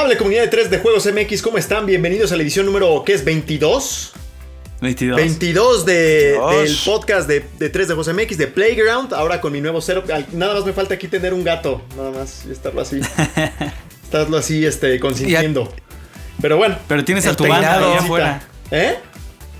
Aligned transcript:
Amable 0.00 0.16
comunidad 0.16 0.44
de 0.44 0.48
3 0.48 0.70
de 0.70 0.78
Juegos 0.78 1.06
MX, 1.12 1.42
¿cómo 1.42 1.58
están? 1.58 1.84
Bienvenidos 1.84 2.32
a 2.32 2.36
la 2.36 2.42
edición 2.42 2.64
número, 2.64 3.02
¿qué 3.04 3.12
es? 3.12 3.22
¿22? 3.22 4.12
22. 4.80 5.14
22 5.14 5.84
de, 5.84 6.38
22. 6.38 6.62
del 6.62 6.78
podcast 6.86 7.28
de, 7.28 7.44
de 7.58 7.68
3 7.68 7.88
de 7.88 7.94
Juegos 7.94 8.14
MX, 8.14 8.38
de 8.38 8.46
Playground, 8.46 9.12
ahora 9.12 9.42
con 9.42 9.52
mi 9.52 9.60
nuevo. 9.60 9.80
Al- 10.10 10.26
Nada 10.32 10.54
más 10.54 10.64
me 10.64 10.72
falta 10.72 10.94
aquí 10.94 11.06
tener 11.06 11.34
un 11.34 11.44
gato, 11.44 11.82
nada 11.98 12.12
más, 12.12 12.46
y 12.48 12.50
estarlo 12.50 12.80
así. 12.80 13.02
estarlo 14.02 14.38
así, 14.38 14.64
este, 14.64 14.98
consintiendo. 14.98 15.70
Pero 16.40 16.56
bueno. 16.56 16.78
Pero 16.88 17.04
tienes 17.04 17.26
a 17.26 17.36
tu 17.36 17.46
banda 17.46 17.74
ahí 17.76 17.98
afuera. 17.98 18.40
¿Eh? 18.70 18.94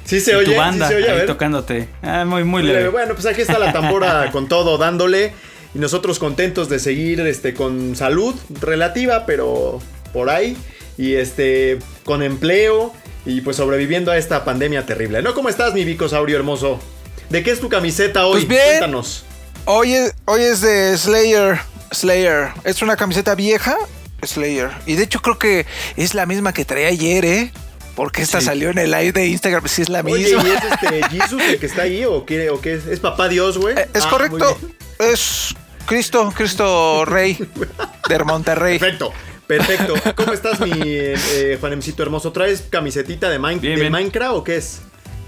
Sí 0.06 0.20
se 0.22 0.36
oye, 0.36 0.52
tu 0.52 0.56
banda 0.56 0.88
sí 0.88 0.94
se 0.94 1.02
oye, 1.02 1.10
a 1.10 1.14
ver. 1.16 1.26
tocándote. 1.26 1.86
Ah, 2.00 2.24
muy, 2.24 2.44
muy 2.44 2.62
leve. 2.62 2.88
Bueno, 2.88 3.12
pues 3.12 3.26
aquí 3.26 3.42
está 3.42 3.58
la 3.58 3.74
tambora 3.74 4.30
con 4.32 4.48
todo 4.48 4.78
dándole. 4.78 5.34
Y 5.74 5.78
nosotros 5.78 6.18
contentos 6.18 6.70
de 6.70 6.78
seguir 6.78 7.20
este, 7.20 7.52
con 7.52 7.94
salud 7.94 8.34
relativa, 8.62 9.26
pero 9.26 9.80
por 10.12 10.30
ahí. 10.30 10.56
Y 10.98 11.14
este, 11.14 11.78
con 12.04 12.22
empleo. 12.22 12.92
Y 13.26 13.42
pues 13.42 13.56
sobreviviendo 13.58 14.10
a 14.10 14.16
esta 14.18 14.44
pandemia 14.44 14.86
terrible. 14.86 15.20
¿No? 15.22 15.34
¿Cómo 15.34 15.48
estás, 15.48 15.74
mi 15.74 15.84
Vicosaurio 15.84 16.36
hermoso? 16.36 16.80
¿De 17.28 17.42
qué 17.42 17.50
es 17.50 17.60
tu 17.60 17.68
camiseta 17.68 18.24
hoy? 18.26 18.32
Pues 18.44 18.48
bien. 18.48 18.62
Cuéntanos. 18.78 19.24
Hoy 19.66 19.92
es, 19.94 20.14
hoy 20.24 20.42
es 20.42 20.60
de 20.62 20.96
Slayer. 20.96 21.58
Slayer. 21.92 22.48
Es 22.64 22.80
una 22.82 22.96
camiseta 22.96 23.34
vieja. 23.34 23.76
Slayer. 24.24 24.70
Y 24.86 24.94
de 24.94 25.04
hecho 25.04 25.20
creo 25.20 25.38
que 25.38 25.66
es 25.96 26.14
la 26.14 26.26
misma 26.26 26.52
que 26.52 26.64
traía 26.64 26.88
ayer, 26.88 27.24
¿eh? 27.24 27.52
Porque 27.94 28.22
esta 28.22 28.40
Sí. 28.40 28.46
salió 28.46 28.70
en 28.70 28.78
el 28.78 28.90
live 28.90 29.12
de 29.12 29.26
Instagram. 29.26 29.66
Sí, 29.68 29.82
es 29.82 29.88
la 29.90 30.00
Oye, 30.00 30.24
misma. 30.34 30.42
¿y 30.42 30.46
es 30.52 30.62
este 30.64 31.08
Jesus 31.10 31.42
el 31.42 31.58
que 31.58 31.66
está 31.66 31.82
ahí 31.82 32.04
o 32.06 32.24
qué, 32.24 32.48
o 32.50 32.60
qué 32.60 32.74
es? 32.74 32.86
¿Es 32.86 33.00
papá 33.00 33.28
Dios, 33.28 33.58
güey? 33.58 33.76
Eh, 33.78 33.86
es 33.92 34.04
Ah, 34.04 34.10
correcto. 34.10 34.58
Es 34.98 35.54
Cristo, 35.86 36.32
Cristo 36.34 37.04
Rey 37.04 37.36
de 38.08 38.18
Monterrey. 38.24 38.78
Perfecto, 38.78 39.12
perfecto. 39.58 39.94
¿Cómo 40.16 40.32
estás, 40.32 40.60
mi 40.60 40.70
eh, 40.84 41.56
Juanemcito 41.60 42.02
hermoso? 42.02 42.32
¿Traes 42.32 42.62
camisetita 42.70 43.28
de, 43.28 43.38
Mine- 43.38 43.60
Bien, 43.60 43.74
de 43.74 43.80
bien. 43.80 43.92
Minecraft 43.92 44.34
o 44.36 44.44
qué 44.44 44.56
es? 44.56 44.80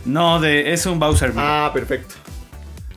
No, 0.04 0.40
de, 0.40 0.72
es 0.72 0.86
un 0.86 0.98
Bowser. 0.98 1.30
mira. 1.30 1.66
Ah, 1.66 1.72
perfecto. 1.72 2.14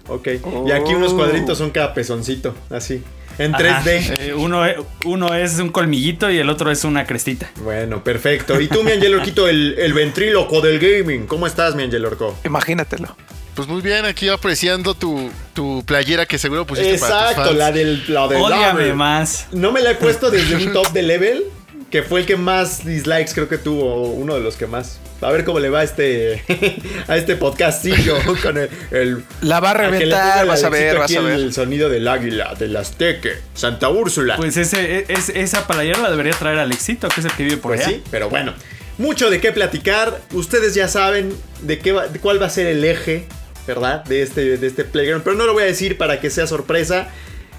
Ok. 0.08 0.28
Y 0.68 0.72
aquí 0.72 0.94
unos 0.94 1.14
Oh. 1.14 1.18
cuadritos 1.18 1.58
son 1.58 1.72
cada 1.72 1.94
pezoncito, 1.94 2.54
así. 2.70 3.04
En 3.38 3.54
Ajá. 3.54 3.82
3D. 3.84 4.18
Eh, 4.30 4.34
uno, 4.34 4.66
e- 4.66 4.78
uno 5.04 5.34
es 5.34 5.60
un 5.60 5.70
colmillito 5.70 6.30
y 6.32 6.38
el 6.38 6.50
otro 6.50 6.72
es 6.72 6.84
una 6.86 7.06
crestita. 7.06 7.50
Bueno, 7.64 8.04
perfecto. 8.04 8.62
Y 8.62 8.68
tú, 8.68 8.82
mi 8.84 8.92
Angel 8.92 9.14
Orquito, 9.16 9.48
el, 9.50 9.76
el 9.78 9.94
ventríloco 9.94 10.62
del 10.62 10.80
gaming. 10.80 11.26
¿Cómo 11.28 11.46
estás, 11.48 11.76
mi 11.76 11.84
Angel 11.84 12.06
Orco? 12.06 12.34
Imagínatelo. 12.46 13.16
Pues 13.56 13.68
muy 13.70 13.82
bien, 13.82 14.04
aquí 14.06 14.28
apreciando 14.28 14.94
tu, 14.96 15.32
tu 15.54 15.82
playera 15.86 16.26
que 16.26 16.38
seguro 16.38 16.66
pusiste 16.66 16.98
para 17.00 17.14
tus 17.14 17.22
Exacto, 17.30 17.44
fans. 17.50 17.58
la 17.58 17.72
del, 17.72 18.04
la 18.14 18.28
del 18.28 18.42
Ódiame 18.42 18.94
más. 18.94 19.48
No 19.54 19.72
me 19.72 19.82
la 19.82 19.92
he 19.92 19.96
puesto 19.96 20.30
desde 20.30 20.56
un 20.56 20.74
top 20.74 20.92
de 20.92 21.04
level, 21.04 21.44
que 21.90 22.04
fue 22.04 22.20
el 22.20 22.26
que 22.26 22.36
más 22.36 22.84
dislikes 22.86 23.32
creo 23.34 23.48
que 23.48 23.58
tuvo, 23.58 24.10
uno 24.10 24.34
de 24.36 24.42
los 24.42 24.58
que 24.58 24.68
más. 24.68 25.00
A 25.22 25.32
ver 25.32 25.46
cómo 25.46 25.60
le 25.60 25.70
va 25.70 25.80
a 25.80 25.84
este, 25.84 26.44
a 27.08 27.16
este 27.16 27.38
podcastillo 27.38 28.18
con 28.44 28.58
el... 28.58 28.70
el- 28.92 29.24
La 29.42 29.62
va 29.62 29.72
a 29.72 29.74
reventar, 29.76 30.46
vas 30.46 30.64
a 30.66 30.70
ver, 30.70 30.98
vas 30.98 31.06
aquí 31.06 31.16
a 31.16 31.22
ver. 31.22 31.36
El 31.40 31.54
sonido 31.54 31.88
del 31.88 32.10
águila, 32.10 32.54
del 32.60 32.76
azteque, 32.76 33.36
Santa 33.54 33.88
Úrsula. 33.88 34.36
Pues 34.36 34.58
ese, 34.58 34.98
e- 34.98 35.06
es, 35.08 35.30
esa 35.30 35.66
playera 35.66 36.00
la 36.02 36.12
debería 36.12 36.34
traer 36.34 36.60
Alexito, 36.60 37.08
que 37.08 37.22
es 37.22 37.26
el 37.26 37.32
que 37.32 37.44
vive 37.44 37.56
por 37.58 37.72
Pues 37.74 37.88
allá. 37.88 37.96
sí, 37.96 38.04
pero 38.12 38.30
bueno. 38.30 38.54
Mucho 38.98 39.30
de 39.30 39.40
qué 39.40 39.52
platicar. 39.54 40.20
Ustedes 40.34 40.74
ya 40.76 40.90
saben 40.90 41.34
de, 41.62 41.80
qué 41.80 41.94
va- 41.94 42.08
de 42.08 42.20
cuál 42.20 42.42
va 42.42 42.48
a 42.48 42.50
ser 42.50 42.68
el 42.68 42.84
eje, 42.84 43.26
¿verdad? 43.68 44.04
De 44.06 44.22
este, 44.22 44.58
de 44.58 44.68
este 44.68 44.84
Playground. 44.84 45.24
Pero 45.24 45.36
no 45.36 45.46
lo 45.46 45.54
voy 45.54 45.64
a 45.64 45.68
decir 45.68 45.98
para 45.98 46.20
que 46.20 46.30
sea 46.30 46.48
sorpresa. 46.48 47.10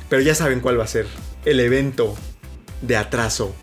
Pero 0.09 0.23
ya 0.23 0.35
saben 0.35 0.61
cuál 0.61 0.79
va 0.79 0.85
a 0.85 0.89
ser 0.89 1.07
el 1.45 1.61
evento 1.61 2.15
de 2.83 2.97
atraso 2.97 3.55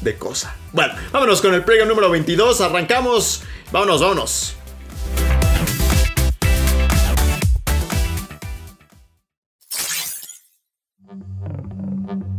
de 0.00 0.16
cosa. 0.16 0.56
Bueno, 0.72 0.94
vámonos 1.12 1.40
con 1.40 1.54
el 1.54 1.64
Playground 1.64 1.90
número 1.90 2.10
22. 2.10 2.60
Arrancamos. 2.60 3.42
Vámonos, 3.72 4.00
vámonos. 4.00 4.56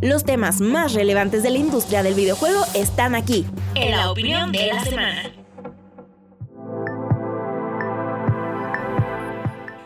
Los 0.02 0.24
temas 0.24 0.62
más 0.62 0.94
relevantes 0.94 1.44
de 1.44 1.52
la 1.52 1.60
industria 1.60 2.02
del 2.02 2.16
videojuego 2.16 2.66
están 2.74 3.14
aquí. 3.14 3.46
En 3.76 3.92
la 3.92 4.10
opinión 4.10 4.52
de 4.52 4.68
la 4.68 4.84
semana. 4.84 5.41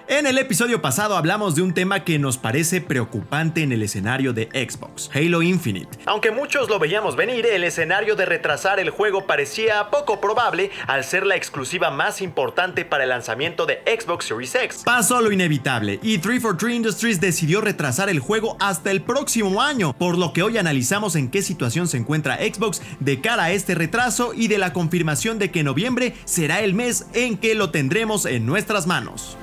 En 0.07 0.27
el 0.27 0.37
episodio 0.37 0.83
pasado 0.83 1.17
hablamos 1.17 1.55
de 1.55 1.63
un 1.63 1.73
tema 1.73 2.03
que 2.03 2.19
nos 2.19 2.37
parece 2.37 2.79
preocupante 2.79 3.63
en 3.63 3.71
el 3.71 3.81
escenario 3.81 4.33
de 4.33 4.49
Xbox, 4.53 5.09
Halo 5.11 5.41
Infinite. 5.41 5.97
Aunque 6.05 6.29
muchos 6.29 6.69
lo 6.69 6.77
veíamos 6.77 7.15
venir, 7.15 7.47
el 7.47 7.63
escenario 7.63 8.15
de 8.15 8.25
retrasar 8.25 8.79
el 8.79 8.91
juego 8.91 9.25
parecía 9.25 9.89
poco 9.89 10.21
probable 10.21 10.69
al 10.85 11.03
ser 11.03 11.25
la 11.25 11.35
exclusiva 11.35 11.89
más 11.89 12.21
importante 12.21 12.85
para 12.85 13.03
el 13.03 13.09
lanzamiento 13.09 13.65
de 13.65 13.81
Xbox 13.83 14.25
Series 14.25 14.53
X. 14.53 14.83
Pasó 14.85 15.21
lo 15.21 15.31
inevitable 15.31 15.99
y 16.03 16.19
343 16.19 16.75
Industries 16.75 17.19
decidió 17.19 17.59
retrasar 17.61 18.07
el 18.07 18.19
juego 18.19 18.57
hasta 18.59 18.91
el 18.91 19.01
próximo 19.01 19.59
año, 19.59 19.97
por 19.97 20.19
lo 20.19 20.33
que 20.33 20.43
hoy 20.43 20.59
analizamos 20.59 21.15
en 21.15 21.31
qué 21.31 21.41
situación 21.41 21.87
se 21.87 21.97
encuentra 21.97 22.37
Xbox 22.37 22.79
de 22.99 23.21
cara 23.21 23.45
a 23.45 23.51
este 23.53 23.73
retraso 23.73 24.33
y 24.35 24.49
de 24.49 24.59
la 24.59 24.71
confirmación 24.71 25.39
de 25.39 25.49
que 25.49 25.63
noviembre 25.63 26.13
será 26.25 26.61
el 26.61 26.75
mes 26.75 27.07
en 27.13 27.37
que 27.37 27.55
lo 27.55 27.71
tendremos 27.71 28.27
en 28.27 28.45
nuestras 28.45 28.85
manos. 28.85 29.35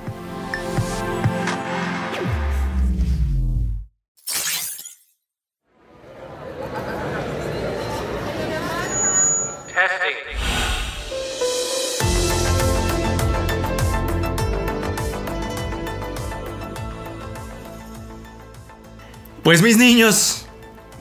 Pues 19.43 19.61
mis 19.61 19.77
niños, 19.77 20.45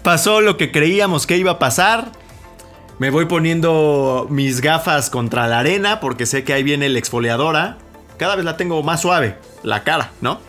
pasó 0.02 0.40
lo 0.40 0.56
que 0.56 0.72
creíamos 0.72 1.28
que 1.28 1.36
iba 1.36 1.52
a 1.52 1.58
pasar. 1.60 2.10
Me 2.98 3.10
voy 3.10 3.26
poniendo 3.26 4.26
mis 4.30 4.60
gafas 4.60 5.10
contra 5.10 5.46
la 5.46 5.60
arena 5.60 6.00
porque 6.00 6.26
sé 6.26 6.42
que 6.42 6.52
ahí 6.52 6.64
viene 6.64 6.88
la 6.88 6.98
exfoliadora. 6.98 7.78
Cada 8.16 8.36
vez 8.36 8.44
la 8.44 8.56
tengo 8.56 8.82
más 8.82 9.00
suave, 9.00 9.36
la 9.62 9.82
cara, 9.82 10.10
¿no? 10.20 10.40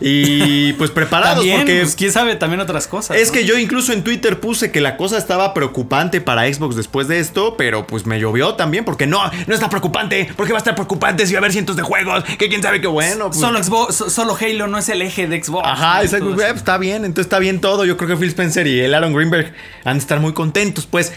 Y 0.00 0.72
pues 0.78 0.90
preparados 0.90 1.36
También, 1.38 1.58
porque 1.58 1.80
pues, 1.80 1.96
quién 1.96 2.12
sabe 2.12 2.36
también 2.36 2.60
otras 2.60 2.86
cosas. 2.86 3.16
es 3.16 3.28
¿no? 3.28 3.34
que 3.34 3.44
yo 3.44 3.58
incluso 3.58 3.92
en 3.92 4.04
Twitter 4.04 4.38
puse 4.38 4.70
que 4.70 4.80
la 4.80 4.96
cosa 4.96 5.18
estaba 5.18 5.54
preocupante 5.54 6.20
para 6.20 6.52
Xbox 6.52 6.76
después 6.76 7.08
de 7.08 7.18
esto, 7.18 7.56
pero 7.56 7.86
pues 7.86 8.06
me 8.06 8.20
llovió 8.20 8.54
también 8.54 8.84
porque 8.84 9.06
no, 9.06 9.20
no 9.46 9.54
está 9.54 9.68
preocupante, 9.68 10.28
porque 10.36 10.52
va 10.52 10.58
a 10.58 10.60
estar 10.60 10.74
preocupante 10.74 11.26
si 11.26 11.32
va 11.32 11.38
a 11.38 11.40
haber 11.40 11.52
cientos 11.52 11.76
de 11.76 11.82
juegos, 11.82 12.24
que 12.38 12.48
quién 12.48 12.62
sabe 12.62 12.80
qué 12.80 12.86
bueno. 12.86 13.28
pues- 13.28 13.40
Solo, 13.40 13.62
Xbox, 13.62 13.94
solo 14.12 14.36
Halo 14.40 14.66
no 14.66 14.78
es 14.78 14.88
el 14.88 15.02
eje 15.02 15.26
de 15.26 15.42
Xbox. 15.42 15.66
Ajá, 15.66 16.00
pues, 16.00 16.12
está 16.54 16.78
bien, 16.78 17.04
entonces 17.04 17.26
está 17.26 17.38
bien 17.38 17.60
todo. 17.60 17.84
Yo 17.84 17.96
creo 17.96 18.10
que 18.10 18.16
Phil 18.16 18.28
Spencer 18.28 18.66
y 18.66 18.80
el 18.80 18.94
Aaron 18.94 19.12
Greenberg 19.14 19.52
han 19.84 19.96
de 19.96 20.00
estar 20.00 20.20
muy 20.20 20.32
contentos. 20.32 20.86
Pues 20.86 21.12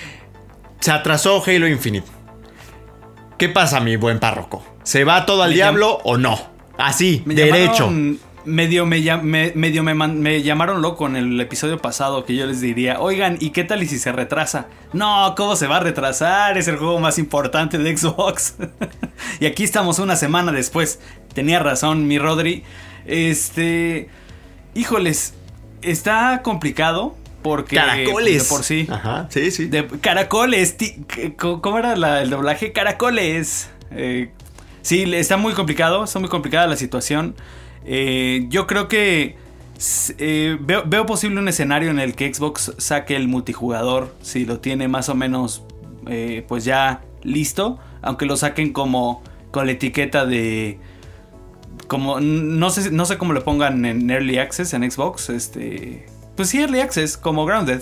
se 0.79 0.91
atrasó 0.91 1.43
Halo 1.45 1.67
Infinite. 1.67 2.07
¿Qué 3.39 3.47
pasa, 3.49 3.79
mi 3.79 3.95
buen 3.95 4.19
párroco? 4.19 4.63
¿Se 4.83 5.05
va 5.05 5.25
todo 5.25 5.43
al 5.43 5.49
Me 5.51 5.55
diablo 5.55 5.99
o 6.03 6.17
no? 6.17 6.37
Así, 6.77 7.23
Me 7.25 7.33
derecho. 7.35 7.85
llamaron- 7.87 8.19
medio 8.45 8.85
me, 8.85 9.51
medio 9.55 9.83
me 9.83 10.41
llamaron 10.43 10.81
loco 10.81 11.07
en 11.07 11.15
el 11.15 11.39
episodio 11.39 11.77
pasado 11.77 12.25
que 12.25 12.35
yo 12.35 12.45
les 12.45 12.59
diría, 12.61 12.99
oigan, 12.99 13.37
¿y 13.39 13.51
qué 13.51 13.63
tal 13.63 13.81
y 13.81 13.85
si 13.87 13.97
se 13.97 14.11
retrasa? 14.11 14.67
No, 14.91 15.35
¿cómo 15.37 15.55
se 15.55 15.67
va 15.67 15.77
a 15.77 15.79
retrasar? 15.79 16.57
Es 16.57 16.67
el 16.67 16.77
juego 16.77 16.99
más 16.99 17.17
importante 17.17 17.77
de 17.77 17.95
Xbox. 17.97 18.55
y 19.39 19.45
aquí 19.45 19.63
estamos 19.63 19.99
una 19.99 20.17
semana 20.17 20.51
después. 20.51 20.99
Tenía 21.33 21.59
razón, 21.59 22.07
mi 22.07 22.19
Rodri. 22.19 22.63
Este... 23.05 24.09
Híjoles, 24.75 25.33
está 25.81 26.41
complicado 26.43 27.15
porque... 27.41 27.75
Caracoles. 27.75 28.43
De 28.43 28.49
por 28.49 28.63
sí. 28.63 28.87
Ajá, 28.89 29.27
sí, 29.29 29.51
sí. 29.51 29.65
De 29.65 29.85
caracoles. 30.01 30.75
¿Cómo 31.37 31.77
era 31.77 31.95
la- 31.95 32.21
el 32.21 32.29
doblaje? 32.29 32.71
Caracoles. 32.71 33.69
Eh, 33.91 34.31
sí, 34.81 35.03
está 35.15 35.37
muy 35.37 35.53
complicado. 35.53 36.03
Está 36.03 36.19
muy 36.19 36.29
complicada 36.29 36.67
la 36.67 36.75
situación. 36.77 37.35
Eh, 37.85 38.45
yo 38.49 38.67
creo 38.67 38.87
que 38.87 39.35
eh, 40.17 40.57
veo, 40.59 40.83
veo 40.85 41.05
posible 41.05 41.39
un 41.39 41.47
escenario 41.47 41.89
en 41.89 41.99
el 41.99 42.13
que 42.15 42.33
Xbox 42.33 42.73
saque 42.77 43.15
el 43.15 43.27
multijugador, 43.27 44.13
si 44.21 44.45
lo 44.45 44.59
tiene 44.59 44.87
más 44.89 45.07
o 45.09 45.15
menos 45.15 45.63
eh, 46.07 46.43
pues 46.47 46.65
ya 46.65 47.01
listo, 47.23 47.79
aunque 48.01 48.25
lo 48.25 48.35
saquen 48.35 48.73
como 48.73 49.23
con 49.51 49.65
la 49.65 49.71
etiqueta 49.71 50.25
de 50.25 50.79
como 51.87 52.19
no 52.19 52.69
sé 52.69 52.91
no 52.91 53.05
sé 53.05 53.17
cómo 53.17 53.31
le 53.33 53.41
pongan 53.41 53.85
en 53.85 54.09
Early 54.09 54.37
Access 54.37 54.73
en 54.73 54.89
Xbox, 54.91 55.29
este 55.29 56.05
pues 56.39 56.47
sí 56.47 56.61
Early 56.61 56.79
Access 56.79 57.17
como 57.17 57.45
Grounded, 57.45 57.81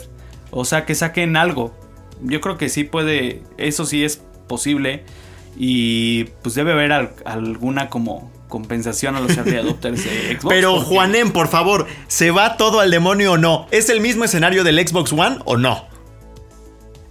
o 0.49 0.65
sea, 0.65 0.83
que 0.83 0.95
saquen 0.95 1.37
algo. 1.37 1.75
Yo 2.23 2.41
creo 2.41 2.57
que 2.57 2.69
sí 2.69 2.83
puede, 2.85 3.43
eso 3.59 3.85
sí 3.85 4.03
es 4.03 4.23
posible 4.47 5.03
y 5.55 6.23
pues 6.41 6.55
debe 6.55 6.71
haber 6.71 6.91
al- 6.91 7.11
alguna 7.25 7.87
como 7.89 8.31
compensación 8.47 9.15
a 9.15 9.19
los 9.19 9.37
early 9.37 9.57
adopters 9.59 10.03
de 10.03 10.37
Xbox. 10.39 10.45
Pero 10.49 10.73
porque- 10.73 10.85
Juanen, 10.89 11.31
por 11.31 11.49
favor, 11.49 11.85
¿se 12.07 12.31
va 12.31 12.57
todo 12.57 12.79
al 12.79 12.89
demonio 12.89 13.33
o 13.33 13.37
no? 13.37 13.67
¿Es 13.69 13.89
el 13.89 14.01
mismo 14.01 14.23
escenario 14.23 14.63
del 14.63 14.79
Xbox 14.87 15.13
One 15.13 15.37
o 15.45 15.55
no? 15.57 15.85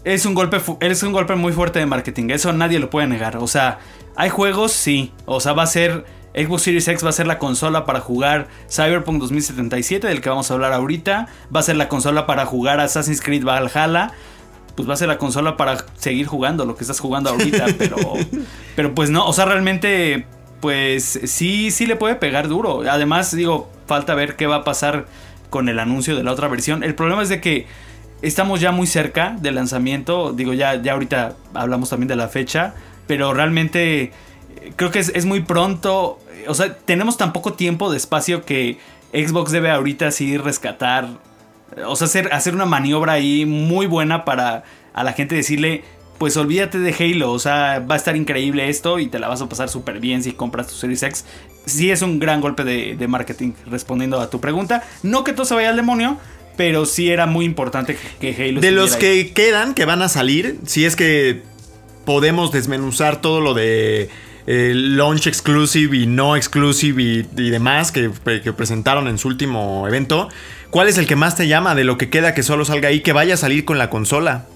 Es 0.02 0.26
un 0.26 0.34
golpe 0.34 0.60
es 0.81 1.02
un 1.04 1.12
golpe 1.12 1.37
muy 1.37 1.52
fuerte 1.52 1.78
de 1.78 1.87
marketing, 1.87 2.31
eso 2.31 2.52
nadie 2.52 2.81
lo 2.81 2.90
puede 2.90 3.06
negar. 3.06 3.37
O 3.37 3.46
sea, 3.46 3.78
hay 4.16 4.31
juegos, 4.31 4.72
sí. 4.72 5.12
O 5.26 5.38
sea, 5.40 5.52
va 5.52 5.62
a 5.62 5.66
ser 5.69 6.04
Xbox 6.37 6.62
Series 6.62 6.87
X 6.87 7.03
va 7.03 7.09
a 7.09 7.12
ser 7.12 7.27
la 7.27 7.38
consola 7.38 7.87
para 7.87 8.00
jugar 8.00 8.49
Cyberpunk 8.71 9.21
2077, 9.21 10.06
del 10.06 10.21
que 10.21 10.29
vamos 10.29 10.50
a 10.50 10.55
hablar 10.55 10.75
ahorita. 10.75 11.29
Va 11.55 11.61
a 11.61 11.62
ser 11.62 11.77
la 11.77 11.88
consola 11.88 12.27
para 12.27 12.44
jugar 12.44 12.79
Assassin's 12.79 13.23
Creed 13.23 13.43
Valhalla. 13.43 14.12
Pues 14.75 14.87
va 14.87 14.93
a 14.93 14.97
ser 14.99 15.09
la 15.09 15.17
consola 15.17 15.56
para 15.56 15.79
seguir 15.97 16.27
jugando 16.27 16.67
lo 16.67 16.77
que 16.77 16.85
estás 16.85 17.00
jugando 17.00 17.31
ahorita, 17.31 17.67
pero 17.79 17.97
pero 18.75 18.94
pues 18.94 19.09
no, 19.09 19.27
o 19.27 19.33
sea, 19.33 19.47
realmente 19.47 20.27
pues 20.61 21.21
sí 21.25 21.71
sí 21.71 21.87
le 21.87 21.97
puede 21.97 22.17
pegar 22.17 22.49
duro. 22.49 22.82
Además, 22.91 23.35
digo, 23.35 23.71
falta 23.87 24.15
ver 24.15 24.37
qué 24.37 24.47
va 24.47 24.56
a 24.56 24.65
pasar 24.65 25.06
con 25.49 25.71
el 25.71 25.79
anuncio 25.79 26.15
de 26.17 26.23
la 26.23 26.32
otra 26.32 26.49
versión. 26.49 26.82
El 26.82 26.94
problema 26.94 27.23
es 27.23 27.31
de 27.31 27.41
que 27.41 27.67
estamos 28.21 28.61
ya 28.61 28.73
muy 28.73 28.87
cerca 28.87 29.37
del 29.41 29.55
lanzamiento. 29.55 30.35
Digo, 30.35 30.53
ya, 30.53 30.75
ya 30.75 30.93
ahorita 30.93 31.37
hablamos 31.55 31.89
también 31.89 32.09
de 32.09 32.17
la 32.17 32.29
fecha. 32.29 32.75
Pero 33.06 33.32
realmente 33.32 34.12
creo 34.77 34.91
que 34.91 34.99
es, 34.99 35.11
es 35.15 35.25
muy 35.25 35.41
pronto. 35.41 36.19
O 36.49 36.55
sea, 36.55 36.77
tenemos 36.77 37.17
tan 37.17 37.33
poco 37.33 37.53
tiempo 37.55 37.91
de 37.91 37.97
espacio 37.97 38.45
que 38.45 38.79
Xbox 39.13 39.53
debe 39.53 39.71
ahorita 39.71 40.11
sí 40.11 40.37
rescatar. 40.37 41.09
O 41.87 41.97
sea, 41.97 42.07
hacer, 42.07 42.33
hacer 42.33 42.55
una 42.55 42.67
maniobra 42.67 43.15
ahí 43.15 43.47
muy 43.47 43.87
buena 43.87 44.25
para 44.25 44.65
a 44.93 45.05
la 45.05 45.13
gente 45.13 45.35
decirle. 45.35 45.85
Pues 46.19 46.35
olvídate 46.39 46.79
de 46.79 46.95
Halo, 46.99 47.31
o 47.31 47.39
sea, 47.39 47.81
va 47.81 47.95
a 47.95 47.99
estar 47.99 48.17
increíble 48.17 48.71
esto 48.71 48.99
y 48.99 49.07
te 49.09 49.19
la 49.19 49.29
vas 49.29 49.43
a 49.43 49.51
pasar 49.51 49.69
súper 49.69 50.01
bien 50.01 50.23
si 50.23 50.33
compras 50.33 50.67
tu 50.67 50.75
Series 50.75 51.03
X. 51.03 51.27
Sí 51.67 51.91
es 51.91 52.01
un 52.01 52.19
gran 52.19 52.41
golpe 52.41 52.65
de, 52.65 52.97
de 52.97 53.07
marketing, 53.07 53.53
respondiendo 53.67 54.19
a 54.19 54.31
tu 54.31 54.41
pregunta. 54.41 54.83
No 55.03 55.25
que 55.25 55.35
todo 55.35 55.45
se 55.45 55.55
vaya 55.55 55.69
al 55.69 55.77
demonio, 55.77 56.17
pero 56.57 56.87
sí 56.87 57.11
era 57.11 57.27
muy 57.27 57.45
importante 57.45 57.99
que 58.19 58.35
que 58.35 58.49
Halo 58.49 58.63
De 58.63 58.71
los 58.71 58.95
ahí. 58.95 59.01
que 59.01 59.33
quedan, 59.35 59.75
que 59.75 59.85
van 59.85 60.01
a 60.01 60.09
salir, 60.09 60.59
si 60.65 60.87
es 60.87 60.97
que 60.97 61.43
podemos 62.07 62.51
desmenuzar 62.51 63.21
todo 63.21 63.43
lo 63.43 63.53
de 63.53 64.09
launch 64.46 65.26
exclusive 65.26 65.96
y 65.96 66.06
no 66.06 66.37
exclusive 66.37 67.02
y, 67.02 67.50
demás 67.50 67.90
que, 67.93 68.10
que 68.43 68.52
presentaron 68.52 69.08
en 69.08 69.19
su 69.19 69.28
último 69.28 69.87
evento, 69.88 70.28
¿cuál 70.70 70.88
es 70.88 70.98
el 70.98 71.06
que 71.06 71.16
más 71.16 71.37
te 71.37 71.48
llama 71.48 71.75
de 71.75 71.84
lo 71.84 71.98
que 71.98 72.10
queda 72.10 72.34
que 72.34 72.43
solo 72.43 72.64
salga 72.64 72.88
ahí, 72.88 73.00
que 73.00 73.12
vaya 73.12 73.34
a 73.34 73.37
salir 73.37 73.64
con 73.64 73.78
la 73.78 73.90
consola? 73.90 74.46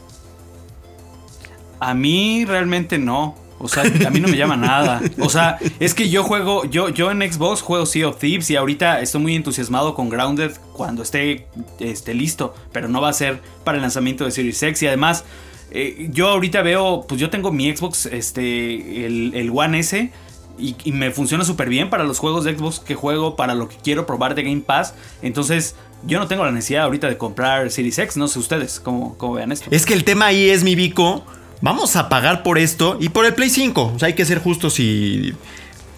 A 1.81 1.95
mí 1.95 2.45
realmente 2.45 2.99
no. 2.99 3.37
O 3.63 3.69
sea, 3.69 3.83
a 3.83 4.11
mí 4.11 4.21
no 4.21 4.29
me 4.29 4.39
llama 4.39 4.57
nada. 4.57 5.03
O 5.19 5.29
sea, 5.29 5.59
es 5.81 5.93
que 5.93 6.09
yo 6.09 6.25
juego, 6.25 6.65
yo, 6.65 6.89
yo 6.89 7.11
en 7.11 7.21
Xbox 7.21 7.61
juego 7.61 7.85
Sea 7.85 8.09
of 8.09 8.19
Thieves 8.19 8.51
y 8.51 8.57
ahorita 8.57 9.01
estoy 9.01 9.21
muy 9.21 9.35
entusiasmado 9.35 9.95
con 9.95 10.09
Grounded 10.09 10.53
cuando 10.73 11.03
esté, 11.03 11.47
esté 11.79 12.15
listo. 12.15 12.55
Pero 12.73 12.89
no 12.89 13.03
va 13.03 13.11
a 13.11 13.13
ser 13.13 13.41
para 13.63 13.77
el 13.77 13.83
lanzamiento 13.83 14.25
de 14.25 14.31
Series 14.31 14.63
X. 14.63 14.83
Y 14.83 14.87
además, 14.87 15.25
eh, 15.71 16.09
yo 16.13 16.29
ahorita 16.29 16.63
veo, 16.63 17.05
pues 17.09 17.21
yo 17.21 17.31
tengo 17.31 17.53
mi 17.53 17.75
Xbox, 17.75 18.07
este, 18.07 19.07
el, 19.07 19.33
el 19.35 19.51
One 19.51 19.81
S. 19.81 20.11
Y, 20.59 20.93
me 20.93 21.11
funciona 21.11 21.43
súper 21.45 21.71
bien 21.71 21.89
para 21.89 22.05
los 22.05 22.19
juegos 22.19 22.45
de 22.45 22.55
Xbox 22.55 22.81
que 22.81 22.95
juego, 22.95 23.35
para 23.35 23.55
lo 23.55 23.69
que 23.69 23.77
quiero 23.83 24.05
probar 24.05 24.35
de 24.35 24.43
Game 24.43 24.61
Pass. 24.61 24.95
Entonces, 25.23 25.75
yo 26.07 26.19
no 26.19 26.27
tengo 26.27 26.45
la 26.45 26.53
necesidad 26.53 26.85
ahorita 26.85 27.09
de 27.09 27.17
comprar 27.17 27.71
Series 27.71 27.99
X. 27.99 28.17
No 28.19 28.29
sé 28.29 28.39
ustedes 28.39 28.79
cómo, 28.79 29.17
cómo 29.17 29.35
vean 29.35 29.53
esto. 29.53 29.71
Es 29.71 29.87
que 29.87 29.95
el 29.95 30.05
tema 30.05 30.27
ahí 30.27 30.51
es 30.51 30.63
mi 30.63 30.75
bico. 30.75 31.25
Vamos 31.63 31.97
a 31.97 32.09
pagar 32.09 32.43
por 32.43 32.59
esto 32.59 32.99
y 33.01 33.09
por 33.09 33.25
el 33.25 33.35
Play 33.35 33.51
5. 33.51 33.93
O 33.95 33.99
sea, 33.99 34.09
hay 34.09 34.15
que 34.15 34.25
ser 34.25 34.41
justos 34.41 34.79
y 34.81 35.35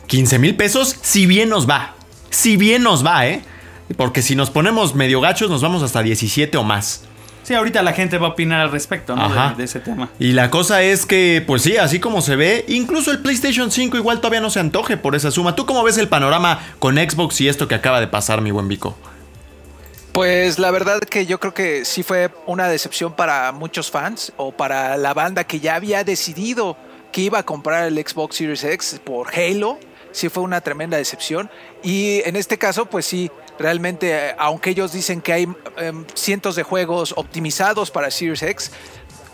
15 0.06 0.38
mil 0.38 0.54
pesos, 0.56 0.96
si 1.02 1.26
bien 1.26 1.48
nos 1.48 1.68
va. 1.68 1.94
Si 2.30 2.56
bien 2.56 2.82
nos 2.82 3.04
va, 3.04 3.26
¿eh? 3.26 3.42
Porque 3.96 4.22
si 4.22 4.36
nos 4.36 4.50
ponemos 4.50 4.94
medio 4.94 5.20
gachos, 5.20 5.50
nos 5.50 5.62
vamos 5.62 5.82
hasta 5.82 6.02
17 6.02 6.56
o 6.56 6.62
más. 6.64 7.04
Sí, 7.42 7.54
ahorita 7.54 7.82
la 7.82 7.92
gente 7.92 8.18
va 8.18 8.28
a 8.28 8.30
opinar 8.30 8.60
al 8.60 8.70
respecto, 8.70 9.16
¿no? 9.16 9.24
Ajá. 9.24 9.50
De, 9.50 9.56
de 9.56 9.64
ese 9.64 9.80
tema. 9.80 10.08
Y 10.18 10.32
la 10.32 10.50
cosa 10.50 10.82
es 10.82 11.06
que, 11.06 11.42
pues 11.46 11.62
sí, 11.62 11.76
así 11.76 11.98
como 11.98 12.22
se 12.22 12.36
ve, 12.36 12.64
incluso 12.68 13.10
el 13.10 13.18
PlayStation 13.18 13.70
5 13.70 13.96
igual 13.96 14.18
todavía 14.18 14.40
no 14.40 14.50
se 14.50 14.60
antoje 14.60 14.96
por 14.96 15.16
esa 15.16 15.30
suma. 15.30 15.56
¿Tú 15.56 15.66
cómo 15.66 15.82
ves 15.82 15.98
el 15.98 16.08
panorama 16.08 16.60
con 16.78 16.96
Xbox 16.96 17.40
y 17.40 17.48
esto 17.48 17.66
que 17.66 17.74
acaba 17.74 18.00
de 18.00 18.06
pasar, 18.06 18.40
mi 18.40 18.50
buen 18.50 18.68
Vico? 18.68 18.96
Pues 20.12 20.58
la 20.58 20.70
verdad 20.70 21.00
que 21.00 21.24
yo 21.24 21.40
creo 21.40 21.54
que 21.54 21.86
sí 21.86 22.02
fue 22.02 22.30
una 22.46 22.68
decepción 22.68 23.14
para 23.14 23.50
muchos 23.52 23.90
fans 23.90 24.32
o 24.36 24.52
para 24.52 24.98
la 24.98 25.14
banda 25.14 25.44
que 25.44 25.58
ya 25.58 25.74
había 25.74 26.04
decidido 26.04 26.76
que 27.12 27.22
iba 27.22 27.38
a 27.38 27.42
comprar 27.44 27.84
el 27.84 27.94
Xbox 27.96 28.36
Series 28.36 28.62
X 28.62 29.00
por 29.02 29.28
Halo. 29.34 29.78
Sí 30.12 30.28
fue 30.28 30.42
una 30.42 30.60
tremenda 30.60 30.98
decepción. 30.98 31.50
Y 31.82 32.20
en 32.26 32.36
este 32.36 32.58
caso, 32.58 32.84
pues 32.84 33.06
sí, 33.06 33.30
realmente, 33.62 34.11
eh, 34.12 34.35
aunque 34.38 34.70
ellos 34.70 34.93
dicen 34.93 35.20
que 35.23 35.32
hay 35.32 35.49
em, 35.79 36.05
cientos 36.14 36.56
de 36.56 36.62
juegos 36.62 37.14
optimizados 37.17 37.91
para 37.91 38.11
Series 38.11 38.43
X, 38.43 38.73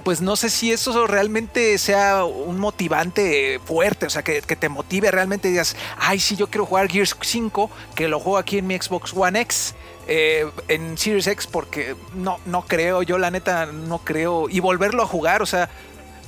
pues 0.05 0.21
no 0.21 0.37
sé 0.37 0.49
si 0.49 0.73
eso 0.73 1.07
realmente 1.07 1.77
sea 1.77 2.25
un 2.25 2.59
motivante 2.59 3.61
fuerte, 3.65 4.07
o 4.07 4.11
sea, 4.11 4.23
que, 4.23 4.41
que 4.41 4.57
te 4.57 4.69
motive 4.69 5.11
realmente 5.11 5.49
y 5.49 5.51
digas, 5.51 5.77
ay, 5.99 6.19
sí, 6.19 6.37
yo 6.37 6.47
quiero 6.47 6.65
jugar 6.65 6.89
Gears 6.89 7.17
5, 7.21 7.71
que 7.95 8.09
lo 8.09 8.21
juego 8.21 8.39
aquí 8.39 8.59
en 8.59 8.67
mi 8.67 8.79
Xbox 8.79 9.13
One 9.15 9.41
X, 9.41 9.75
eh, 10.07 10.47
en 10.69 10.97
Series 10.97 11.27
X, 11.27 11.47
porque 11.47 11.95
no, 12.15 12.39
no 12.47 12.63
creo, 12.63 13.03
yo 13.03 13.19
la 13.19 13.31
neta 13.31 13.67
no 13.67 13.99
creo, 13.99 14.49
y 14.49 14.61
volverlo 14.61 15.03
a 15.03 15.07
jugar, 15.07 15.43
o 15.43 15.47
sea, 15.47 15.69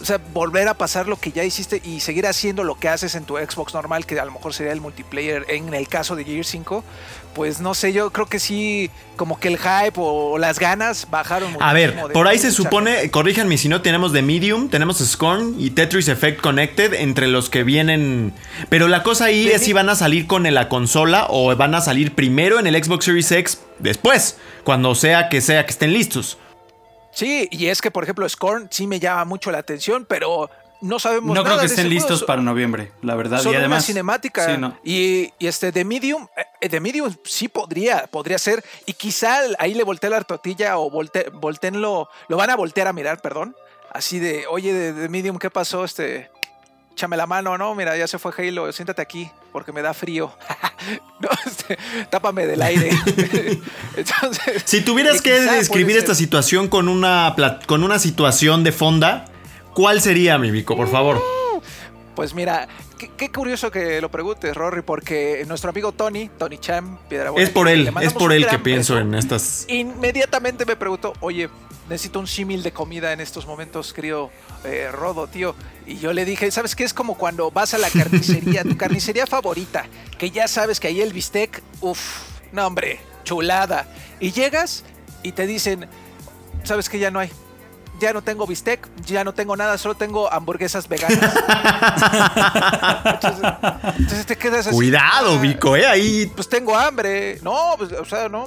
o 0.00 0.04
sea, 0.04 0.18
volver 0.32 0.68
a 0.68 0.74
pasar 0.74 1.08
lo 1.08 1.16
que 1.16 1.32
ya 1.32 1.44
hiciste 1.44 1.82
y 1.84 2.00
seguir 2.00 2.26
haciendo 2.26 2.64
lo 2.64 2.76
que 2.76 2.88
haces 2.88 3.14
en 3.14 3.24
tu 3.24 3.36
Xbox 3.36 3.74
normal, 3.74 4.06
que 4.06 4.18
a 4.18 4.24
lo 4.24 4.32
mejor 4.32 4.54
sería 4.54 4.72
el 4.72 4.80
multiplayer 4.80 5.44
en 5.48 5.74
el 5.74 5.88
caso 5.88 6.16
de 6.16 6.24
Gears 6.24 6.48
5, 6.48 6.84
pues 7.34 7.60
no 7.60 7.74
sé, 7.74 7.92
yo 7.92 8.10
creo 8.10 8.26
que 8.26 8.38
sí, 8.38 8.90
como 9.16 9.38
que 9.38 9.48
el 9.48 9.58
hype 9.58 9.94
o 9.96 10.38
las 10.38 10.58
ganas 10.58 11.06
bajaron 11.10 11.54
A 11.60 11.72
ver, 11.72 11.96
por 12.12 12.26
ahí 12.26 12.38
se 12.38 12.50
supone, 12.50 13.10
corríjanme 13.10 13.58
si 13.58 13.68
no, 13.68 13.82
tenemos 13.82 14.12
The 14.12 14.22
Medium, 14.22 14.68
tenemos 14.68 14.98
Scorn 14.98 15.54
y 15.58 15.70
Tetris 15.70 16.08
Effect 16.08 16.40
Connected 16.40 16.94
entre 16.94 17.28
los 17.28 17.50
que 17.50 17.62
vienen. 17.62 18.32
Pero 18.68 18.88
la 18.88 19.02
cosa 19.02 19.26
ahí 19.26 19.48
es 19.48 19.62
si 19.62 19.72
van 19.72 19.88
a 19.88 19.94
salir 19.94 20.26
con 20.26 20.42
la 20.52 20.68
consola 20.68 21.26
o 21.28 21.54
van 21.54 21.74
a 21.74 21.80
salir 21.80 22.14
primero 22.14 22.58
en 22.58 22.66
el 22.66 22.82
Xbox 22.82 23.04
Series 23.04 23.30
X 23.30 23.60
después, 23.78 24.38
cuando 24.64 24.94
sea 24.94 25.28
que 25.28 25.40
sea 25.40 25.64
que 25.66 25.72
estén 25.72 25.92
listos. 25.92 26.38
Sí, 27.12 27.48
y 27.50 27.66
es 27.66 27.80
que, 27.80 27.90
por 27.90 28.04
ejemplo, 28.04 28.28
Scorn 28.28 28.68
sí 28.70 28.86
me 28.86 29.00
llama 29.00 29.24
mucho 29.24 29.50
la 29.50 29.58
atención, 29.58 30.06
pero 30.08 30.50
no 30.80 30.98
sabemos 30.98 31.34
No 31.34 31.42
nada 31.42 31.44
creo 31.44 31.56
que 31.58 31.66
de 31.66 31.74
estén 31.74 31.88
listos 31.88 32.24
para 32.24 32.40
noviembre, 32.42 32.92
la 33.02 33.14
verdad. 33.14 33.38
Solo 33.38 33.52
y 33.52 33.56
además, 33.56 33.78
una 33.78 33.86
cinemática. 33.86 34.46
Sí, 34.46 34.60
no. 34.60 34.78
y, 34.82 35.32
y 35.38 35.46
este 35.46 35.72
de 35.72 35.84
Medium, 35.84 36.26
eh, 36.60 36.68
de 36.68 36.80
Medium 36.80 37.14
sí 37.24 37.48
podría, 37.48 38.06
podría 38.06 38.38
ser. 38.38 38.64
Y 38.86 38.94
quizá 38.94 39.40
ahí 39.58 39.74
le 39.74 39.84
volteé 39.84 40.10
la 40.10 40.20
tortilla 40.22 40.78
o 40.78 40.90
volte, 40.90 41.30
volteenlo, 41.32 42.08
lo 42.28 42.36
van 42.36 42.50
a 42.50 42.56
voltear 42.56 42.88
a 42.88 42.92
mirar, 42.92 43.20
perdón. 43.20 43.54
Así 43.92 44.18
de, 44.18 44.46
oye, 44.46 44.72
de, 44.72 44.92
de 44.92 45.08
Medium, 45.08 45.38
¿qué 45.38 45.50
pasó? 45.50 45.84
Este, 45.84 46.30
échame 46.92 47.16
la 47.16 47.26
mano, 47.26 47.56
¿no? 47.56 47.74
Mira, 47.74 47.96
ya 47.96 48.06
se 48.06 48.18
fue 48.18 48.32
Halo, 48.36 48.72
siéntate 48.72 49.02
aquí 49.02 49.30
porque 49.52 49.72
me 49.72 49.82
da 49.82 49.94
frío. 49.94 50.32
no, 51.20 51.28
este, 51.46 51.78
tápame 52.10 52.46
del 52.46 52.62
aire. 52.62 52.90
Entonces, 53.96 54.62
Si 54.64 54.82
tuvieras 54.82 55.22
que 55.22 55.40
describir 55.40 55.96
esta 55.96 56.14
situación 56.14 56.68
con 56.68 56.88
una, 56.88 57.34
con 57.66 57.84
una 57.84 57.98
situación 57.98 58.64
de 58.64 58.72
fonda, 58.72 59.24
¿cuál 59.74 60.00
sería, 60.00 60.38
mi 60.38 60.50
Vico, 60.50 60.76
por 60.76 60.90
favor? 60.90 61.22
Pues 62.14 62.34
mira, 62.34 62.68
qué, 62.98 63.10
qué 63.16 63.30
curioso 63.30 63.70
que 63.70 64.00
lo 64.00 64.10
preguntes, 64.10 64.54
Rory, 64.54 64.82
porque 64.82 65.44
nuestro 65.46 65.70
amigo 65.70 65.92
Tony, 65.92 66.28
Tony 66.38 66.58
Chan, 66.58 66.98
Piedra 67.08 67.32
Es 67.36 67.50
por 67.50 67.68
él, 67.68 67.92
es 68.02 68.12
por 68.12 68.32
él 68.32 68.46
que 68.46 68.58
pienso 68.58 68.98
en 68.98 69.14
estas. 69.14 69.64
Inmediatamente 69.68 70.66
me 70.66 70.76
preguntó, 70.76 71.14
oye, 71.20 71.48
necesito 71.88 72.20
un 72.20 72.26
símil 72.26 72.62
de 72.62 72.72
comida 72.72 73.12
en 73.12 73.20
estos 73.20 73.46
momentos, 73.46 73.92
querido 73.92 74.30
eh, 74.64 74.88
Rodo, 74.92 75.26
tío. 75.26 75.54
Y 75.86 75.98
yo 75.98 76.12
le 76.12 76.24
dije, 76.24 76.50
¿sabes 76.50 76.76
qué? 76.76 76.84
Es 76.84 76.94
como 76.94 77.16
cuando 77.16 77.50
vas 77.50 77.74
a 77.74 77.78
la 77.78 77.90
carnicería, 77.90 78.62
tu 78.62 78.76
carnicería 78.78 79.26
favorita, 79.26 79.86
que 80.18 80.30
ya 80.30 80.46
sabes 80.48 80.78
que 80.80 80.88
ahí 80.88 81.00
el 81.00 81.12
bistec, 81.12 81.62
uff, 81.80 82.00
no 82.52 82.66
hombre, 82.66 83.00
chulada. 83.24 83.86
Y 84.20 84.32
llegas 84.32 84.84
y 85.22 85.32
te 85.32 85.46
dicen, 85.46 85.88
¿sabes 86.64 86.88
qué? 86.88 86.98
Ya 86.98 87.10
no 87.10 87.18
hay. 87.18 87.30
Ya 88.00 88.14
no 88.14 88.22
tengo 88.22 88.46
bistec, 88.46 88.88
ya 89.04 89.24
no 89.24 89.34
tengo 89.34 89.54
nada, 89.56 89.76
solo 89.76 89.94
tengo 89.94 90.32
hamburguesas 90.32 90.88
veganas. 90.88 91.18
entonces, 93.04 93.42
entonces 93.98 94.26
te 94.26 94.36
quedas 94.36 94.66
así. 94.68 94.74
Cuidado, 94.74 95.34
"Ah, 95.34 95.40
Vico, 95.40 95.76
¿eh? 95.76 95.86
Ahí 95.86 96.26
pues 96.34 96.48
tengo 96.48 96.74
hambre. 96.76 97.38
No, 97.42 97.74
pues, 97.76 97.92
o 97.92 98.04
sea, 98.06 98.28
no. 98.30 98.46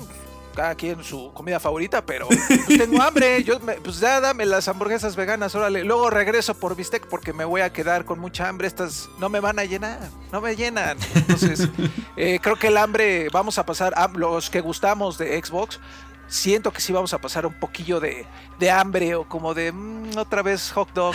Cada 0.56 0.76
quien 0.76 1.04
su 1.04 1.32
comida 1.34 1.60
favorita, 1.60 2.06
pero 2.06 2.28
pues, 2.66 2.66
tengo 2.78 3.02
hambre. 3.02 3.44
Yo, 3.44 3.60
me- 3.60 3.74
pues 3.76 4.00
ya 4.00 4.20
dame 4.22 4.46
las 4.46 4.68
hamburguesas 4.68 5.16
veganas, 5.16 5.54
órale. 5.56 5.84
Luego 5.84 6.10
regreso 6.10 6.54
por 6.54 6.76
bistec 6.76 7.08
porque 7.08 7.34
me 7.34 7.46
voy 7.46 7.62
a 7.62 7.74
quedar 7.74 8.06
con 8.06 8.20
mucha 8.20 8.48
hambre. 8.48 8.68
Estas 8.68 9.10
no 9.20 9.30
me 9.30 9.40
van 9.40 9.60
a 9.60 9.66
llenar, 9.66 10.00
no 10.32 10.42
me 10.42 10.56
llenan. 10.56 10.98
Entonces, 11.16 11.68
eh, 12.18 12.40
creo 12.42 12.56
que 12.56 12.68
el 12.68 12.78
hambre, 12.78 13.28
vamos 13.32 13.58
a 13.58 13.66
pasar, 13.66 13.94
a 13.96 14.08
los 14.08 14.50
que 14.50 14.62
gustamos 14.62 15.18
de 15.18 15.42
Xbox, 15.44 15.80
siento 16.28 16.72
que 16.72 16.82
sí 16.82 16.94
vamos 16.94 17.14
a 17.14 17.20
pasar 17.20 17.46
un 17.46 17.54
poquillo 17.54 18.00
de, 18.00 18.26
de 18.60 18.72
hambre 18.72 19.14
o 19.16 19.26
como 19.28 19.54
de 19.54 19.72
"Mm, 19.72 20.18
otra 20.18 20.42
vez 20.42 20.72
hot 20.72 20.92
dog. 20.94 21.14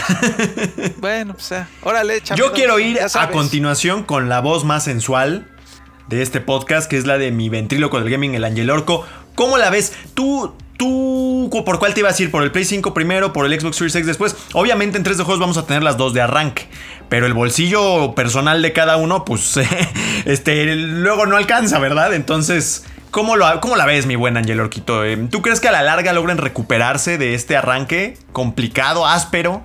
bueno, 0.99 1.35
pues 1.35 1.49
ya, 1.49 1.69
órale, 1.83 2.19
Yo 2.21 2.25
champions, 2.25 2.53
quiero 2.55 2.79
ir 2.79 2.99
a 3.01 3.31
continuación 3.31 4.03
con 4.05 4.29
la 4.29 4.41
voz 4.41 4.65
más 4.65 4.85
sensual 4.85 5.49
de 6.09 6.23
este 6.23 6.41
podcast, 6.41 6.89
que 6.89 6.97
es 6.97 7.07
la 7.07 7.19
de 7.19 7.31
mi 7.33 7.49
ventríloco 7.49 8.01
del 8.01 8.11
gaming, 8.11 8.35
el 8.35 8.45
Angel 8.45 8.71
Orco. 8.71 9.05
¿Cómo 9.39 9.57
la 9.57 9.71
ves? 9.71 9.93
Tú, 10.15 10.53
tú, 10.77 11.49
¿por 11.65 11.79
cuál 11.79 11.95
te 11.95 12.01
ibas 12.01 12.19
a 12.19 12.23
ir? 12.25 12.33
¿Por 12.33 12.43
el 12.43 12.51
Play 12.51 12.65
5 12.65 12.93
primero? 12.93 13.33
¿Por 13.33 13.47
el 13.47 13.61
Xbox 13.61 13.77
Series 13.77 13.95
X 13.95 14.05
después? 14.05 14.35
Obviamente 14.53 14.99
en 14.99 15.05
3 15.05 15.17
de 15.17 15.23
juegos 15.23 15.39
vamos 15.39 15.57
a 15.59 15.65
tener 15.65 15.85
las 15.85 15.97
dos 15.97 16.13
de 16.13 16.21
arranque. 16.21 16.67
Pero 17.09 17.25
el 17.25 17.35
bolsillo 17.35 18.17
personal 18.17 18.63
de 18.63 18.73
cada 18.73 18.97
uno, 18.97 19.25
pues, 19.25 19.57
este, 20.25 20.75
luego 20.75 21.27
no 21.27 21.37
alcanza, 21.37 21.79
¿verdad? 21.79 22.15
Entonces, 22.15 22.85
¿cómo, 23.13 23.37
lo, 23.37 23.61
cómo 23.61 23.77
la 23.77 23.87
ves, 23.87 24.07
mi 24.07 24.17
buen 24.17 24.37
Angel 24.37 24.59
Orquito? 24.59 25.05
Eh, 25.05 25.17
¿Tú 25.31 25.41
crees 25.41 25.61
que 25.61 25.69
a 25.69 25.73
la 25.73 25.83
larga 25.83 26.13
logren 26.13 26.39
recuperarse 26.39 27.17
de 27.17 27.35
este 27.35 27.57
arranque 27.57 28.19
complicado, 28.33 29.07
áspero? 29.07 29.65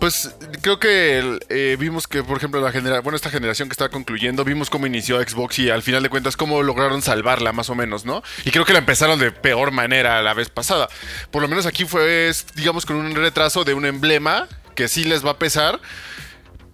Pues 0.00 0.34
creo 0.60 0.78
que 0.78 1.38
eh, 1.48 1.76
vimos 1.78 2.06
que, 2.06 2.22
por 2.22 2.36
ejemplo, 2.36 2.60
la 2.60 2.72
genera 2.72 3.00
bueno, 3.00 3.16
esta 3.16 3.30
generación 3.30 3.68
que 3.68 3.72
está 3.72 3.88
concluyendo, 3.88 4.44
vimos 4.44 4.68
cómo 4.68 4.86
inició 4.86 5.22
Xbox 5.22 5.58
y 5.60 5.70
al 5.70 5.82
final 5.82 6.02
de 6.02 6.10
cuentas 6.10 6.36
cómo 6.36 6.62
lograron 6.62 7.00
salvarla 7.00 7.52
más 7.52 7.70
o 7.70 7.74
menos, 7.74 8.04
¿no? 8.04 8.22
Y 8.44 8.50
creo 8.50 8.66
que 8.66 8.74
la 8.74 8.80
empezaron 8.80 9.18
de 9.18 9.32
peor 9.32 9.70
manera 9.70 10.20
la 10.20 10.34
vez 10.34 10.50
pasada. 10.50 10.88
Por 11.30 11.40
lo 11.40 11.48
menos 11.48 11.64
aquí 11.64 11.86
fue, 11.86 12.30
digamos, 12.54 12.84
con 12.84 12.96
un 12.96 13.14
retraso 13.14 13.64
de 13.64 13.72
un 13.72 13.86
emblema 13.86 14.46
que 14.74 14.88
sí 14.88 15.04
les 15.04 15.24
va 15.24 15.30
a 15.30 15.38
pesar. 15.38 15.80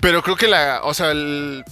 Pero 0.00 0.22
creo 0.22 0.34
que 0.36 0.48
la, 0.48 0.80
o 0.82 0.94
sea, 0.94 1.10
el- 1.12 1.62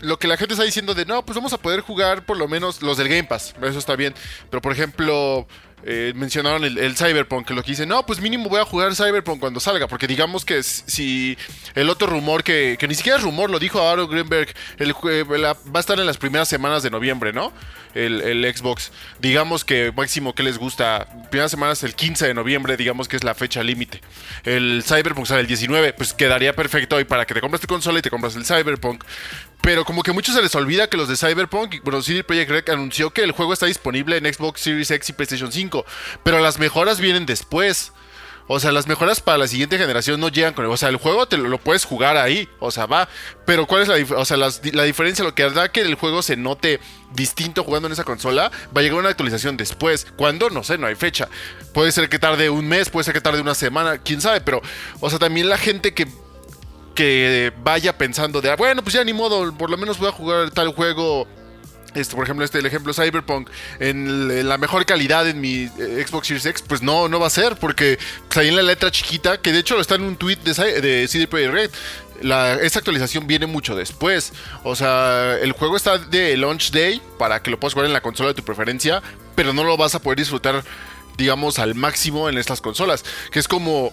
lo 0.00 0.18
que 0.18 0.28
la 0.28 0.36
gente 0.36 0.52
está 0.54 0.64
diciendo 0.64 0.94
de 0.94 1.06
no, 1.06 1.24
pues 1.24 1.34
vamos 1.34 1.54
a 1.54 1.58
poder 1.58 1.80
jugar 1.80 2.26
por 2.26 2.36
lo 2.36 2.46
menos 2.46 2.82
los 2.82 2.98
del 2.98 3.08
Game 3.08 3.24
Pass, 3.24 3.54
eso 3.62 3.78
está 3.78 3.96
bien. 3.96 4.14
Pero 4.50 4.60
por 4.60 4.70
ejemplo, 4.72 5.48
eh, 5.88 6.12
mencionaron 6.16 6.64
el, 6.64 6.96
Cyberpunk, 6.96 7.46
que 7.46 7.54
lo 7.54 7.62
que 7.62 7.70
dice, 7.70 7.86
no, 7.86 8.04
pues 8.04 8.20
mínimo 8.20 8.48
voy 8.48 8.60
a 8.60 8.64
jugar 8.64 8.94
Cyberpunk 8.96 9.38
cuando 9.38 9.60
salga, 9.60 9.86
porque 9.86 10.08
digamos 10.08 10.44
que 10.44 10.62
si 10.64 11.38
el 11.76 11.88
otro 11.88 12.08
rumor 12.08 12.42
que, 12.42 12.76
que 12.78 12.88
ni 12.88 12.96
siquiera 12.96 13.18
es 13.18 13.24
rumor, 13.24 13.50
lo 13.50 13.60
dijo 13.60 13.80
Aaron 13.80 14.10
Greenberg, 14.10 14.52
el, 14.78 14.94
la- 15.40 15.52
va 15.54 15.78
a 15.78 15.80
estar 15.80 15.98
en 16.00 16.06
las 16.06 16.16
primeras 16.18 16.48
semanas 16.48 16.82
de 16.82 16.90
noviembre, 16.90 17.32
¿no? 17.32 17.52
El, 17.94 18.44
Xbox. 18.54 18.92
Digamos 19.20 19.64
que 19.64 19.90
máximo 19.96 20.34
que 20.34 20.42
les 20.42 20.58
gusta, 20.58 21.08
primeras 21.30 21.50
semanas 21.52 21.82
el 21.82 21.94
15 21.94 22.26
de 22.26 22.34
noviembre, 22.34 22.76
digamos 22.76 23.08
que 23.08 23.16
es 23.16 23.24
la 23.24 23.34
fecha 23.34 23.62
límite. 23.62 24.02
El 24.44 24.82
Cyberpunk 24.84 25.24
sale 25.26 25.40
el 25.42 25.46
19, 25.46 25.94
pues 25.94 26.12
quedaría 26.12 26.54
perfecto 26.54 26.96
hoy 26.96 27.04
para 27.04 27.24
que 27.24 27.32
te 27.32 27.40
compres 27.40 27.60
tu 27.62 27.68
consola 27.68 28.00
y 28.00 28.02
te 28.02 28.10
compras 28.10 28.36
el 28.36 28.44
Cyberpunk. 28.44 29.02
Pero 29.60 29.84
como 29.84 30.02
que 30.02 30.12
muchos 30.12 30.34
se 30.34 30.42
les 30.42 30.54
olvida 30.54 30.88
que 30.88 30.96
los 30.96 31.08
de 31.08 31.16
Cyberpunk, 31.16 31.82
bueno, 31.82 32.02
CD 32.02 32.22
Projekt 32.22 32.50
Red 32.50 32.70
anunció 32.70 33.10
que 33.10 33.22
el 33.22 33.32
juego 33.32 33.52
está 33.52 33.66
disponible 33.66 34.16
en 34.16 34.32
Xbox 34.32 34.60
Series 34.60 34.90
X 34.90 35.08
y 35.08 35.12
PlayStation 35.12 35.50
5, 35.50 35.84
pero 36.22 36.38
las 36.38 36.58
mejoras 36.58 37.00
vienen 37.00 37.26
después. 37.26 37.92
O 38.48 38.60
sea, 38.60 38.70
las 38.70 38.86
mejoras 38.86 39.20
para 39.20 39.38
la 39.38 39.48
siguiente 39.48 39.76
generación 39.76 40.20
no 40.20 40.28
llegan 40.28 40.54
con... 40.54 40.66
O 40.66 40.76
sea, 40.76 40.88
el 40.88 40.98
juego 40.98 41.26
te 41.26 41.36
lo, 41.36 41.58
puedes 41.58 41.84
jugar 41.84 42.16
ahí. 42.16 42.48
O 42.60 42.70
sea, 42.70 42.86
va. 42.86 43.08
Pero 43.44 43.66
¿cuál 43.66 43.82
es 43.82 43.88
la, 43.88 44.16
o 44.16 44.24
sea, 44.24 44.36
la 44.36 44.84
diferencia? 44.84 45.24
Lo 45.24 45.34
que 45.34 45.42
hará 45.42 45.72
que 45.72 45.80
el 45.80 45.96
juego 45.96 46.22
se 46.22 46.36
note 46.36 46.78
distinto 47.12 47.64
jugando 47.64 47.88
en 47.88 47.92
esa 47.92 48.04
consola, 48.04 48.52
va 48.76 48.80
a 48.80 48.82
llegar 48.82 49.00
una 49.00 49.08
actualización 49.08 49.56
después. 49.56 50.06
¿Cuándo? 50.16 50.48
No 50.50 50.62
sé, 50.62 50.78
no 50.78 50.86
hay 50.86 50.94
fecha. 50.94 51.28
Puede 51.74 51.90
ser 51.90 52.08
que 52.08 52.20
tarde 52.20 52.48
un 52.48 52.68
mes, 52.68 52.88
puede 52.88 53.02
ser 53.02 53.14
que 53.14 53.20
tarde 53.20 53.40
una 53.40 53.54
semana, 53.56 53.98
quién 53.98 54.20
sabe. 54.20 54.40
Pero, 54.40 54.62
o 55.00 55.10
sea, 55.10 55.18
también 55.18 55.48
la 55.48 55.58
gente 55.58 55.92
que 55.92 56.06
que 56.96 57.52
vaya 57.62 57.96
pensando 57.96 58.40
de, 58.40 58.50
"Ah, 58.50 58.56
bueno, 58.56 58.82
pues 58.82 58.94
ya 58.94 59.04
ni 59.04 59.12
modo, 59.12 59.56
por 59.56 59.70
lo 59.70 59.76
menos 59.76 59.98
voy 59.98 60.08
a 60.08 60.12
jugar 60.12 60.50
tal 60.50 60.72
juego. 60.74 61.28
Este, 61.94 62.14
por 62.14 62.24
ejemplo, 62.24 62.44
este, 62.44 62.58
el 62.58 62.66
ejemplo 62.66 62.92
Cyberpunk 62.92 63.48
en, 63.80 64.46
la 64.46 64.58
mejor 64.58 64.84
calidad 64.84 65.26
en 65.26 65.40
mi 65.40 65.70
eh, 65.78 66.04
Xbox 66.06 66.26
Series 66.26 66.44
X, 66.44 66.62
pues 66.68 66.82
no, 66.82 67.08
no 67.08 67.18
va 67.18 67.28
a 67.28 67.30
ser, 67.30 67.56
porque 67.56 67.98
pues, 68.28 68.36
ahí 68.36 68.48
en 68.48 68.56
la 68.56 68.62
letra 68.62 68.90
chiquita, 68.90 69.40
que 69.40 69.50
de 69.50 69.60
hecho 69.60 69.80
está 69.80 69.94
en 69.94 70.02
un 70.02 70.16
tweet 70.16 70.36
de 70.36 71.06
CD 71.08 71.26
Projekt 71.26 71.52
Red, 71.54 71.70
la, 72.22 72.54
esa 72.54 72.78
actualización 72.78 73.26
viene 73.26 73.46
mucho 73.46 73.74
después. 73.74 74.32
O 74.64 74.76
sea, 74.76 75.38
el 75.40 75.52
juego 75.52 75.76
está 75.76 75.98
de 75.98 76.36
launch 76.36 76.70
day 76.70 77.00
para 77.18 77.42
que 77.42 77.50
lo 77.50 77.58
puedas 77.58 77.74
jugar 77.74 77.86
en 77.86 77.92
la 77.92 78.00
consola 78.00 78.28
de 78.30 78.34
tu 78.34 78.44
preferencia, 78.44 79.02
pero 79.34 79.52
no 79.52 79.64
lo 79.64 79.76
vas 79.76 79.94
a 79.94 80.00
poder 80.00 80.18
disfrutar, 80.18 80.64
digamos, 81.16 81.58
al 81.58 81.74
máximo 81.74 82.28
en 82.28 82.38
estas 82.38 82.60
consolas. 82.60 83.04
Que 83.30 83.38
es 83.38 83.48
como, 83.48 83.90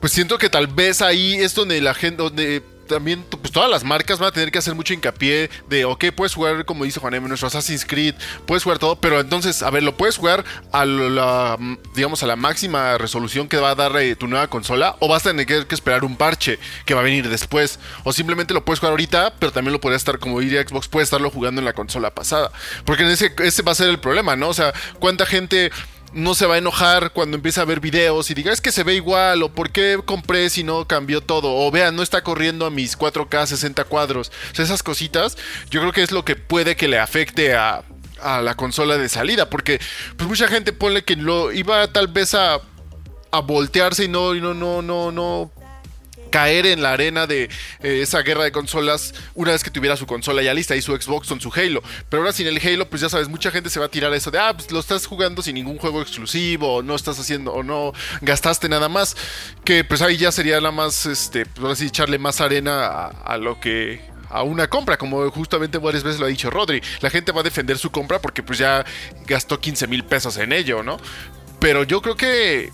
pues 0.00 0.12
siento 0.12 0.38
que 0.38 0.48
tal 0.48 0.66
vez 0.66 1.02
ahí 1.02 1.34
es 1.34 1.54
donde 1.54 1.80
la 1.80 1.94
gente, 1.94 2.22
donde 2.22 2.62
también 2.86 3.24
pues 3.28 3.52
todas 3.52 3.68
las 3.68 3.84
marcas 3.84 4.18
van 4.18 4.28
a 4.28 4.32
tener 4.32 4.50
que 4.50 4.58
hacer 4.58 4.74
mucho 4.74 4.94
hincapié 4.94 5.50
de, 5.68 5.84
ok, 5.84 6.06
puedes 6.14 6.34
jugar, 6.34 6.64
como 6.64 6.84
dice 6.84 7.00
Juan 7.00 7.14
M, 7.14 7.28
nuestro 7.28 7.48
Assassin's 7.48 7.84
Creed, 7.84 8.14
puedes 8.46 8.62
jugar 8.62 8.78
todo, 8.78 8.96
pero 8.96 9.20
entonces, 9.20 9.62
a 9.62 9.70
ver, 9.70 9.82
lo 9.82 9.96
puedes 9.96 10.16
jugar 10.16 10.44
a 10.72 10.84
la, 10.84 11.58
digamos, 11.94 12.22
a 12.22 12.26
la 12.26 12.36
máxima 12.36 12.96
resolución 12.98 13.48
que 13.48 13.58
va 13.58 13.70
a 13.70 13.74
dar 13.74 13.96
eh, 13.96 14.16
tu 14.16 14.26
nueva 14.28 14.48
consola, 14.48 14.96
o 15.00 15.08
vas 15.08 15.26
a 15.26 15.30
tener 15.30 15.46
que, 15.46 15.74
esperar 15.74 16.04
un 16.04 16.16
parche 16.16 16.58
que 16.84 16.94
va 16.94 17.00
a 17.00 17.04
venir 17.04 17.28
después, 17.28 17.78
o 18.04 18.12
simplemente 18.12 18.54
lo 18.54 18.64
puedes 18.64 18.80
jugar 18.80 18.92
ahorita, 18.92 19.34
pero 19.38 19.52
también 19.52 19.72
lo 19.72 19.80
podrías 19.80 20.00
estar, 20.00 20.18
como 20.18 20.40
diría 20.40 20.66
Xbox, 20.66 20.88
puedes 20.88 21.08
estarlo 21.08 21.30
jugando 21.30 21.60
en 21.60 21.64
la 21.64 21.72
consola 21.72 22.14
pasada, 22.14 22.50
porque 22.84 23.02
en 23.02 23.10
ese, 23.10 23.34
ese 23.38 23.62
va 23.62 23.72
a 23.72 23.74
ser 23.74 23.88
el 23.88 23.98
problema, 23.98 24.36
¿no? 24.36 24.48
O 24.48 24.54
sea, 24.54 24.72
¿cuánta 24.98 25.26
gente 25.26 25.70
no 26.12 26.34
se 26.34 26.46
va 26.46 26.54
a 26.54 26.58
enojar 26.58 27.12
cuando 27.12 27.36
empieza 27.36 27.62
a 27.62 27.64
ver 27.64 27.80
videos 27.80 28.30
y 28.30 28.34
diga 28.34 28.52
es 28.52 28.60
que 28.60 28.72
se 28.72 28.84
ve 28.84 28.94
igual 28.94 29.42
o 29.42 29.52
por 29.52 29.70
qué 29.70 29.98
compré 30.04 30.48
si 30.50 30.64
no 30.64 30.86
cambió 30.86 31.20
todo 31.20 31.54
o 31.54 31.70
vean 31.70 31.96
no 31.96 32.02
está 32.02 32.22
corriendo 32.22 32.66
a 32.66 32.70
mis 32.70 32.98
4K 32.98 33.46
60 33.46 33.84
cuadros 33.84 34.32
o 34.52 34.54
sea, 34.54 34.64
esas 34.64 34.82
cositas 34.82 35.36
yo 35.70 35.80
creo 35.80 35.92
que 35.92 36.02
es 36.02 36.12
lo 36.12 36.24
que 36.24 36.36
puede 36.36 36.76
que 36.76 36.88
le 36.88 36.98
afecte 36.98 37.54
a, 37.54 37.82
a 38.22 38.40
la 38.40 38.54
consola 38.54 38.96
de 38.96 39.08
salida 39.08 39.50
porque 39.50 39.80
pues 40.16 40.28
mucha 40.28 40.48
gente 40.48 40.72
pone 40.72 41.02
que 41.02 41.16
lo 41.16 41.52
iba 41.52 41.86
tal 41.88 42.08
vez 42.08 42.34
a 42.34 42.60
a 43.30 43.40
voltearse 43.40 44.04
y 44.04 44.08
no 44.08 44.34
y 44.34 44.40
no 44.40 44.54
no 44.54 44.82
no 44.82 45.12
no 45.12 45.50
caer 46.30 46.66
en 46.66 46.82
la 46.82 46.92
arena 46.92 47.26
de 47.26 47.44
eh, 47.44 48.00
esa 48.02 48.22
guerra 48.22 48.44
de 48.44 48.52
consolas 48.52 49.14
una 49.34 49.52
vez 49.52 49.62
que 49.62 49.70
tuviera 49.70 49.96
su 49.96 50.06
consola 50.06 50.42
ya 50.42 50.54
lista 50.54 50.76
y 50.76 50.82
su 50.82 50.94
Xbox 50.96 51.28
con 51.28 51.40
su 51.40 51.52
Halo. 51.54 51.82
Pero 52.08 52.22
ahora 52.22 52.32
sin 52.32 52.46
el 52.46 52.58
Halo, 52.58 52.88
pues 52.88 53.02
ya 53.02 53.08
sabes, 53.08 53.28
mucha 53.28 53.50
gente 53.50 53.70
se 53.70 53.80
va 53.80 53.86
a 53.86 53.90
tirar 53.90 54.12
a 54.12 54.16
eso 54.16 54.30
de, 54.30 54.38
ah, 54.38 54.52
pues 54.54 54.70
lo 54.70 54.80
estás 54.80 55.06
jugando 55.06 55.42
sin 55.42 55.54
ningún 55.54 55.78
juego 55.78 56.02
exclusivo, 56.02 56.76
o 56.76 56.82
no 56.82 56.94
estás 56.94 57.18
haciendo, 57.18 57.52
o 57.52 57.62
no 57.62 57.92
gastaste 58.20 58.68
nada 58.68 58.88
más. 58.88 59.16
Que 59.64 59.84
pues 59.84 60.02
ahí 60.02 60.16
ya 60.16 60.32
sería 60.32 60.56
nada 60.56 60.72
más, 60.72 61.06
este, 61.06 61.46
pues 61.46 61.60
ahora 61.60 61.76
sí, 61.76 61.86
echarle 61.86 62.18
más 62.18 62.40
arena 62.40 62.86
a, 62.86 63.06
a 63.08 63.36
lo 63.38 63.60
que 63.60 64.16
a 64.28 64.42
una 64.42 64.68
compra, 64.68 64.96
como 64.96 65.30
justamente 65.30 65.78
varias 65.78 66.02
veces 66.02 66.20
lo 66.20 66.26
ha 66.26 66.28
dicho 66.28 66.50
Rodri. 66.50 66.82
La 67.00 67.10
gente 67.10 67.32
va 67.32 67.40
a 67.40 67.44
defender 67.44 67.78
su 67.78 67.90
compra 67.90 68.20
porque 68.20 68.42
pues 68.42 68.58
ya 68.58 68.84
gastó 69.26 69.60
15 69.60 69.86
mil 69.86 70.04
pesos 70.04 70.36
en 70.38 70.52
ello, 70.52 70.82
¿no? 70.82 70.98
Pero 71.60 71.84
yo 71.84 72.02
creo 72.02 72.16
que, 72.16 72.70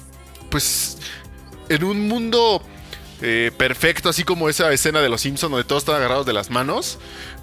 pues, 0.51 0.99
en 1.69 1.85
un 1.85 2.09
mundo 2.09 2.63
eh, 3.23 3.51
perfecto, 3.57 4.09
así 4.09 4.25
como 4.25 4.49
esa 4.49 4.73
escena 4.73 5.01
de 5.01 5.09
los 5.09 5.21
Simpsons 5.23 5.51
donde 5.53 5.65
todos 5.65 5.83
están 5.83 5.97
agarrados 5.97 6.27
de 6.27 6.33
las 6.33 6.51
manos, 6.51 6.99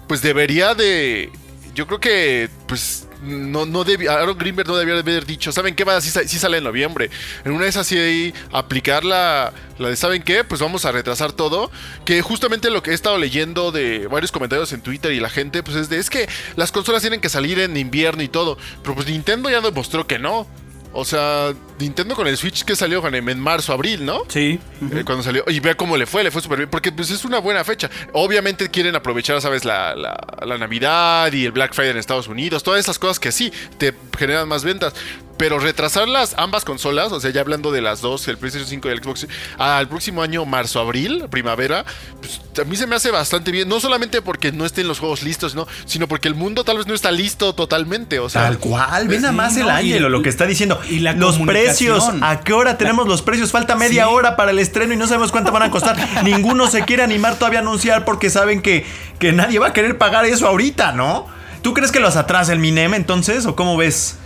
pues 0.06 0.22
debería 0.22 0.74
de. 0.74 1.30
Yo 1.74 1.86
creo 1.86 2.00
que, 2.00 2.48
pues. 2.66 3.06
No, 3.22 3.66
debi- 3.84 4.08
Aaron 4.08 4.38
Greenberg 4.38 4.66
no 4.66 4.78
debía 4.78 4.98
haber 4.98 5.26
dicho, 5.26 5.52
¿saben 5.52 5.74
qué? 5.74 5.84
Va, 5.84 6.00
sí, 6.00 6.08
sa- 6.08 6.26
sí 6.26 6.38
sale 6.38 6.56
en 6.56 6.64
noviembre. 6.64 7.10
En 7.44 7.52
una 7.52 7.64
de 7.64 7.68
esas 7.68 7.86
sí 7.86 8.32
aplicar 8.50 9.04
la 9.04 9.52
de, 9.78 9.94
¿saben 9.94 10.22
qué? 10.22 10.42
Pues 10.42 10.62
vamos 10.62 10.86
a 10.86 10.90
retrasar 10.92 11.32
todo. 11.32 11.70
Que 12.06 12.22
justamente 12.22 12.70
lo 12.70 12.82
que 12.82 12.92
he 12.92 12.94
estado 12.94 13.18
leyendo 13.18 13.72
de 13.72 14.06
varios 14.06 14.32
comentarios 14.32 14.72
en 14.72 14.80
Twitter 14.80 15.12
y 15.12 15.20
la 15.20 15.28
gente, 15.28 15.62
pues 15.62 15.76
es 15.76 15.90
de, 15.90 15.98
es 15.98 16.08
que 16.08 16.30
las 16.56 16.72
consolas 16.72 17.02
tienen 17.02 17.20
que 17.20 17.28
salir 17.28 17.58
en 17.58 17.76
invierno 17.76 18.22
y 18.22 18.28
todo. 18.28 18.56
Pero 18.82 18.94
pues 18.94 19.06
Nintendo 19.06 19.50
ya 19.50 19.60
demostró 19.60 20.06
que 20.06 20.18
no. 20.18 20.48
O 20.92 21.04
sea, 21.04 21.52
Nintendo 21.78 22.16
con 22.16 22.26
el 22.26 22.36
Switch 22.36 22.64
que 22.64 22.74
salió 22.74 23.06
en 23.06 23.40
marzo, 23.40 23.72
abril, 23.72 24.04
¿no? 24.04 24.22
Sí. 24.28 24.58
Eh, 24.92 25.02
cuando 25.04 25.22
salió. 25.22 25.44
Y 25.46 25.60
vea 25.60 25.76
cómo 25.76 25.96
le 25.96 26.06
fue, 26.06 26.24
le 26.24 26.30
fue 26.30 26.42
súper 26.42 26.58
bien. 26.58 26.70
Porque 26.70 26.90
pues 26.90 27.10
es 27.10 27.24
una 27.24 27.38
buena 27.38 27.62
fecha. 27.64 27.88
Obviamente 28.12 28.68
quieren 28.70 28.96
aprovechar, 28.96 29.40
¿sabes? 29.40 29.64
La, 29.64 29.94
la, 29.94 30.18
la 30.44 30.58
Navidad 30.58 31.32
y 31.32 31.44
el 31.44 31.52
Black 31.52 31.74
Friday 31.74 31.92
en 31.92 31.98
Estados 31.98 32.26
Unidos. 32.26 32.62
Todas 32.62 32.80
esas 32.80 32.98
cosas 32.98 33.20
que 33.20 33.30
sí 33.30 33.52
te 33.78 33.94
generan 34.18 34.48
más 34.48 34.64
ventas. 34.64 34.94
Pero 35.40 35.58
retrasarlas 35.58 36.34
ambas 36.36 36.66
consolas, 36.66 37.12
o 37.12 37.18
sea, 37.18 37.30
ya 37.30 37.40
hablando 37.40 37.72
de 37.72 37.80
las 37.80 38.02
dos, 38.02 38.28
el 38.28 38.36
PlayStation 38.36 38.68
5 38.68 38.88
y 38.88 38.92
el 38.92 39.02
Xbox, 39.02 39.26
al 39.56 39.88
próximo 39.88 40.20
año, 40.20 40.44
marzo, 40.44 40.80
abril, 40.80 41.24
primavera, 41.30 41.86
pues 42.20 42.42
a 42.60 42.64
mí 42.68 42.76
se 42.76 42.86
me 42.86 42.94
hace 42.96 43.10
bastante 43.10 43.50
bien. 43.50 43.66
No 43.66 43.80
solamente 43.80 44.20
porque 44.20 44.52
no 44.52 44.66
estén 44.66 44.86
los 44.86 44.98
juegos 44.98 45.22
listos, 45.22 45.54
¿no? 45.54 45.66
Sino 45.86 46.08
porque 46.08 46.28
el 46.28 46.34
mundo 46.34 46.62
tal 46.62 46.76
vez 46.76 46.86
no 46.86 46.92
está 46.92 47.10
listo 47.10 47.54
totalmente. 47.54 48.18
O 48.18 48.28
sea, 48.28 48.42
Tal 48.42 48.58
cual, 48.58 49.08
ve 49.08 49.16
Sí, 49.16 49.22
nada 49.22 49.32
más 49.32 49.56
el 49.56 49.62
no, 49.62 49.68
y- 49.68 49.72
Ángelo 49.94 50.10
lo 50.10 50.20
que 50.20 50.28
está 50.28 50.44
diciendo. 50.44 50.78
y 50.90 50.98
la 51.00 51.14
los 51.14 51.38
precios, 51.38 52.04
¿a 52.20 52.40
qué 52.40 52.52
hora 52.52 52.76
tenemos 52.76 53.08
los 53.08 53.22
precios? 53.22 53.50
Falta 53.50 53.76
media 53.76 54.04
Sí. 54.04 54.10
hora 54.12 54.36
para 54.36 54.50
el 54.50 54.58
estreno 54.58 54.92
y 54.92 54.98
no 54.98 55.06
sabemos 55.06 55.32
cuánto 55.32 55.52
van 55.52 55.62
a 55.62 55.70
costar. 55.70 55.96
Ninguno 56.22 56.70
se 56.70 56.84
quiere 56.84 57.02
animar 57.02 57.36
todavía 57.38 57.60
a 57.60 57.62
anunciar 57.62 58.04
porque 58.04 58.28
saben 58.28 58.60
que, 58.60 58.84
que 59.18 59.32
nadie 59.32 59.58
va 59.58 59.68
a 59.68 59.72
querer 59.72 59.96
pagar 59.96 60.26
eso 60.26 60.46
ahorita, 60.46 60.92
¿no? 60.92 61.28
¿Tú 61.62 61.72
crees 61.72 61.92
que 61.92 62.00
los 62.00 62.16
atrasa 62.16 62.52
el 62.52 62.58
Minem 62.58 62.92
entonces 62.92 63.46
o 63.46 63.56
cómo 63.56 63.78
ves? 63.78 64.16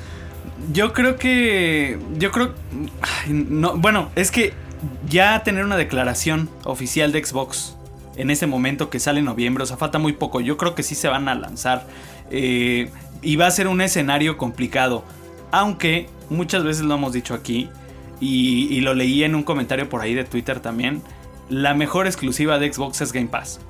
Yo 0.72 0.92
creo 0.92 1.16
que. 1.16 1.98
Yo 2.18 2.30
creo. 2.30 2.54
no, 3.28 3.76
bueno, 3.76 4.10
es 4.14 4.30
que 4.30 4.52
ya 5.08 5.42
tener 5.42 5.64
una 5.64 5.76
declaración 5.76 6.48
oficial 6.64 7.12
de 7.12 7.24
Xbox 7.24 7.76
en 8.16 8.30
ese 8.30 8.46
momento 8.46 8.90
que 8.90 9.00
sale 9.00 9.18
en 9.18 9.24
noviembre, 9.24 9.64
o 9.64 9.66
sea, 9.66 9.76
falta 9.76 9.98
muy 9.98 10.12
poco. 10.12 10.40
Yo 10.40 10.56
creo 10.56 10.74
que 10.74 10.82
sí 10.82 10.94
se 10.94 11.08
van 11.08 11.28
a 11.28 11.34
lanzar. 11.34 11.86
Eh, 12.30 12.90
y 13.22 13.36
va 13.36 13.46
a 13.46 13.50
ser 13.50 13.68
un 13.68 13.80
escenario 13.80 14.36
complicado. 14.36 15.04
Aunque 15.50 16.08
muchas 16.30 16.64
veces 16.64 16.84
lo 16.84 16.94
hemos 16.94 17.12
dicho 17.12 17.34
aquí. 17.34 17.68
Y, 18.20 18.68
y 18.70 18.80
lo 18.80 18.94
leí 18.94 19.24
en 19.24 19.34
un 19.34 19.42
comentario 19.42 19.88
por 19.88 20.00
ahí 20.00 20.14
de 20.14 20.24
Twitter 20.24 20.60
también. 20.60 21.02
La 21.48 21.74
mejor 21.74 22.06
exclusiva 22.06 22.58
de 22.58 22.72
Xbox 22.72 23.00
es 23.00 23.12
Game 23.12 23.26
Pass. 23.28 23.60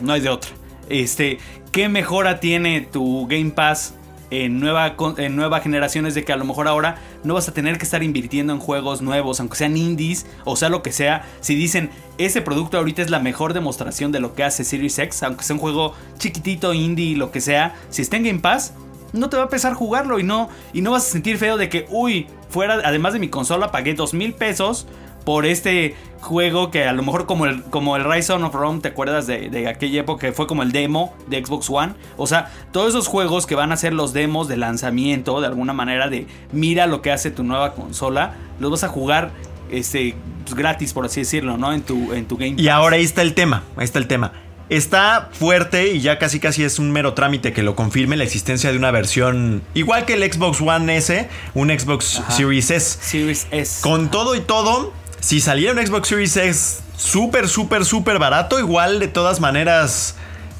No 0.00 0.12
hay 0.12 0.20
de 0.20 0.30
otra. 0.30 0.50
Este, 0.88 1.38
¿qué 1.72 1.88
mejora 1.88 2.40
tiene 2.40 2.80
tu 2.80 3.26
Game 3.26 3.50
Pass 3.50 3.94
en 4.42 4.58
nueva, 4.58 4.96
en 5.18 5.36
nueva 5.36 5.60
generaciones 5.60 6.14
de 6.14 6.24
que 6.24 6.32
a 6.32 6.36
lo 6.36 6.44
mejor 6.44 6.66
ahora 6.66 6.96
no 7.22 7.34
vas 7.34 7.48
a 7.48 7.54
tener 7.54 7.78
que 7.78 7.84
estar 7.84 8.02
invirtiendo 8.02 8.52
en 8.52 8.58
juegos 8.58 9.00
nuevos, 9.00 9.38
aunque 9.40 9.56
sean 9.56 9.76
indies 9.76 10.26
o 10.44 10.56
sea 10.56 10.68
lo 10.68 10.82
que 10.82 10.92
sea. 10.92 11.24
Si 11.40 11.54
dicen, 11.54 11.90
ese 12.18 12.42
producto 12.42 12.78
ahorita 12.78 13.02
es 13.02 13.10
la 13.10 13.20
mejor 13.20 13.54
demostración 13.54 14.12
de 14.12 14.20
lo 14.20 14.34
que 14.34 14.44
hace 14.44 14.64
Series 14.64 14.98
X, 14.98 15.22
aunque 15.22 15.44
sea 15.44 15.54
un 15.54 15.60
juego 15.60 15.94
chiquitito, 16.18 16.74
indie, 16.74 17.16
lo 17.16 17.30
que 17.30 17.40
sea, 17.40 17.74
si 17.90 18.02
está 18.02 18.16
en 18.16 18.24
Game 18.24 18.40
Pass, 18.40 18.74
no 19.12 19.28
te 19.28 19.36
va 19.36 19.44
a 19.44 19.48
pesar 19.48 19.74
jugarlo 19.74 20.18
y 20.18 20.24
no, 20.24 20.48
y 20.72 20.82
no 20.82 20.90
vas 20.90 21.06
a 21.06 21.10
sentir 21.10 21.38
feo 21.38 21.56
de 21.56 21.68
que, 21.68 21.86
uy, 21.88 22.26
fuera, 22.48 22.80
además 22.84 23.12
de 23.12 23.20
mi 23.20 23.28
consola, 23.28 23.70
pagué 23.70 23.94
dos 23.94 24.12
mil 24.12 24.34
pesos 24.34 24.86
por 25.24 25.46
este 25.46 25.94
juego 26.20 26.70
que 26.70 26.84
a 26.84 26.92
lo 26.92 27.02
mejor 27.02 27.26
como 27.26 27.46
el, 27.46 27.62
como 27.64 27.96
el 27.96 28.04
Rise 28.04 28.32
of 28.32 28.54
Rome, 28.54 28.80
¿te 28.80 28.88
acuerdas 28.88 29.26
de, 29.26 29.68
aquella 29.68 30.00
época 30.00 30.26
que 30.26 30.32
fue 30.32 30.46
como 30.46 30.62
el 30.62 30.72
demo 30.72 31.14
de 31.26 31.44
Xbox 31.44 31.68
One? 31.70 31.94
O 32.16 32.26
sea, 32.26 32.50
todos 32.72 32.90
esos 32.90 33.08
juegos 33.08 33.46
que 33.46 33.54
van 33.54 33.72
a 33.72 33.76
ser 33.76 33.92
los 33.92 34.12
demos 34.12 34.48
de 34.48 34.56
lanzamiento, 34.56 35.40
de 35.40 35.46
alguna 35.46 35.72
manera 35.72 36.08
de 36.08 36.26
mira 36.52 36.86
lo 36.86 37.02
que 37.02 37.12
hace 37.12 37.30
tu 37.30 37.44
nueva 37.44 37.74
consola, 37.74 38.34
los 38.58 38.70
vas 38.70 38.84
a 38.84 38.88
jugar 38.88 39.32
este, 39.70 40.14
pues, 40.44 40.54
gratis, 40.54 40.92
por 40.92 41.06
así 41.06 41.20
decirlo, 41.20 41.56
¿no? 41.56 41.72
En 41.72 41.82
tu, 41.82 42.12
en 42.12 42.26
tu 42.26 42.36
Game 42.36 42.54
Y 42.58 42.68
ahora 42.68 42.96
ahí 42.96 43.04
está 43.04 43.22
el 43.22 43.34
tema, 43.34 43.64
ahí 43.76 43.84
está 43.84 43.98
el 43.98 44.06
tema. 44.06 44.32
Está 44.70 45.28
fuerte 45.32 45.92
y 45.92 46.00
ya 46.00 46.18
casi 46.18 46.40
casi 46.40 46.64
es 46.64 46.78
un 46.78 46.90
mero 46.90 47.12
trámite 47.12 47.52
que 47.52 47.62
lo 47.62 47.76
confirme 47.76 48.16
la 48.16 48.24
existencia 48.24 48.72
de 48.72 48.78
una 48.78 48.90
versión 48.90 49.62
igual 49.74 50.06
que 50.06 50.14
el 50.14 50.32
Xbox 50.32 50.62
One 50.62 50.96
S, 50.96 51.28
un 51.52 51.68
Xbox 51.68 52.22
Series 52.30 52.70
S. 52.70 52.98
Series 53.02 53.46
S. 53.50 53.82
Con 53.82 54.10
todo 54.10 54.34
y 54.34 54.40
todo, 54.40 54.94
si 55.24 55.40
saliera 55.40 55.72
un 55.72 55.84
Xbox 55.84 56.08
Series 56.08 56.36
X 56.36 56.80
súper, 56.98 57.48
súper, 57.48 57.86
súper 57.86 58.18
barato, 58.18 58.58
igual 58.58 59.00
de 59.00 59.08
todas 59.08 59.40
maneras, 59.40 60.16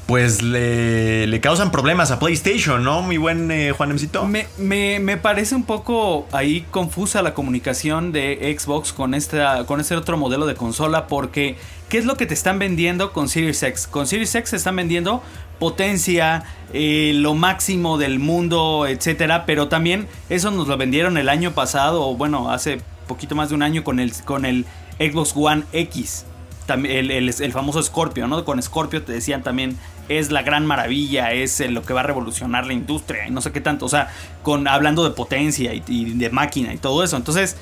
pues 0.07 0.41
le, 0.41 1.39
causan 1.39 1.69
problemas 1.69 2.09
a 2.09 2.17
PlayStation, 2.17 2.83
¿no? 2.83 3.03
Muy 3.03 3.17
buen 3.17 3.51
eh, 3.51 3.73
Juanemcito. 3.73 4.25
Me, 4.25 4.47
me, 4.57 5.17
parece 5.17 5.53
un 5.53 5.65
poco 5.65 6.27
ahí 6.31 6.65
confusa 6.71 7.21
la 7.21 7.35
comunicación 7.35 8.11
de 8.11 8.57
Xbox 8.57 8.91
con, 8.91 9.13
esta, 9.13 9.67
con 9.67 9.81
este 9.81 9.95
otro 9.95 10.17
modelo 10.17 10.47
de 10.47 10.55
consola 10.55 11.05
porque 11.05 11.57
¿qué 11.87 11.99
es 11.99 12.05
lo 12.05 12.17
que 12.17 12.25
te 12.25 12.33
están 12.33 12.57
vendiendo 12.57 13.13
con 13.13 13.29
Series 13.29 13.61
X? 13.61 13.85
Con 13.85 14.07
Series 14.07 14.33
X 14.33 14.53
están 14.53 14.77
vendiendo 14.77 15.21
potencia, 15.59 16.43
eh, 16.73 17.11
lo 17.13 17.35
máximo 17.35 17.99
del 17.99 18.17
mundo, 18.17 18.87
etcétera, 18.87 19.45
pero 19.45 19.67
también 19.67 20.07
eso 20.29 20.49
nos 20.49 20.67
lo 20.67 20.75
vendieron 20.75 21.19
el 21.19 21.29
año 21.29 21.51
pasado, 21.51 22.01
o 22.01 22.15
bueno, 22.15 22.49
hace 22.51 22.81
poquito 23.07 23.35
más 23.35 23.49
de 23.49 23.55
un 23.55 23.63
año 23.63 23.83
con 23.83 23.99
el, 23.99 24.13
con 24.23 24.45
el 24.45 24.65
Xbox 24.99 25.33
One 25.35 25.63
X. 25.71 26.25
El, 26.67 27.11
el, 27.11 27.51
famoso 27.51 27.81
Scorpio, 27.83 28.27
¿no? 28.27 28.43
Con 28.43 28.61
Scorpio 28.61 29.03
te 29.03 29.13
decían 29.13 29.43
también 29.43 29.77
es 30.09 30.31
la 30.31 30.41
gran 30.41 30.65
maravilla, 30.65 31.31
es 31.31 31.59
lo 31.69 31.83
que 31.83 31.93
va 31.93 31.99
a 31.99 32.03
revolucionar 32.03 32.65
la 32.65 32.73
industria 32.73 33.27
y 33.27 33.31
no 33.31 33.41
sé 33.41 33.51
qué 33.51 33.61
tanto. 33.61 33.85
O 33.85 33.89
sea, 33.89 34.09
con, 34.41 34.67
hablando 34.67 35.03
de 35.03 35.11
potencia 35.11 35.73
y, 35.73 35.83
y, 35.87 36.13
de 36.13 36.29
máquina 36.31 36.73
y 36.73 36.77
todo 36.77 37.03
eso. 37.03 37.17
Entonces, 37.17 37.55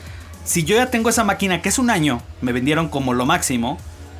si 0.45 0.63
yo 0.63 0.75
ya 0.75 0.89
tengo 0.89 1.09
esa 1.09 1.23
máquina 1.23 1.61
que 1.61 1.69
es 1.69 1.79
un 1.79 1.89
año, 1.89 2.21
me 2.41 2.53
vendieron 2.53 2.87
como 2.87 3.13
lo 3.13 3.25
máximo, 3.25 3.77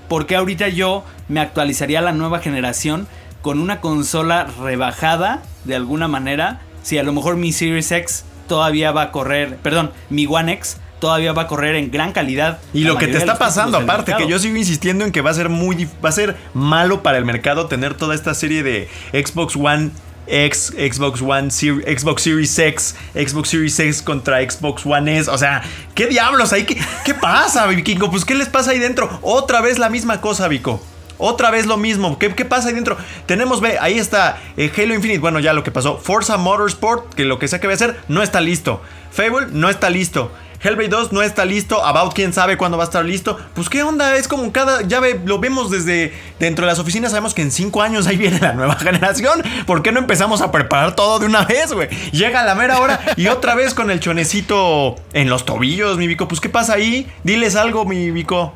¿por 0.10 0.26
qué 0.26 0.36
ahorita 0.36 0.68
yo 0.70 1.04
me 1.30 1.40
actualizaría 1.40 2.00
a 2.00 2.02
la 2.02 2.12
nueva 2.12 2.40
generación 2.40 3.08
con 3.42 3.60
una 3.60 3.82
consola 3.82 4.46
rebajada 4.62 5.44
de 5.64 5.76
alguna 5.76 6.08
manera? 6.08 6.62
Si 6.82 6.98
a 6.98 7.04
lo 7.04 7.14
mejor 7.14 7.38
mi 7.38 7.54
Series 7.54 7.92
X 7.92 8.26
todavía 8.48 8.92
va 8.92 9.04
a 9.04 9.12
correr, 9.12 9.58
perdón, 9.58 9.92
mi 10.10 10.26
One 10.28 10.54
X 10.54 10.78
todavía 11.04 11.34
va 11.34 11.42
a 11.42 11.48
correr 11.48 11.76
en 11.76 11.92
gran 11.92 12.14
calidad. 12.14 12.60
Y 12.74 12.86
lo 12.86 12.98
que 12.98 13.10
te 13.10 13.18
está 13.18 13.38
pasando, 13.38 13.78
aparte, 13.78 14.16
que 14.18 14.26
yo 14.26 14.40
sigo 14.40 14.56
insistiendo 14.56 15.04
en 15.04 15.12
que 15.12 15.20
va 15.20 15.32
a 15.32 15.34
ser 15.34 15.50
muy 15.50 15.86
va 16.04 16.08
a 16.08 16.14
ser 16.14 16.38
malo 16.54 17.04
para 17.04 17.18
el 17.18 17.26
mercado 17.26 17.66
tener 17.66 17.94
toda 17.94 18.16
esta 18.16 18.34
serie 18.34 18.64
de 18.64 18.88
Xbox 19.12 19.58
One 19.58 19.92
X, 20.28 20.74
Xbox 20.78 21.22
One, 21.22 21.52
Xbox 21.52 22.22
Series 22.22 22.58
X, 22.58 22.96
Xbox 23.14 23.50
Series 23.50 23.78
X 23.78 24.02
contra 24.02 24.40
Xbox 24.50 24.86
One 24.86 25.18
S. 25.18 25.30
O 25.30 25.38
sea, 25.38 25.62
¿qué 25.94 26.08
diablos 26.08 26.54
ahí? 26.54 26.64
¿Qué, 26.64 26.78
qué 27.04 27.14
pasa, 27.14 27.68
Vikingo? 27.68 28.10
Pues, 28.10 28.24
¿qué 28.24 28.36
les 28.36 28.48
pasa 28.48 28.72
ahí 28.72 28.80
dentro? 28.80 29.20
Otra 29.24 29.60
vez 29.60 29.80
la 29.80 29.90
misma 29.90 30.22
cosa, 30.22 30.48
Vico. 30.48 30.82
Otra 31.18 31.52
vez 31.52 31.66
lo 31.66 31.78
mismo. 31.78 32.18
¿Qué, 32.18 32.30
pasa 32.46 32.70
ahí 32.70 32.76
dentro? 32.76 32.98
Tenemos, 33.26 33.62
ve, 33.62 33.78
ahí 33.80 33.98
está 33.98 34.42
eh, 34.58 34.72
Halo 34.76 34.94
Infinite. 34.94 35.20
Bueno, 35.20 35.40
ya 35.40 35.54
lo 35.54 35.64
que 35.64 35.72
pasó. 35.72 35.98
Forza 35.98 36.38
Motorsport, 36.38 37.14
que 37.14 37.24
lo 37.24 37.40
que 37.40 37.48
sea 37.48 37.60
que 37.60 37.68
va 37.68 37.74
a 37.74 37.76
hacer, 37.76 38.00
no 38.08 38.24
está 38.24 38.42
listo. 38.42 38.82
Fable 39.12 39.48
no 39.52 39.70
está 39.70 39.90
listo. 39.90 40.32
Hellblade 40.64 40.88
2 40.88 41.12
no 41.12 41.22
está 41.22 41.44
listo, 41.44 41.84
About 41.84 42.14
quién 42.14 42.32
sabe 42.32 42.58
cuándo 42.58 42.78
va 42.78 42.86
a 42.86 42.88
estar 42.88 43.04
listo. 43.04 43.38
Pues 43.54 43.68
qué 43.68 43.84
onda, 43.84 44.16
es 44.16 44.30
como 44.30 44.50
cada, 44.54 44.82
ya 44.84 45.02
ve, 45.02 45.20
lo 45.26 45.38
vemos 45.40 45.70
desde 45.70 46.14
dentro 46.40 46.66
de 46.66 46.72
las 46.72 46.80
oficinas, 46.80 47.12
sabemos 47.12 47.34
que 47.34 47.42
en 47.42 47.52
5 47.52 47.82
años 47.82 48.08
ahí 48.08 48.16
viene 48.16 48.40
la 48.40 48.54
nueva 48.54 48.76
generación. 48.80 49.44
¿Por 49.68 49.84
qué 49.84 49.92
no 49.92 50.00
empezamos 50.00 50.42
a 50.42 50.52
preparar 50.52 50.96
todo 50.96 51.20
de 51.20 51.26
una 51.26 51.44
vez, 51.44 51.74
güey? 51.74 51.90
Llega 52.12 52.44
la 52.44 52.56
mera 52.56 52.80
hora 52.80 53.02
y 53.18 53.28
otra 53.28 53.56
vez 53.56 53.74
con 53.74 53.92
el 53.92 54.00
chonecito 54.00 54.96
en 55.12 55.30
los 55.30 55.44
tobillos, 55.44 55.98
mi 55.98 56.08
Vico. 56.08 56.30
Pues 56.30 56.40
qué 56.40 56.48
pasa 56.48 56.76
ahí, 56.76 57.12
diles 57.24 57.58
algo, 57.58 57.84
mi 57.84 58.12
Vico. 58.12 58.54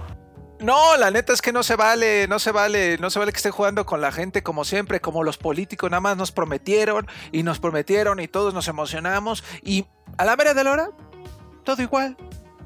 No, 0.59 0.97
la 0.97 1.11
neta 1.11 1.33
es 1.33 1.41
que 1.41 1.51
no 1.51 1.61
se 1.61 1.75
vale, 1.75 2.27
no 2.27 2.39
se 2.39 2.51
vale, 2.51 2.97
no 2.99 3.09
se 3.09 3.19
vale 3.19 3.31
que 3.31 3.37
esté 3.37 3.51
jugando 3.51 3.85
con 3.85 4.01
la 4.01 4.11
gente 4.11 4.41
como 4.41 4.63
siempre, 4.63 5.01
como 5.01 5.23
los 5.23 5.37
políticos 5.37 5.91
nada 5.91 6.01
más 6.01 6.17
nos 6.17 6.31
prometieron 6.31 7.05
y 7.31 7.43
nos 7.43 7.59
prometieron 7.59 8.19
y 8.19 8.27
todos 8.27 8.55
nos 8.55 8.67
emocionamos 8.67 9.43
y 9.61 9.85
a 10.17 10.25
la 10.25 10.35
mera 10.35 10.55
de 10.55 10.63
la 10.63 10.71
hora 10.71 10.89
todo 11.67 11.81
igual. 11.81 12.15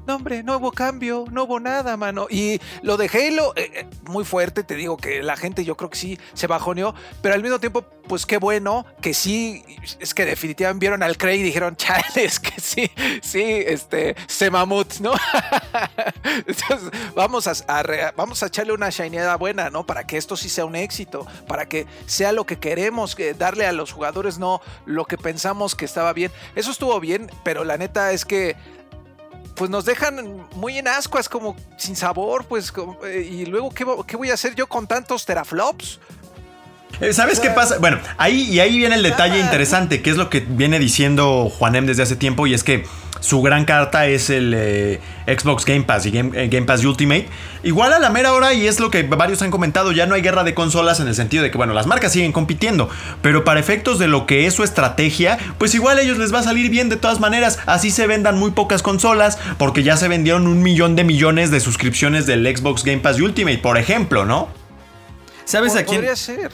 No, 0.06 0.16
hombre, 0.16 0.42
no 0.42 0.56
hubo 0.56 0.70
cambio, 0.72 1.24
no 1.30 1.44
hubo 1.44 1.58
nada, 1.58 1.96
mano. 1.96 2.26
Y 2.30 2.60
lo 2.82 2.96
de 2.96 3.08
Halo, 3.08 3.52
eh, 3.56 3.70
eh, 3.74 3.86
muy 4.04 4.24
fuerte, 4.24 4.62
te 4.62 4.76
digo 4.76 4.96
que 4.96 5.22
la 5.22 5.36
gente 5.36 5.64
yo 5.64 5.76
creo 5.76 5.90
que 5.90 5.98
sí 5.98 6.18
se 6.34 6.46
bajoneó, 6.46 6.94
pero 7.20 7.34
al 7.34 7.42
mismo 7.42 7.58
tiempo, 7.60 7.82
pues 8.08 8.26
qué 8.26 8.38
bueno 8.38 8.84
que 9.00 9.14
sí, 9.14 9.64
es 10.00 10.14
que 10.14 10.24
definitivamente 10.24 10.80
vieron 10.80 11.02
al 11.02 11.16
Craig 11.18 11.38
y 11.38 11.42
dijeron, 11.42 11.74
chales, 11.76 12.40
que 12.40 12.60
sí, 12.60 12.90
sí, 13.22 13.42
este, 13.42 14.14
se 14.26 14.50
mamut, 14.50 14.98
¿no? 15.00 15.12
Entonces, 16.24 16.90
vamos 17.14 17.46
a, 17.46 18.12
vamos 18.16 18.42
a 18.42 18.46
echarle 18.46 18.72
una 18.72 18.90
shineada 18.90 19.36
buena, 19.36 19.70
¿no? 19.70 19.84
Para 19.86 20.04
que 20.04 20.16
esto 20.16 20.36
sí 20.36 20.48
sea 20.48 20.64
un 20.64 20.76
éxito, 20.76 21.26
para 21.46 21.66
que 21.66 21.86
sea 22.06 22.32
lo 22.32 22.44
que 22.44 22.58
queremos, 22.58 23.14
que 23.16 23.34
darle 23.34 23.66
a 23.66 23.72
los 23.72 23.92
jugadores, 23.92 24.38
no 24.38 24.60
lo 24.84 25.04
que 25.04 25.16
pensamos 25.16 25.76
que 25.76 25.84
estaba 25.84 26.12
bien. 26.12 26.32
Eso 26.56 26.72
estuvo 26.72 26.98
bien, 26.98 27.30
pero 27.44 27.64
la 27.64 27.76
neta 27.76 28.12
es 28.12 28.24
que 28.24 28.56
pues 29.54 29.70
nos 29.70 29.84
dejan 29.84 30.46
muy 30.54 30.78
en 30.78 30.88
ascuas, 30.88 31.28
como 31.28 31.56
sin 31.76 31.96
sabor, 31.96 32.44
pues, 32.46 32.72
eh, 33.04 33.28
y 33.30 33.46
luego, 33.46 33.70
¿qué, 33.70 33.86
¿qué, 34.06 34.16
voy 34.16 34.30
a 34.30 34.34
hacer 34.34 34.54
yo 34.54 34.66
con 34.66 34.86
tantos 34.86 35.24
teraflops? 35.24 36.00
Eh, 37.00 37.12
¿Sabes 37.12 37.40
qué 37.40 37.50
pasa? 37.50 37.78
Bueno, 37.78 37.98
ahí 38.16 38.42
y 38.42 38.60
ahí 38.60 38.76
viene 38.76 38.94
el 38.94 39.02
detalle 39.02 39.40
interesante, 39.40 40.02
que 40.02 40.10
es 40.10 40.16
lo 40.16 40.30
que 40.30 40.40
viene 40.40 40.78
diciendo 40.78 41.50
Juanem 41.50 41.86
desde 41.86 42.02
hace 42.02 42.16
tiempo, 42.16 42.46
y 42.46 42.54
es 42.54 42.62
que 42.64 42.84
su 43.22 43.40
gran 43.40 43.64
carta 43.64 44.06
es 44.08 44.30
el 44.30 44.52
eh, 44.56 45.00
Xbox 45.26 45.64
Game 45.64 45.84
Pass 45.84 46.06
y 46.06 46.10
Game, 46.10 46.48
Game, 46.48 46.66
Pass 46.66 46.84
Ultimate. 46.84 47.28
Igual 47.62 47.92
a 47.92 48.00
la 48.00 48.10
mera 48.10 48.32
hora, 48.32 48.52
y 48.52 48.66
es 48.66 48.80
lo 48.80 48.90
que 48.90 49.04
varios 49.04 49.40
han 49.42 49.52
comentado, 49.52 49.92
ya 49.92 50.06
no 50.06 50.16
hay 50.16 50.22
guerra 50.22 50.42
de 50.42 50.54
consolas 50.54 50.98
en 50.98 51.06
el 51.06 51.14
sentido 51.14 51.44
de 51.44 51.52
que, 51.52 51.56
bueno, 51.56 51.72
las 51.72 51.86
marcas 51.86 52.12
siguen 52.12 52.32
compitiendo, 52.32 52.90
pero 53.22 53.44
para 53.44 53.60
efectos 53.60 54.00
de 54.00 54.08
lo 54.08 54.26
que 54.26 54.46
es 54.46 54.54
su 54.54 54.64
estrategia, 54.64 55.38
pues 55.58 55.74
igual 55.74 55.98
a 55.98 56.02
ellos 56.02 56.18
les 56.18 56.34
va 56.34 56.40
a 56.40 56.42
salir 56.42 56.68
bien 56.68 56.88
de 56.88 56.96
todas 56.96 57.20
maneras, 57.20 57.60
así 57.66 57.92
se 57.92 58.08
vendan 58.08 58.38
muy 58.38 58.50
pocas 58.50 58.82
consolas, 58.82 59.38
porque 59.56 59.84
ya 59.84 59.96
se 59.96 60.08
vendieron 60.08 60.48
un 60.48 60.60
millón 60.60 60.96
de 60.96 61.04
millones 61.04 61.52
de 61.52 61.60
suscripciones 61.60 62.26
del 62.26 62.44
Xbox 62.44 62.82
Game 62.82 62.98
Pass 62.98 63.20
Ultimate, 63.20 63.58
por 63.58 63.78
ejemplo, 63.78 64.24
¿no? 64.24 64.61
¿Sabes 65.44 65.76
a 65.76 65.84
quién? 65.84 66.04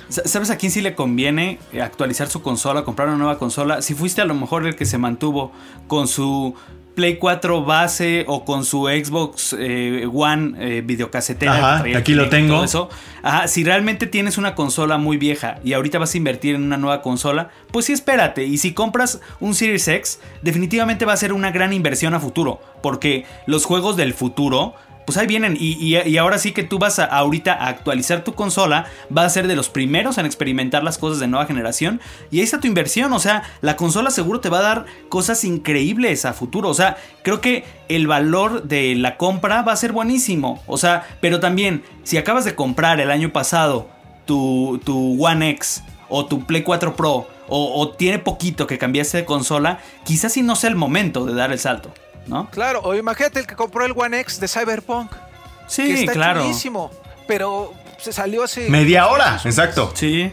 ¿Sabes 0.09 0.51
a 0.51 0.57
quién 0.57 0.72
sí 0.72 0.81
le 0.81 0.94
conviene 0.94 1.59
actualizar 1.83 2.29
su 2.29 2.42
consola, 2.42 2.85
comprar 2.85 3.09
una 3.09 3.18
nueva 3.18 3.38
consola? 3.38 3.83
Si 3.83 3.94
fuiste 3.94 4.20
a 4.20 4.24
lo 4.24 4.35
mejor 4.35 4.66
el 4.66 4.77
que 4.77 4.85
se 4.85 4.98
mantuvo 4.98 5.53
con 5.87 6.09
su 6.09 6.55
Play 6.98 7.16
4 7.16 7.64
base 7.64 8.24
o 8.27 8.44
con 8.44 8.64
su 8.64 8.87
Xbox 8.88 9.55
eh, 9.57 10.05
One 10.12 10.55
eh, 10.59 10.83
videocasetera. 10.85 11.77
Ajá, 11.77 11.85
aquí 11.96 12.12
lo 12.12 12.29
tengo. 12.29 12.64
Eso. 12.64 12.88
Ajá, 13.22 13.46
si 13.46 13.62
realmente 13.62 14.09
tienes 14.09 14.37
una 14.37 14.57
consola 14.57 14.98
muy 14.98 15.16
vieja 15.16 15.61
y 15.62 15.74
ahorita 15.74 16.01
vas 16.01 16.14
a 16.14 16.16
invertir 16.16 16.57
en 16.57 16.64
una 16.64 16.77
nueva 16.77 17.01
consola, 17.01 17.51
pues 17.70 17.87
sí 17.87 17.92
espérate. 17.92 18.46
Y 18.46 18.59
si 18.59 18.72
compras 18.72 19.20
un 19.38 19.55
Series 19.55 19.87
X, 19.87 20.18
definitivamente 20.42 21.05
va 21.05 21.12
a 21.12 21.16
ser 21.16 21.33
una 21.33 21.53
gran 21.53 21.72
inversión 21.72 22.14
a 22.14 22.18
futuro. 22.18 22.61
Porque 22.83 23.27
los 23.46 23.64
juegos 23.64 23.96
del 23.96 24.12
futuro 24.12 24.74
pues 25.09 25.16
ahí 25.16 25.27
vienen. 25.27 25.57
Y, 25.59 26.18
ahora 26.18 26.37
sí 26.37 26.53
que 26.53 26.64
tú 26.64 26.79
vas 26.79 26.99
a 26.99 27.07
ahorita 27.07 27.55
a 27.55 27.68
actualizar 27.68 28.25
tu 28.25 28.35
consola, 28.35 28.85
vas 29.09 29.25
a 29.25 29.31
ser 29.31 29.47
de 29.49 29.57
los 29.57 29.71
primeros 29.71 30.18
en 30.18 30.27
experimentar 30.27 30.85
las 30.85 30.99
cosas 30.99 31.18
de 31.18 31.27
nueva 31.29 31.47
generación. 31.47 31.99
Y 32.31 32.40
ahí 32.40 32.44
está 32.44 32.61
tu 32.61 32.66
inversión. 32.66 33.11
O 33.14 33.18
sea, 33.18 33.42
la 33.62 33.75
consola 33.75 34.11
seguro 34.11 34.40
te 34.40 34.51
va 34.51 34.59
a 34.59 34.62
dar 34.62 34.85
cosas 35.09 35.44
increíbles 35.44 36.27
a 36.27 36.35
futuro. 36.35 36.68
O 36.68 36.75
sea, 36.75 36.99
creo 37.23 37.40
que 37.40 37.64
el 37.88 38.07
valor 38.07 38.64
de 38.64 38.97
la 38.97 39.16
compra 39.16 39.62
va 39.62 39.73
a 39.73 39.77
ser 39.77 39.92
buenísimo. 39.92 40.62
O 40.66 40.77
sea, 40.77 41.07
pero 41.23 41.40
también, 41.40 41.83
si 42.03 42.18
acabas 42.18 42.44
de 42.44 42.55
comprar 42.55 43.01
el 43.01 43.11
año 43.11 43.33
pasado 43.33 43.88
tu, 44.27 44.79
tu 44.85 45.25
One 45.25 45.49
X 45.53 45.85
o 46.11 46.27
tu 46.27 46.44
Play 46.44 46.64
4 46.64 46.97
Pro 46.97 47.27
o, 47.49 47.88
tiene 47.97 48.18
poquito 48.18 48.66
que 48.66 48.77
cambiaste 48.77 49.16
de 49.16 49.25
consola, 49.25 49.79
quizás 50.05 50.35
sí 50.35 50.42
no 50.42 50.55
sea 50.55 50.68
el 50.68 50.77
momento 50.77 51.25
de 51.25 51.33
dar 51.33 51.51
el 51.51 51.59
salto, 51.59 51.94
¿no? 52.28 52.48
Claro, 52.50 52.80
o 52.82 52.94
imagínate 52.94 53.40
el 53.40 53.46
que 53.46 53.56
compró 53.56 53.84
el 53.84 53.92
One 53.96 54.20
X 54.20 54.38
de 54.40 54.48
Cyberpunk. 54.48 55.10
que 55.10 55.16
Sí, 55.66 55.92
está 56.00 56.12
claro. 56.12 56.42
chulísimo, 56.42 56.90
pero 57.26 57.72
se 57.98 58.12
salió 58.12 58.44
hace... 58.44 58.68
Media 58.70 59.08
hora, 59.08 59.40
exacto. 59.44 59.90
Sí, 59.94 60.32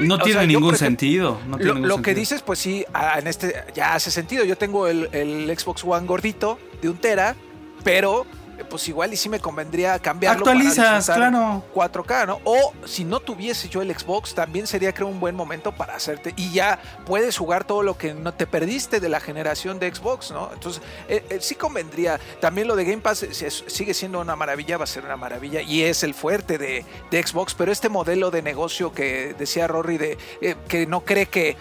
no 0.00 0.14
o 0.16 0.18
tiene 0.18 0.40
sea, 0.40 0.46
ningún 0.46 0.76
sentido. 0.76 1.38
no 1.46 1.56
tiene 1.56 1.68
lo, 1.70 1.74
ningún 1.74 1.88
lo 1.88 2.02
que 2.02 2.14
dices, 2.14 2.42
pues 2.42 2.58
sí, 2.58 2.84
en 3.18 3.26
este 3.26 3.64
ya 3.74 3.94
hace 3.94 4.10
sentido. 4.10 4.44
Yo 4.44 4.56
tengo 4.56 4.86
el, 4.86 5.08
el 5.12 5.58
Xbox 5.58 5.84
One 5.84 6.06
gordito 6.06 6.58
de 6.82 6.90
un 6.90 6.98
tera, 6.98 7.34
pero 7.82 8.26
pues 8.70 8.88
igual 8.88 9.12
y 9.12 9.16
sí 9.16 9.28
me 9.28 9.40
convendría 9.40 9.98
cambiarlo. 9.98 10.44
para 10.44 10.56
Actualizas, 10.58 11.06
disfrutar 11.06 11.30
claro. 11.30 11.64
4K, 11.74 12.26
¿no? 12.26 12.40
O 12.44 12.72
si 12.84 13.04
no 13.04 13.20
tuviese 13.20 13.68
yo 13.68 13.82
el 13.82 13.96
Xbox, 13.96 14.34
también 14.34 14.66
sería 14.66 14.92
creo 14.92 15.08
un 15.08 15.20
buen 15.20 15.34
momento 15.34 15.72
para 15.72 15.94
hacerte. 15.94 16.32
Y 16.36 16.52
ya 16.52 16.78
puedes 17.04 17.36
jugar 17.36 17.64
todo 17.64 17.82
lo 17.82 17.96
que 17.98 18.14
no 18.14 18.34
te 18.34 18.46
perdiste 18.46 19.00
de 19.00 19.08
la 19.08 19.20
generación 19.20 19.78
de 19.78 19.94
Xbox, 19.94 20.30
¿no? 20.30 20.50
Entonces, 20.52 20.82
eh, 21.08 21.24
eh, 21.30 21.38
sí 21.40 21.54
convendría. 21.54 22.18
También 22.40 22.66
lo 22.68 22.76
de 22.76 22.84
Game 22.84 23.02
Pass 23.02 23.22
es- 23.22 23.42
es- 23.42 23.64
sigue 23.66 23.94
siendo 23.94 24.20
una 24.20 24.36
maravilla, 24.36 24.76
va 24.78 24.84
a 24.84 24.86
ser 24.88 25.04
una 25.04 25.16
maravilla. 25.16 25.60
Y 25.62 25.82
es 25.82 26.02
el 26.02 26.14
fuerte 26.14 26.58
de, 26.58 26.84
de 27.10 27.22
Xbox. 27.26 27.54
Pero 27.54 27.72
este 27.72 27.88
modelo 27.88 28.30
de 28.30 28.42
negocio 28.42 28.92
que 28.92 29.34
decía 29.38 29.66
Rory, 29.66 29.98
de 29.98 30.18
eh, 30.40 30.56
que 30.68 30.86
no 30.86 31.00
cree 31.00 31.26
que 31.26 31.56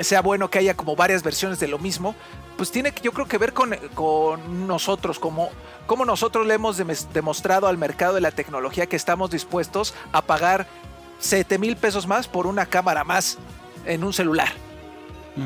sea 0.00 0.22
bueno 0.22 0.48
que 0.48 0.58
haya 0.58 0.74
como 0.74 0.96
varias 0.96 1.22
versiones 1.22 1.60
de 1.60 1.68
lo 1.68 1.78
mismo, 1.78 2.14
pues 2.60 2.70
tiene 2.70 2.92
que 2.92 3.00
yo 3.00 3.12
creo 3.12 3.26
que 3.26 3.38
ver 3.38 3.54
con, 3.54 3.74
con 3.94 4.66
nosotros, 4.66 5.18
como, 5.18 5.48
como 5.86 6.04
nosotros 6.04 6.46
le 6.46 6.52
hemos 6.52 6.76
demostrado 7.14 7.66
al 7.66 7.78
mercado 7.78 8.16
de 8.16 8.20
la 8.20 8.32
tecnología 8.32 8.86
que 8.86 8.96
estamos 8.96 9.30
dispuestos 9.30 9.94
a 10.12 10.20
pagar 10.20 10.66
7 11.20 11.56
mil 11.56 11.74
pesos 11.78 12.06
más 12.06 12.28
por 12.28 12.46
una 12.46 12.66
cámara 12.66 13.02
más 13.02 13.38
en 13.86 14.04
un 14.04 14.12
celular. 14.12 14.50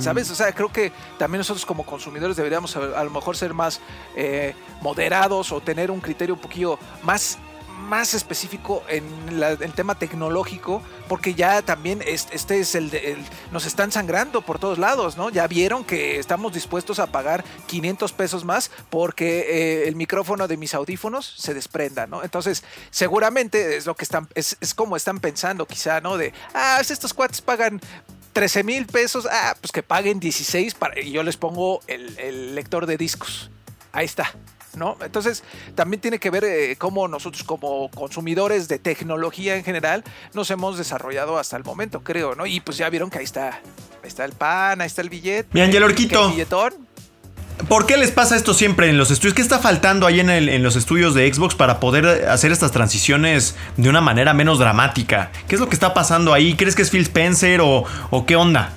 ¿Sabes? 0.01 0.29
O 0.33 0.35
sea, 0.35 0.53
creo 0.53 0.73
que 0.73 0.91
también 1.17 1.39
nosotros 1.39 1.65
como 1.65 1.87
consumidores 1.87 2.37
deberíamos 2.37 2.77
a, 2.77 2.81
a 2.99 3.05
lo 3.05 3.11
mejor 3.11 3.37
ser 3.37 3.55
más 3.55 3.81
eh, 4.17 4.57
moderados 4.81 5.53
o 5.53 5.61
tener 5.61 5.93
un 5.93 6.01
criterio 6.01 6.35
un 6.35 6.41
poquillo 6.41 6.81
más, 7.05 7.39
más 7.79 8.15
específico 8.15 8.83
en 8.89 9.05
el 9.61 9.73
tema 9.75 9.95
tecnológico, 9.99 10.83
porque 11.09 11.35
ya 11.35 11.61
también 11.63 12.03
es- 12.07 12.29
este 12.33 12.59
es 12.61 12.75
el, 12.75 12.91
de- 12.91 13.17
Nos 13.53 13.67
están 13.67 13.93
sangrando 13.93 14.41
por 14.43 14.59
todos 14.59 14.79
lados, 14.79 15.17
¿no? 15.17 15.29
Ya 15.31 15.47
vieron 15.47 15.85
que 15.85 16.19
estamos 16.19 16.53
dispuestos 16.55 16.99
a 16.99 17.07
pagar 17.09 17.45
500 17.67 18.13
pesos 18.13 18.45
más 18.45 18.71
porque 18.91 19.41
eh, 19.85 19.89
el 19.89 19.97
micrófono 19.97 20.49
de 20.49 20.57
mis 20.57 20.75
audífonos 20.75 21.27
se 21.37 21.53
desprenda, 21.55 22.07
¿no? 22.07 22.23
Entonces, 22.25 22.65
seguramente 22.91 23.77
es 23.77 23.87
lo 23.87 23.95
que 23.95 24.05
están... 24.05 24.29
Es, 24.35 24.57
es 24.61 24.75
como 24.75 24.97
están 24.97 25.21
pensando 25.21 25.67
quizá, 25.67 26.01
¿no? 26.01 26.17
De, 26.17 26.33
ah, 26.55 26.79
estos 26.81 27.13
cuates 27.13 27.41
pagan 27.41 27.81
13 28.33 28.65
mil 28.65 28.87
pesos, 28.87 29.29
ah, 29.31 29.55
pues 29.61 29.71
que 29.73 29.83
paguen 29.83 30.19
16 30.21 30.75
para, 30.75 30.99
y 31.01 31.13
yo 31.13 31.23
les 31.23 31.37
pongo 31.37 31.81
el, 31.87 32.19
el 32.19 32.55
lector 32.55 32.87
de 32.87 32.97
discos. 32.97 33.51
Ahí 33.93 34.07
está. 34.07 34.33
¿No? 34.77 34.97
Entonces, 35.05 35.43
también 35.75 36.01
tiene 36.01 36.19
que 36.19 36.31
ver 36.31 36.45
eh, 36.45 36.77
cómo 36.77 37.07
nosotros 37.09 37.45
como 37.45 37.91
consumidores 37.91 38.67
de 38.69 38.79
tecnología 38.79 39.57
en 39.57 39.65
general 39.65 40.03
nos 40.33 40.51
hemos 40.51 40.77
desarrollado 40.79 41.39
hasta 41.39 41.57
el 41.57 41.65
momento, 41.65 42.01
creo, 42.01 42.35
¿no? 42.35 42.45
Y 42.47 42.61
pues 42.61 42.77
ya 42.77 42.89
vieron 42.91 43.09
que 43.11 43.19
ahí 43.19 43.25
está, 43.25 43.51
ahí 43.51 44.09
está 44.09 44.25
el 44.25 44.33
pan, 44.33 44.81
ahí 44.81 44.87
está 44.87 45.03
el 45.03 45.11
billete. 45.11 45.49
Mi 45.53 45.61
Ángel 45.61 45.79
que 45.81 45.85
Orquito. 45.85 46.25
el 46.27 46.31
billetón. 46.33 46.75
¿Por 47.69 47.87
qué 47.87 47.97
les 47.97 48.11
pasa 48.11 48.35
esto 48.37 48.53
siempre 48.53 48.91
en 48.91 48.99
los 48.99 49.13
estudios? 49.13 49.35
¿Qué 49.35 49.41
está 49.43 49.61
faltando 49.61 50.07
ahí 50.09 50.19
en, 50.19 50.29
el- 50.29 50.49
en 50.49 50.63
los 50.65 50.75
estudios 50.75 51.15
de 51.15 51.33
Xbox 51.33 51.55
para 51.55 51.79
poder 51.79 52.29
hacer 52.29 52.51
estas 52.51 52.73
transiciones 52.73 53.55
de 53.77 53.89
una 53.89 54.01
manera 54.01 54.35
menos 54.35 54.59
dramática? 54.59 55.31
¿Qué 55.47 55.55
es 55.55 55.61
lo 55.61 55.69
que 55.69 55.75
está 55.75 55.95
pasando 55.95 56.35
ahí? 56.35 56.57
¿Crees 56.57 56.75
que 56.75 56.83
es 56.83 56.91
Phil 56.91 57.03
Spencer 57.03 57.61
o, 57.61 57.85
o 58.11 58.27
qué 58.27 58.35
onda? 58.35 58.73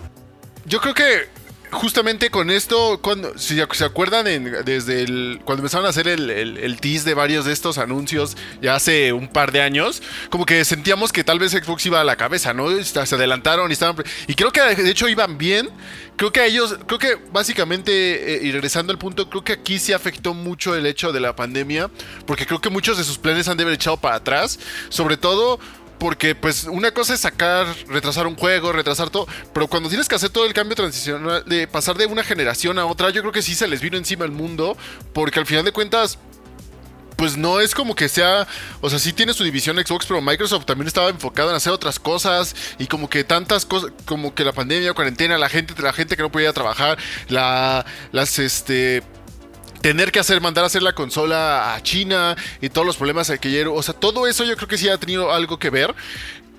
Yo 0.65 0.79
creo 0.79 0.93
que 0.93 1.27
justamente 1.71 2.29
con 2.29 2.49
esto, 2.49 2.99
cuando, 3.01 3.37
si 3.37 3.59
se 3.73 3.85
acuerdan, 3.85 4.27
en- 4.27 4.65
desde 4.65 5.03
el, 5.03 5.39
cuando 5.45 5.61
empezaron 5.61 5.85
a 5.85 5.89
hacer 5.89 6.07
el, 6.07 6.29
el, 6.29 6.79
tease 6.79 7.05
de 7.05 7.13
varios 7.13 7.45
de 7.45 7.53
estos 7.53 7.77
anuncios 7.77 8.37
ya 8.61 8.75
hace 8.75 9.13
un 9.13 9.27
par 9.27 9.51
de 9.51 9.61
años, 9.61 10.01
como 10.29 10.45
que 10.45 10.63
sentíamos 10.65 11.11
que 11.11 11.23
tal 11.23 11.39
vez 11.39 11.51
Xbox 11.51 11.85
iba 11.85 12.01
a 12.01 12.03
la 12.03 12.15
cabeza, 12.15 12.53
¿no? 12.53 12.69
Se 12.83 12.99
adelantaron 13.15 13.69
y 13.69 13.73
estaban... 13.73 14.03
Y 14.27 14.35
creo 14.35 14.51
que 14.51 14.61
de 14.61 14.89
hecho 14.89 15.07
iban 15.09 15.37
bien. 15.37 15.69
Creo 16.15 16.31
que 16.31 16.39
a 16.39 16.45
ellos, 16.47 16.75
creo 16.87 16.97
que 16.97 17.15
básicamente, 17.31 18.37
eh, 18.37 18.39
y 18.41 18.51
regresando 18.51 18.91
al 18.91 18.97
punto, 18.97 19.29
creo 19.29 19.43
que 19.43 19.53
aquí 19.53 19.77
sí 19.77 19.93
afectó 19.93 20.33
mucho 20.33 20.75
el 20.75 20.87
hecho 20.87 21.11
de 21.11 21.19
la 21.19 21.35
pandemia, 21.35 21.91
porque 22.25 22.47
creo 22.47 22.59
que 22.59 22.71
muchos 22.71 22.97
de 22.97 23.03
sus 23.03 23.19
planes 23.19 23.47
han 23.47 23.55
de 23.57 23.63
haber 23.63 23.75
echado 23.75 23.97
para 23.97 24.15
atrás, 24.15 24.57
sobre 24.89 25.15
todo 25.15 25.59
porque 25.97 26.35
pues 26.35 26.65
una 26.65 26.91
cosa 26.91 27.13
es 27.13 27.21
sacar, 27.21 27.67
retrasar 27.87 28.27
un 28.27 28.35
juego, 28.35 28.71
retrasar 28.71 29.09
todo, 29.09 29.27
pero 29.53 29.67
cuando 29.67 29.89
tienes 29.89 30.07
que 30.07 30.15
hacer 30.15 30.29
todo 30.29 30.45
el 30.45 30.53
cambio 30.53 30.75
transicional, 30.75 31.43
de 31.45 31.67
pasar 31.67 31.97
de 31.97 32.05
una 32.05 32.23
generación 32.23 32.79
a 32.79 32.85
otra, 32.85 33.09
yo 33.09 33.21
creo 33.21 33.33
que 33.33 33.41
sí 33.41 33.55
se 33.55 33.67
les 33.67 33.81
vino 33.81 33.97
encima 33.97 34.25
el 34.25 34.31
mundo, 34.31 34.77
porque 35.13 35.39
al 35.39 35.45
final 35.45 35.65
de 35.65 35.71
cuentas 35.71 36.19
pues 37.17 37.35
no 37.35 37.59
es 37.59 37.73
como 37.73 37.95
que 37.95 38.07
sea, 38.07 38.47
o 38.79 38.89
sea, 38.89 38.99
sí 38.99 39.11
tiene 39.11 39.33
su 39.33 39.43
división 39.43 39.75
Xbox, 39.77 40.05
pero 40.05 40.21
Microsoft 40.21 40.65
también 40.65 40.87
estaba 40.87 41.09
enfocado 41.09 41.49
en 41.49 41.55
hacer 41.55 41.73
otras 41.73 41.99
cosas 41.99 42.55
y 42.77 42.85
como 42.85 43.09
que 43.09 43.23
tantas 43.23 43.65
cosas, 43.65 43.91
como 44.05 44.35
que 44.35 44.45
la 44.45 44.53
pandemia, 44.53 44.93
cuarentena, 44.93 45.37
la 45.39 45.49
gente, 45.49 45.73
la 45.81 45.93
gente 45.93 46.15
que 46.15 46.21
no 46.21 46.31
podía 46.31 46.53
trabajar, 46.53 46.97
la, 47.27 47.85
las, 48.11 48.37
este, 48.37 49.01
tener 49.81 50.11
que 50.11 50.19
hacer, 50.19 50.41
mandar 50.41 50.63
a 50.63 50.67
hacer 50.67 50.83
la 50.83 50.93
consola 50.93 51.75
a 51.75 51.83
China 51.83 52.35
y 52.61 52.69
todos 52.69 52.85
los 52.85 52.97
problemas 52.97 53.31
que 53.39 53.47
ayer, 53.47 53.67
o 53.67 53.81
sea, 53.81 53.93
todo 53.93 54.27
eso 54.27 54.43
yo 54.43 54.55
creo 54.55 54.67
que 54.67 54.77
sí 54.77 54.89
ha 54.89 54.97
tenido 54.97 55.31
algo 55.31 55.59
que 55.59 55.69
ver. 55.69 55.93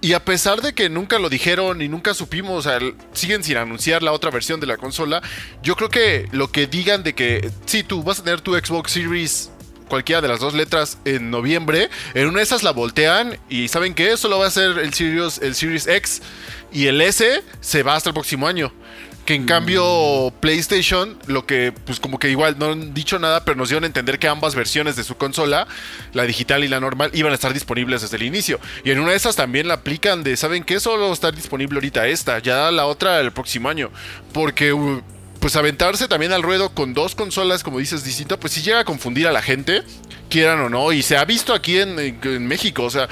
Y 0.01 0.13
a 0.13 0.25
pesar 0.25 0.63
de 0.63 0.75
que 0.75 0.89
nunca 0.89 1.19
lo 1.19 1.29
dijeron 1.29 1.83
y 1.83 1.89
nunca 1.89 2.15
supimos, 2.15 2.67
o 2.67 2.71
sea, 2.71 2.79
siguen 3.13 3.43
sin 3.43 3.57
anunciar 3.57 4.03
la 4.05 4.13
otra 4.13 4.31
versión 4.31 4.61
de 4.61 4.67
la 4.69 4.77
consola, 4.77 5.23
yo 5.61 5.75
creo 5.75 5.89
que 5.89 6.29
lo 6.31 6.53
que 6.53 6.69
digan 6.69 7.03
de 7.03 7.15
que 7.15 7.51
sí, 7.67 7.83
tú 7.83 8.05
vas 8.05 8.21
a 8.21 8.25
tener 8.25 8.41
tu 8.41 8.55
Xbox 8.55 8.93
Series 8.93 9.51
cualquiera 9.89 10.21
de 10.21 10.29
las 10.29 10.39
dos 10.39 10.55
letras 10.55 10.99
en 11.05 11.31
noviembre, 11.31 11.91
en 12.15 12.29
una 12.29 12.39
de 12.39 12.45
esas 12.45 12.63
la 12.63 12.71
voltean 12.71 13.39
y 13.49 13.67
¿saben 13.69 13.95
qué? 13.95 14.17
Solo 14.17 14.39
va 14.39 14.47
a 14.47 14.51
ser 14.51 14.79
el 14.79 14.95
Series, 14.95 15.39
el 15.39 15.57
Series 15.57 15.89
X 15.89 16.23
y 16.73 16.87
el 16.87 17.01
S 17.01 17.43
se 17.61 17.83
va 17.83 17.97
hasta 17.97 18.11
el 18.11 18.15
próximo 18.15 18.47
año. 18.47 18.73
Que 19.29 19.35
en 19.35 19.45
cambio 19.45 20.33
PlayStation, 20.41 21.19
lo 21.27 21.45
que 21.45 21.71
pues 21.85 22.01
como 22.01 22.19
que 22.19 22.31
igual 22.31 22.59
no 22.59 22.73
han 22.73 22.95
dicho 22.95 23.19
nada, 23.19 23.45
pero 23.45 23.59
nos 23.59 23.69
dieron 23.69 23.85
a 23.85 23.87
entender 23.87 24.19
que 24.19 24.27
ambas 24.27 24.55
versiones 24.55 24.97
de 24.97 25.05
su 25.05 25.19
consola, 25.19 25.69
la 26.15 26.23
digital 26.23 26.65
y 26.65 26.69
la 26.69 26.81
normal, 26.81 27.11
iban 27.13 27.33
a 27.33 27.35
estar 27.35 27.53
disponibles 27.53 28.01
desde 28.01 28.17
el 28.17 28.23
inicio. 28.23 28.59
Y 28.85 28.91
en 28.91 29.01
una 29.01 29.11
de 29.11 29.19
esas 29.19 29.37
también 29.37 29.69
la 29.69 29.75
aplican 29.75 30.25
de, 30.25 30.35
¿saben 30.39 30.65
qué? 30.65 30.81
Solo 30.81 31.13
estar 31.13 31.35
disponible 31.35 31.77
ahorita 31.77 32.07
esta, 32.07 32.39
ya 32.39 32.71
la 32.71 32.87
otra 32.87 33.21
el 33.21 33.31
próximo 33.31 33.69
año. 33.69 33.91
Porque 34.33 34.75
pues 35.41 35.57
aventarse 35.57 36.09
también 36.09 36.33
al 36.33 36.43
ruedo 36.43 36.71
con 36.71 36.95
dos 36.95 37.15
consolas, 37.15 37.63
como 37.63 37.81
dices, 37.81 38.05
distintas, 38.05 38.39
pues 38.39 38.55
sí 38.55 38.63
llega 38.63 38.81
a 38.81 38.85
confundir 38.87 39.29
a 39.29 39.33
la 39.33 39.43
gente, 39.43 39.83
quieran 40.29 40.61
o 40.61 40.69
no. 40.69 40.93
Y 40.93 41.03
se 41.03 41.17
ha 41.17 41.25
visto 41.25 41.53
aquí 41.53 41.79
en, 41.79 42.47
México, 42.47 42.85
o 42.85 42.91
sea, 42.91 43.09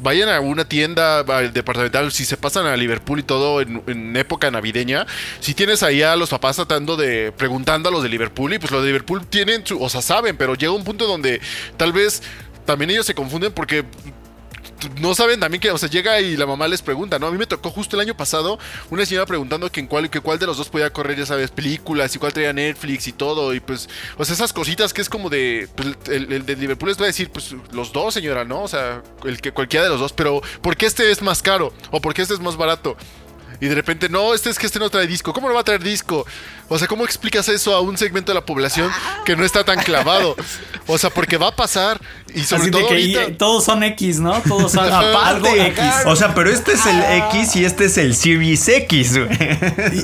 vayan 0.00 0.28
a 0.28 0.40
una 0.40 0.64
tienda 0.64 1.22
departamental, 1.50 2.10
si 2.12 2.24
se 2.24 2.36
pasan 2.36 2.66
a 2.66 2.76
Liverpool 2.76 3.20
y 3.20 3.22
todo 3.22 3.60
en, 3.60 3.82
en 3.86 4.16
época 4.16 4.50
navideña, 4.50 5.06
si 5.40 5.54
tienes 5.54 5.82
ahí 5.82 6.02
a 6.02 6.16
los 6.16 6.30
papás 6.30 6.56
tratando 6.56 6.96
de, 6.96 7.32
preguntando 7.32 7.88
a 7.88 7.92
los 7.92 8.02
de 8.02 8.08
Liverpool, 8.08 8.54
y 8.54 8.58
pues 8.58 8.70
los 8.70 8.82
de 8.82 8.88
Liverpool 8.88 9.26
tienen, 9.26 9.66
su, 9.66 9.82
o 9.82 9.88
sea, 9.88 10.02
saben, 10.02 10.36
pero 10.36 10.54
llega 10.54 10.72
un 10.72 10.84
punto 10.84 11.06
donde 11.06 11.40
tal 11.76 11.92
vez 11.92 12.22
también 12.64 12.90
ellos 12.90 13.06
se 13.06 13.14
confunden 13.14 13.52
porque 13.52 13.84
no 15.00 15.14
saben 15.14 15.40
también 15.40 15.60
que, 15.60 15.70
o 15.70 15.78
sea, 15.78 15.88
llega 15.88 16.20
y 16.20 16.36
la 16.36 16.46
mamá 16.46 16.68
les 16.68 16.82
pregunta, 16.82 17.18
¿no? 17.18 17.26
A 17.26 17.30
mí 17.30 17.38
me 17.38 17.46
tocó 17.46 17.70
justo 17.70 17.96
el 17.96 18.00
año 18.00 18.16
pasado 18.16 18.58
una 18.90 19.04
señora 19.06 19.26
preguntando 19.26 19.70
que 19.70 19.80
en 19.80 19.86
cuál, 19.86 20.10
que 20.10 20.20
cuál 20.20 20.38
de 20.38 20.46
los 20.46 20.56
dos 20.56 20.68
podía 20.68 20.90
correr, 20.90 21.18
ya 21.18 21.26
sabes, 21.26 21.50
películas 21.50 22.14
y 22.14 22.18
cuál 22.18 22.32
traía 22.32 22.52
Netflix 22.52 23.06
y 23.08 23.12
todo. 23.12 23.54
Y 23.54 23.60
pues, 23.60 23.88
o 24.16 24.24
sea, 24.24 24.34
esas 24.34 24.52
cositas 24.52 24.92
que 24.92 25.00
es 25.00 25.08
como 25.08 25.30
de. 25.30 25.68
pues, 25.74 25.96
el, 26.08 26.44
de 26.44 26.56
Liverpool 26.56 26.88
les 26.88 26.98
va 26.98 27.04
a 27.04 27.06
decir, 27.06 27.30
pues 27.30 27.54
los 27.72 27.92
dos, 27.92 28.14
señora, 28.14 28.44
¿no? 28.44 28.62
O 28.62 28.68
sea, 28.68 29.02
el 29.24 29.40
que 29.40 29.52
cualquiera 29.52 29.84
de 29.84 29.90
los 29.90 30.00
dos. 30.00 30.12
Pero, 30.12 30.42
¿por 30.62 30.76
qué 30.76 30.86
este 30.86 31.10
es 31.10 31.22
más 31.22 31.42
caro? 31.42 31.72
¿O 31.90 32.00
por 32.00 32.14
qué 32.14 32.22
este 32.22 32.34
es 32.34 32.40
más 32.40 32.56
barato? 32.56 32.96
Y 33.60 33.66
de 33.66 33.74
repente, 33.74 34.08
no, 34.08 34.32
este 34.32 34.48
es 34.48 34.58
que 34.58 34.66
este 34.66 34.78
no 34.78 34.88
trae 34.88 35.06
disco. 35.06 35.34
¿Cómo 35.34 35.48
no 35.48 35.54
va 35.54 35.60
a 35.60 35.64
traer 35.64 35.82
disco? 35.82 36.26
O 36.72 36.78
sea, 36.78 36.86
¿cómo 36.86 37.04
explicas 37.04 37.48
eso 37.48 37.74
a 37.74 37.80
un 37.80 37.98
segmento 37.98 38.30
de 38.30 38.36
la 38.36 38.46
población 38.46 38.90
que 39.24 39.34
no 39.34 39.44
está 39.44 39.64
tan 39.64 39.80
clavado? 39.82 40.36
O 40.86 40.96
sea, 40.98 41.10
porque 41.10 41.36
va 41.36 41.48
a 41.48 41.56
pasar 41.56 42.00
y 42.32 42.42
sobre 42.44 42.62
Así 42.62 42.70
de 42.70 42.78
todo 42.78 42.88
que 42.88 42.94
ahorita- 42.94 43.24
y- 43.28 43.32
todos 43.34 43.64
son 43.64 43.82
X, 43.82 44.20
¿no? 44.20 44.40
Todos 44.46 44.70
son 44.72 44.88
algo 44.92 45.48
X. 45.48 45.84
O 46.06 46.14
sea, 46.14 46.32
pero 46.32 46.48
este 46.48 46.74
es 46.74 46.86
el 46.86 47.02
X 47.32 47.56
y 47.56 47.64
este 47.64 47.86
es 47.86 47.98
el 47.98 48.14
Series 48.14 48.68
X, 48.68 49.18
güey. 49.18 49.28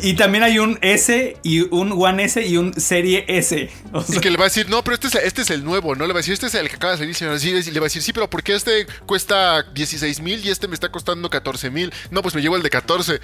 Y, 0.02 0.11
y 0.11 0.16
también 0.16 0.42
hay 0.42 0.59
un 0.59 0.76
S 0.83 1.37
y 1.44 1.61
un 1.72 1.92
One 1.92 2.24
S 2.24 2.44
y 2.44 2.57
un 2.57 2.79
Serie 2.81 3.24
S. 3.29 3.70
O 3.92 4.02
sea, 4.02 4.16
Y 4.16 4.20
que 4.20 4.31
le 4.31 4.37
va 4.37 4.44
a 4.44 4.48
decir, 4.48 4.68
no, 4.68 4.83
pero 4.83 4.96
este 4.96 5.07
es, 5.07 5.14
este 5.14 5.42
es 5.42 5.50
el 5.50 5.62
nuevo, 5.64 5.94
¿no? 5.94 6.05
Le 6.07 6.12
va 6.12 6.18
a 6.18 6.22
decir, 6.22 6.35
este 6.35 6.46
es 6.46 6.55
el 6.57 6.68
que 6.68 6.74
acaba 6.76 6.92
de 6.96 6.98
salir. 6.98 7.14
Y 7.16 7.20
le 7.20 7.26
va 7.29 7.33
a 7.33 7.38
decir- 7.38 7.72
le 7.72 7.81
va 7.81 7.85
a 7.85 7.88
decir, 7.88 8.02
sí, 8.02 8.12
pero 8.12 8.29
¿por 8.29 8.42
qué 8.42 8.57
este 8.57 8.87
cuesta 9.07 9.62
16 9.72 10.20
mil 10.20 10.44
y 10.44 10.50
este 10.50 10.66
me 10.66 10.74
está 10.74 10.90
costando 10.90 11.31
14 11.31 11.70
mil? 11.70 11.92
No, 12.11 12.22
pues 12.22 12.35
me 12.35 12.42
llevo 12.42 12.57
el 12.57 12.62
de 12.64 12.70
14. 12.70 13.20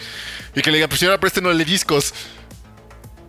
Y 0.55 0.63
que 0.63 0.71
le 0.71 0.77
diga, 0.79 0.87
pues 0.89 1.01
señora, 1.01 1.19
préstenosle 1.19 1.65
discos. 1.65 2.15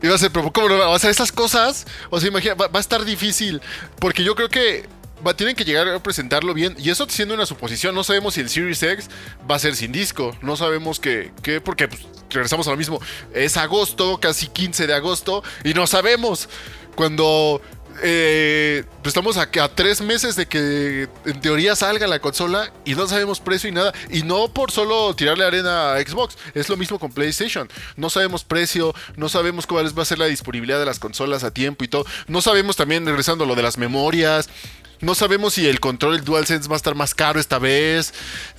Y 0.04 0.08
va 0.10 0.16
a 0.16 0.18
ser, 0.18 0.32
pero 0.32 0.52
¿cómo 0.52 0.68
no? 0.68 0.92
O 0.92 1.00
sea, 1.00 1.10
esas 1.10 1.32
cosas, 1.32 1.88
o 2.10 2.20
sea, 2.20 2.28
imagina, 2.28 2.56
va, 2.56 2.70
a 2.74 2.80
estar 2.80 3.06
difícil. 3.06 3.62
Porque 4.00 4.22
yo 4.22 4.36
creo 4.36 4.50
que 4.50 4.86
va, 5.26 5.34
tienen 5.34 5.56
que 5.56 5.63
llegar 5.63 5.88
a 5.88 6.04
presentarlo 6.04 6.54
bien. 6.54 6.76
Y 6.78 6.89
eso 6.89 7.08
siendo 7.08 7.34
una 7.34 7.46
suposición, 7.46 7.96
no 7.96 8.04
sabemos 8.04 8.34
si 8.34 8.42
el 8.42 8.50
Series 8.50 8.84
X 8.84 9.10
va 9.50 9.56
a 9.56 9.60
ser 9.60 9.78
sin 9.78 9.94
disco. 9.94 10.36
No 10.42 10.58
sabemos 10.58 11.00
qué, 11.00 11.32
qué 11.42 11.62
porque 11.62 11.88
pues, 11.88 12.06
regresamos 12.30 12.68
a 12.68 12.72
lo 12.72 12.78
mismo. 12.78 13.00
Es 13.34 13.56
agosto, 13.56 14.20
casi 14.20 14.48
15 14.48 14.88
de 14.88 14.94
agosto, 14.94 15.42
y 15.63 15.74
no 15.74 15.88
sabemos. 15.88 16.50
Cuando 16.96 17.62
eh, 18.01 18.84
pues 19.01 19.08
estamos 19.08 19.38
a, 19.38 19.49
tres 19.75 20.01
meses 20.01 20.36
de 20.36 20.47
que 20.47 21.08
en 21.25 21.41
teoría 21.41 21.75
salga 21.75 22.08
la 22.08 22.19
consola 22.19 22.71
y 22.86 22.95
no 22.95 23.08
sabemos 23.08 23.39
precio 23.39 23.69
y 23.69 23.73
nada. 23.73 23.93
Y 24.10 24.23
no 24.23 24.47
por 24.47 24.71
solo 24.71 25.15
tirarle 25.15 25.45
arena 25.45 25.93
a 25.93 26.01
Xbox, 26.01 26.38
es 26.53 26.69
lo 26.69 26.77
mismo 26.77 26.99
con 26.99 27.12
PlayStation. 27.12 27.69
No 27.95 28.10
sabemos 28.10 28.43
precio, 28.43 28.93
no 29.15 29.29
sabemos 29.29 29.67
cuál 29.67 29.97
va 29.97 30.03
a 30.03 30.06
ser 30.06 30.19
la 30.19 30.25
disponibilidad 30.25 30.79
de 30.79 30.86
las 30.86 30.99
consolas 30.99 31.43
a 31.43 31.51
tiempo 31.51 31.84
y 31.84 31.88
todo. 31.88 32.06
No 32.27 32.41
sabemos 32.41 32.75
también, 32.75 33.06
regresando 33.06 33.43
a 33.43 33.47
lo 33.47 33.56
de 33.56 33.63
las 33.63 33.77
memorias. 33.77 34.49
No 35.01 35.15
sabemos 35.15 35.56
si 35.56 35.67
el 35.67 35.79
control, 35.79 36.15
el 36.15 36.23
DualSense 36.23 36.69
va 36.69 36.75
a 36.75 36.77
estar 36.77 36.95
más 36.95 37.13
caro 37.13 37.39
esta 37.39 37.60
vez. 37.60 38.13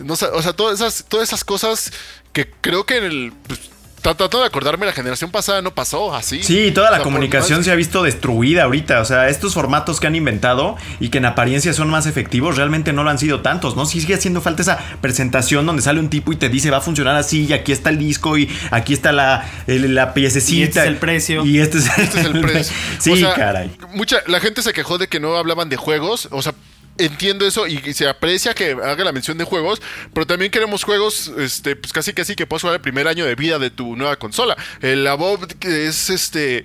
O 0.07 0.16
sea, 0.16 0.53
todas 0.53 0.81
esas, 0.81 1.05
todas 1.09 1.29
esas 1.29 1.42
cosas 1.42 1.92
que 2.33 2.51
creo 2.61 2.85
que 2.85 2.99
en 2.99 3.05
el... 3.05 3.33
pues, 3.47 3.74
tra- 4.05 4.14
Trato 4.17 4.40
de 4.40 4.47
acordarme, 4.47 4.87
la 4.87 4.93
generación 4.93 5.31
pasada 5.33 5.62
no 5.62 5.73
pasó 5.73 6.14
así. 6.14 6.43
Sí, 6.43 6.71
toda 6.73 6.88
O 6.88 6.90
la 6.93 6.97
sea, 6.99 7.05
comunicación 7.05 7.59
más- 7.59 7.67
se 7.67 7.73
ha 7.73 7.75
visto 7.75 8.03
destruida 8.03 8.64
ahorita. 8.64 9.01
O 9.01 9.05
sea, 9.05 9.29
estos 9.29 9.55
formatos 9.55 9.99
que 9.99 10.07
han 10.07 10.14
inventado 10.14 10.77
y 11.01 11.09
que 11.09 11.19
en 11.19 11.25
apariencia 11.25 11.73
son 11.73 11.88
más 11.90 12.07
efectivos, 12.07 12.57
realmente 12.57 12.93
no 12.93 13.03
lo 13.03 13.11
han 13.11 13.19
sido 13.19 13.40
tantos, 13.40 13.75
¿no? 13.77 13.87
Sí 13.87 14.01
sigue 14.01 14.14
haciendo 14.14 14.40
falta 14.40 14.62
esa 14.62 14.79
presentación 15.01 15.67
donde 15.67 15.83
sale 15.83 15.99
un 16.01 16.11
tipo 16.11 16.33
y 16.33 16.37
te 16.37 16.49
dice 16.49 16.71
va 16.71 16.77
a 16.79 16.81
funcionar 16.81 17.17
así, 17.17 17.47
y 17.47 17.53
aquí 17.53 17.73
está 17.73 17.90
el 17.90 17.99
disco, 17.99 18.37
y 18.38 18.49
aquí 18.71 18.93
está 18.93 19.12
la, 19.12 19.45
el- 19.67 19.95
la 19.95 20.14
piececita. 20.14 20.55
Y 20.59 20.62
este 20.62 20.81
es 20.81 20.87
el 20.87 20.97
precio. 20.97 21.45
Y 21.45 21.59
este 21.61 21.79
es, 21.79 21.87
Este 21.99 22.21
es 22.21 22.27
el 22.27 22.40
precio. 22.43 22.75
sí, 22.99 23.11
O 23.12 23.17
sea, 23.17 23.35
caray. 23.35 23.71
Mucha, 23.95 24.19
la 24.27 24.40
gente 24.40 24.62
se 24.62 24.73
quejó 24.73 24.99
de 24.99 25.09
que 25.09 25.19
no 25.21 25.37
hablaban 25.37 25.69
de 25.69 25.77
juegos. 25.77 26.29
O 26.31 26.43
sea, 26.43 26.53
entiendo 26.99 27.47
eso 27.47 27.67
y 27.67 27.79
se 27.93 28.09
aprecia 28.09 28.55
que 28.55 28.73
haga 28.73 29.05
la 29.05 29.13
mención 29.13 29.39
de 29.39 29.45
juegos, 29.45 29.83
pero 30.13 30.27
también 30.27 30.51
queremos 30.51 30.85
juegos, 30.85 31.33
este, 31.39 31.77
pues 31.77 31.93
casi 31.93 32.13
casi 32.13 32.35
que 32.35 32.47
puedas 32.47 32.63
jugar 32.63 32.77
el 32.77 32.81
primer 32.83 33.09
año 33.09 33.25
de 33.25 33.35
vida 33.35 33.59
de 33.59 33.71
tu 33.71 33.97
nueva 33.97 34.17
consola. 34.17 34.57
El 34.81 35.07
Above 35.07 35.47
que 35.59 35.87
es 35.87 36.11
este. 36.11 36.65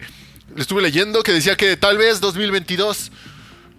Estuve 0.57 0.81
leyendo 0.81 1.21
que 1.23 1.31
decía 1.31 1.55
que 1.55 1.77
tal 1.77 1.97
vez 1.97 2.21
2022. 2.21 3.11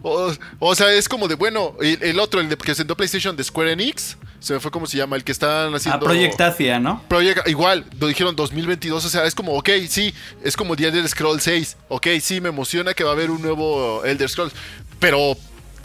O, 0.02 0.32
o 0.60 0.74
sea, 0.74 0.90
es 0.94 1.10
como 1.10 1.28
de, 1.28 1.34
bueno, 1.34 1.76
el, 1.82 2.02
el 2.02 2.20
otro, 2.20 2.40
el 2.40 2.48
de, 2.48 2.56
que 2.56 2.64
presentó 2.64 2.96
PlayStation 2.96 3.36
de 3.36 3.44
Square 3.44 3.72
Enix, 3.72 4.16
se 4.38 4.54
me 4.54 4.60
fue 4.60 4.70
como 4.70 4.86
se 4.86 4.96
llama, 4.96 5.16
el 5.16 5.24
que 5.24 5.32
están 5.32 5.74
a 5.74 5.76
haciendo... 5.76 6.06
Project 6.06 6.40
Athia, 6.40 6.80
¿no? 6.80 7.04
Project, 7.06 7.46
igual, 7.48 7.84
lo 8.00 8.06
dijeron 8.06 8.34
2022, 8.34 9.04
o 9.04 9.08
sea, 9.10 9.26
es 9.26 9.34
como, 9.34 9.52
ok, 9.52 9.68
sí, 9.90 10.14
es 10.42 10.56
como 10.56 10.74
The 10.74 10.88
Elder 10.88 11.06
Scrolls 11.06 11.42
6, 11.42 11.76
ok, 11.90 12.06
sí, 12.22 12.40
me 12.40 12.48
emociona 12.48 12.94
que 12.94 13.04
va 13.04 13.10
a 13.10 13.12
haber 13.12 13.30
un 13.30 13.42
nuevo 13.42 14.02
Elder 14.02 14.30
Scrolls, 14.30 14.54
pero 14.98 15.36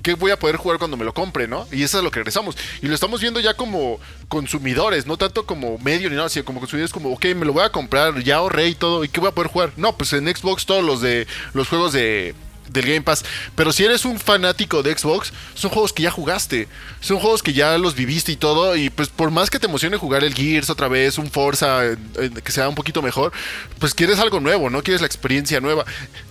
¿qué 0.06 0.14
voy 0.14 0.30
a 0.30 0.38
poder 0.38 0.58
jugar 0.58 0.78
cuando 0.78 0.98
me 0.98 1.04
lo 1.04 1.16
compre, 1.16 1.48
no? 1.48 1.68
Y 1.72 1.82
eso 1.82 1.98
es 1.98 2.04
lo 2.04 2.12
que 2.12 2.20
regresamos. 2.20 2.56
Y 2.84 2.88
lo 2.88 2.94
estamos 2.94 3.22
viendo 3.22 3.40
ya 3.40 3.56
como 3.56 4.00
consumidores, 4.28 5.08
no 5.08 5.18
tanto 5.18 5.48
como 5.48 5.80
medio 5.80 6.12
ni 6.12 6.16
nada, 6.16 6.30
sino 6.30 6.46
como 6.46 6.60
consumidores, 6.60 6.94
como, 6.94 7.12
ok, 7.12 7.26
me 7.36 7.44
lo 7.44 7.54
voy 7.54 7.64
a 7.64 7.72
comprar, 7.72 8.22
ya 8.22 8.36
ahorré 8.36 8.68
y 8.68 8.76
todo, 8.76 9.04
¿y 9.04 9.10
qué 9.10 9.20
voy 9.20 9.30
a 9.30 9.34
poder 9.34 9.50
jugar? 9.50 9.72
No, 9.78 9.98
pues 9.98 10.14
en 10.14 10.28
Xbox 10.28 10.68
todos 10.68 10.84
los 10.84 11.02
de 11.02 11.26
los 11.56 11.70
juegos 11.70 11.92
de 11.92 12.36
del 12.70 12.86
Game 12.86 13.02
Pass. 13.02 13.24
Pero 13.56 13.72
si 13.72 13.84
eres 13.86 14.06
un 14.06 14.20
fanático 14.20 14.84
de 14.84 14.98
Xbox, 14.98 15.32
son 15.54 15.72
juegos 15.72 15.94
que 15.94 16.04
ya 16.04 16.12
jugaste. 16.12 16.68
Son 17.00 17.20
juegos 17.20 17.44
que 17.44 17.54
ya 17.54 17.78
los 17.78 17.96
viviste 17.96 18.32
y 18.32 18.36
todo. 18.36 18.76
Y 18.76 18.90
pues 18.90 19.10
por 19.10 19.32
más 19.32 19.50
que 19.50 19.60
te 19.60 19.68
emocione 19.68 19.98
jugar 19.98 20.24
el 20.24 20.34
Gears 20.34 20.70
otra 20.70 20.88
vez, 20.88 21.18
un 21.18 21.30
Forza 21.32 21.86
eh, 21.86 21.96
eh, 22.20 22.30
que 22.44 22.52
sea 22.52 22.68
un 22.70 22.76
poquito 22.76 23.02
mejor, 23.02 23.32
pues 23.80 23.94
quieres 23.94 24.20
algo 24.20 24.40
nuevo, 24.40 24.70
¿no? 24.70 24.82
Quieres 24.84 25.02
la 25.02 25.08
experiencia 25.08 25.60
nueva. 25.62 25.86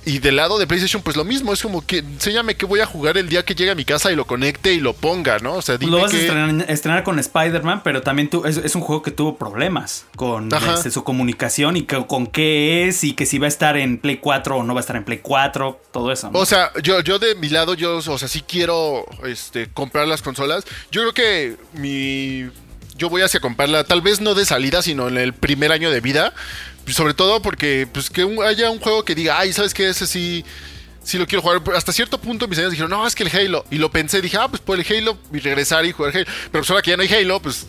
Y 0.05 0.19
del 0.19 0.37
lado 0.37 0.59
de 0.59 0.67
PlayStation, 0.67 1.03
pues 1.03 1.17
lo 1.17 1.25
mismo. 1.25 1.53
Es 1.53 1.63
como 1.63 1.85
que 1.87 1.99
enséñame 1.99 2.57
que 2.57 2.67
voy 2.67 2.81
a 2.81 2.87
jugar 2.87 3.17
el 3.17 3.29
día 3.29 3.45
que 3.45 3.55
llegue 3.55 3.71
a 3.71 3.75
mi 3.75 3.85
casa 3.85 4.13
y 4.13 4.17
lo 4.17 4.27
conecte 4.27 4.73
y 4.75 4.81
lo 4.81 4.93
ponga, 4.95 5.39
¿no? 5.39 5.55
O 5.55 5.63
sea, 5.63 5.79
dime 5.79 5.93
lo 5.93 5.99
vas 6.03 6.13
a 6.13 6.17
estrenar, 6.19 6.65
estrenar 6.71 7.05
con 7.05 7.19
Spider-Man, 7.19 7.83
pero 7.85 8.03
también 8.03 8.29
tú, 8.29 8.45
es, 8.45 8.57
es 8.59 8.75
un 8.75 8.83
juego 8.83 9.03
que 9.03 9.11
tuvo 9.11 9.37
problemas 9.37 10.05
con 10.17 10.49
este, 10.75 10.91
su 10.91 11.05
comunicación 11.05 11.77
y 11.77 11.83
que- 11.83 12.07
con 12.07 12.27
qué 12.27 12.89
es 12.89 13.05
y 13.05 13.15
que 13.15 13.25
si 13.27 13.39
va 13.39 13.47
a 13.47 13.49
estar 13.49 13.77
en 13.77 13.99
Play 13.99 14.19
4 14.19 14.57
o 14.59 14.63
no 14.63 14.75
va 14.75 14.81
a 14.81 14.83
estar 14.83 14.97
en 14.97 15.05
Play 15.05 15.21
4, 15.23 15.81
todo 15.93 16.13
eso. 16.13 16.24
¿No? 16.31 16.39
O 16.39 16.47
sea, 16.47 16.73
yo, 16.83 17.01
yo 17.01 17.19
de 17.19 17.35
mi 17.35 17.49
lado, 17.49 17.75
yo, 17.75 17.97
o 17.99 18.19
sea, 18.19 18.29
sí 18.29 18.43
quiero 18.47 19.05
este, 19.27 19.69
comprar 19.71 20.07
las 20.09 20.23
consolas. 20.23 20.65
Yo 20.91 21.01
creo 21.03 21.15
que 21.15 21.57
mi. 21.75 22.51
Yo 22.97 23.09
voy 23.11 23.23
hacia 23.23 23.41
comprarla, 23.41 23.83
tal 23.85 24.03
vez 24.03 24.21
no 24.21 24.35
de 24.35 24.45
salida, 24.45 24.81
sino 24.83 25.09
en 25.09 25.17
el 25.19 25.33
primer 25.33 25.73
año 25.73 25.91
de 25.91 26.01
vida. 26.01 26.33
Sobre 26.87 27.15
todo 27.15 27.43
porque, 27.43 27.89
pues, 27.93 28.09
que 28.11 28.25
un- 28.25 28.43
haya 28.45 28.71
un 28.71 28.79
juego 28.79 29.05
que 29.05 29.15
diga, 29.15 29.39
ay, 29.39 29.53
¿sabes 29.53 29.75
qué? 29.75 29.89
Ese 29.89 30.07
sí. 30.07 30.45
Sí 31.03 31.19
lo 31.19 31.27
quiero 31.27 31.43
jugar. 31.43 31.61
Hasta 31.77 31.93
cierto 31.93 32.19
punto 32.19 32.49
mis 32.49 32.57
amigos 32.59 32.71
dijeron, 32.73 32.91
no, 32.91 33.07
es 33.07 33.15
que 33.15 33.25
el 33.25 33.31
Halo. 33.37 33.65
Y 33.71 33.77
lo 33.77 33.91
pensé, 33.91 34.23
dije, 34.23 34.39
ah, 34.39 34.49
pues 34.49 34.63
por 34.63 34.79
el 34.81 34.87
Halo 34.89 35.19
y 35.33 35.39
regresar 35.41 35.85
y 35.85 35.93
jugar 35.93 36.17
Halo. 36.17 36.25
Pero 36.51 36.63
pues 36.63 36.71
ahora 36.71 36.83
que 36.83 36.91
ya 36.93 36.97
no 36.97 37.03
hay 37.03 37.13
Halo, 37.13 37.41
pues. 37.41 37.67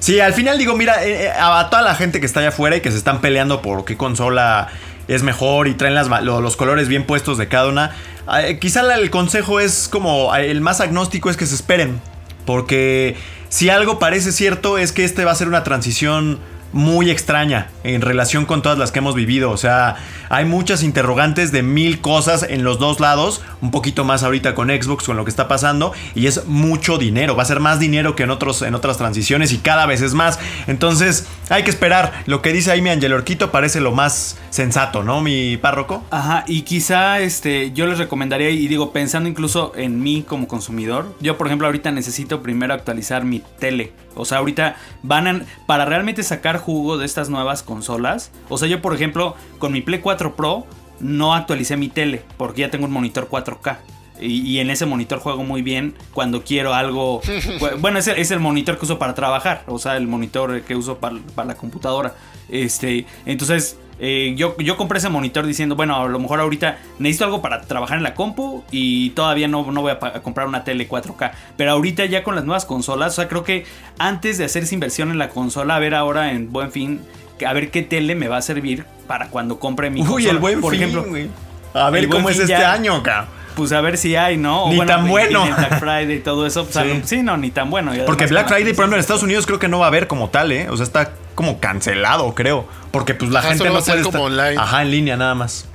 Sí, 0.00 0.18
al 0.20 0.34
final 0.34 0.58
digo, 0.58 0.76
mira, 0.76 1.04
eh, 1.04 1.26
eh, 1.26 1.30
a 1.30 1.68
toda 1.70 1.82
la 1.82 1.94
gente 1.94 2.18
que 2.20 2.26
está 2.26 2.40
allá 2.40 2.48
afuera 2.50 2.76
y 2.76 2.80
que 2.80 2.90
se 2.90 2.98
están 2.98 3.20
peleando 3.20 3.62
por 3.62 3.84
qué 3.84 3.96
consola 3.96 4.70
es 5.08 5.22
mejor 5.22 5.68
y 5.68 5.74
traen 5.74 5.94
los 5.94 6.56
colores 6.56 6.88
bien 6.88 7.04
puestos 7.04 7.38
de 7.38 7.48
cada 7.48 7.68
una, 7.68 7.94
eh, 8.40 8.58
quizá 8.58 8.94
el 8.94 9.10
consejo 9.10 9.60
es 9.60 9.88
como 9.88 10.34
eh, 10.34 10.50
el 10.50 10.60
más 10.60 10.80
agnóstico 10.80 11.30
es 11.30 11.36
que 11.36 11.46
se 11.46 11.54
esperen, 11.54 12.00
porque 12.46 13.16
si 13.48 13.70
algo 13.70 13.98
parece 13.98 14.32
cierto 14.32 14.78
es 14.78 14.92
que 14.92 15.04
este 15.04 15.24
va 15.24 15.32
a 15.32 15.34
ser 15.34 15.48
una 15.48 15.64
transición 15.64 16.38
muy 16.74 17.10
extraña 17.10 17.70
en 17.84 18.02
relación 18.02 18.44
con 18.44 18.60
todas 18.60 18.76
las 18.76 18.92
que 18.92 18.98
hemos 18.98 19.14
vivido. 19.14 19.50
O 19.50 19.56
sea, 19.56 19.96
hay 20.28 20.44
muchas 20.44 20.82
interrogantes 20.82 21.52
de 21.52 21.62
mil 21.62 22.00
cosas 22.00 22.44
en 22.48 22.64
los 22.64 22.78
dos 22.78 23.00
lados. 23.00 23.40
Un 23.62 23.70
poquito 23.70 24.04
más 24.04 24.22
ahorita 24.22 24.54
con 24.54 24.68
Xbox, 24.68 25.04
con 25.04 25.16
lo 25.16 25.24
que 25.24 25.30
está 25.30 25.48
pasando. 25.48 25.92
Y 26.14 26.26
es 26.26 26.46
mucho 26.46 26.98
dinero. 26.98 27.36
Va 27.36 27.44
a 27.44 27.46
ser 27.46 27.60
más 27.60 27.78
dinero 27.78 28.16
que 28.16 28.24
en, 28.24 28.30
otros, 28.30 28.60
en 28.62 28.74
otras 28.74 28.98
transiciones 28.98 29.52
y 29.52 29.58
cada 29.58 29.86
vez 29.86 30.02
es 30.02 30.14
más. 30.14 30.38
Entonces, 30.66 31.26
hay 31.48 31.62
que 31.62 31.70
esperar. 31.70 32.12
Lo 32.26 32.42
que 32.42 32.52
dice 32.52 32.72
ahí 32.72 32.82
mi 32.82 32.90
Angel 32.90 33.12
Orquito 33.12 33.50
parece 33.50 33.80
lo 33.80 33.92
más 33.92 34.36
sensato, 34.50 35.02
¿no, 35.02 35.20
mi 35.20 35.56
párroco? 35.56 36.04
Ajá, 36.10 36.44
y 36.46 36.62
quizá 36.62 37.20
este, 37.20 37.72
yo 37.72 37.86
les 37.86 37.98
recomendaría, 37.98 38.50
y 38.50 38.66
digo, 38.68 38.92
pensando 38.92 39.28
incluso 39.28 39.72
en 39.76 40.02
mí 40.02 40.24
como 40.26 40.48
consumidor, 40.48 41.14
yo 41.20 41.36
por 41.36 41.46
ejemplo 41.46 41.66
ahorita 41.66 41.90
necesito 41.90 42.42
primero 42.42 42.74
actualizar 42.74 43.24
mi 43.24 43.42
tele. 43.58 43.92
O 44.14 44.24
sea, 44.24 44.38
ahorita 44.38 44.76
van 45.02 45.26
a, 45.26 45.42
para 45.66 45.84
realmente 45.84 46.22
sacar 46.22 46.58
jugo 46.58 46.98
de 46.98 47.06
estas 47.06 47.30
nuevas 47.30 47.62
consolas. 47.62 48.30
O 48.48 48.58
sea, 48.58 48.68
yo 48.68 48.80
por 48.82 48.94
ejemplo, 48.94 49.34
con 49.58 49.72
mi 49.72 49.80
Play 49.80 50.00
4 50.00 50.36
Pro 50.36 50.66
no 51.00 51.34
actualicé 51.34 51.76
mi 51.76 51.88
tele, 51.88 52.22
porque 52.36 52.62
ya 52.62 52.70
tengo 52.70 52.86
un 52.86 52.92
monitor 52.92 53.28
4K. 53.28 53.78
Y, 54.20 54.42
y 54.42 54.60
en 54.60 54.70
ese 54.70 54.86
monitor 54.86 55.18
juego 55.18 55.42
muy 55.42 55.62
bien 55.62 55.94
cuando 56.12 56.44
quiero 56.44 56.72
algo. 56.72 57.20
Bueno, 57.80 57.98
es 57.98 58.06
el, 58.06 58.18
es 58.18 58.30
el 58.30 58.40
monitor 58.40 58.78
que 58.78 58.84
uso 58.84 58.98
para 58.98 59.14
trabajar. 59.14 59.64
O 59.66 59.78
sea, 59.78 59.96
el 59.96 60.06
monitor 60.06 60.62
que 60.62 60.76
uso 60.76 60.98
para, 60.98 61.16
para 61.34 61.48
la 61.48 61.54
computadora. 61.56 62.14
Este. 62.48 63.06
Entonces. 63.26 63.78
Eh, 63.98 64.34
yo, 64.36 64.56
yo 64.58 64.76
compré 64.76 64.98
ese 64.98 65.08
monitor 65.08 65.46
diciendo, 65.46 65.76
bueno, 65.76 65.96
a 65.96 66.08
lo 66.08 66.18
mejor 66.18 66.40
ahorita 66.40 66.78
necesito 66.98 67.24
algo 67.26 67.42
para 67.42 67.62
trabajar 67.62 67.96
en 67.98 68.02
la 68.02 68.14
compu 68.14 68.64
y 68.70 69.10
todavía 69.10 69.48
no, 69.48 69.70
no 69.70 69.82
voy 69.82 69.92
a, 69.92 69.98
comprar 70.22 70.46
una 70.46 70.64
tele 70.64 70.88
4K. 70.88 71.32
Pero 71.56 71.72
ahorita 71.72 72.04
ya 72.06 72.22
con 72.24 72.34
las 72.34 72.44
nuevas 72.44 72.64
consolas, 72.64 73.12
o 73.12 73.16
sea, 73.16 73.28
creo 73.28 73.44
que 73.44 73.64
antes 73.98 74.38
de 74.38 74.44
hacer 74.44 74.64
esa 74.64 74.74
inversión 74.74 75.10
en 75.10 75.18
la 75.18 75.28
consola, 75.28 75.76
a 75.76 75.78
ver 75.78 75.94
ahora 75.94 76.32
en 76.32 76.52
buen 76.52 76.72
fin, 76.72 77.00
a 77.46 77.52
ver 77.52 77.70
qué 77.70 77.82
tele 77.82 78.14
me 78.14 78.28
va 78.28 78.38
a 78.38 78.42
servir 78.42 78.84
para 79.06 79.28
cuando 79.28 79.58
compre 79.58 79.90
mi 79.90 80.00
Uy, 80.00 80.06
consola. 80.06 80.30
el 80.32 80.38
buen 80.38 80.60
Por 80.60 80.72
fin, 80.72 80.82
ejemplo, 80.82 81.04
güey. 81.08 81.28
A 81.74 81.90
ver 81.90 82.08
cómo 82.08 82.28
es 82.30 82.38
este 82.38 82.50
ya- 82.52 82.72
año, 82.72 83.02
cabrón. 83.02 83.43
Pues 83.56 83.72
a 83.72 83.80
ver 83.80 83.96
si 83.98 84.16
hay, 84.16 84.36
¿no? 84.36 84.64
O 84.64 84.70
Ni 84.72 84.84
tan 84.86 85.08
bueno. 85.08 85.46
y 85.46 85.52
Black 85.52 85.78
Friday 85.78 86.16
y 86.16 86.20
todo 86.20 86.46
eso. 86.46 86.64
Pues, 86.64 86.74
Sí. 86.74 86.80
a 86.80 86.84
lo- 86.84 87.06
sí, 87.06 87.22
no, 87.22 87.36
ni 87.36 87.50
tan 87.50 87.70
bueno. 87.70 87.92
Porque 88.06 88.26
Black 88.26 88.48
Friday, 88.48 88.72
por 88.74 88.84
ejemplo, 88.84 88.96
en. 88.96 89.00
Estados 89.00 89.22
Unidos 89.22 89.46
creo 89.46 89.58
que 89.58 89.68
no 89.68 89.78
va 89.78 89.86
a 89.86 89.88
haber 89.88 90.06
como 90.06 90.28
tal, 90.30 90.52
¿eh? 90.52 90.68
O 90.70 90.76
sea, 90.76 90.84
está 90.84 91.12
como 91.34 91.60
cancelado, 91.60 92.34
creo. 92.34 92.66
Porque 92.90 93.14
pues 93.14 93.30
la 93.30 93.40
Ajá, 93.40 93.48
gente 93.50 93.64
no 93.64 93.80
puede 93.80 94.02
como 94.02 94.28
estar... 94.28 94.46
online. 94.46 94.60
Ajá, 94.60 94.82
en 94.82 94.90
línea 94.90 95.16
nada 95.16 95.34
más. 95.34 95.68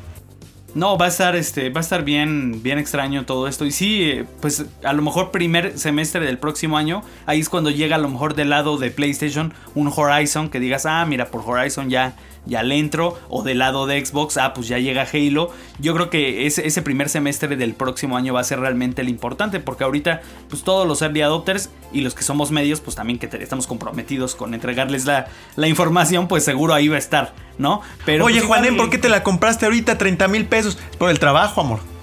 No, 0.75 0.99
va 0.99 1.05
a 1.05 1.09
estar, 1.09 1.35
este, 1.35 1.71
va 1.71 1.79
a 1.79 1.81
estar 1.81 2.03
bien, 2.03 2.61
bien 2.61 2.77
extraño 2.77 3.25
todo 3.25 3.47
esto. 3.47 3.65
Y 3.65 3.71
sí, 3.71 4.03
eh, 4.03 4.25
pues 4.39 4.65
a 4.83 4.93
lo 4.93 5.01
mejor 5.01 5.31
primer 5.31 5.77
semestre 5.79 6.23
del 6.23 6.37
próximo 6.37 6.77
año, 6.77 7.01
ahí 7.25 7.39
es 7.39 7.49
cuando 7.49 7.71
llega 7.71 7.95
a 7.95 7.99
lo 7.99 8.07
mejor 8.07 8.35
del 8.35 8.51
lado 8.51 8.77
de 8.77 8.91
PlayStation 8.91 9.51
un 9.73 9.91
Horizon 9.93 10.47
que 10.49 10.59
digas, 10.59 10.85
ah, 10.85 11.03
mira, 11.07 11.25
por 11.25 11.41
Horizon 11.43 11.89
ya, 11.89 12.13
ya 12.45 12.63
le 12.63 12.77
entro. 12.77 13.19
O 13.29 13.43
del 13.43 13.59
lado 13.59 13.87
de 13.87 14.03
Xbox, 14.03 14.37
ah, 14.37 14.53
pues 14.53 14.67
ya 14.67 14.77
llega 14.77 15.07
Halo. 15.11 15.51
Yo 15.79 15.93
creo 15.93 16.09
que 16.09 16.45
ese, 16.45 16.65
ese 16.67 16.81
primer 16.81 17.09
semestre 17.09 17.55
del 17.55 17.73
próximo 17.73 18.17
año 18.17 18.33
va 18.33 18.41
a 18.41 18.43
ser 18.43 18.59
realmente 18.59 19.01
el 19.01 19.09
importante, 19.09 19.59
porque 19.59 19.83
ahorita, 19.83 20.21
pues 20.49 20.63
todos 20.63 20.87
los 20.87 21.01
early 21.01 21.21
adopters 21.21 21.69
y 21.91 22.01
los 22.01 22.15
que 22.15 22.23
somos 22.23 22.51
medios, 22.51 22.81
pues 22.81 22.95
también 22.95 23.19
que 23.19 23.29
estamos 23.41 23.67
comprometidos 23.67 24.35
con 24.35 24.53
entregarles 24.53 25.05
la, 25.05 25.27
la 25.55 25.67
información, 25.67 26.27
pues 26.27 26.43
seguro 26.43 26.73
ahí 26.73 26.87
va 26.87 26.95
a 26.95 26.99
estar, 26.99 27.33
¿no? 27.57 27.81
Pero 28.05 28.25
Oye, 28.25 28.37
pues, 28.37 28.47
Juanen, 28.47 28.77
¿por 28.77 28.89
qué 28.89 28.97
te 28.97 29.09
la 29.09 29.23
compraste 29.23 29.65
ahorita 29.65 29.97
30 29.97 30.27
mil 30.27 30.45
pesos? 30.45 30.77
Por 30.97 31.09
el 31.09 31.19
trabajo, 31.19 31.61
amor. 31.61 31.98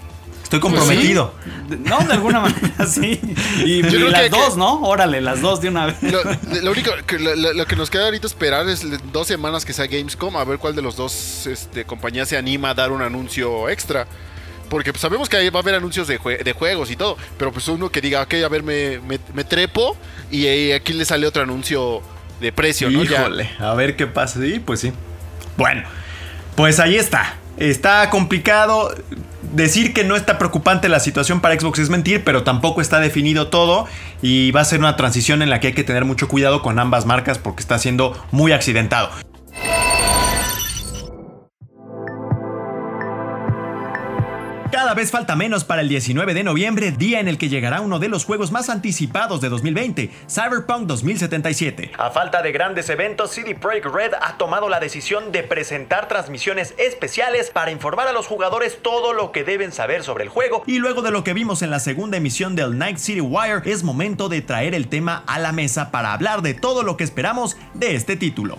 Estoy 0.47 0.61
pues 0.61 0.75
comprometido. 0.75 1.35
No, 1.69 1.99
de 1.99 2.13
alguna 2.13 2.39
manera 2.43 2.87
sí. 2.87 3.21
Y, 3.65 3.83
las 3.83 4.31
dos, 4.31 4.57
¿no? 4.57 4.81
Órale, 4.83 5.21
las 5.21 5.41
dos 5.41 5.61
de 5.61 5.69
una 5.69 5.87
vez. 5.87 5.97
Lo, 6.03 6.71
único 6.71 6.93
que, 7.05 7.19
lo, 7.19 7.67
que 7.67 7.75
nos 7.75 7.91
queda 7.91 8.05
ahorita 8.05 8.29
esperar 8.29 8.69
es 8.69 8.87
dos 9.13 9.27
semanas 9.27 9.65
que 9.65 9.73
sea 9.73 9.89
Gamescom, 9.89 10.37
a 10.37 10.45
ver 10.45 10.59
cuál 10.59 10.77
de 10.77 10.83
los 10.83 10.95
dos 10.95 11.49
este, 11.49 11.85
compañías 11.85 12.29
se 12.29 12.37
anima 12.37 12.71
a 12.71 12.75
dar 12.75 12.93
un 12.93 13.03
anuncio 13.03 13.69
extra. 13.69 14.07
Porque 14.71 14.93
pues, 14.93 15.01
sabemos 15.01 15.29
que 15.29 15.51
va 15.51 15.59
a 15.59 15.63
haber 15.63 15.75
anuncios 15.75 16.07
de, 16.07 16.17
de, 16.17 16.53
juegos 16.53 16.93
y 16.93 16.97
todo. 16.97 17.17
Pero 17.37 17.51
pues 17.51 17.67
uno 17.67 17.91
que 17.91 18.01
diga, 18.01 18.23
ok, 18.23 18.35
a 18.35 18.49
ver, 18.49 18.63
me, 18.63 19.01
me, 19.01 19.43
trepo. 19.43 19.97
Y 20.31 20.71
aquí 20.71 20.93
le 20.93 21.05
sale 21.05 21.27
otro 21.27 21.43
anuncio 21.43 22.03
de 22.41 22.53
precio, 22.53 22.89
¿no? 22.89 23.03
Híjole, 23.03 23.51
a 23.59 23.75
ver 23.75 23.97
qué 23.97 24.07
pasa. 24.07 24.41
Sí, 24.41 24.63
pues 24.65 24.79
sí. 24.79 24.93
Bueno, 25.57 25.83
pues 26.55 26.79
ahí 26.79 26.95
está. 26.95 27.35
Está 27.57 28.11
complicado. 28.11 28.95
Decir 29.53 29.95
que 29.95 30.05
no 30.05 30.17
está 30.17 30.39
preocupante 30.39 30.89
la 30.89 31.01
situación 31.01 31.41
para 31.41 31.59
Xbox 31.59 31.79
es 31.79 31.89
mentir, 31.89 32.25
pero 32.25 32.43
tampoco 32.43 32.81
está 32.81 33.01
definido 33.01 33.47
todo 33.49 33.87
y 34.21 34.51
va 34.51 34.61
a 34.61 34.65
ser 34.65 34.81
una 34.81 34.97
transición 34.97 35.41
en 35.41 35.49
la 35.49 35.61
que 35.61 35.69
hay 35.69 35.73
que 35.73 35.85
tener 35.85 36.05
mucho 36.05 36.29
cuidado 36.29 36.61
con 36.63 36.79
ambas 36.79 37.07
marcas 37.07 37.39
porque 37.39 37.61
está 37.61 37.79
siendo 37.79 38.21
muy 38.33 38.53
accidentado. 38.53 39.09
Cada 44.77 44.93
vez 44.93 45.11
falta 45.11 45.37
menos 45.37 45.65
para 45.65 45.81
el 45.81 45.89
19 45.89 46.35
de 46.35 46.45
noviembre, 46.45 46.93
día 46.93 47.19
en 47.19 47.29
el 47.29 47.39
que 47.39 47.49
llegará 47.49 47.81
uno 47.81 47.99
de 47.99 48.11
los 48.11 48.27
juegos 48.27 48.53
más 48.53 48.69
anticipados 48.69 49.41
de 49.41 49.49
2020, 49.49 50.11
Cyberpunk 50.29 50.83
2077. 50.83 51.93
A 51.97 52.11
falta 52.11 52.43
de 52.43 52.53
grandes 52.53 52.91
eventos, 52.91 53.31
CD 53.31 53.55
Projekt 53.55 53.87
Red 53.87 54.13
ha 54.21 54.37
tomado 54.37 54.69
la 54.69 54.79
decisión 54.79 55.33
de 55.33 55.45
presentar 55.45 56.09
transmisiones 56.09 56.75
especiales 56.77 57.49
para 57.49 57.71
informar 57.71 58.07
a 58.07 58.13
los 58.13 58.27
jugadores 58.27 58.83
todo 58.83 59.15
lo 59.15 59.33
que 59.33 59.45
deben 59.45 59.73
saber 59.73 60.03
sobre 60.03 60.25
el 60.25 60.29
juego. 60.29 60.63
Y 60.67 60.79
luego 60.79 61.01
de 61.01 61.11
lo 61.11 61.25
que 61.25 61.33
vimos 61.33 61.63
en 61.63 61.71
la 61.71 61.81
segunda 61.81 62.19
emisión 62.19 62.55
del 62.55 62.77
Night 62.77 62.99
City 62.99 63.23
Wire, 63.23 63.63
es 63.65 63.83
momento 63.83 64.29
de 64.29 64.43
traer 64.43 64.75
el 64.75 64.89
tema 64.89 65.25
a 65.27 65.39
la 65.39 65.53
mesa 65.53 65.91
para 65.91 66.13
hablar 66.13 66.43
de 66.43 66.53
todo 66.53 66.83
lo 66.83 66.99
que 66.99 67.05
esperamos 67.05 67.57
de 67.73 67.95
este 67.95 68.15
título. 68.17 68.59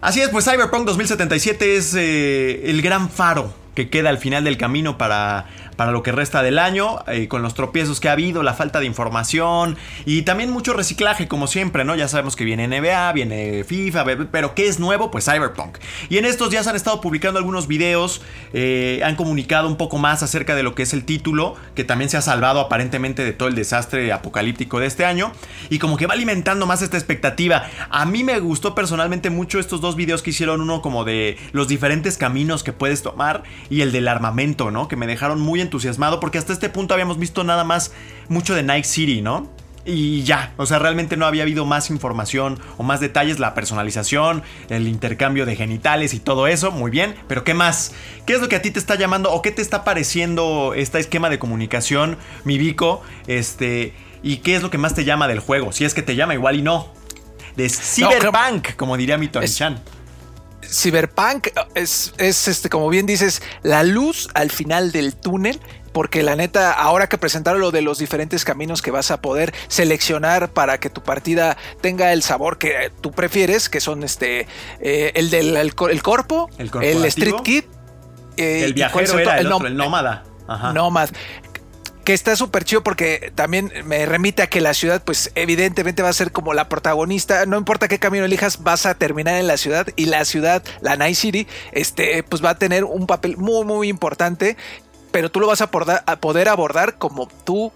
Así 0.00 0.20
es, 0.20 0.30
pues 0.30 0.44
Cyberpunk 0.44 0.86
2077 0.86 1.76
es 1.76 1.94
eh, 1.94 2.70
el 2.70 2.80
gran 2.80 3.10
faro 3.10 3.59
que 3.74 3.88
queda 3.88 4.10
al 4.10 4.18
final 4.18 4.44
del 4.44 4.56
camino 4.56 4.98
para 4.98 5.46
para 5.80 5.92
lo 5.92 6.02
que 6.02 6.12
resta 6.12 6.42
del 6.42 6.58
año, 6.58 6.98
eh, 7.06 7.26
con 7.26 7.40
los 7.40 7.54
tropiezos 7.54 8.00
que 8.00 8.10
ha 8.10 8.12
habido, 8.12 8.42
la 8.42 8.52
falta 8.52 8.80
de 8.80 8.84
información 8.84 9.78
y 10.04 10.20
también 10.22 10.50
mucho 10.50 10.74
reciclaje, 10.74 11.26
como 11.26 11.46
siempre, 11.46 11.86
¿no? 11.86 11.94
Ya 11.94 12.06
sabemos 12.06 12.36
que 12.36 12.44
viene 12.44 12.68
NBA, 12.68 13.12
viene 13.14 13.64
FIFA, 13.64 14.04
pero 14.30 14.54
¿qué 14.54 14.68
es 14.68 14.78
nuevo? 14.78 15.10
Pues 15.10 15.24
Cyberpunk. 15.24 15.78
Y 16.10 16.18
en 16.18 16.26
estos 16.26 16.50
días 16.50 16.66
han 16.66 16.76
estado 16.76 17.00
publicando 17.00 17.38
algunos 17.38 17.66
videos, 17.66 18.20
eh, 18.52 19.00
han 19.02 19.16
comunicado 19.16 19.68
un 19.68 19.78
poco 19.78 19.96
más 19.96 20.22
acerca 20.22 20.54
de 20.54 20.62
lo 20.62 20.74
que 20.74 20.82
es 20.82 20.92
el 20.92 21.06
título, 21.06 21.56
que 21.74 21.82
también 21.82 22.10
se 22.10 22.18
ha 22.18 22.20
salvado 22.20 22.60
aparentemente 22.60 23.24
de 23.24 23.32
todo 23.32 23.48
el 23.48 23.54
desastre 23.54 24.12
apocalíptico 24.12 24.80
de 24.80 24.86
este 24.86 25.06
año, 25.06 25.32
y 25.70 25.78
como 25.78 25.96
que 25.96 26.06
va 26.06 26.12
alimentando 26.12 26.66
más 26.66 26.82
esta 26.82 26.98
expectativa. 26.98 27.70
A 27.88 28.04
mí 28.04 28.22
me 28.22 28.38
gustó 28.38 28.74
personalmente 28.74 29.30
mucho 29.30 29.58
estos 29.58 29.80
dos 29.80 29.96
videos 29.96 30.22
que 30.22 30.28
hicieron, 30.28 30.60
uno 30.60 30.82
como 30.82 31.04
de 31.04 31.38
los 31.52 31.68
diferentes 31.68 32.18
caminos 32.18 32.62
que 32.62 32.74
puedes 32.74 33.02
tomar 33.02 33.44
y 33.68 33.82
el 33.82 33.92
del 33.92 34.08
armamento, 34.08 34.70
¿no? 34.70 34.88
Que 34.88 34.96
me 34.96 35.06
dejaron 35.06 35.40
muy 35.40 35.60
entusiasmado 35.60 36.20
porque 36.20 36.38
hasta 36.38 36.52
este 36.52 36.68
punto 36.68 36.94
habíamos 36.94 37.18
visto 37.18 37.44
nada 37.44 37.64
más 37.64 37.92
mucho 38.28 38.54
de 38.54 38.62
Night 38.62 38.84
City, 38.84 39.22
¿no? 39.22 39.50
Y 39.84 40.24
ya, 40.24 40.52
o 40.58 40.66
sea, 40.66 40.78
realmente 40.78 41.16
no 41.16 41.24
había 41.24 41.42
habido 41.42 41.64
más 41.64 41.88
información 41.88 42.60
o 42.76 42.82
más 42.82 43.00
detalles, 43.00 43.38
la 43.38 43.54
personalización, 43.54 44.42
el 44.68 44.86
intercambio 44.86 45.46
de 45.46 45.56
genitales 45.56 46.12
y 46.12 46.20
todo 46.20 46.46
eso, 46.46 46.70
muy 46.70 46.90
bien, 46.90 47.14
pero 47.28 47.44
¿qué 47.44 47.54
más? 47.54 47.92
¿Qué 48.26 48.34
es 48.34 48.40
lo 48.42 48.48
que 48.48 48.56
a 48.56 48.62
ti 48.62 48.70
te 48.70 48.78
está 48.78 48.96
llamando 48.96 49.32
o 49.32 49.40
qué 49.40 49.52
te 49.52 49.62
está 49.62 49.82
pareciendo 49.82 50.74
este 50.76 50.98
esquema 50.98 51.30
de 51.30 51.38
comunicación, 51.38 52.18
mi 52.44 52.58
Vico? 52.58 53.02
Este, 53.26 53.94
¿y 54.22 54.38
qué 54.38 54.54
es 54.54 54.62
lo 54.62 54.70
que 54.70 54.76
más 54.76 54.94
te 54.94 55.04
llama 55.04 55.28
del 55.28 55.40
juego? 55.40 55.72
Si 55.72 55.86
es 55.86 55.94
que 55.94 56.02
te 56.02 56.14
llama 56.14 56.34
igual 56.34 56.56
y 56.56 56.62
no. 56.62 56.92
De 57.56 57.68
Cyberpunk, 57.70 58.76
como 58.76 58.98
diría 58.98 59.16
mi 59.16 59.28
Tony 59.28 59.48
Chan. 59.48 59.82
Cyberpunk 60.70 61.48
es, 61.74 62.14
es, 62.18 62.48
este, 62.48 62.68
como 62.68 62.88
bien 62.88 63.06
dices, 63.06 63.42
la 63.62 63.82
luz 63.82 64.28
al 64.34 64.50
final 64.50 64.92
del 64.92 65.14
túnel. 65.14 65.60
Porque 65.92 66.22
la 66.22 66.36
neta, 66.36 66.72
ahora 66.72 67.08
que 67.08 67.18
presentaron 67.18 67.60
lo 67.60 67.72
de 67.72 67.82
los 67.82 67.98
diferentes 67.98 68.44
caminos 68.44 68.80
que 68.80 68.92
vas 68.92 69.10
a 69.10 69.20
poder 69.20 69.52
seleccionar 69.66 70.52
para 70.52 70.78
que 70.78 70.88
tu 70.88 71.02
partida 71.02 71.56
tenga 71.80 72.12
el 72.12 72.22
sabor 72.22 72.58
que 72.58 72.92
tú 73.00 73.10
prefieres, 73.10 73.68
que 73.68 73.80
son 73.80 74.04
este 74.04 74.46
eh, 74.80 75.10
el 75.16 75.30
del 75.30 75.56
el, 75.56 75.74
corpo, 75.74 76.48
el, 76.58 77.04
Street 77.06 77.34
Kid, 77.42 77.64
eh, 78.36 78.62
el 78.66 78.74
viajero 78.74 79.18
era 79.18 79.40
el, 79.40 79.50
otro, 79.50 79.66
el 79.66 79.76
nómada. 79.76 80.22
Ajá. 80.46 80.72
Nómada 80.72 81.10
que 82.04 82.14
está 82.14 82.36
súper 82.36 82.64
chido 82.64 82.82
porque 82.82 83.32
también 83.34 83.72
me 83.84 84.06
remite 84.06 84.42
a 84.42 84.46
que 84.48 84.60
la 84.60 84.74
ciudad, 84.74 85.02
pues 85.04 85.30
evidentemente 85.34 86.02
va 86.02 86.08
a 86.08 86.12
ser 86.12 86.32
como 86.32 86.54
la 86.54 86.68
protagonista. 86.68 87.46
No 87.46 87.58
importa 87.58 87.88
qué 87.88 87.98
camino 87.98 88.24
elijas, 88.24 88.62
vas 88.62 88.86
a 88.86 88.94
terminar 88.94 89.36
en 89.36 89.46
la 89.46 89.56
ciudad 89.56 89.86
y 89.96 90.06
la 90.06 90.24
ciudad, 90.24 90.62
la 90.80 90.96
Night 90.96 91.16
City, 91.16 91.46
este, 91.72 92.22
pues 92.22 92.44
va 92.44 92.50
a 92.50 92.58
tener 92.58 92.84
un 92.84 93.06
papel 93.06 93.36
muy, 93.36 93.64
muy 93.64 93.88
importante. 93.88 94.56
Pero 95.12 95.30
tú 95.30 95.40
lo 95.40 95.48
vas 95.48 95.60
a, 95.60 95.70
poder 95.70 96.48
abordar 96.48 96.96
como 96.96 97.26
tú 97.44 97.72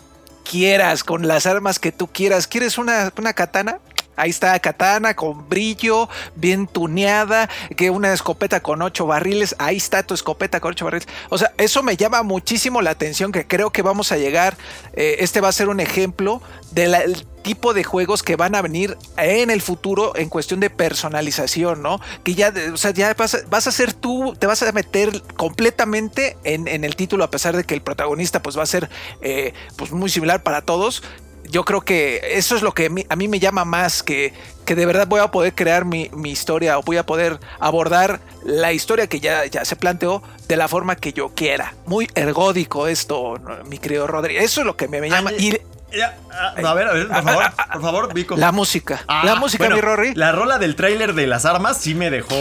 quieras, 0.48 1.02
con 1.02 1.26
las 1.26 1.46
armas 1.46 1.78
que 1.78 1.90
tú 1.90 2.06
quieras. 2.06 2.46
¿Quieres 2.46 2.78
una, 2.78 3.12
una 3.16 3.32
katana? 3.32 3.78
Ahí 4.16 4.30
está 4.30 4.58
Katana 4.58 5.14
con 5.14 5.48
brillo, 5.48 6.08
bien 6.34 6.66
tuneada, 6.66 7.48
que 7.76 7.90
una 7.90 8.12
escopeta 8.12 8.60
con 8.60 8.82
ocho 8.82 9.06
barriles. 9.06 9.54
Ahí 9.58 9.76
está 9.76 10.02
tu 10.02 10.14
escopeta 10.14 10.60
con 10.60 10.72
ocho 10.72 10.84
barriles. 10.84 11.08
O 11.30 11.38
sea, 11.38 11.52
eso 11.58 11.82
me 11.82 11.96
llama 11.96 12.22
muchísimo 12.22 12.82
la 12.82 12.90
atención, 12.90 13.32
que 13.32 13.46
creo 13.46 13.70
que 13.70 13.82
vamos 13.82 14.12
a 14.12 14.16
llegar. 14.16 14.56
Eh, 14.94 15.16
este 15.20 15.40
va 15.40 15.48
a 15.48 15.52
ser 15.52 15.68
un 15.68 15.80
ejemplo 15.80 16.42
del 16.72 17.26
tipo 17.44 17.74
de 17.74 17.84
juegos 17.84 18.22
que 18.22 18.36
van 18.36 18.54
a 18.54 18.62
venir 18.62 18.96
en 19.16 19.50
el 19.50 19.60
futuro 19.60 20.16
en 20.16 20.28
cuestión 20.28 20.60
de 20.60 20.70
personalización, 20.70 21.82
¿no? 21.82 22.00
Que 22.24 22.34
ya, 22.34 22.52
o 22.72 22.76
sea, 22.76 22.90
ya 22.90 23.14
vas 23.14 23.66
a, 23.66 23.70
ser 23.70 23.92
tú, 23.92 24.34
te 24.38 24.46
vas 24.46 24.62
a 24.62 24.72
meter 24.72 25.22
completamente 25.36 26.36
en, 26.42 26.66
el 26.66 26.96
título, 26.96 27.22
a 27.22 27.30
pesar 27.30 27.54
de 27.54 27.64
que 27.64 27.74
el 27.74 27.82
protagonista 27.82 28.42
pues 28.42 28.58
va 28.58 28.62
a 28.62 28.66
ser 28.66 28.88
eh, 29.20 29.52
pues 29.76 29.92
muy 29.92 30.08
similar 30.08 30.42
para 30.42 30.62
todos 30.62 31.02
yo 31.50 31.64
creo 31.64 31.82
que 31.82 32.20
eso 32.32 32.56
es 32.56 32.62
lo 32.62 32.72
que 32.72 32.90
a 33.08 33.16
mí 33.16 33.28
me 33.28 33.38
llama 33.40 33.64
más, 33.64 34.02
que, 34.02 34.32
que 34.64 34.74
de 34.74 34.86
verdad 34.86 35.06
voy 35.06 35.20
a 35.20 35.28
poder 35.28 35.54
crear 35.54 35.84
mi, 35.84 36.10
historia 36.24 36.78
o 36.78 36.82
voy 36.82 36.96
a 36.96 37.06
poder 37.06 37.38
abordar 37.60 38.20
la 38.44 38.72
historia 38.72 39.06
que 39.06 39.20
ya, 39.20 39.46
ya 39.46 39.64
se 39.64 39.76
planteó 39.76 40.22
de 40.48 40.56
la 40.56 40.68
forma 40.68 40.96
que 40.96 41.12
yo 41.12 41.30
quiera. 41.30 41.74
Muy 41.86 42.08
ergódico 42.14 42.88
esto, 42.88 43.34
mi 43.66 43.78
querido 43.78 44.06
Rodri. 44.06 44.36
Eso 44.36 44.60
es 44.60 44.66
lo 44.66 44.76
que 44.76 44.88
me, 44.88 45.08
llama. 45.08 45.32
y, 45.32 45.58
Ah, 46.02 46.54
a 46.56 46.74
ver, 46.74 46.88
a 46.88 46.92
ver, 46.92 47.08
por 47.08 47.22
favor, 47.22 47.44
por 47.72 47.82
favor, 47.82 48.14
Vico. 48.14 48.36
La 48.36 48.52
música. 48.52 49.04
la 49.06 49.32
ah, 49.32 49.36
música, 49.36 49.68
mi 49.68 49.80
Rory. 49.80 50.14
La 50.14 50.32
rola 50.32 50.58
del 50.58 50.76
tráiler 50.76 51.14
de 51.14 51.26
las 51.26 51.44
armas 51.44 51.78
sí 51.78 51.94
me 51.94 52.10
dejó 52.10 52.34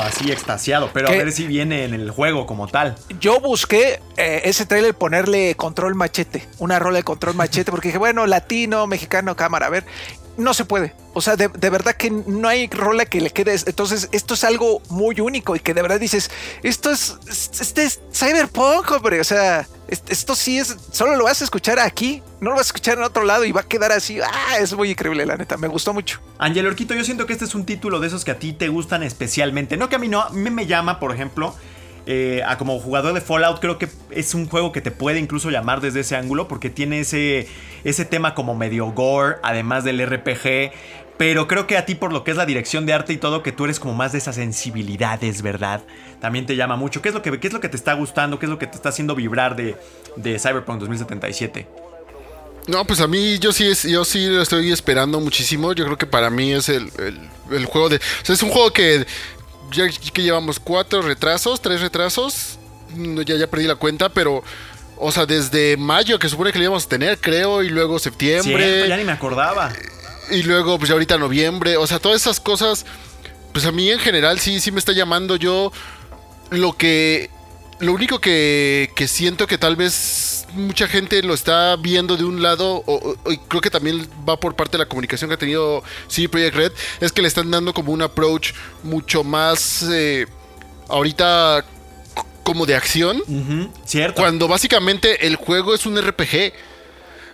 así 0.00 0.30
extasiado, 0.30 0.90
pero 0.92 1.08
a 1.08 1.12
ver 1.12 1.32
si 1.32 1.46
viene 1.46 1.84
en 1.84 1.94
el 1.94 2.10
juego 2.10 2.46
como 2.46 2.68
tal. 2.68 2.96
Yo 3.20 3.40
busqué 3.40 4.00
eh, 4.16 4.42
ese 4.44 4.66
tráiler 4.66 4.94
ponerle 4.94 5.54
control 5.54 5.94
machete, 5.94 6.46
una 6.58 6.78
rola 6.78 6.98
de 6.98 7.04
control 7.04 7.34
machete, 7.34 7.70
porque 7.70 7.88
dije, 7.88 7.98
bueno, 7.98 8.26
latino, 8.26 8.86
mexicano, 8.86 9.36
cámara, 9.36 9.66
a 9.66 9.70
ver 9.70 9.84
no 10.38 10.54
se 10.54 10.64
puede. 10.64 10.94
O 11.12 11.20
sea, 11.20 11.36
de, 11.36 11.48
verdad 11.48 11.94
que 11.96 12.10
no 12.10 12.48
hay 12.48 12.68
rola 12.68 13.04
que 13.04 13.20
le 13.20 13.30
quede. 13.30 13.56
Entonces, 13.66 14.08
esto 14.12 14.34
es 14.34 14.44
algo 14.44 14.80
muy 14.88 15.20
único 15.20 15.56
y 15.56 15.60
que 15.60 15.74
de 15.74 15.82
verdad 15.82 15.98
dices, 15.98 16.30
esto 16.62 16.90
es, 16.90 17.18
este 17.60 17.82
es 17.82 18.00
Cyberpunk, 18.14 18.90
hombre. 18.92 19.20
O 19.20 19.24
sea, 19.24 19.66
esto 19.88 20.36
sí 20.36 20.58
es, 20.58 20.76
solo 20.92 21.16
lo 21.16 21.24
vas 21.24 21.40
a 21.40 21.44
escuchar 21.44 21.80
aquí, 21.80 22.22
no 22.40 22.50
lo 22.50 22.56
vas 22.56 22.66
a 22.66 22.68
escuchar 22.68 22.98
en 22.98 23.04
otro 23.04 23.24
lado 23.24 23.44
y 23.44 23.52
va 23.52 23.62
a 23.62 23.66
quedar 23.66 23.90
así. 23.90 24.20
Ah, 24.20 24.58
es 24.60 24.72
muy 24.72 24.90
increíble, 24.90 25.26
la 25.26 25.36
neta. 25.36 25.56
Me 25.56 25.66
gustó 25.66 25.92
mucho. 25.92 26.20
Ángel 26.38 26.66
Orquito, 26.66 26.94
yo 26.94 27.04
siento 27.04 27.26
que 27.26 27.32
este 27.32 27.44
es 27.44 27.54
un 27.56 27.66
título 27.66 27.98
de 27.98 28.06
esos 28.06 28.24
que 28.24 28.30
a 28.30 28.38
ti 28.38 28.52
te 28.52 28.68
gustan 28.68 29.02
especialmente. 29.02 29.76
No 29.76 29.88
que 29.88 29.96
a 29.96 29.98
mí 29.98 30.08
no, 30.08 30.22
a 30.22 30.30
mí 30.30 30.50
me 30.50 30.66
llama, 30.66 31.00
por 31.00 31.12
ejemplo. 31.12 31.54
Eh, 32.10 32.42
a 32.46 32.56
como 32.56 32.78
jugador 32.80 33.12
de 33.12 33.20
Fallout 33.20 33.60
creo 33.60 33.76
que 33.76 33.86
es 34.10 34.32
un 34.34 34.48
juego 34.48 34.72
que 34.72 34.80
te 34.80 34.90
puede 34.90 35.18
incluso 35.18 35.50
llamar 35.50 35.82
desde 35.82 36.00
ese 36.00 36.16
ángulo 36.16 36.48
porque 36.48 36.70
tiene 36.70 37.00
ese, 37.00 37.46
ese 37.84 38.06
tema 38.06 38.34
como 38.34 38.54
medio 38.54 38.86
gore, 38.92 39.36
además 39.42 39.84
del 39.84 40.00
RPG. 40.04 40.72
Pero 41.18 41.46
creo 41.48 41.66
que 41.66 41.76
a 41.76 41.84
ti 41.84 41.96
por 41.96 42.12
lo 42.12 42.24
que 42.24 42.30
es 42.30 42.36
la 42.38 42.46
dirección 42.46 42.86
de 42.86 42.94
arte 42.94 43.12
y 43.12 43.18
todo, 43.18 43.42
que 43.42 43.52
tú 43.52 43.64
eres 43.66 43.78
como 43.78 43.92
más 43.92 44.12
de 44.12 44.18
esas 44.18 44.36
sensibilidades, 44.36 45.42
¿verdad? 45.42 45.82
También 46.20 46.46
te 46.46 46.56
llama 46.56 46.76
mucho. 46.76 47.02
¿Qué 47.02 47.08
es 47.10 47.14
lo 47.14 47.20
que, 47.20 47.38
qué 47.40 47.48
es 47.48 47.52
lo 47.52 47.60
que 47.60 47.68
te 47.68 47.76
está 47.76 47.92
gustando? 47.92 48.38
¿Qué 48.38 48.46
es 48.46 48.50
lo 48.50 48.58
que 48.58 48.68
te 48.68 48.76
está 48.76 48.88
haciendo 48.88 49.14
vibrar 49.14 49.54
de, 49.54 49.76
de 50.16 50.38
Cyberpunk 50.38 50.78
2077? 50.80 51.66
No, 52.68 52.84
pues 52.86 53.00
a 53.00 53.06
mí 53.06 53.38
yo 53.38 53.50
sí 53.52 53.70
yo 53.90 54.04
sí 54.04 54.26
lo 54.28 54.42
estoy 54.42 54.70
esperando 54.72 55.20
muchísimo. 55.20 55.72
Yo 55.72 55.84
creo 55.86 55.98
que 55.98 56.06
para 56.06 56.30
mí 56.30 56.52
es 56.52 56.68
el, 56.68 56.90
el- 56.98 57.28
el 57.50 57.64
juego 57.66 57.88
de. 57.88 57.96
O 57.96 58.00
sea, 58.24 58.34
es 58.34 58.42
un 58.42 58.50
juego 58.50 58.70
que 58.72 59.06
ya 59.72 59.88
que 59.88 60.22
llevamos 60.22 60.60
cuatro 60.60 61.02
retrasos, 61.02 61.60
tres 61.60 61.80
retrasos. 61.80 62.58
Ya, 63.24 63.36
ya 63.36 63.46
perdí 63.46 63.66
la 63.66 63.76
cuenta, 63.76 64.08
pero. 64.08 64.42
O 65.00 65.12
sea, 65.12 65.26
desde 65.26 65.76
mayo 65.76 66.18
que 66.18 66.28
supone 66.28 66.50
que 66.50 66.58
lo 66.58 66.64
íbamos 66.64 66.86
a 66.86 66.88
tener, 66.88 67.18
creo, 67.18 67.62
y 67.62 67.68
luego 67.68 68.00
septiembre. 68.00 68.64
Cierto, 68.64 68.86
ya 68.88 68.96
ni 68.96 69.04
me 69.04 69.12
acordaba. 69.12 69.72
Y 70.30 70.42
luego, 70.42 70.76
pues 70.76 70.88
ya 70.88 70.94
ahorita 70.94 71.16
noviembre. 71.18 71.76
O 71.76 71.86
sea, 71.86 71.98
todas 71.98 72.20
esas 72.20 72.40
cosas. 72.40 72.84
Pues 73.52 73.64
a 73.64 73.72
mí 73.72 73.90
en 73.90 73.98
general 73.98 74.38
sí, 74.40 74.60
sí 74.60 74.72
me 74.72 74.78
está 74.78 74.92
llamando. 74.92 75.36
Yo. 75.36 75.72
Lo 76.50 76.76
que. 76.76 77.30
Lo 77.80 77.92
único 77.92 78.18
que, 78.20 78.90
que 78.96 79.06
siento 79.06 79.46
que 79.46 79.56
tal 79.58 79.76
vez 79.76 80.46
mucha 80.54 80.88
gente 80.88 81.22
lo 81.22 81.34
está 81.34 81.76
viendo 81.76 82.16
de 82.16 82.24
un 82.24 82.42
lado, 82.42 82.82
o, 82.86 83.16
o- 83.24 83.30
y 83.32 83.38
creo 83.38 83.60
que 83.60 83.70
también 83.70 84.08
va 84.28 84.38
por 84.40 84.56
parte 84.56 84.72
de 84.72 84.78
la 84.84 84.88
comunicación 84.88 85.28
que 85.30 85.34
ha 85.34 85.38
tenido 85.38 85.82
CD 86.08 86.28
Projekt 86.28 86.56
Red, 86.56 86.72
es 87.00 87.12
que 87.12 87.22
le 87.22 87.28
están 87.28 87.50
dando 87.50 87.72
como 87.72 87.92
un 87.92 88.02
approach 88.02 88.52
mucho 88.82 89.22
más 89.22 89.84
eh, 89.90 90.26
ahorita 90.88 91.64
como 92.42 92.64
de 92.66 92.74
acción, 92.74 93.22
Cierto. 93.84 94.20
cuando 94.22 94.48
básicamente 94.48 95.26
el 95.26 95.36
juego 95.36 95.74
es 95.74 95.84
un 95.86 96.00
RPG. 96.00 96.52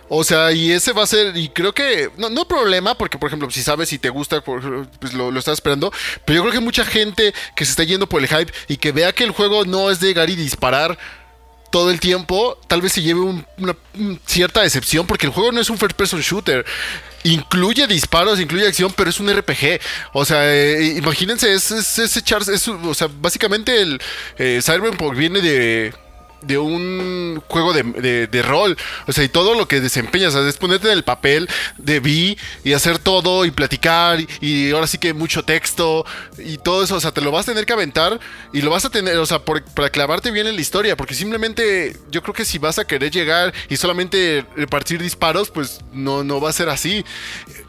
O 0.07 0.23
sea, 0.23 0.51
y 0.51 0.71
ese 0.71 0.93
va 0.93 1.03
a 1.03 1.07
ser, 1.07 1.35
y 1.35 1.49
creo 1.49 1.73
que, 1.73 2.11
no, 2.17 2.29
no 2.29 2.47
problema, 2.47 2.95
porque 2.95 3.17
por 3.17 3.27
ejemplo, 3.27 3.49
si 3.49 3.63
sabes 3.63 3.89
si 3.89 3.97
te 3.97 4.09
gusta, 4.09 4.41
pues 4.41 4.63
lo, 5.13 5.31
lo 5.31 5.39
estás 5.39 5.55
esperando, 5.55 5.91
pero 6.25 6.37
yo 6.37 6.41
creo 6.43 6.53
que 6.53 6.59
mucha 6.59 6.85
gente 6.85 7.33
que 7.55 7.65
se 7.65 7.71
está 7.71 7.83
yendo 7.83 8.07
por 8.07 8.21
el 8.21 8.27
hype 8.27 8.53
y 8.67 8.77
que 8.77 8.91
vea 8.91 9.13
que 9.13 9.23
el 9.23 9.31
juego 9.31 9.65
no 9.65 9.89
es 9.89 9.99
de 9.99 10.07
llegar 10.07 10.29
y 10.29 10.35
disparar 10.35 10.97
todo 11.71 11.89
el 11.91 11.99
tiempo, 11.99 12.57
tal 12.67 12.81
vez 12.81 12.93
se 12.93 13.01
lleve 13.01 13.19
un- 13.21 13.45
una 13.57 13.75
un 13.95 14.19
cierta 14.25 14.61
decepción, 14.61 15.07
porque 15.07 15.25
el 15.25 15.31
juego 15.33 15.51
no 15.51 15.59
es 15.59 15.69
un 15.69 15.77
first 15.77 15.95
person 15.97 16.21
shooter. 16.21 16.63
Incluye 17.23 17.87
disparos, 17.87 18.39
incluye 18.39 18.67
acción, 18.67 18.93
pero 18.95 19.09
es 19.09 19.19
un 19.19 19.27
RPG. 19.29 19.81
O 20.13 20.23
sea, 20.23 20.41
eh, 20.53 20.93
imagínense, 20.97 21.51
es, 21.51 21.71
es, 21.71 21.97
es 21.99 22.15
echarse, 22.15 22.53
o 22.69 22.93
sea, 22.93 23.09
básicamente 23.19 23.81
el 23.81 23.99
eh, 24.37 24.59
Cyberpunk 24.63 25.15
viene 25.17 25.41
de 25.41 25.93
de 26.45 26.57
un 26.57 27.41
juego 27.47 27.73
de, 27.73 28.27
de- 28.27 28.41
rol. 28.41 28.77
O 29.07 29.11
sea, 29.11 29.23
y 29.23 29.29
todo 29.29 29.55
lo 29.55 29.67
que 29.67 29.79
desempeñas, 29.81 30.35
o 30.35 30.39
sea, 30.39 30.49
es 30.49 30.57
ponerte 30.57 30.87
en 30.87 30.93
el 30.93 31.03
papel 31.03 31.49
de 31.77 31.99
Vi 31.99 32.37
y 32.63 32.73
hacer 32.73 32.99
todo 32.99 33.45
y 33.45 33.51
platicar 33.51 34.19
y, 34.41 34.71
ahora 34.71 34.87
sí 34.87 34.97
que 34.97 35.13
mucho 35.13 35.43
texto 35.43 36.05
y 36.37 36.57
todo 36.57 36.83
eso. 36.83 36.95
O 36.95 36.99
sea, 37.01 37.11
te 37.11 37.21
lo 37.21 37.31
vas 37.31 37.47
a 37.47 37.51
tener 37.51 37.65
que 37.65 37.73
aventar 37.73 38.19
y 38.53 38.61
lo 38.61 38.69
vas 38.69 38.85
a 38.85 38.89
tener, 38.89 39.17
o 39.17 39.25
sea, 39.25 39.39
para 39.39 39.89
clavarte 39.89 40.31
bien 40.31 40.47
en 40.47 40.55
la 40.55 40.61
historia. 40.61 40.95
Porque 40.95 41.15
simplemente 41.15 41.97
yo 42.11 42.21
creo 42.21 42.33
que 42.33 42.45
si 42.45 42.57
vas 42.57 42.77
a 42.79 42.85
querer 42.85 43.11
llegar 43.11 43.53
y 43.69 43.77
solamente 43.77 44.45
repartir 44.55 45.01
disparos, 45.01 45.49
pues 45.49 45.79
no, 45.91 46.23
no 46.23 46.39
va 46.39 46.49
a 46.49 46.53
ser 46.53 46.69
así. 46.69 47.03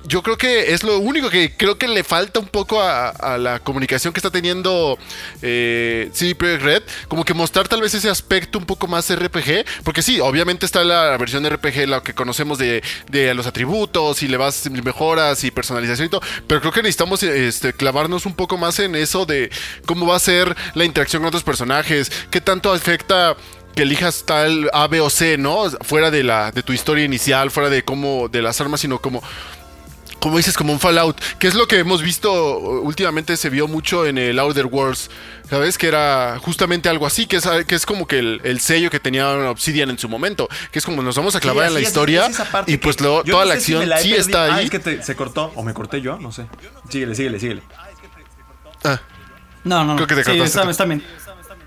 Yo 0.07 0.22
creo 0.22 0.38
que 0.38 0.72
es 0.72 0.84
lo 0.84 0.98
único 0.98 1.30
que 1.30 1.52
creo 1.57 1.78
que 1.78 1.88
le 1.88 2.04
falta 2.04 2.38
un 2.38 2.46
poco 2.46 2.80
a, 2.80 3.36
la 3.38 3.59
comunicación 3.59 4.12
que 4.12 4.20
está 4.20 4.30
teniendo 4.30 4.98
eh, 5.42 6.11
CD 6.12 6.34
Projekt 6.34 6.62
Red, 6.62 6.82
como 7.09 7.24
que 7.24 7.34
mostrar 7.34 7.66
tal 7.66 7.80
vez 7.80 7.92
ese 7.94 8.09
aspecto 8.09 8.59
un 8.59 8.66
poco 8.66 8.86
más 8.86 9.12
RPG, 9.12 9.64
porque 9.84 10.02
sí, 10.02 10.20
obviamente 10.20 10.64
está 10.64 10.84
la 10.84 11.16
versión 11.16 11.48
RPG, 11.48 11.88
la 11.88 12.02
que 12.02 12.14
conocemos 12.14 12.57
de, 12.59 12.82
de 13.11 13.34
los 13.34 13.46
atributos 13.46 14.22
y 14.22 14.28
le 14.28 14.36
vas 14.36 14.70
mejoras 14.70 15.42
y 15.42 15.50
personalización 15.50 16.07
y 16.07 16.11
todo, 16.11 16.22
pero 16.46 16.61
creo 16.61 16.72
que 16.72 16.82
necesitamos 16.82 17.22
este, 17.22 17.72
clavarnos 17.72 18.26
un 18.26 18.34
poco 18.34 18.57
más 18.57 18.78
en 18.78 18.94
eso 18.94 19.26
de 19.26 19.50
cómo 19.86 20.07
va 20.07 20.16
a 20.16 20.20
ser 20.20 20.54
la 20.74 20.84
interacción 20.84 21.22
con 21.22 21.28
otros 21.28 21.44
personajes, 21.44 22.12
qué 22.30 22.40
tanto 22.40 22.72
afecta 22.72 23.36
que 23.74 23.82
elijas 23.82 24.24
tal 24.24 24.70
A, 24.72 24.86
B 24.88 25.00
o 25.00 25.11
C, 25.11 25.36
¿no? 25.36 25.68
Fuera 25.82 26.11
de 26.11 26.24
la 26.24 26.50
de 26.50 26.62
tu 26.62 26.72
historia 26.72 27.04
inicial, 27.04 27.50
fuera 27.50 27.68
de 27.68 27.84
cómo 27.84 28.28
de 28.28 28.40
las 28.40 28.59
armas, 28.61 28.80
sino 28.80 29.00
como 29.00 29.22
como 30.20 30.36
dices, 30.38 30.56
como 30.56 30.72
un 30.72 30.80
Fallout, 30.80 31.20
que 31.38 31.46
es 31.46 31.54
lo 31.54 31.66
que 31.68 31.78
hemos 31.78 32.02
visto 32.02 32.58
últimamente, 32.58 33.36
se 33.36 33.50
vio 33.50 33.68
mucho 33.68 34.06
en 34.06 34.18
el 34.18 34.38
Outer 34.38 34.66
Worlds, 34.66 35.10
¿sabes? 35.48 35.78
Que 35.78 35.88
era 35.88 36.38
justamente 36.40 36.88
algo 36.88 37.06
así, 37.06 37.26
que 37.26 37.36
es, 37.36 37.48
que 37.66 37.74
es 37.74 37.86
como 37.86 38.06
que 38.06 38.18
el, 38.18 38.40
el 38.44 38.60
sello 38.60 38.90
que 38.90 38.98
tenía 39.00 39.28
Obsidian 39.50 39.90
en 39.90 39.98
su 39.98 40.08
momento, 40.08 40.48
que 40.72 40.78
es 40.78 40.84
como 40.84 41.02
nos 41.02 41.16
vamos 41.16 41.36
a 41.36 41.40
clavar 41.40 41.64
Sí, 41.64 41.68
en 41.68 41.74
la 41.74 41.80
es, 41.80 41.86
historia 41.88 42.26
es 42.26 42.38
y 42.66 42.76
pues 42.78 43.00
lo- 43.00 43.22
toda 43.24 43.44
no 43.44 43.50
la 43.50 43.54
si 43.54 43.58
acción 43.74 43.80
me 43.80 43.86
la 43.86 43.98
sí 43.98 44.08
perdido. 44.10 44.20
está 44.26 44.44
Ah, 44.46 44.54
ahí. 44.56 44.64
es 44.64 44.70
que 44.70 44.78
te- 44.78 45.02
se 45.02 45.14
cortó. 45.16 45.52
O 45.54 45.62
me 45.62 45.74
corté 45.74 46.00
yo, 46.00 46.18
no 46.18 46.32
sé. 46.32 46.46
Síguele, 46.88 47.14
síguele, 47.14 47.38
síguele. 47.40 47.62
Ah. 48.84 49.00
No, 49.64 49.84
no, 49.84 49.94
no. 49.94 49.96
Creo 49.96 50.06
que 50.06 50.14
te 50.16 50.24
sí, 50.24 50.40
está, 50.40 50.68
está 50.70 50.84
bien. 50.84 51.04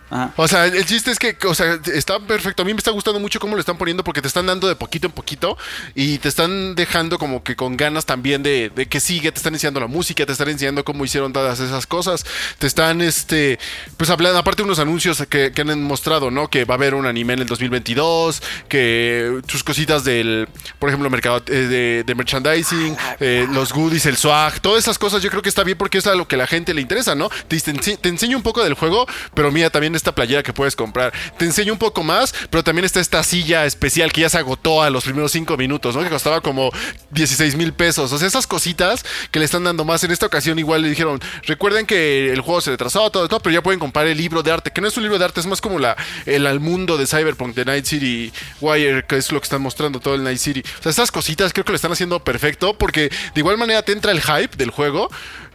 Ajá. 0.09 0.33
O 0.37 0.47
sea, 0.47 0.65
el 0.65 0.85
chiste 0.85 1.11
es 1.11 1.19
que, 1.19 1.35
o 1.45 1.53
sea, 1.53 1.79
está 1.93 2.19
perfecto. 2.19 2.61
A 2.63 2.65
mí 2.65 2.73
me 2.73 2.77
está 2.79 2.91
gustando 2.91 3.19
mucho 3.19 3.39
cómo 3.39 3.55
lo 3.55 3.59
están 3.59 3.77
poniendo 3.77 4.03
porque 4.03 4.21
te 4.21 4.27
están 4.27 4.45
dando 4.45 4.67
de 4.67 4.75
poquito 4.75 5.07
en 5.07 5.13
poquito 5.13 5.57
y 5.95 6.17
te 6.17 6.27
están 6.29 6.75
dejando 6.75 7.17
como 7.17 7.43
que 7.43 7.55
con 7.55 7.77
ganas 7.77 8.05
también 8.05 8.41
de, 8.43 8.71
de 8.75 8.87
que 8.87 8.99
sigue. 8.99 9.31
Te 9.31 9.37
están 9.37 9.53
enseñando 9.53 9.79
la 9.79 9.87
música, 9.87 10.25
te 10.25 10.31
están 10.31 10.49
enseñando 10.49 10.83
cómo 10.83 11.05
hicieron 11.05 11.31
todas 11.33 11.59
esas 11.59 11.85
cosas. 11.85 12.25
Te 12.57 12.67
están, 12.67 13.01
este, 13.01 13.59
pues 13.97 14.09
hablando, 14.09 14.39
aparte 14.39 14.61
de 14.63 14.65
unos 14.65 14.79
anuncios 14.79 15.23
que, 15.29 15.51
que 15.51 15.61
han 15.61 15.83
mostrado, 15.83 16.31
¿no? 16.31 16.49
Que 16.49 16.65
va 16.65 16.75
a 16.75 16.77
haber 16.77 16.93
un 16.95 17.05
anime 17.05 17.33
en 17.33 17.39
el 17.39 17.47
2022, 17.47 18.41
que 18.67 19.41
sus 19.47 19.63
cositas 19.63 20.03
del, 20.03 20.47
por 20.79 20.89
ejemplo, 20.89 21.09
mercado 21.09 21.43
eh, 21.47 21.51
de, 21.51 22.03
de 22.05 22.15
merchandising, 22.15 22.95
eh, 23.19 23.47
los 23.51 23.73
goodies, 23.73 24.05
el 24.05 24.17
swag, 24.17 24.59
todas 24.61 24.83
esas 24.83 24.97
cosas 24.97 25.21
yo 25.21 25.29
creo 25.29 25.41
que 25.41 25.49
está 25.49 25.63
bien 25.63 25.77
porque 25.77 25.97
es 25.99 26.07
a 26.07 26.15
lo 26.15 26.27
que 26.27 26.37
la 26.37 26.47
gente 26.47 26.73
le 26.73 26.81
interesa, 26.81 27.15
¿no? 27.15 27.29
Te, 27.47 27.59
te 27.59 27.73
ense- 27.73 27.97
te 27.99 28.09
enseño 28.09 28.37
un 28.37 28.43
poco 28.43 28.63
del 28.63 28.73
juego, 28.73 29.05
pero 29.33 29.51
mira 29.51 29.69
también 29.69 29.95
esta 29.99 30.13
playera 30.13 30.43
que 30.43 30.53
puedes 30.53 30.75
comprar. 30.75 31.13
Te 31.37 31.45
enseño 31.45 31.73
un 31.73 31.79
poco 31.79 32.03
más, 32.03 32.33
pero 32.49 32.63
también 32.63 32.85
está 32.85 32.99
esta 32.99 33.23
silla 33.23 33.65
especial 33.65 34.11
que 34.11 34.21
ya 34.21 34.29
se 34.29 34.37
agotó 34.37 34.81
a 34.81 34.89
los 34.89 35.03
primeros 35.03 35.31
cinco 35.31 35.57
minutos, 35.57 35.95
¿no? 35.95 36.03
Que 36.03 36.09
costaba 36.09 36.41
como 36.41 36.71
16 37.11 37.55
mil 37.55 37.73
pesos. 37.73 38.11
O 38.11 38.17
sea, 38.17 38.27
esas 38.27 38.47
cositas 38.47 39.05
que 39.31 39.39
le 39.39 39.45
están 39.45 39.63
dando 39.63 39.85
más. 39.85 40.03
En 40.03 40.11
esta 40.11 40.25
ocasión 40.25 40.57
igual 40.59 40.81
le 40.81 40.89
dijeron, 40.89 41.19
recuerden 41.43 41.85
que 41.85 42.31
el 42.31 42.41
juego 42.41 42.61
se 42.61 42.71
retrasó, 42.71 43.09
todo, 43.11 43.27
todo, 43.27 43.39
pero 43.39 43.53
ya 43.53 43.61
pueden 43.61 43.79
comprar 43.79 44.07
el 44.07 44.17
libro 44.17 44.43
de 44.43 44.51
arte, 44.51 44.71
que 44.71 44.81
no 44.81 44.87
es 44.87 44.97
un 44.97 45.03
libro 45.03 45.19
de 45.19 45.25
arte, 45.25 45.39
es 45.39 45.45
más 45.45 45.61
como 45.61 45.79
la, 45.79 45.95
el 46.25 46.47
al 46.47 46.59
mundo 46.59 46.97
de 46.97 47.05
Cyberpunk, 47.05 47.55
de 47.55 47.65
Night 47.65 47.85
City 47.85 48.31
Wire, 48.61 49.05
que 49.05 49.17
es 49.17 49.31
lo 49.31 49.39
que 49.39 49.45
están 49.45 49.61
mostrando 49.61 49.99
todo 49.99 50.15
el 50.15 50.23
Night 50.23 50.39
City. 50.39 50.63
O 50.79 50.83
sea, 50.83 50.91
esas 50.91 51.11
cositas 51.11 51.53
creo 51.53 51.65
que 51.65 51.71
lo 51.71 51.75
están 51.75 51.91
haciendo 51.91 52.23
perfecto, 52.23 52.77
porque 52.77 53.09
de 53.09 53.39
igual 53.39 53.57
manera 53.57 53.81
te 53.81 53.91
entra 53.91 54.11
el 54.11 54.21
hype 54.21 54.55
del 54.55 54.71
juego 54.71 55.09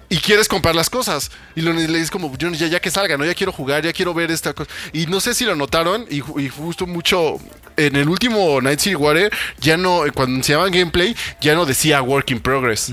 y 0.09 0.19
quieres 0.19 0.49
comprar 0.49 0.75
las 0.75 0.91
cosas. 0.91 1.31
Y 1.55 1.63
lo 1.63 1.73
le 1.73 1.87
dices 1.87 2.11
como, 2.11 2.37
yo 2.37 2.51
ya, 2.51 2.67
ya 2.67 2.81
que 2.81 2.91
salga, 2.91 3.17
¿no? 3.17 3.25
Ya 3.25 3.35
quiero 3.35 3.53
jugar, 3.53 3.85
ya 3.85 3.93
quiero 3.93 4.15
ver 4.15 4.31
esta 4.31 4.53
cosa. 4.53 4.71
Y 4.93 5.07
no 5.07 5.21
sé 5.21 5.35
si 5.35 5.45
lo 5.45 5.55
notaron, 5.57 6.07
y, 6.11 6.21
ju- 6.21 6.41
y 6.43 6.49
justo 6.49 6.87
mucho 6.87 7.39
en 7.77 7.97
el 7.97 8.09
último 8.09 8.61
Night 8.61 8.81
City 8.81 8.95
Warrior, 8.97 9.31
ya 9.61 9.77
no, 9.77 10.03
cuando 10.15 10.37
enseñaban 10.37 10.71
gameplay, 10.71 11.17
ya 11.41 11.55
no 11.55 11.67
decía 11.67 12.01
Work 12.03 12.31
in 12.31 12.41
Progress. 12.41 12.93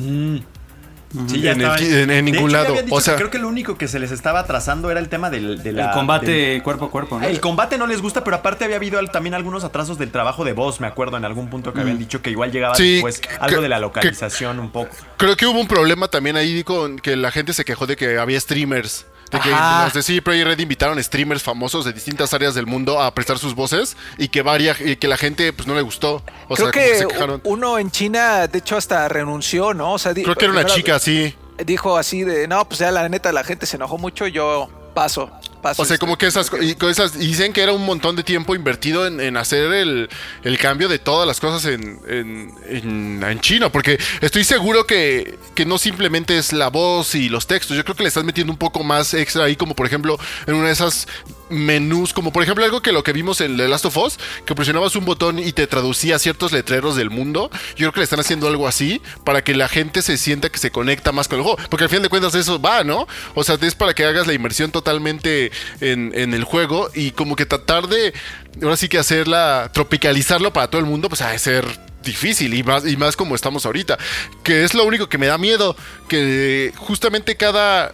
Sí, 1.28 1.46
En 1.46 1.60
el- 1.60 1.62
estaba- 1.62 1.78
en- 1.78 2.10
en 2.10 2.26
ningún 2.26 2.40
hecho, 2.44 2.48
ya 2.48 2.58
lado, 2.58 2.70
habían 2.70 2.86
dicho 2.86 2.96
o 2.96 3.02
sea- 3.02 3.14
que 3.16 3.18
creo 3.18 3.30
que 3.32 3.38
lo 3.40 3.48
único 3.50 3.78
que 3.78 3.88
se 3.90 4.00
les 4.00 4.12
estaba 4.12 4.40
atrasando 4.40 4.90
era 4.92 5.00
el 5.00 5.10
tema 5.10 5.30
del, 5.30 5.62
de 5.62 5.74
la- 5.74 5.88
el 5.88 5.92
combate 5.92 6.32
del- 6.32 6.64
cuerpo 6.64 6.86
a 6.86 6.90
cuerpo, 6.92 7.20
¿no? 7.20 7.26
El 7.28 7.42
combate 7.42 7.78
no 7.78 7.86
les 7.86 8.02
gusta, 8.02 8.24
pero 8.24 8.38
aparte 8.38 8.64
había 8.64 8.78
habido 8.78 9.04
también 9.08 9.34
algunos 9.34 9.64
atrasos 9.66 9.98
del 9.98 10.10
trabajo 10.12 10.46
de 10.46 10.54
voz, 10.54 10.80
me 10.80 10.88
acuerdo 10.88 11.18
en 11.18 11.26
algún 11.26 11.50
punto 11.50 11.74
que 11.74 11.82
habían 11.82 12.00
dicho 12.00 12.22
que 12.22 12.30
igual 12.32 12.52
llegaba 12.52 12.76
Sí, 12.76 12.94
después 12.94 13.20
que- 13.20 13.30
algo 13.40 13.62
de 13.62 13.68
la 13.70 13.76
que- 13.76 13.82
localización 13.82 14.60
un 14.60 14.72
poco. 14.72 14.96
Creo 15.18 15.36
que 15.36 15.46
hubo 15.46 15.60
un 15.60 15.68
problema 15.68 16.08
también 16.08 16.38
ahí 16.38 16.64
con 16.64 16.98
que 16.98 17.16
la 17.16 17.32
gente 17.32 17.52
se 17.54 17.66
quejó 17.66 17.88
de 17.88 17.96
que 17.98 18.18
había 18.18 18.40
streamers. 18.40 19.06
De 19.32 19.40
que 19.40 19.54
Ajá. 19.54 19.86
los 19.86 19.94
de 19.94 20.04
CD 20.04 20.22
Projekt 20.22 20.46
Red 20.46 20.60
invitaron 20.60 21.02
streamers 21.02 21.42
famosos 21.42 21.86
de 21.86 21.94
distintas 21.94 22.34
áreas 22.34 22.54
del 22.54 22.68
mundo 22.68 23.02
a 23.02 23.14
prestar 23.14 23.38
sus 23.40 23.56
voces 23.56 23.96
y 24.18 24.28
que 24.28 24.42
varia, 24.42 24.76
y 24.84 24.98
que 24.98 25.08
la 25.08 25.16
gente 25.18 25.54
pues 25.54 25.68
no 25.68 25.74
le 25.76 25.82
gustó. 25.82 26.22
O 26.50 26.56
Creo 26.56 26.72
sea, 26.72 26.72
que 26.72 26.96
se 26.98 27.08
quejaron. 27.08 27.42
uno 27.46 27.78
en 27.80 27.90
China, 27.92 28.48
de 28.48 28.60
hecho, 28.60 28.76
hasta 28.76 29.08
renunció, 29.08 29.74
¿no? 29.74 29.94
O 29.94 30.00
sea, 30.00 30.14
Creo 30.14 30.36
que 30.36 30.46
era 30.46 30.54
una 30.54 30.66
chica, 30.66 31.00
sí. 31.00 31.34
Dijo 31.66 31.98
así 31.98 32.24
de, 32.24 32.48
no, 32.48 32.68
pues 32.68 32.80
ya 32.80 32.92
la 32.92 33.08
neta 33.08 33.32
la 33.32 33.44
gente 33.44 33.66
se 33.66 33.78
enojó 33.78 33.98
mucho, 33.98 34.28
yo 34.28 34.70
paso, 34.94 35.32
paso. 35.62 35.82
O 35.82 35.86
sea, 35.86 35.96
este". 35.96 36.00
como 36.00 36.18
que 36.18 36.28
esas 36.28 36.50
cosas. 36.50 37.18
Dicen 37.18 37.54
que 37.54 37.62
era 37.62 37.74
un 37.74 37.86
montón 37.86 38.16
de 38.16 38.24
tiempo 38.24 38.56
invertido 38.56 39.08
en, 39.08 39.20
en 39.20 39.38
hacer 39.38 39.72
el, 39.74 40.10
el 40.44 40.58
cambio 40.58 40.90
de 40.90 41.00
todas 41.00 41.28
las 41.28 41.40
cosas 41.40 41.66
en, 41.66 42.00
en, 42.08 42.54
en, 42.68 43.24
en 43.24 43.40
chino. 43.40 43.72
Porque 43.72 44.00
estoy 44.22 44.44
seguro 44.44 44.86
que, 44.86 45.38
que 45.56 45.66
no 45.66 45.78
simplemente 45.78 46.38
es 46.38 46.54
la 46.54 46.70
voz 46.70 47.16
y 47.16 47.30
los 47.30 47.48
textos. 47.48 47.78
Yo 47.78 47.84
creo 47.84 47.96
que 47.96 48.04
le 48.04 48.10
estás 48.10 48.24
metiendo 48.24 48.52
un 48.52 48.60
poco 48.60 48.84
más 48.84 49.14
extra 49.14 49.46
ahí, 49.46 49.56
como 49.56 49.76
por 49.76 49.86
ejemplo 49.86 50.18
en 50.48 50.56
una 50.56 50.68
de 50.68 50.74
esas 50.74 51.08
menús, 51.52 52.14
como 52.14 52.32
por 52.32 52.44
ejemplo 52.44 52.64
algo 52.66 52.82
que 52.82 52.92
lo 52.92 53.04
que 53.04 53.14
vimos 53.14 53.42
en 53.42 53.58
The 53.58 53.68
Last 53.68 53.86
of 53.86 53.98
Us, 53.98 54.20
que 54.46 54.56
presionabas 54.56 54.96
un 54.96 55.06
botón 55.06 55.40
y 55.40 55.52
te 55.52 55.68
traducía 55.68 56.18
ciertos 56.20 56.52
letreros 56.52 56.96
del 56.96 57.10
mundo. 57.10 57.50
Yo 57.72 57.78
creo 57.78 57.92
que 57.94 58.00
le 58.00 58.04
están 58.06 58.20
haciendo 58.20 58.48
algo 58.48 58.68
así 58.68 59.02
para 59.24 59.44
que 59.44 59.56
la 59.56 59.68
gente 59.68 60.02
se 60.02 60.18
sienta 60.18 60.50
que 60.50 60.58
se 60.58 60.72
conecta 60.72 61.12
más 61.12 61.28
con 61.28 61.40
el 61.40 61.44
juego. 61.44 61.58
Porque 61.70 61.84
al 61.86 61.90
fin 61.90 62.02
de 62.02 62.10
cuentas 62.10 62.36
eso 62.36 62.60
va, 62.60 62.84
¿no? 62.84 63.08
O 63.36 63.44
sea, 63.44 63.58
es 63.62 63.76
para 63.76 63.94
que 63.94 64.06
hagas 64.06 64.28
la 64.28 64.34
inmersión 64.34 64.72
totalmente 64.72 65.52
en, 65.80 66.12
en 66.16 66.34
el 66.34 66.44
juego 66.44 66.90
y 66.94 67.12
como 67.12 67.36
que 67.36 67.46
tratar 67.46 67.88
de, 67.88 68.14
ahora 68.62 68.78
sí 68.78 68.88
que 68.88 68.98
hacerla, 68.98 69.70
tropicalizarlo 69.74 70.54
para 70.54 70.70
todo 70.70 70.80
el 70.80 70.88
mundo, 70.88 71.10
pues 71.10 71.20
de 71.20 71.40
ser 71.40 71.66
difícil 72.04 72.54
y 72.54 72.64
más, 72.64 72.86
y 72.86 72.98
más 72.98 73.16
como 73.16 73.36
estamos 73.36 73.66
ahorita. 73.66 73.98
Que 74.44 74.64
es 74.64 74.74
lo 74.74 74.86
único 74.86 75.10
que 75.10 75.18
me 75.18 75.28
da 75.28 75.38
miedo, 75.38 75.76
que 76.08 76.74
justamente 76.78 77.36
cada, 77.36 77.94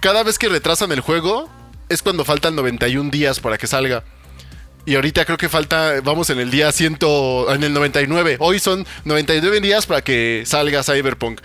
cada 0.00 0.22
vez 0.22 0.38
que 0.38 0.48
retrasan 0.48 0.92
el 0.92 1.00
juego 1.00 1.48
es 1.88 2.02
cuando 2.02 2.24
faltan 2.24 2.56
91 2.56 3.10
días 3.10 3.40
para 3.40 3.58
que 3.58 3.66
salga. 3.66 4.04
Y 4.86 4.96
ahorita 4.96 5.24
creo 5.24 5.38
que 5.38 5.48
falta, 5.48 6.00
vamos 6.02 6.28
en 6.28 6.38
el 6.38 6.50
día 6.50 6.70
100, 6.70 6.98
en 7.48 7.64
el 7.64 7.72
99. 7.72 8.36
Hoy 8.38 8.58
son 8.58 8.86
99 9.04 9.60
días 9.60 9.86
para 9.86 10.02
que 10.02 10.42
salga 10.44 10.82
Cyberpunk. 10.82 11.40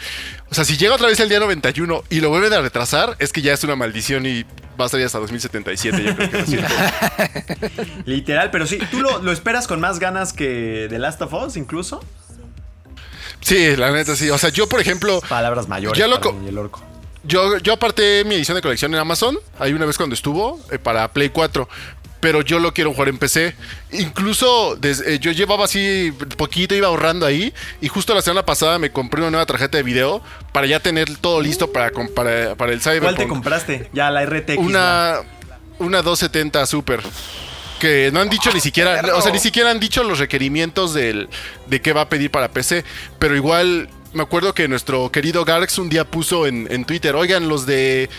O 0.51 0.55
sea, 0.55 0.65
si 0.65 0.75
llega 0.75 0.95
otra 0.95 1.07
vez 1.07 1.19
el 1.21 1.29
día 1.29 1.39
91 1.39 2.03
y 2.09 2.19
lo 2.19 2.29
vuelven 2.29 2.51
a 2.51 2.59
retrasar, 2.59 3.15
es 3.19 3.31
que 3.31 3.41
ya 3.41 3.53
es 3.53 3.63
una 3.63 3.77
maldición 3.77 4.25
y 4.25 4.43
va 4.79 4.85
a 4.85 4.89
salir 4.89 5.05
hasta 5.05 5.19
2077, 5.19 6.03
yo 6.03 6.15
creo 6.15 6.31
que 6.31 6.45
siento. 6.45 6.73
Literal, 8.05 8.51
pero 8.51 8.67
sí, 8.67 8.77
¿tú 8.91 9.01
lo, 9.01 9.21
lo 9.21 9.31
esperas 9.31 9.67
con 9.67 9.79
más 9.79 9.99
ganas 9.99 10.33
que 10.33 10.87
The 10.89 10.99
Last 10.99 11.21
of 11.21 11.33
Us 11.33 11.55
incluso? 11.55 12.03
Sí, 13.41 13.75
la 13.75 13.91
neta 13.91 14.15
sí. 14.15 14.29
O 14.29 14.37
sea, 14.37 14.49
yo, 14.49 14.67
por 14.67 14.81
ejemplo, 14.81 15.21
Palabras 15.29 15.67
mayores. 15.67 15.97
Ya 15.97 16.07
lo 16.07 16.19
para 16.19 16.33
mí, 16.33 16.49
el 16.49 16.57
orco. 16.57 16.81
Yo, 17.23 17.57
yo 17.57 17.73
aparté 17.73 18.23
mi 18.25 18.35
edición 18.35 18.55
de 18.55 18.61
colección 18.61 18.93
en 18.93 18.99
Amazon. 18.99 19.37
Hay 19.59 19.73
una 19.73 19.85
vez 19.85 19.97
cuando 19.97 20.13
estuvo 20.13 20.59
eh, 20.71 20.79
para 20.79 21.11
Play 21.11 21.29
4. 21.29 21.67
Pero 22.21 22.41
yo 22.41 22.59
lo 22.59 22.73
quiero 22.73 22.91
jugar 22.91 23.09
en 23.09 23.17
PC. 23.17 23.55
Incluso 23.91 24.77
eh, 24.81 25.19
yo 25.21 25.31
llevaba 25.31 25.65
así 25.65 26.13
poquito, 26.37 26.75
iba 26.75 26.87
ahorrando 26.87 27.25
ahí. 27.25 27.53
Y 27.79 27.87
justo 27.87 28.13
la 28.13 28.21
semana 28.21 28.45
pasada 28.45 28.77
me 28.77 28.91
compré 28.91 29.21
una 29.21 29.31
nueva 29.31 29.45
tarjeta 29.45 29.77
de 29.77 29.83
video 29.83 30.21
para 30.51 30.67
ya 30.67 30.81
tener 30.81 31.15
todo 31.17 31.41
listo 31.41 31.71
para, 31.71 31.91
para, 32.13 32.55
para 32.55 32.73
el 32.73 32.81
Cyberpunk. 32.81 33.03
¿Cuál 33.03 33.15
te 33.15 33.27
compraste? 33.27 33.89
Ya, 33.93 34.11
la 34.11 34.25
RTX. 34.25 34.55
¿no? 34.55 34.61
Una, 34.61 35.19
una 35.79 36.01
270 36.01 36.65
Super. 36.65 37.01
Que 37.79 38.09
no 38.11 38.19
han 38.19 38.29
dicho 38.29 38.51
ni 38.53 38.59
siquiera, 38.59 39.01
o 39.15 39.21
sea, 39.21 39.31
ni 39.31 39.39
siquiera 39.39 39.71
han 39.71 39.79
dicho 39.79 40.03
los 40.03 40.19
requerimientos 40.19 40.93
del, 40.93 41.29
de 41.67 41.81
qué 41.81 41.93
va 41.93 42.01
a 42.01 42.09
pedir 42.09 42.31
para 42.31 42.49
PC. 42.49 42.83
Pero 43.17 43.37
igual, 43.37 43.89
me 44.13 44.23
acuerdo 44.23 44.53
que 44.53 44.67
nuestro 44.67 45.11
querido 45.11 45.45
Garx 45.45 45.77
un 45.77 45.89
día 45.89 46.05
puso 46.05 46.47
en, 46.47 46.67
en 46.71 46.85
Twitter, 46.85 47.15
oigan, 47.15 47.47
los 47.47 47.65
de 47.65 48.09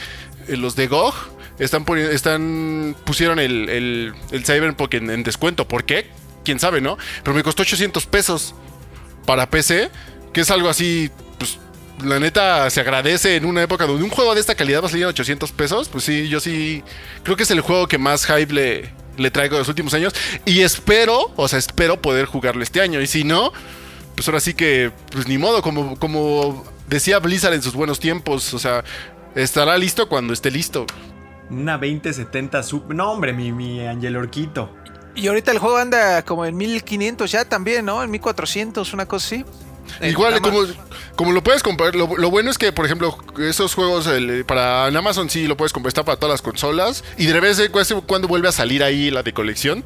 eh, 0.48 0.56
los 0.56 0.76
de 0.76 0.86
GOG 0.86 1.14
están, 1.58 1.84
están 1.98 2.96
pusieron 3.04 3.38
el, 3.38 3.68
el, 3.68 4.14
el 4.30 4.44
Cyberpunk 4.44 4.94
en, 4.94 5.10
en 5.10 5.22
descuento. 5.22 5.68
¿Por 5.68 5.84
qué? 5.84 6.06
Quién 6.44 6.58
sabe, 6.58 6.80
¿no? 6.80 6.96
Pero 7.22 7.34
me 7.34 7.42
costó 7.42 7.62
800 7.62 8.06
pesos 8.06 8.54
para 9.26 9.50
PC, 9.50 9.90
que 10.32 10.40
es 10.40 10.50
algo 10.50 10.68
así, 10.68 11.10
pues 11.38 11.58
la 12.02 12.18
neta 12.18 12.70
se 12.70 12.80
agradece 12.80 13.36
en 13.36 13.44
una 13.44 13.62
época 13.62 13.86
donde 13.86 14.02
un 14.02 14.10
juego 14.10 14.34
de 14.34 14.40
esta 14.40 14.54
calidad 14.54 14.82
va 14.82 14.86
a 14.86 14.90
salir 14.90 15.04
a 15.04 15.08
800 15.08 15.52
pesos. 15.52 15.88
Pues 15.88 16.04
sí, 16.04 16.28
yo 16.28 16.40
sí 16.40 16.82
creo 17.22 17.36
que 17.36 17.42
es 17.42 17.50
el 17.50 17.60
juego 17.60 17.86
que 17.88 17.98
más 17.98 18.24
hype 18.24 18.52
le, 18.52 18.90
le 19.18 19.30
traigo 19.30 19.56
de 19.56 19.60
los 19.60 19.68
últimos 19.68 19.92
años. 19.92 20.14
Y 20.46 20.60
espero, 20.60 21.30
o 21.36 21.46
sea, 21.46 21.58
espero 21.58 22.00
poder 22.00 22.24
jugarlo 22.24 22.62
este 22.62 22.80
año. 22.80 23.02
Y 23.02 23.06
si 23.06 23.22
no, 23.24 23.52
pues 24.20 24.28
ahora 24.28 24.40
sí 24.40 24.52
que, 24.52 24.92
pues 25.12 25.26
ni 25.28 25.38
modo, 25.38 25.62
como, 25.62 25.98
como 25.98 26.62
decía 26.86 27.18
Blizzard 27.20 27.54
en 27.54 27.62
sus 27.62 27.72
buenos 27.72 27.98
tiempos, 28.00 28.52
o 28.52 28.58
sea, 28.58 28.84
estará 29.34 29.78
listo 29.78 30.10
cuando 30.10 30.34
esté 30.34 30.50
listo. 30.50 30.84
Una 31.48 31.78
2070 31.78 32.62
Super. 32.62 32.94
No, 32.94 33.12
hombre, 33.12 33.32
mi, 33.32 33.50
mi 33.50 33.80
Angel 33.80 34.14
Orquito. 34.18 34.76
Y 35.14 35.26
ahorita 35.26 35.52
el 35.52 35.58
juego 35.58 35.78
anda 35.78 36.22
como 36.22 36.44
en 36.44 36.54
1500 36.54 37.32
ya 37.32 37.46
también, 37.46 37.86
¿no? 37.86 38.02
En 38.02 38.10
1400, 38.10 38.92
una 38.92 39.06
cosa 39.06 39.24
así. 39.36 39.44
En 40.00 40.10
Igual, 40.10 40.38
como, 40.42 40.64
como 41.16 41.32
lo 41.32 41.42
puedes 41.42 41.62
comprar, 41.62 41.94
lo, 41.94 42.14
lo 42.18 42.28
bueno 42.28 42.50
es 42.50 42.58
que, 42.58 42.72
por 42.72 42.84
ejemplo, 42.84 43.16
esos 43.38 43.74
juegos 43.74 44.06
el- 44.06 44.44
para 44.44 44.86
en 44.88 44.98
Amazon 44.98 45.30
sí 45.30 45.46
lo 45.46 45.56
puedes 45.56 45.72
comprar, 45.72 45.88
está 45.88 46.04
para 46.04 46.18
todas 46.18 46.34
las 46.34 46.42
consolas. 46.42 47.04
Y 47.16 47.24
de 47.24 47.40
vez 47.40 47.58
en 47.58 47.72
cuando 47.72 48.28
vuelve 48.28 48.48
a 48.48 48.52
salir 48.52 48.84
ahí 48.84 49.10
la 49.10 49.22
de 49.22 49.32
colección. 49.32 49.82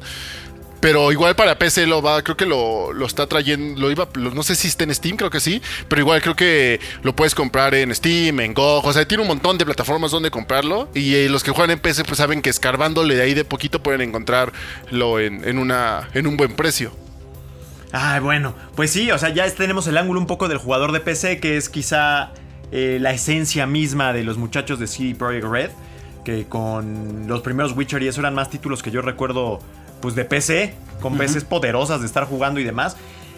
Pero 0.85 1.11
igual 1.11 1.35
para 1.35 1.57
PC 1.57 1.87
lo 1.87 1.99
va, 2.03 2.21
creo 2.21 2.37
que 2.37 2.45
lo, 2.45 2.93
lo 2.93 3.07
está 3.07 3.25
trayendo, 3.25 3.81
lo 3.81 3.89
iba, 3.89 4.07
no 4.13 4.43
sé 4.43 4.53
si 4.53 4.67
está 4.67 4.83
en 4.83 4.93
Steam, 4.93 5.17
creo 5.17 5.31
que 5.31 5.39
sí, 5.39 5.59
pero 5.87 5.99
igual 5.99 6.21
creo 6.21 6.35
que 6.35 6.79
lo 7.01 7.15
puedes 7.15 7.33
comprar 7.33 7.73
en 7.73 7.93
Steam, 7.95 8.39
en 8.39 8.53
GOG, 8.53 8.85
o 8.85 8.93
sea, 8.93 9.07
tiene 9.07 9.23
un 9.23 9.27
montón 9.27 9.57
de 9.57 9.65
plataformas 9.65 10.11
donde 10.11 10.29
comprarlo 10.29 10.87
y 10.93 11.15
eh, 11.15 11.27
los 11.27 11.43
que 11.43 11.49
juegan 11.49 11.71
en 11.71 11.79
PC 11.79 12.03
pues 12.03 12.19
saben 12.19 12.43
que 12.43 12.51
escarbándole 12.51 13.15
de 13.15 13.23
ahí 13.23 13.33
de 13.33 13.43
poquito 13.43 13.81
pueden 13.81 14.01
encontrarlo 14.01 15.19
en, 15.19 15.43
en 15.43 15.57
una, 15.57 16.07
en 16.13 16.27
un 16.27 16.37
buen 16.37 16.55
precio. 16.55 16.91
Ay, 17.91 18.19
bueno, 18.19 18.53
pues 18.75 18.91
sí, 18.91 19.09
o 19.09 19.17
sea, 19.17 19.29
ya 19.29 19.49
tenemos 19.49 19.87
el 19.87 19.97
ángulo 19.97 20.19
un 20.19 20.27
poco 20.27 20.47
del 20.47 20.59
jugador 20.59 20.91
de 20.91 20.99
PC, 20.99 21.39
que 21.39 21.57
es 21.57 21.67
quizá 21.67 22.31
eh, 22.71 22.99
la 23.01 23.11
esencia 23.11 23.65
misma 23.65 24.13
de 24.13 24.23
los 24.23 24.37
muchachos 24.37 24.77
de 24.77 24.85
CD 24.85 25.15
Projekt 25.15 25.45
Red, 25.45 25.71
que 26.23 26.45
con 26.45 27.25
los 27.27 27.41
primeros 27.41 27.71
Witcher 27.71 28.03
y 28.03 28.07
eso 28.07 28.19
eran 28.19 28.35
más 28.35 28.51
títulos 28.51 28.83
que 28.83 28.91
yo 28.91 29.01
recuerdo, 29.01 29.61
pues 30.05 30.13
de 30.13 30.23
PC, 30.23 30.75
con 31.01 31.17
PCs 31.17 31.45
poderosas 31.45 31.99
de 31.99 32.05
estar 32.05 32.25
jugando 32.25 32.59
y 32.59 32.63
demás. 32.63 32.95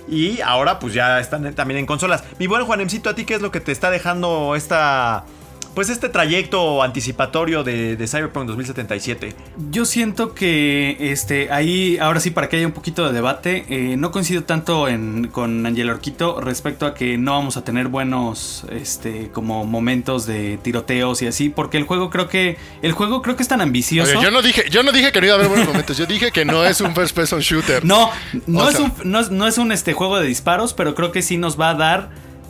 Y 0.09 0.41
ahora 0.41 0.79
pues 0.79 0.93
ya 0.93 1.17
están 1.21 1.53
también 1.55 1.79
en 1.79 1.85
consolas. 1.85 2.25
Mi 2.39 2.47
buen 2.47 2.65
Juanemcito, 2.65 3.09
¿a 3.09 3.15
ti 3.15 3.23
qué 3.23 3.35
es 3.35 3.41
lo 3.41 3.51
que 3.51 3.61
te 3.61 3.71
está 3.71 3.89
dejando 3.89 4.53
esta... 4.53 5.23
Pues 5.77 5.89
este 5.91 6.09
trayecto 6.09 6.81
anticipatorio 6.81 7.63
de, 7.63 7.95
de 7.95 8.07
Cyberpunk 8.07 8.47
2077. 8.47 9.35
Yo 9.69 9.85
siento 9.85 10.33
que 10.33 10.97
este 10.99 11.51
ahí, 11.51 11.99
ahora 11.99 12.19
sí, 12.19 12.31
para 12.31 12.49
que 12.49 12.55
haya 12.57 12.65
un 12.65 12.71
poquito 12.73 13.05
de 13.05 13.13
debate, 13.13 13.63
eh, 13.69 13.95
no 13.95 14.09
coincido 14.09 14.43
tanto 14.43 14.87
en, 14.87 15.27
con 15.27 15.63
Angel 15.67 15.91
Orquito 15.91 16.41
respecto 16.41 16.87
a 16.87 16.95
que 16.95 17.19
no 17.19 17.33
vamos 17.33 17.57
a 17.57 17.63
tener 17.63 17.89
buenos 17.89 18.65
este, 18.71 19.29
como 19.31 19.65
momentos 19.65 20.25
de 20.25 20.57
tiroteos 20.63 21.21
y 21.21 21.27
así, 21.27 21.49
porque 21.49 21.77
el 21.77 21.83
juego 21.83 22.09
creo 22.09 22.27
que. 22.27 22.57
El 22.81 22.93
juego 22.93 23.21
creo 23.21 23.35
que 23.35 23.43
es 23.43 23.47
tan 23.47 23.61
ambicioso. 23.61 24.17
Oye, 24.17 24.23
yo 24.23 24.31
no 24.31 24.41
dije, 24.41 24.63
yo 24.71 24.81
no 24.81 24.91
dije 24.91 25.11
que 25.11 25.21
no 25.21 25.27
iba 25.27 25.35
a 25.35 25.37
haber 25.37 25.49
buenos 25.49 25.67
momentos, 25.67 25.95
yo 25.95 26.07
dije 26.07 26.31
que 26.31 26.43
no 26.43 26.65
es 26.65 26.81
un 26.81 26.95
first 26.95 27.13
person 27.15 27.39
shooter. 27.39 27.85
No, 27.85 28.09
no 28.47 28.61
O 28.61 28.69
es 28.69 28.77
sea- 28.77 28.85
un, 28.85 28.93
no, 29.03 29.19
es- 29.19 29.29
no 29.29 29.45
es 29.45 29.59
un 29.59 29.71
este, 29.71 29.93
juego 29.93 30.17
de 30.19 30.25
disparos, 30.25 30.73
pero 30.73 30.95
creo 30.95 31.11
que 31.11 31.21
sí 31.21 31.37
nos 31.37 31.59
va 31.61 31.69
a 31.69 31.75
dar 31.75 32.09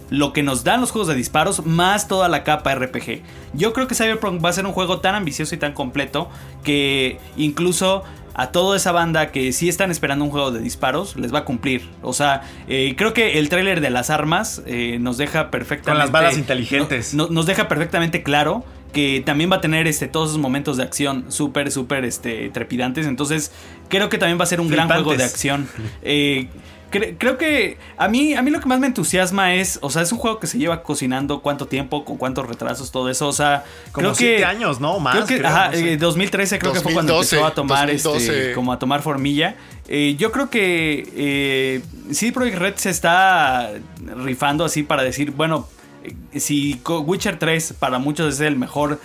lo 0.09 0.33
que 0.33 0.43
nos 0.43 0.63
dan 0.63 0.81
los 0.81 0.91
juegos 0.91 1.07
de 1.07 1.15
disparos 1.15 1.65
más 1.65 2.07
toda 2.07 2.29
la 2.29 2.43
capa 2.43 2.73
RPG. 2.75 3.21
Yo 3.53 3.73
creo 3.73 3.87
que 3.87 3.95
Cyberpunk 3.95 4.43
va 4.43 4.49
a 4.49 4.53
ser 4.53 4.65
un 4.65 4.71
juego 4.71 4.99
tan 4.99 5.15
ambicioso 5.15 5.53
y 5.55 5.57
tan 5.57 5.73
completo 5.73 6.29
que 6.63 7.19
incluso 7.35 8.03
a 8.33 8.51
toda 8.51 8.77
esa 8.77 8.91
banda 8.91 9.31
que 9.31 9.51
sí 9.51 9.67
están 9.67 9.89
esperando 9.89 10.23
un 10.23 10.29
juego 10.31 10.51
de 10.51 10.59
disparos 10.59 11.15
les 11.15 11.33
va 11.33 11.39
a 11.39 11.43
cumplir. 11.45 11.89
O 12.03 12.13
sea, 12.13 12.43
eh, 12.67 12.93
creo 12.95 13.11
que 13.13 13.39
el 13.39 13.49
tráiler 13.49 13.81
de 13.81 13.89
las 13.89 14.09
armas 14.11 14.61
eh, 14.67 14.97
nos 14.99 15.17
deja 15.17 15.49
perfectamente... 15.49 15.89
Con 15.91 15.97
las 15.97 16.11
balas 16.11 16.37
inteligentes. 16.37 17.13
no- 17.15 17.25
no- 17.27 17.33
nos 17.33 17.45
deja 17.47 17.67
perfectamente 17.67 18.21
claro 18.23 18.63
que 18.93 19.21
también 19.25 19.51
va 19.51 19.55
a 19.57 19.61
tener 19.61 19.87
este, 19.87 20.07
todos 20.07 20.29
esos 20.29 20.39
momentos 20.41 20.77
de 20.77 20.83
acción 20.83 21.25
súper, 21.29 21.71
súper 21.71 22.05
este, 22.05 22.49
trepidantes. 22.49 23.05
Entonces, 23.07 23.51
creo 23.89 24.07
que 24.09 24.17
también 24.17 24.39
va 24.39 24.43
a 24.43 24.47
ser 24.47 24.61
un 24.61 24.69
gran 24.69 24.87
juego 24.87 25.15
de 25.15 25.23
acción. 25.23 25.67
Eh, 26.03 26.47
cre- 26.91 27.15
creo 27.17 27.37
que 27.37 27.77
a 27.97 28.07
mí, 28.07 28.33
a 28.33 28.41
mí 28.41 28.51
lo 28.51 28.59
que 28.59 28.65
más 28.67 28.79
me 28.79 28.87
entusiasma 28.87 29.53
es, 29.55 29.79
o 29.81 29.89
sea, 29.89 30.01
es 30.01 30.11
un 30.11 30.17
juego 30.17 30.39
que 30.39 30.47
se 30.47 30.57
lleva 30.57 30.83
cocinando 30.83 31.41
cuánto 31.41 31.67
tiempo, 31.67 32.05
con 32.05 32.17
cuántos 32.17 32.47
retrasos, 32.47 32.91
todo 32.91 33.09
eso. 33.09 33.27
O 33.27 33.33
sea, 33.33 33.63
Como 33.91 34.05
creo 34.07 34.15
siete 34.15 34.37
que... 34.37 34.45
años, 34.45 34.79
¿no? 34.79 34.99
Más, 34.99 35.15
Creo 35.15 35.27
que, 35.27 35.37
creo, 35.37 35.47
ajá, 35.47 35.67
no 35.67 35.73
sé. 35.77 35.93
eh, 35.93 35.97
2013 35.97 36.59
creo 36.59 36.73
que 36.73 36.81
fue 36.81 36.93
cuando 36.93 37.13
2012, 37.13 37.35
empezó 37.35 37.51
a 37.51 37.55
tomar 37.55 37.87
2012. 37.91 38.25
este, 38.39 38.53
como 38.53 38.73
a 38.73 38.79
tomar 38.79 39.01
formilla. 39.01 39.55
Eh, 39.87 40.15
yo 40.17 40.31
creo 40.31 40.49
que 40.49 41.07
eh, 41.15 41.81
CD 42.11 42.31
Projekt 42.31 42.57
Red 42.57 42.73
se 42.75 42.89
está 42.89 43.71
rifando 44.17 44.65
así 44.65 44.83
para 44.83 45.03
decir, 45.03 45.31
bueno, 45.31 45.67
eh, 46.03 46.39
si 46.39 46.81
Witcher 46.85 47.39
3 47.39 47.73
para 47.79 47.99
muchos 47.99 48.33
es 48.35 48.39
el 48.41 48.55
mejor 48.57 48.99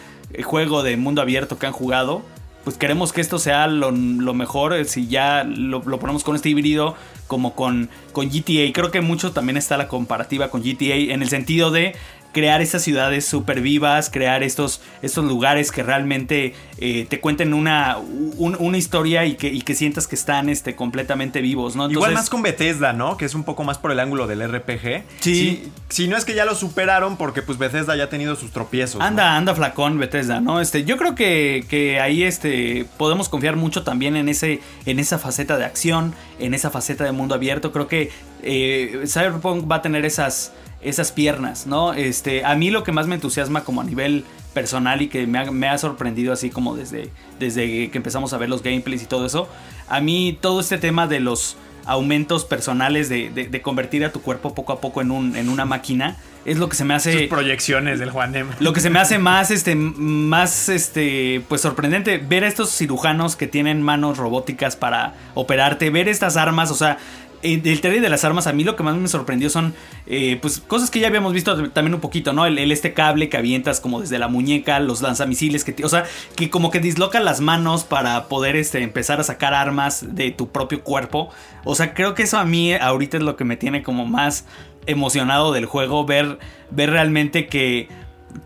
juego 0.45 0.83
de 0.83 0.97
mundo 0.97 1.21
abierto 1.23 1.59
que 1.59 1.67
han 1.67 1.73
jugado, 1.73 2.23
pues 2.65 2.77
queremos 2.77 3.13
que 3.13 3.21
esto 3.21 3.39
sea 3.39 3.67
lo, 3.67 3.91
lo 3.91 4.35
mejor, 4.35 4.85
si 4.87 5.09
ya 5.09 5.43
lo, 5.45 5.83
lo 5.85 5.99
ponemos 5.99 6.23
con 6.25 6.37
este 6.37 6.49
híbrido 6.49 6.95
como 7.33 7.55
con, 7.55 7.89
con 8.13 8.29
GTA. 8.29 8.71
Creo 8.75 8.91
que 8.91 9.01
mucho 9.01 9.33
también 9.33 9.57
está 9.57 9.79
la 9.79 9.89
comparativa 9.89 10.51
con 10.51 10.61
GTA 10.61 11.15
en 11.15 11.23
el 11.23 11.31
sentido 11.31 11.71
de 11.71 11.97
crear 12.33 12.63
estas 12.63 12.83
ciudades 12.83 13.25
súper 13.27 13.61
vivas, 13.61 14.11
crear 14.11 14.43
estos, 14.43 14.81
estos 15.03 15.25
lugares 15.25 15.71
que 15.71 15.83
realmente 15.83 16.55
eh, 16.79 17.07
te 17.09 17.21
cuenten 17.21 17.55
una, 17.55 17.99
un- 17.99 18.57
una 18.59 18.79
historia 18.79 19.25
y 19.27 19.35
que, 19.37 19.49
y 19.49 19.61
que 19.63 19.75
sientas 19.75 20.07
que 20.09 20.15
están 20.15 20.49
este, 20.49 20.75
completamente 20.75 21.41
vivos, 21.41 21.77
¿no? 21.77 21.91
Igual 21.91 22.15
más 22.15 22.31
con 22.31 22.43
Bethesda, 22.43 22.93
¿no? 22.93 23.17
Que 23.17 23.25
es 23.27 23.35
un 23.35 23.45
poco 23.45 23.65
más 23.65 23.79
por 23.79 23.93
el 23.93 24.01
ángulo 24.01 24.27
del 24.27 24.43
RPG. 24.51 25.03
Sí. 25.21 25.35
Si, 25.35 25.73
si 25.89 26.09
no 26.09 26.17
es 26.17 26.25
que 26.25 26.35
ya 26.35 26.45
lo 26.45 26.55
superaron, 26.55 27.17
porque 27.17 27.43
pues 27.43 27.59
Bethesda 27.59 27.95
ya 27.97 28.05
ha 28.05 28.09
tenido 28.09 28.35
sus 28.37 28.51
tropiezos. 28.51 28.99
¿no? 28.99 29.05
Anda, 29.05 29.37
anda 29.37 29.55
flacón 29.55 29.99
Bethesda, 29.99 30.41
¿no? 30.41 30.61
Este, 30.61 30.85
yo 30.85 30.97
creo 30.97 31.15
que, 31.15 31.65
que 31.69 32.01
ahí 32.01 32.23
este, 32.23 32.87
podemos 32.97 33.29
confiar 33.29 33.57
mucho 33.57 33.83
también 33.83 34.17
en, 34.17 34.29
ese, 34.29 34.61
en 34.87 34.99
esa 34.99 35.19
faceta 35.19 35.59
de 35.59 35.65
acción, 35.65 36.15
en 36.39 36.55
esa 36.55 36.71
faceta 36.71 37.05
de 37.05 37.13
mundo 37.13 37.35
abierto. 37.35 37.73
Creo 37.73 37.87
que 37.89 38.11
eh, 38.43 39.05
Cyberpunk 39.07 39.71
va 39.71 39.77
a 39.77 39.83
tener 39.83 40.05
esas, 40.05 40.53
esas 40.83 41.13
piernas, 41.13 41.67
¿no? 41.67 41.93
Este, 41.95 42.45
a 42.45 42.55
mí 42.55 42.71
lo 42.71 42.83
que 42.83 42.93
más 42.93 43.07
me 43.07 43.15
entusiasma 43.15 43.65
como 43.65 43.81
a 43.81 43.85
nivel 43.85 44.25
personal 44.55 45.01
y 45.03 45.09
que 45.09 45.27
me 45.27 45.39
ha, 45.39 45.51
me 45.51 45.69
ha 45.69 45.79
sorprendido 45.79 46.33
así 46.33 46.51
como 46.51 46.75
desde, 46.77 47.11
desde 47.39 47.91
que 47.91 47.97
empezamos 47.99 48.33
a 48.33 48.39
ver 48.39 48.49
los 48.51 48.63
gameplays 48.63 49.03
y 49.03 49.07
todo 49.07 49.25
eso, 49.27 49.49
a 49.89 50.01
mí 50.01 50.37
todo 50.41 50.61
este 50.61 50.79
tema 50.79 51.07
de 51.07 51.21
los 51.21 51.57
aumentos 51.85 52.45
personales 52.45 53.09
de, 53.09 53.31
de- 53.31 53.49
de 53.49 53.63
convertir 53.63 54.05
a 54.05 54.13
tu 54.13 54.21
cuerpo 54.23 54.55
poco 54.55 54.73
a 54.73 54.81
poco 54.81 55.01
en, 55.01 55.11
un, 55.11 55.35
en 55.37 55.49
una 55.49 55.65
máquina 55.65 56.17
es 56.45 56.59
lo 56.59 56.69
que 56.69 56.77
se 56.77 56.85
me 56.85 56.95
hace 56.95 57.13
Sus 57.13 57.29
proyecciones 57.29 57.99
del 58.01 58.11
Juanem. 58.11 58.49
lo 58.61 58.73
que 58.73 58.81
se 58.81 58.91
me 58.91 58.99
hace 58.99 59.19
más, 59.19 59.51
este, 59.53 59.75
más, 59.77 60.69
este, 60.69 61.43
pues 61.49 61.61
sorprendente, 61.61 62.19
ver 62.19 62.45
a 62.45 62.49
estos 62.49 62.71
cirujanos 62.77 63.37
que 63.37 63.47
tienen 63.47 63.81
manos 63.83 64.19
robóticas 64.19 64.75
para 64.77 65.15
operarte, 65.35 65.91
ver 65.91 66.09
estas 66.09 66.37
armas, 66.37 66.71
o 66.71 66.75
sea, 66.75 66.99
eh, 67.43 67.61
el 67.65 67.81
trailer 67.81 68.01
de 68.03 68.09
las 68.09 68.25
armas, 68.25 68.47
a 68.47 68.53
mí 68.53 68.65
lo 68.65 68.77
que 68.77 68.83
más 68.83 68.97
me 68.97 69.09
sorprendió 69.09 69.51
son 69.51 69.75
eh, 70.07 70.39
pues 70.41 70.61
cosas 70.61 70.91
que 70.91 71.01
ya 71.01 71.09
habíamos 71.09 71.33
visto 71.33 71.71
también 71.71 71.95
un 71.95 72.01
poquito, 72.01 72.33
¿no? 72.33 72.47
El, 72.47 72.71
este 72.73 72.93
cable 72.93 73.29
que 73.29 73.37
avientas 73.37 73.81
como 73.81 74.01
desde 74.01 74.19
la 74.19 74.29
muñeca, 74.29 74.81
los 74.81 75.03
lanzamisiles, 75.03 75.65
que, 75.65 75.85
o 75.85 75.89
sea, 75.89 76.05
que 76.37 76.51
como 76.51 76.71
que 76.71 76.81
disloca 76.81 77.21
las 77.21 77.41
manos 77.41 77.85
para 77.85 78.29
poder 78.29 78.57
este, 78.57 78.83
empezar 78.83 79.21
a 79.21 79.25
sacar 79.25 79.55
armas 79.55 80.15
de 80.15 80.31
tu 80.31 80.51
propio 80.51 80.83
cuerpo. 80.83 81.31
O 81.65 81.75
sea, 81.75 81.95
creo 81.95 82.15
que 82.15 82.25
eso 82.25 82.39
a 82.39 82.45
mí 82.45 82.73
ahorita 82.73 83.17
es 83.17 83.23
lo 83.23 83.37
que 83.37 83.45
me 83.45 83.57
tiene 83.57 83.83
como 83.83 84.07
más 84.07 84.47
emocionado 84.87 85.53
del 85.53 85.67
juego, 85.67 86.05
ver, 86.05 86.39
ver 86.71 86.91
realmente 86.91 87.47
que, 87.47 87.89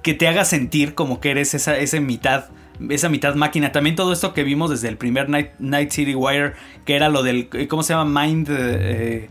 que 0.03 0.15
te 0.15 0.29
haga 0.29 0.45
sentir 0.45 0.95
como 0.95 1.21
que 1.21 1.31
eres 1.31 1.55
esa, 1.55 1.77
esa 1.79 2.01
mitad 2.01 2.47
esa 2.91 3.09
mitad 3.09 3.35
máquina. 3.35 3.73
También 3.73 3.97
todo 3.97 4.13
esto 4.13 4.35
que 4.35 4.43
vimos 4.45 4.71
desde 4.71 4.89
el 4.89 4.97
primer 4.97 5.29
Night, 5.29 5.51
Night 5.59 5.91
City 5.91 6.15
Wire, 6.15 6.53
que 6.85 6.95
era 6.97 7.09
lo 7.09 7.23
del, 7.23 7.49
¿cómo 7.69 7.83
se 7.83 7.95
llama? 7.95 8.23
Mind... 8.27 8.49
eh, 8.51 9.29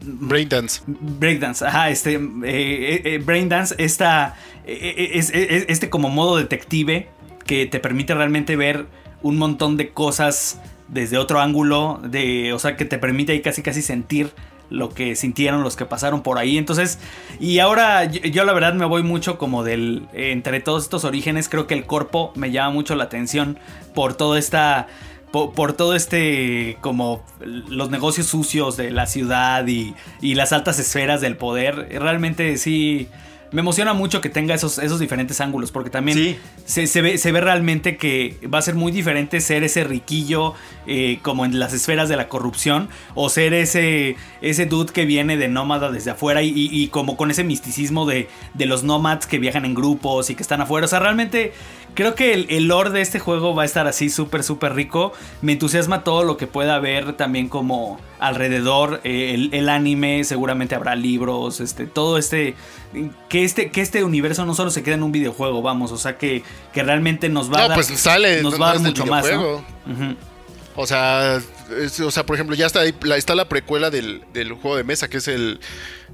Braindance. 0.00 0.82
Breakdance, 0.86 1.64
ajá, 1.66 1.90
este, 1.90 2.14
eh, 2.14 2.20
eh, 2.44 3.02
eh, 3.04 3.18
Braindance, 3.18 3.74
esta, 3.78 4.36
eh, 4.64 4.78
eh, 4.96 5.10
es- 5.14 5.30
es- 5.30 5.66
este 5.68 5.90
como 5.90 6.08
modo 6.08 6.36
detective 6.36 7.08
que 7.46 7.66
te 7.66 7.80
permite 7.80 8.14
realmente 8.14 8.56
ver 8.56 8.86
un 9.22 9.36
montón 9.38 9.76
de 9.76 9.88
cosas 9.90 10.60
desde 10.86 11.18
otro 11.18 11.40
ángulo, 11.40 12.00
de, 12.02 12.52
o 12.52 12.58
sea, 12.58 12.76
que 12.76 12.84
te 12.84 12.98
permite 12.98 13.32
ahí 13.32 13.42
casi 13.42 13.62
casi 13.62 13.82
sentir 13.82 14.30
lo 14.70 14.90
que 14.90 15.16
sintieron 15.16 15.62
los 15.62 15.76
que 15.76 15.84
pasaron 15.84 16.22
por 16.22 16.38
ahí. 16.38 16.58
Entonces, 16.58 16.98
y 17.40 17.58
ahora 17.58 18.04
yo, 18.04 18.44
la 18.44 18.52
verdad 18.52 18.74
me 18.74 18.84
voy 18.84 19.02
mucho 19.02 19.38
como 19.38 19.64
del, 19.64 20.08
entre 20.12 20.60
todos 20.60 20.84
estos 20.84 21.04
orígenes, 21.04 21.48
creo 21.48 21.66
que 21.66 21.74
el 21.74 21.86
corpo 21.86 22.32
me 22.34 22.50
llama 22.50 22.70
mucho 22.70 22.94
la 22.94 23.04
atención 23.04 23.58
por 23.94 24.14
toda 24.14 24.38
esta 24.38 24.86
por, 25.30 25.52
por 25.52 25.74
todo 25.74 25.94
este, 25.94 26.78
como 26.80 27.22
los 27.40 27.90
negocios 27.90 28.26
sucios 28.26 28.76
de 28.76 28.90
la 28.90 29.06
ciudad 29.06 29.66
y, 29.66 29.94
y 30.22 30.34
las 30.34 30.52
altas 30.52 30.78
esferas 30.78 31.20
del 31.20 31.36
poder, 31.36 31.88
realmente 32.00 32.56
sí, 32.56 33.08
me 33.50 33.60
emociona 33.60 33.94
mucho 33.94 34.20
que 34.20 34.28
tenga 34.28 34.54
esos, 34.54 34.78
esos 34.78 35.00
diferentes 35.00 35.40
ángulos, 35.40 35.70
porque 35.72 35.90
también 35.90 36.18
Sí. 36.18 36.36
se, 36.66 36.86
se 36.86 37.00
ve, 37.02 37.18
se 37.18 37.32
ve 37.32 37.40
realmente 37.40 37.96
que 37.96 38.36
va 38.52 38.58
a 38.58 38.62
ser 38.62 38.74
muy 38.74 38.92
diferente 38.92 39.40
ser 39.40 39.64
ese 39.64 39.84
riquillo 39.84 40.54
eh, 40.86 41.18
como 41.22 41.44
en 41.44 41.58
las 41.58 41.72
esferas 41.72 42.08
de 42.08 42.16
la 42.16 42.28
corrupción 42.28 42.88
o 43.14 43.28
ser 43.28 43.54
ese, 43.54 44.16
ese 44.42 44.66
dude 44.66 44.92
que 44.92 45.06
viene 45.06 45.36
de 45.36 45.48
nómada 45.48 45.90
desde 45.90 46.10
afuera 46.10 46.42
y, 46.42 46.48
y- 46.48 46.68
y 46.82 46.88
como 46.88 47.16
con 47.16 47.30
ese 47.30 47.44
misticismo 47.44 48.04
de, 48.06 48.28
de 48.54 48.66
los 48.66 48.84
nómadas 48.84 49.26
que 49.26 49.38
viajan 49.38 49.64
en 49.64 49.74
grupos 49.74 50.28
y 50.30 50.34
que 50.34 50.42
están 50.42 50.60
afuera. 50.60 50.84
O 50.84 50.88
sea, 50.88 50.98
realmente 50.98 51.52
creo 51.98 52.14
que 52.14 52.32
el, 52.32 52.46
el 52.48 52.68
lore 52.68 52.90
de 52.90 53.00
este 53.00 53.18
juego 53.18 53.56
va 53.56 53.62
a 53.62 53.66
estar 53.66 53.88
así 53.88 54.08
súper, 54.08 54.44
súper 54.44 54.72
rico. 54.74 55.12
Me 55.42 55.50
entusiasma 55.54 56.04
todo 56.04 56.22
lo 56.22 56.36
que 56.36 56.46
pueda 56.46 56.76
haber 56.76 57.14
también 57.14 57.48
como 57.48 57.98
alrededor. 58.20 59.00
eh, 59.02 59.32
el, 59.34 59.50
el 59.52 59.68
anime, 59.68 60.22
seguramente 60.22 60.76
habrá 60.76 60.94
libros, 60.94 61.58
este, 61.60 61.86
todo 61.86 62.16
este 62.16 62.54
que, 63.28 63.42
este. 63.42 63.70
que 63.72 63.80
este 63.80 64.04
universo 64.04 64.46
no 64.46 64.54
solo 64.54 64.70
se 64.70 64.84
quede 64.84 64.94
en 64.94 65.02
un 65.02 65.10
videojuego, 65.10 65.60
vamos. 65.60 65.90
O 65.90 65.98
sea, 65.98 66.16
que, 66.18 66.44
que 66.72 66.84
realmente 66.84 67.28
nos 67.28 67.52
va 67.52 67.56
a 67.56 67.62
No, 67.62 67.68
dar. 67.70 67.74
pues 67.76 67.88
sale 67.88 68.42
nos 68.42 68.52
no- 68.54 68.58
va 68.60 68.70
a 68.70 68.74
dar 68.74 68.82
mucho 68.82 69.04
más. 69.04 69.26
O 70.76 70.86
sea, 70.86 71.40
es- 71.80 72.00
o 72.00 72.10
sea, 72.10 72.24
por 72.26 72.36
ejemplo, 72.36 72.54
ya 72.56 72.66
está 72.66 72.80
ahí, 72.80 72.94
la, 73.02 73.16
está 73.16 73.34
la 73.34 73.48
precuela 73.48 73.90
del, 73.90 74.22
del 74.32 74.52
juego 74.52 74.76
de 74.76 74.84
mesa, 74.84 75.08
que 75.08 75.18
es 75.18 75.28
el, 75.28 75.60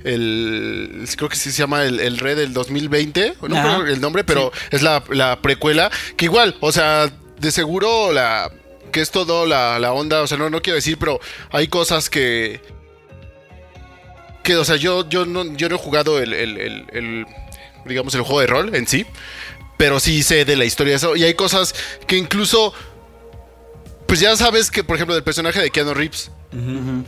el 0.04 1.06
creo 1.16 1.28
que 1.28 1.36
sí 1.36 1.50
se 1.52 1.58
llama 1.58 1.84
el, 1.84 2.00
el 2.00 2.18
Red 2.18 2.36
del 2.36 2.52
2020, 2.52 3.34
no 3.42 3.48
creo 3.62 3.86
el 3.86 4.00
nombre, 4.00 4.24
pero 4.24 4.52
es 4.70 4.82
la, 4.82 5.02
la 5.10 5.40
precuela, 5.42 5.90
que 6.16 6.26
igual, 6.26 6.56
o 6.60 6.72
sea, 6.72 7.10
de 7.38 7.50
seguro 7.50 8.12
la 8.12 8.50
que 8.92 9.00
es 9.00 9.10
todo 9.10 9.44
la, 9.46 9.78
la 9.80 9.92
onda, 9.92 10.22
o 10.22 10.26
sea, 10.26 10.38
no, 10.38 10.50
no 10.50 10.62
quiero 10.62 10.76
decir, 10.76 10.98
pero 10.98 11.18
hay 11.50 11.66
cosas 11.68 12.08
que 12.08 12.60
que, 14.42 14.56
o 14.56 14.64
sea, 14.64 14.76
yo, 14.76 15.08
yo, 15.08 15.24
no, 15.24 15.44
yo 15.56 15.68
no 15.68 15.76
he 15.76 15.78
jugado 15.78 16.20
el, 16.20 16.32
el- 16.34 16.58
el- 16.58 16.84
el, 16.92 17.26
digamos, 17.86 18.14
el 18.14 18.20
juego 18.22 18.40
de 18.40 18.46
rol 18.46 18.74
en 18.74 18.86
sí, 18.86 19.06
pero 19.78 20.00
sí 20.00 20.22
sé 20.22 20.44
de 20.44 20.54
la 20.56 20.64
historia 20.66 20.92
de 20.92 20.96
eso. 20.98 21.16
Y 21.16 21.24
hay 21.24 21.32
cosas 21.34 21.74
que 22.06 22.18
incluso, 22.18 22.74
pues 24.06 24.20
ya 24.20 24.36
sabes 24.36 24.70
que, 24.70 24.84
por 24.84 24.96
ejemplo, 24.96 25.14
del 25.14 25.24
personaje 25.24 25.60
de 25.60 25.70
Keanu 25.70 25.94
Reeves, 25.94 26.30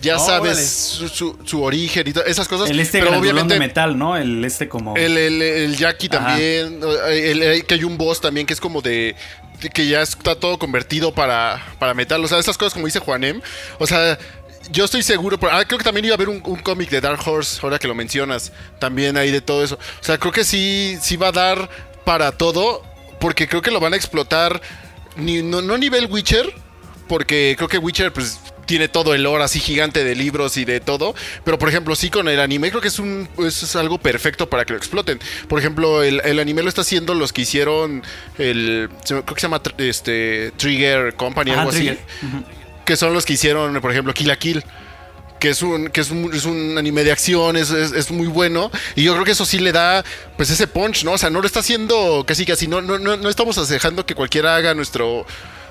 ya 0.03 0.19
sabes 0.19 0.59
su, 0.69 1.09
su- 1.09 1.39
su 1.45 1.63
origen 1.63 2.09
y 2.09 2.13
todas 2.13 2.29
esas 2.29 2.49
cosas. 2.49 2.69
El 2.69 2.81
este 2.81 2.99
pero 3.01 3.17
obviamente 3.19 3.55
de 3.55 3.61
metal, 3.61 3.97
¿no? 3.97 4.17
El 4.17 4.45
este 4.45 4.69
como. 4.69 4.97
el, 4.97 5.17
el, 5.17 5.41
el 5.43 5.77
Jackie 5.77 6.09
Ajá. 6.11 6.27
también, 6.31 6.81
el- 7.09 7.43
el- 7.43 7.65
que 7.65 7.75
hay 7.75 7.85
un 7.85 7.97
boss 7.97 8.21
también 8.21 8.47
que 8.47 8.53
es 8.55 8.61
como 8.61 8.83
de 8.83 9.15
que 9.73 9.87
ya 9.87 10.03
está 10.03 10.35
todo 10.35 10.59
convertido 10.59 11.15
para, 11.15 11.63
para 11.79 11.95
metal, 11.95 12.23
o 12.25 12.29
sea, 12.29 12.39
esas 12.39 12.59
cosas 12.59 12.75
como 12.75 12.87
dice 12.87 12.99
Juanem, 12.99 13.41
o 13.79 13.87
sea, 13.87 14.19
yo 14.71 14.85
estoy 14.85 15.03
seguro, 15.03 15.39
pero, 15.39 15.53
ah, 15.53 15.65
creo 15.65 15.79
que 15.79 15.85
también 15.85 16.05
iba 16.05 16.13
a 16.15 16.17
haber 16.17 16.29
un, 16.29 16.43
un 16.45 16.57
cómic 16.61 16.91
de 16.91 17.01
Dark 17.01 17.21
Horse, 17.27 17.61
ahora 17.63 17.79
que 17.79 17.87
lo 17.89 17.95
mencionas, 17.95 18.53
también 18.81 19.17
ahí 19.17 19.31
de 19.31 19.41
todo 19.41 19.65
eso, 19.65 19.77
o 19.77 20.05
sea, 20.05 20.19
creo 20.19 20.31
que 20.33 20.45
sí, 20.45 20.99
sí 21.01 21.17
va 21.17 21.29
a 21.29 21.33
dar 21.33 21.71
para 22.05 22.33
todo, 22.33 22.83
porque 23.19 23.49
creo 23.49 23.63
que 23.63 23.71
lo 23.71 23.81
van 23.81 23.95
a 23.95 23.97
explotar, 23.97 24.61
ni, 25.17 25.41
no, 25.43 25.63
no 25.63 25.79
nivel 25.79 26.07
Witcher, 26.11 26.53
porque 27.09 27.55
creo 27.57 27.69
que 27.69 27.79
Witcher 27.79 28.13
pues 28.13 28.41
tiene 28.67 28.89
todo 28.89 29.15
el 29.15 29.23
lore 29.23 29.45
así 29.45 29.61
gigante 29.61 30.03
de 30.03 30.15
libros 30.17 30.57
y 30.57 30.65
de 30.65 30.81
todo, 30.81 31.15
pero 31.45 31.57
por 31.59 31.69
ejemplo 31.69 31.95
sí 31.95 32.11
con 32.11 32.27
el 32.29 32.41
anime 32.41 32.71
creo 32.71 32.81
que 32.83 32.89
es 32.89 32.99
un 32.99 33.29
es, 33.39 33.63
es 33.63 33.77
algo 33.77 33.99
perfecto 33.99 34.49
para 34.51 34.65
que 34.65 34.73
lo 34.73 34.79
exploten. 34.79 35.21
Por 35.49 35.59
ejemplo 35.61 36.03
el, 36.03 36.21
el 36.25 36.39
anime 36.41 36.63
lo 36.63 36.69
está 36.69 36.81
haciendo 36.81 37.15
los 37.15 37.33
que 37.33 37.43
hicieron 37.43 38.03
el 38.39 38.89
creo 39.07 39.25
que 39.25 39.35
se 39.37 39.43
llama 39.43 39.63
este 39.79 40.53
Trigger 40.57 41.15
Company 41.15 41.53
Ajá, 41.53 41.61
algo 41.61 41.73
Trigger. 41.73 41.99
así, 42.19 42.45
que 42.85 42.97
son 42.97 43.13
los 43.15 43.25
que 43.25 43.35
hicieron 43.35 43.81
por 43.81 43.93
ejemplo 43.93 44.13
Kill 44.13 44.29
la 44.29 44.37
Kill. 44.37 44.65
Que 45.39 45.51
es 45.51 45.61
un, 45.61 45.89
que 45.91 46.01
es 46.01 46.11
un, 46.11 46.33
es 46.33 46.47
un 46.47 46.79
anime 46.79 47.05
de 47.05 47.13
acción, 47.13 47.59
es, 47.59 47.69
es- 47.71 47.93
es 47.93 48.11
muy 48.11 48.27
bueno. 48.27 48.71
Y 48.95 49.03
yo 49.03 49.13
creo 49.13 49.23
que 49.27 49.33
eso 49.33 49.45
sí 49.45 49.59
le 49.59 49.71
da, 49.71 50.03
pues, 50.39 50.49
ese 50.49 50.67
punch, 50.67 51.05
¿no? 51.05 51.13
O 51.13 51.19
sea, 51.19 51.29
no 51.29 51.43
lo 51.43 51.47
está 51.47 51.61
haciendo 51.61 52.25
casi 52.27 52.47
casi. 52.47 52.67
No, 52.67 52.81
no, 52.81 52.99
no, 52.99 53.19
no 53.19 53.29
estamos 53.29 53.69
dejando 53.69 54.07
que 54.07 54.15
cualquiera 54.15 54.57
haga 54.57 54.73
nuestro, 54.73 55.27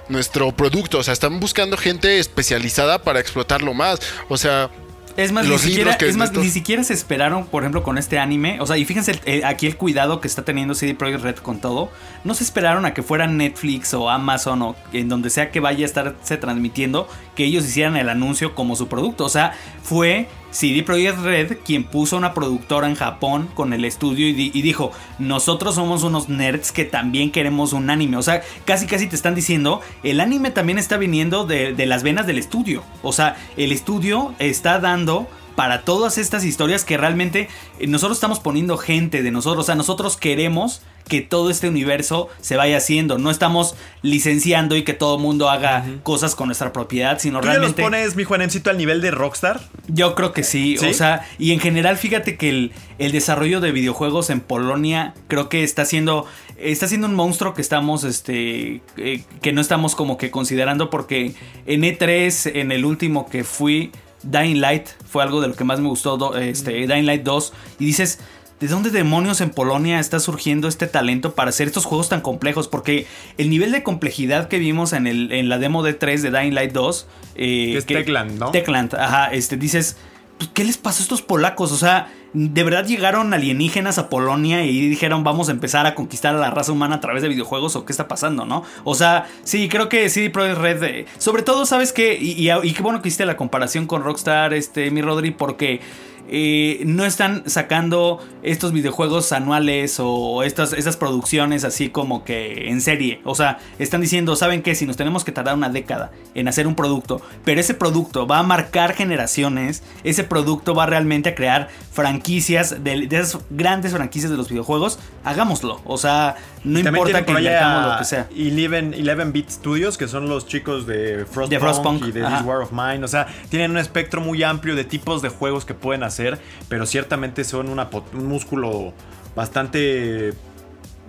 nuestro 0.10 0.52
producto. 0.52 1.00
O 1.00 1.04
sea, 1.04 1.14
están 1.14 1.40
buscando 1.40 1.78
gente 1.78 2.20
especializada 2.20 3.00
para 3.02 3.20
explotarlo 3.20 3.74
más. 3.74 4.00
O 4.30 4.38
sea, 4.38 4.70
Es 5.18 5.32
más, 5.32 5.46
ni 5.46 5.52
los 5.52 5.62
siquiera, 5.62 5.84
libros 5.84 5.96
que 5.98 6.10
es 6.10 6.18
más, 6.18 6.34
ni 6.34 6.50
siquiera 6.50 6.84
se 6.84 6.94
esperaron, 6.94 7.46
por 7.48 7.64
ejemplo, 7.64 7.84
con 7.84 7.98
este 7.98 8.20
anime. 8.20 8.60
O 8.60 8.68
sea, 8.68 8.78
y 8.78 8.84
fíjense 8.84 9.12
el- 9.12 9.22
eh, 9.26 9.42
aquí 9.46 9.66
el 9.66 9.78
cuidado 9.78 10.20
que 10.20 10.28
está 10.28 10.44
teniendo 10.44 10.76
CD 10.76 10.94
Projekt 10.94 11.24
Red 11.24 11.36
con 11.38 11.62
todo. 11.62 11.90
No 12.26 12.34
se 12.34 12.44
esperaron 12.44 12.86
a 12.86 12.94
que 12.94 13.02
fuera 13.02 13.26
Netflix 13.26 13.94
o 13.94 14.10
Amazon 14.10 14.62
o 14.62 14.76
en 14.92 15.08
donde 15.08 15.30
sea 15.30 15.52
que 15.52 15.62
vaya 15.62 15.84
a 15.84 15.88
estarse 15.88 16.36
transmitiendo, 16.38 17.08
que 17.36 17.46
ellos 17.46 17.64
hicieran 17.66 17.96
el 17.96 18.10
anuncio 18.10 18.56
como 18.56 18.76
su 18.76 18.88
producto. 18.90 19.24
O 19.24 19.30
sea, 19.30 19.54
fue 19.84 20.28
CD 20.56 20.84
Projekt 20.84 21.20
Red 21.20 21.58
quien 21.66 21.84
puso 21.84 22.16
una 22.16 22.34
productora 22.34 22.88
en 22.88 22.96
Japón 22.96 23.50
con 23.54 23.74
el 23.74 23.84
estudio 23.84 24.30
y, 24.30 24.52
y 24.54 24.62
dijo, 24.62 24.92
nosotros 25.20 25.76
somos 25.76 26.04
unos 26.04 26.30
nerds 26.30 26.72
que 26.72 26.86
también 26.86 27.30
queremos 27.32 27.74
un 27.74 27.90
anime. 27.90 28.16
O 28.16 28.22
sea, 28.22 28.42
casi 28.64 28.88
casi 28.88 29.08
te 29.08 29.18
están 29.18 29.36
diciendo, 29.36 29.82
el 30.04 30.22
anime 30.22 30.52
también 30.52 30.78
está 30.78 30.96
viniendo 30.96 31.46
de, 31.46 31.74
de 31.74 31.86
las 31.86 32.04
venas 32.04 32.26
del 32.26 32.38
estudio. 32.38 32.84
O 33.04 33.12
sea, 33.12 33.36
el 33.58 33.74
estudio 33.74 34.34
está 34.40 34.80
dando 34.80 35.28
para 35.56 35.82
todas 35.82 36.18
estas 36.18 36.46
historias 36.46 36.86
que 36.86 36.98
realmente 36.98 37.50
eh, 37.80 37.88
nosotros 37.88 38.18
estamos 38.18 38.40
poniendo 38.40 38.78
gente 38.78 39.24
de 39.24 39.32
nosotros. 39.32 39.66
O 39.66 39.68
sea, 39.68 39.76
nosotros 39.76 40.16
queremos 40.16 40.82
que 41.08 41.22
todo 41.22 41.50
este 41.50 41.68
universo 41.68 42.30
se 42.42 42.56
vaya 42.56 42.78
haciendo. 42.78 43.18
No 43.18 43.32
estamos 43.32 43.76
licenciando 44.02 44.76
y 44.76 44.84
que 44.84 44.94
todo 44.94 45.18
mundo 45.18 45.50
haga 45.50 45.86
cosas 46.04 46.36
con 46.36 46.48
nuestra 46.48 46.74
propiedad, 46.74 47.20
sino 47.20 47.40
¿Tú 47.40 47.48
ya 47.48 47.54
los 47.54 47.60
realmente... 47.60 47.82
pones, 47.84 48.16
mi 48.16 48.24
Juanemcito, 48.24 48.70
al 48.70 48.78
nivel 48.78 49.02
de 49.02 49.12
Rockstar? 49.12 49.62
Yo 49.88 50.16
creo 50.16 50.34
que 50.34 50.44
sí, 50.44 50.78
¿Sí? 50.78 50.86
o 50.88 50.94
sea, 50.94 51.26
y 51.38 51.52
en 51.52 51.60
general 51.60 51.98
fíjate 51.98 52.38
que 52.38 52.50
el, 52.50 52.72
el 52.98 53.12
desarrollo 53.12 53.62
de 53.62 53.72
videojuegos 53.72 54.30
en 54.30 54.42
Polonia 54.42 55.14
creo 55.28 55.50
que 55.50 55.64
está 55.64 55.86
siendo 55.86 56.26
está 56.58 56.88
siendo 56.88 57.08
un 57.08 57.16
monstruo 57.16 57.54
que 57.54 57.62
estamos 57.62 58.04
este 58.04 58.82
eh, 58.98 59.24
que 59.42 59.52
no 59.52 59.62
estamos 59.62 59.96
como 59.96 60.18
que 60.18 60.32
considerando 60.32 60.90
porque 60.90 61.34
en 61.66 61.82
E3 61.82 62.52
en 62.56 62.72
el 62.72 62.86
último 62.86 63.30
que 63.30 63.44
fui 63.44 63.92
Dying 64.24 64.62
Light 64.62 64.88
fue 65.08 65.22
algo 65.22 65.42
de 65.42 65.50
lo 65.50 65.56
que 65.56 65.64
más 65.64 65.80
me 65.80 65.90
gustó 65.90 66.36
este 66.38 66.88
Dying 66.88 67.06
Light 67.06 67.24
2 67.24 67.54
y 67.80 67.86
dices 67.86 68.20
¿De 68.60 68.68
dónde 68.68 68.90
demonios 68.90 69.42
en 69.42 69.50
Polonia 69.50 70.00
está 70.00 70.20
surgiendo 70.22 70.68
este 70.70 70.88
talento 70.88 71.36
para 71.36 71.50
hacer 71.50 71.68
estos 71.68 71.84
juegos 71.86 72.08
tan 72.08 72.22
complejos? 72.22 72.68
Porque 72.70 73.06
el 73.38 73.50
nivel 73.50 73.72
de 73.74 73.84
complejidad 73.84 74.48
que 74.48 74.60
vimos 74.60 74.94
en, 74.94 75.08
el, 75.08 75.32
en 75.34 75.50
la 75.50 75.58
demo 75.58 75.84
de 75.84 75.94
3 75.94 76.22
de 76.22 76.32
Dying 76.32 76.54
Light 76.56 76.72
2... 76.72 77.08
eh, 77.36 77.72
Que 77.74 77.78
es 77.80 77.86
Techland, 77.86 78.40
¿no? 78.40 78.52
Techland, 78.52 78.96
ajá, 78.96 79.28
este, 79.34 79.58
dices, 79.58 79.98
pues, 80.38 80.50
¿qué 80.54 80.64
les 80.64 80.78
pasó 80.78 81.02
a 81.02 81.04
estos 81.04 81.22
polacos? 81.22 81.74
O 81.74 81.76
sea, 81.78 82.08
¿de 82.34 82.64
verdad 82.64 82.86
llegaron 82.86 83.34
alienígenas 83.34 83.98
a 83.98 84.08
Polonia 84.10 84.64
y 84.66 84.88
dijeron 84.88 85.26
vamos 85.26 85.50
a 85.50 85.52
empezar 85.52 85.86
a 85.86 85.94
conquistar 85.94 86.34
a 86.34 86.38
la 86.40 86.50
raza 86.50 86.72
humana 86.72 86.96
a 86.96 87.00
través 87.02 87.24
de 87.24 87.30
videojuegos 87.30 87.76
o 87.76 87.84
qué 87.86 87.92
está 87.92 88.08
pasando, 88.08 88.46
no? 88.46 88.64
O 88.86 88.96
sea, 88.96 89.28
sí, 89.44 89.68
creo 89.68 89.90
que 89.90 90.10
sí, 90.10 90.30
Projekt 90.30 90.58
Red, 90.60 90.84
eh, 90.84 91.06
sobre 91.18 91.44
todo, 91.44 91.66
¿sabes 91.66 91.92
qué? 91.92 92.18
Y, 92.20 92.32
y- 92.50 92.52
y 92.64 92.72
qué 92.74 92.82
bueno 92.82 93.02
que 93.02 93.10
hiciste 93.10 93.26
la 93.26 93.36
comparación 93.36 93.86
con 93.86 94.02
Rockstar, 94.04 94.54
este, 94.54 94.92
mi 94.92 95.02
Rodri, 95.02 95.32
porque 95.32 95.82
eh, 96.28 96.82
no 96.86 97.06
están 97.06 97.50
sacando 97.50 98.20
estos 98.44 98.72
videojuegos 98.72 99.32
anuales 99.32 99.98
o 100.00 100.44
estas, 100.44 100.74
estas 100.74 100.98
producciones 100.98 101.64
así 101.64 101.90
como 101.90 102.24
que 102.24 102.70
en 102.70 102.82
serie. 102.82 103.22
O 103.24 103.36
sea, 103.36 103.60
están 103.80 104.02
diciendo, 104.02 104.36
¿saben 104.36 104.62
qué? 104.62 104.76
Si 104.76 104.86
nos 104.86 104.98
tenemos 104.98 105.24
que 105.24 105.32
tardar 105.32 105.56
una 105.56 105.70
década 105.70 106.12
en 106.34 106.48
hacer 106.48 106.68
un 106.68 106.76
producto, 106.76 107.22
pero 107.44 107.62
ese 107.62 107.74
producto 107.74 108.28
va 108.28 108.40
a 108.40 108.44
marcar 108.44 108.94
generaciones, 108.94 109.84
ese 110.04 110.24
producto 110.24 110.74
va 110.74 110.86
realmente 110.86 111.30
a 111.30 111.36
crear 111.36 111.70
franquicias 111.96 112.84
de, 112.84 113.08
de 113.08 113.18
esas 113.18 113.42
grandes 113.50 113.94
franquicias 113.94 114.30
de 114.30 114.36
los 114.36 114.50
videojuegos, 114.50 115.00
hagámoslo. 115.24 115.80
O 115.86 115.98
sea, 115.98 116.36
no 116.66 116.84
También 116.84 116.88
importa 116.88 117.26
que 117.26 117.32
invirtamos 117.32 117.94
lo 117.94 117.98
que 117.98 118.04
sea. 118.04 118.28
11, 118.30 119.12
11 119.12 119.26
Bit 119.32 119.50
Studios, 119.50 119.98
que 119.98 120.10
son 120.10 120.28
los 120.28 120.46
chicos 120.46 120.86
de 120.86 121.26
Frostpunk, 121.26 121.50
De 121.50 121.60
Frostpunk, 121.60 122.08
y 122.08 122.12
de 122.12 122.26
ajá. 122.26 122.38
This 122.38 122.46
War 122.46 122.62
of 122.62 122.74
Mine. 122.74 123.02
O 123.06 123.08
sea, 123.08 123.28
tienen 123.48 123.72
un 123.72 123.78
espectro 123.78 124.20
muy 124.20 124.44
amplio 124.44 124.76
de 124.76 124.84
tipos 124.84 125.22
de 125.22 125.30
juegos 125.30 125.64
que 125.64 125.74
pueden 125.74 126.04
hacer, 126.04 126.38
pero 126.68 126.86
ciertamente 126.86 127.46
son 127.46 127.70
una 127.70 127.90
un 128.12 128.28
músculo 128.28 128.94
bastante 129.34 130.34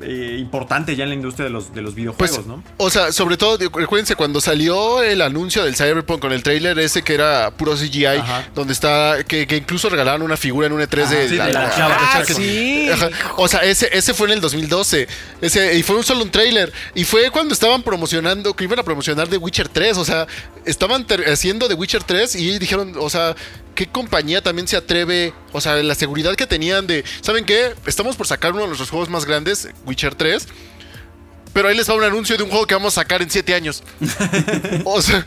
eh, 0.02 0.36
importante 0.38 0.94
ya 0.94 1.04
en 1.04 1.08
la 1.10 1.14
industria 1.14 1.44
de 1.44 1.50
los, 1.50 1.72
de 1.74 1.80
los 1.82 1.94
videojuegos, 1.94 2.36
Pues, 2.36 2.46
¿no? 2.46 2.62
o 2.76 2.90
sea, 2.90 3.12
sobre 3.12 3.36
todo, 3.36 3.56
recuérdense, 3.72 4.14
cuando 4.14 4.40
salió 4.40 5.02
el 5.02 5.22
anuncio 5.22 5.64
del 5.64 5.74
Cyberpunk 5.74 6.20
con 6.20 6.32
el 6.32 6.42
trailer 6.42 6.78
ese 6.78 7.02
que 7.02 7.14
era 7.14 7.50
puro 7.52 7.74
CGI, 7.74 8.04
Ajá. 8.06 8.48
donde 8.54 8.72
está, 8.74 9.24
que, 9.26 9.46
que 9.46 9.56
incluso 9.56 9.88
regalaron 9.88 10.22
una 10.22 10.36
figura 10.36 10.66
en 10.66 10.74
un 10.74 10.80
E3 10.82 11.08
de, 11.08 11.28
sí, 11.28 11.36
de 11.36 11.52
la 11.52 11.70
chava. 11.74 11.96
Ah, 11.98 12.22
que- 12.26 12.34
sí. 12.34 12.88
O 13.36 13.48
sea, 13.48 13.60
ese, 13.60 13.88
ese 13.96 14.12
fue 14.14 14.26
en 14.28 14.34
el 14.34 14.40
2012. 14.40 15.08
Ese, 15.40 15.78
y 15.78 15.82
fue 15.82 15.96
un 15.96 16.04
solo 16.04 16.22
un 16.24 16.30
trailer. 16.30 16.72
Y 16.94 17.04
fue 17.04 17.30
cuando 17.30 17.54
estaban 17.54 17.82
promocionando, 17.82 18.54
que 18.54 18.64
iban 18.64 18.78
a 18.78 18.82
promocionar 18.82 19.28
The 19.28 19.38
Witcher 19.38 19.68
3. 19.68 19.96
O 19.96 20.04
sea, 20.04 20.26
estaban 20.64 21.06
haciendo 21.26 21.68
The 21.68 21.74
Witcher 21.74 22.02
3 22.02 22.34
y 22.36 22.58
dijeron, 22.58 22.94
o 22.98 23.08
sea, 23.10 23.34
¿qué 23.76 23.86
compañía 23.86 24.42
también 24.42 24.66
se 24.66 24.76
atreve? 24.76 25.32
O 25.52 25.60
sea, 25.60 25.76
la 25.76 25.94
seguridad 25.94 26.34
que 26.34 26.48
tenían 26.48 26.88
de, 26.88 27.04
¿saben 27.20 27.44
qué? 27.44 27.74
Estamos 27.86 28.16
por 28.16 28.26
sacar 28.26 28.50
uno 28.52 28.62
de 28.62 28.66
nuestros 28.68 28.90
juegos 28.90 29.08
más 29.08 29.24
grandes, 29.24 29.68
Witcher 29.84 30.16
3. 30.16 30.48
Pero 31.52 31.68
ahí 31.68 31.76
les 31.76 31.88
va 31.88 31.94
un 31.94 32.02
anuncio 32.02 32.36
de 32.36 32.42
un 32.42 32.50
juego 32.50 32.66
que 32.66 32.74
vamos 32.74 32.98
a 32.98 33.00
sacar 33.00 33.22
en 33.22 33.30
7 33.30 33.54
años. 33.54 33.82
o 34.84 35.00
sea, 35.00 35.24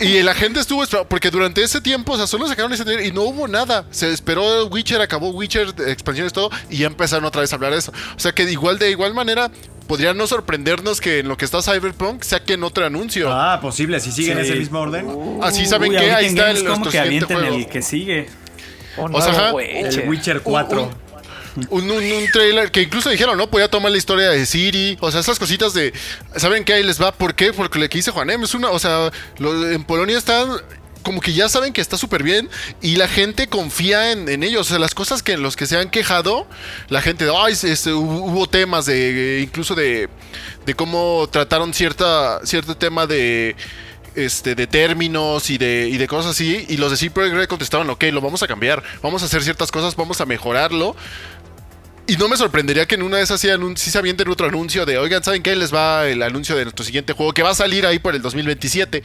y 0.00 0.22
la 0.22 0.34
gente 0.34 0.58
estuvo 0.58 0.82
esperando, 0.82 1.08
porque 1.08 1.30
durante 1.30 1.62
ese 1.62 1.80
tiempo, 1.80 2.14
o 2.14 2.16
sea, 2.16 2.26
solo 2.26 2.48
sacaron 2.48 2.72
ese 2.72 2.84
trailer 2.84 3.06
y 3.06 3.12
no 3.12 3.22
hubo 3.22 3.46
nada. 3.46 3.84
Se 3.92 4.12
esperó 4.12 4.66
Witcher, 4.66 5.00
acabó 5.00 5.30
Witcher, 5.30 5.72
expansiones, 5.86 6.32
todo, 6.32 6.50
y 6.68 6.78
ya 6.78 6.86
empezaron 6.88 7.24
otra 7.26 7.42
vez 7.42 7.52
a 7.52 7.56
hablar 7.56 7.72
de 7.72 7.78
eso. 7.78 7.92
O 8.16 8.18
sea, 8.18 8.32
que 8.32 8.44
de 8.44 8.52
igual, 8.52 8.78
de 8.80 8.90
igual 8.90 9.14
manera, 9.14 9.52
podría 9.88 10.14
no 10.14 10.26
sorprendernos 10.28 11.00
que 11.00 11.18
en 11.20 11.28
lo 11.28 11.36
que 11.36 11.44
está 11.44 11.60
Cyberpunk 11.62 12.22
saquen 12.22 12.62
otro 12.62 12.86
anuncio. 12.86 13.32
Ah, 13.32 13.58
posible, 13.60 13.98
si 13.98 14.12
siguen 14.12 14.36
Sí. 14.38 14.44
ese 14.44 14.54
mismo 14.54 14.80
orden. 14.80 15.06
Así 15.42 15.66
saben 15.66 15.90
Uy, 15.90 15.96
que 15.96 16.10
ahí 16.12 16.26
está 16.26 16.50
el, 16.52 16.64
nuestro 16.64 16.90
que 16.92 16.98
avienten 17.00 17.36
juego. 17.38 17.54
el 17.56 17.66
que 17.66 17.82
sigue. 17.82 18.28
Un 18.96 19.14
O 19.14 19.20
sea. 19.20 19.52
Witcher. 19.52 20.02
El 20.04 20.08
Witcher 20.08 20.40
4. 20.42 20.82
un- 20.82 21.08
Un, 21.70 21.90
un, 21.90 21.96
un 22.12 22.26
trailer 22.32 22.70
que 22.70 22.82
incluso 22.82 23.10
dijeron, 23.10 23.36
¿no? 23.36 23.50
Podía 23.50 23.68
tomar 23.68 23.90
la 23.90 23.98
historia 23.98 24.30
de 24.30 24.46
Siri. 24.46 24.96
O 25.00 25.10
sea, 25.10 25.20
esas 25.20 25.40
cositas 25.40 25.74
de. 25.74 25.92
¿Saben 26.36 26.62
qué? 26.64 26.74
Ahí 26.74 26.84
les 26.84 27.02
va. 27.02 27.10
¿Por 27.10 27.34
qué? 27.34 27.52
Porque 27.52 27.80
lo 27.80 27.88
que 27.88 27.98
dice 27.98 28.12
Juanem 28.12 28.44
es 28.44 28.54
una. 28.54 28.70
O 28.70 28.78
sea, 28.78 29.10
lo- 29.38 29.68
en 29.68 29.82
Polonia 29.82 30.18
están. 30.18 30.48
Como 31.08 31.22
que 31.22 31.32
ya 31.32 31.48
saben 31.48 31.72
que 31.72 31.80
está 31.80 31.96
súper 31.96 32.22
bien 32.22 32.50
y 32.82 32.96
la 32.96 33.08
gente 33.08 33.46
confía 33.46 34.12
en, 34.12 34.42
ellos. 34.42 34.66
O 34.66 34.68
sea, 34.68 34.78
las 34.78 34.94
cosas 34.94 35.22
que 35.22 35.32
en 35.32 35.42
los 35.42 35.56
que 35.56 35.64
se 35.64 35.78
han 35.78 35.88
quejado, 35.88 36.46
la 36.90 37.00
gente, 37.00 37.26
ay, 37.34 37.54
este, 37.54 37.94
hubo, 37.94 38.46
temas 38.46 38.84
de. 38.84 39.40
incluso 39.42 39.74
de. 39.74 40.10
de 40.66 40.74
cómo 40.74 41.26
trataron 41.32 41.72
cierta, 41.72 42.44
cierto 42.44 42.76
tema 42.76 43.06
de. 43.06 43.56
Este, 44.16 44.54
de 44.54 44.66
términos 44.66 45.48
y 45.48 45.56
de, 45.56 45.88
y 45.90 45.96
de 45.96 46.06
cosas 46.06 46.32
así. 46.32 46.66
Y 46.68 46.76
los 46.76 47.00
de 47.00 47.10
Projekt 47.10 47.36
Red 47.36 47.48
contestaron, 47.48 47.88
ok, 47.88 48.04
lo 48.12 48.20
vamos 48.20 48.42
a 48.42 48.46
cambiar. 48.46 48.82
Vamos 49.02 49.22
a 49.22 49.26
hacer 49.26 49.42
ciertas 49.42 49.72
cosas, 49.72 49.96
vamos 49.96 50.20
a 50.20 50.26
mejorarlo. 50.26 50.94
Y 52.08 52.16
no 52.16 52.26
me 52.26 52.38
sorprendería 52.38 52.86
que 52.86 52.94
en 52.94 53.02
una 53.02 53.18
de 53.18 53.22
esas 53.22 53.38
sí, 53.38 53.48
sí 53.76 53.90
se 53.90 53.98
avienten 53.98 54.28
otro 54.28 54.46
anuncio 54.46 54.86
de, 54.86 54.96
oigan, 54.96 55.22
¿saben 55.22 55.42
qué? 55.42 55.54
Les 55.54 55.74
va 55.74 56.08
el 56.08 56.22
anuncio 56.22 56.56
de 56.56 56.64
nuestro 56.64 56.82
siguiente 56.82 57.12
juego, 57.12 57.34
que 57.34 57.42
va 57.42 57.50
a 57.50 57.54
salir 57.54 57.84
ahí 57.84 57.98
por 57.98 58.14
el 58.14 58.22
2027. 58.22 59.02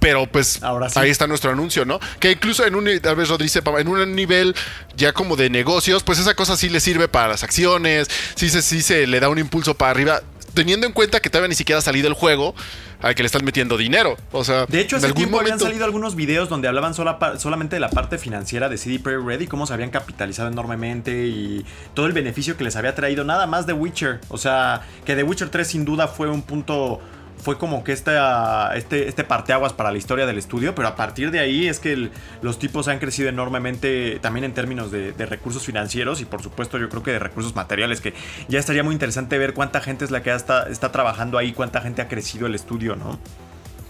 Pero 0.00 0.26
pues 0.26 0.62
Ahora 0.62 0.88
sí. 0.88 0.98
ahí 0.98 1.10
está 1.10 1.26
nuestro 1.26 1.50
anuncio, 1.50 1.84
¿no? 1.84 2.00
Que 2.18 2.30
incluso 2.30 2.64
en 2.64 2.74
un, 2.74 2.88
tal 3.00 3.16
vez 3.16 3.28
sepa, 3.52 3.78
en 3.78 3.88
un 3.88 4.16
nivel 4.16 4.54
ya 4.96 5.12
como 5.12 5.36
de 5.36 5.50
negocios, 5.50 6.02
pues 6.02 6.18
esa 6.18 6.32
cosa 6.34 6.56
sí 6.56 6.70
le 6.70 6.80
sirve 6.80 7.06
para 7.06 7.28
las 7.28 7.42
acciones, 7.42 8.08
sí 8.34 8.48
se, 8.48 8.62
sí 8.62 8.80
se 8.80 9.06
le 9.06 9.20
da 9.20 9.28
un 9.28 9.38
impulso 9.38 9.74
para 9.74 9.90
arriba, 9.90 10.22
teniendo 10.58 10.86
en 10.88 10.92
cuenta 10.92 11.20
que 11.20 11.30
todavía 11.30 11.48
ni 11.48 11.54
siquiera 11.54 11.78
ha 11.78 11.82
salido 11.82 12.08
el 12.08 12.14
juego 12.14 12.52
al 13.00 13.14
que 13.14 13.22
le 13.22 13.26
están 13.26 13.44
metiendo 13.44 13.76
dinero. 13.76 14.16
O 14.32 14.42
sea, 14.42 14.66
De 14.66 14.80
hecho, 14.80 14.96
hace 14.96 15.06
algún 15.06 15.18
tiempo 15.22 15.36
habían 15.38 15.50
momento- 15.52 15.66
salido 15.66 15.84
algunos 15.84 16.16
videos 16.16 16.48
donde 16.48 16.66
hablaban 16.66 16.94
sola 16.94 17.16
solamente 17.38 17.76
de 17.76 17.80
la 17.80 17.90
parte 17.90 18.18
financiera 18.18 18.68
de 18.68 18.76
CD 18.76 18.98
Projekt 18.98 19.24
Red 19.24 19.40
y 19.42 19.46
cómo 19.46 19.66
se 19.66 19.72
habían 19.74 19.90
capitalizado 19.90 20.48
enormemente 20.48 21.26
y 21.28 21.64
todo 21.94 22.06
el 22.06 22.12
beneficio 22.12 22.56
que 22.56 22.64
les 22.64 22.74
había 22.74 22.96
traído 22.96 23.22
nada 23.22 23.46
más 23.46 23.66
de 23.68 23.72
Witcher. 23.72 24.20
O 24.30 24.36
sea, 24.38 24.82
que 25.04 25.14
The 25.14 25.22
Witcher 25.22 25.48
3 25.48 25.68
sin 25.68 25.84
duda 25.84 26.08
fue 26.08 26.28
un 26.28 26.42
punto 26.42 27.00
fue 27.42 27.56
como 27.58 27.84
que 27.84 27.92
esta, 27.92 28.76
este, 28.76 29.08
este 29.08 29.24
parteaguas 29.24 29.72
para 29.72 29.90
la 29.92 29.98
historia 29.98 30.26
del 30.26 30.38
estudio, 30.38 30.74
pero 30.74 30.88
a 30.88 30.96
partir 30.96 31.30
de 31.30 31.40
ahí 31.40 31.68
es 31.68 31.78
que 31.80 31.92
el- 31.92 32.10
los 32.42 32.58
tipos 32.58 32.88
han 32.88 32.98
crecido 32.98 33.28
enormemente 33.28 34.18
también 34.20 34.44
en 34.44 34.52
términos 34.54 34.90
de, 34.90 35.12
de 35.12 35.26
recursos 35.26 35.64
financieros 35.64 36.20
y 36.20 36.24
por 36.24 36.42
supuesto 36.42 36.78
yo 36.78 36.88
creo 36.88 37.02
que 37.02 37.12
de 37.12 37.18
recursos 37.18 37.54
materiales, 37.54 38.00
que 38.00 38.14
ya 38.48 38.58
estaría 38.58 38.82
muy 38.82 38.92
interesante 38.92 39.38
ver 39.38 39.54
cuánta 39.54 39.80
gente 39.80 40.04
es 40.04 40.10
la 40.10 40.22
que 40.22 40.30
ya 40.30 40.36
está, 40.36 40.68
está 40.68 40.92
trabajando 40.92 41.38
ahí, 41.38 41.52
cuánta 41.52 41.80
gente 41.80 42.02
ha 42.02 42.08
crecido 42.08 42.46
el 42.46 42.54
estudio, 42.54 42.96
¿no? 42.96 43.18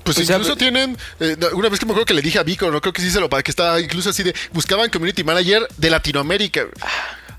Pues, 0.05 0.16
Pues 0.16 0.28
ya- 0.28 0.36
incluso 0.36 0.57
tienen, 0.57 0.96
eh, 1.20 1.36
una 1.53 1.68
vez 1.68 1.78
que 1.80 1.84
me 1.86 1.92
acuerdo 1.92 2.07
que 2.07 2.14
le 2.14 2.22
dije 2.22 2.38
a 2.38 2.42
Vico, 2.42 2.70
no 2.70 2.80
creo 2.80 2.92
que 2.94 3.03
sí 3.03 3.11
se 3.11 3.20
lo 3.20 3.28
que 3.28 3.51
estaba 3.51 3.78
incluso 3.80 4.09
así 4.11 4.22
de, 4.22 4.34
buscaban 4.53 4.88
community 4.90 5.22
manager 5.22 5.66
de 5.76 5.90
Latinoamérica. 5.90 6.62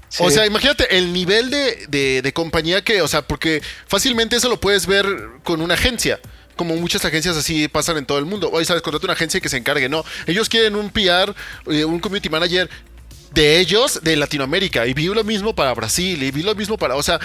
Sí. 0.10 0.24
O 0.24 0.32
sea, 0.32 0.46
imagínate 0.46 0.98
el 0.98 1.14
nivel 1.14 1.50
de, 1.52 1.86
de- 1.88 2.22
de 2.22 2.34
compañía 2.34 2.84
que, 2.84 3.02
o 3.02 3.08
sea, 3.08 3.22
porque 3.22 3.62
fácilmente 3.88 4.36
eso 4.36 4.50
lo 4.50 4.60
puedes 4.60 4.86
ver 4.88 5.06
con 5.44 5.62
una 5.62 5.76
agencia. 5.76 6.20
Como 6.56 6.76
muchas 6.76 7.06
agencias 7.06 7.38
así 7.38 7.68
pasan 7.70 7.98
en 7.98 8.06
todo 8.06 8.18
el 8.20 8.26
mundo. 8.26 8.50
Oye, 8.52 8.66
sabes, 8.66 8.82
contrata 8.82 9.06
una 9.06 9.14
agencia 9.14 9.40
que 9.40 9.48
se 9.50 9.56
encargue. 9.58 9.88
No, 9.88 10.04
ellos 10.28 10.50
quieren 10.50 10.76
un 10.76 10.90
PR, 10.90 11.34
eh, 11.72 11.86
un 11.86 12.00
community 12.00 12.28
manager 12.30 12.70
de 13.32 13.60
ellos 13.60 14.00
de 14.04 14.16
Latinoamérica. 14.18 14.86
Y 14.88 14.94
vi 14.94 15.06
lo 15.06 15.24
mismo 15.24 15.56
para 15.56 15.74
Brasil, 15.74 16.22
y 16.22 16.32
vi 16.32 16.42
lo 16.44 16.56
mismo 16.56 16.78
para. 16.78 16.96
O 16.96 17.04
sea, 17.04 17.20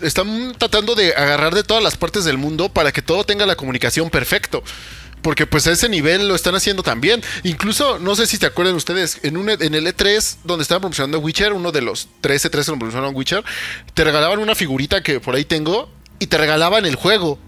están 0.00 0.54
tratando 0.56 0.94
de 0.94 1.12
agarrar 1.14 1.54
de 1.54 1.64
todas 1.64 1.82
las 1.82 1.96
partes 1.98 2.24
del 2.24 2.38
mundo 2.38 2.68
para 2.70 2.92
que 2.92 3.02
todo 3.02 3.24
tenga 3.24 3.44
la 3.44 3.56
comunicación 3.56 4.08
perfecto. 4.08 4.62
Porque 5.22 5.46
pues 5.46 5.66
a 5.66 5.72
ese 5.72 5.88
nivel 5.88 6.28
lo 6.28 6.34
están 6.34 6.54
haciendo 6.54 6.82
también. 6.82 7.22
Incluso, 7.42 7.98
no 7.98 8.14
sé 8.16 8.26
si 8.26 8.38
te 8.38 8.46
acuerdan 8.46 8.74
ustedes, 8.76 9.18
en, 9.22 9.36
un, 9.36 9.50
E- 9.50 9.56
en 9.60 9.74
el 9.74 9.86
E3, 9.86 10.36
donde 10.44 10.62
estaban 10.62 10.80
promocionando 10.80 11.18
Witcher, 11.18 11.52
uno 11.52 11.72
de 11.72 11.82
los 11.82 12.08
13 12.20 12.50
13 12.50 12.72
que 12.72 12.78
promocionaron 12.78 13.14
Witcher, 13.16 13.44
te 13.94 14.04
regalaban 14.04 14.38
una 14.38 14.54
figurita 14.54 15.02
que 15.02 15.20
por 15.20 15.34
ahí 15.34 15.44
tengo 15.44 15.90
y 16.18 16.26
te 16.26 16.38
regalaban 16.38 16.86
el 16.86 16.94
juego. 16.94 17.38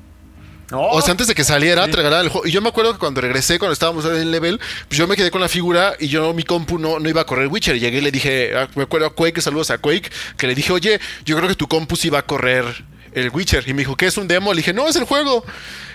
O 0.92 1.02
sea, 1.02 1.10
antes 1.10 1.26
de 1.26 1.34
que 1.34 1.42
saliera, 1.42 1.84
te 1.88 1.96
regalaban 1.96 2.26
el 2.26 2.30
juego. 2.30 2.46
Y 2.46 2.52
yo 2.52 2.60
me 2.60 2.68
acuerdo 2.68 2.92
que 2.92 2.98
cuando 3.00 3.20
regresé, 3.20 3.58
cuando 3.58 3.72
estábamos 3.72 4.04
en 4.04 4.14
el 4.14 4.30
level, 4.30 4.60
pues 4.86 4.98
yo 4.98 5.08
me 5.08 5.16
quedé 5.16 5.32
con 5.32 5.40
la 5.40 5.48
figura 5.48 5.94
y 5.98 6.06
yo, 6.06 6.32
mi 6.32 6.44
compu 6.44 6.78
no, 6.78 7.00
no 7.00 7.08
iba 7.08 7.22
a 7.22 7.26
correr 7.26 7.48
Witcher. 7.48 7.74
Y 7.74 7.80
llegué 7.80 7.98
y 7.98 8.02
le 8.02 8.12
dije, 8.12 8.52
ah, 8.56 8.68
me 8.76 8.84
acuerdo 8.84 9.08
a 9.08 9.14
Quake, 9.14 9.40
saludos 9.40 9.70
a 9.72 9.78
Quake, 9.78 10.10
que 10.36 10.46
le 10.46 10.54
dije, 10.54 10.72
oye, 10.72 11.00
yo 11.24 11.36
creo 11.36 11.48
que 11.48 11.56
tu 11.56 11.66
compu 11.66 11.96
sí 11.96 12.08
va 12.08 12.20
a 12.20 12.22
correr 12.26 12.84
el 13.12 13.30
Witcher. 13.30 13.68
Y 13.68 13.72
me 13.74 13.80
dijo, 13.80 13.96
¿qué 13.96 14.06
es 14.06 14.16
un 14.16 14.28
demo? 14.28 14.52
Le 14.52 14.58
dije, 14.58 14.72
no, 14.72 14.88
es 14.88 14.96
el 14.96 15.04
juego. 15.04 15.44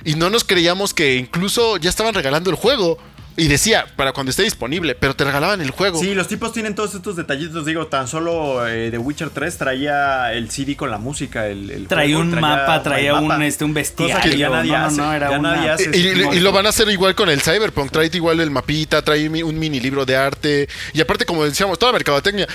Y 0.03 0.15
no 0.15 0.29
nos 0.29 0.43
creíamos 0.43 0.93
que 0.93 1.15
incluso 1.15 1.77
ya 1.77 1.89
estaban 1.89 2.13
regalando 2.13 2.49
el 2.49 2.55
juego. 2.55 2.97
Y 3.37 3.49
decía, 3.49 3.85
para 3.97 4.13
cuando 4.13 4.29
esté 4.29 4.43
disponible, 4.43 4.95
pero 4.95 5.13
te 5.13 5.25
regalaban 5.25 5.59
el 5.59 5.69
juego. 5.71 5.99
Sí, 5.99 6.15
los 6.15 6.29
tipos 6.29 6.53
tienen 6.53 6.73
todos 6.73 6.95
estos 6.95 7.17
detallitos. 7.17 7.65
Digo, 7.65 7.87
tan 7.87 8.07
solo 8.07 8.65
eh, 8.65 8.89
The 8.91 8.97
Witcher 8.97 9.29
3 9.29 9.57
traía 9.57 10.31
el 10.31 10.49
CD 10.49 10.77
con 10.77 10.89
la 10.89 10.99
música. 10.99 11.45
El, 11.45 11.69
el 11.69 11.87
Traía 11.89 12.15
juego, 12.15 12.31
un 12.31 12.39
mapa, 12.39 12.81
traía 12.81 13.13
un, 13.15 13.27
mapa. 13.27 13.45
este, 13.45 13.65
un 13.65 13.73
Cosa 13.73 14.21
que 14.21 14.37
ya 14.37 14.47
nadie 14.47 14.71
No, 14.71 14.77
hace. 14.77 14.95
no, 14.95 15.13
era 15.13 15.31
ya 15.31 15.39
una- 15.39 15.53
nadie 15.57 15.69
hace. 15.69 15.97
Y, 15.97 16.39
lo 16.39 16.53
van 16.53 16.65
a 16.65 16.69
hacer 16.69 16.87
igual 16.87 17.13
con 17.13 17.27
el 17.27 17.41
Cyberpunk. 17.41 17.91
Trae 17.91 18.09
igual 18.13 18.39
el 18.39 18.51
mapita, 18.51 19.01
trae 19.01 19.27
un 19.27 19.59
mini 19.59 19.81
libro 19.81 20.05
de 20.05 20.15
arte. 20.15 20.69
Y 20.93 21.01
aparte, 21.01 21.25
como 21.25 21.43
decíamos, 21.43 21.77
toda 21.77 21.91
la 21.91 21.97
mercadotecnia. 21.97 22.47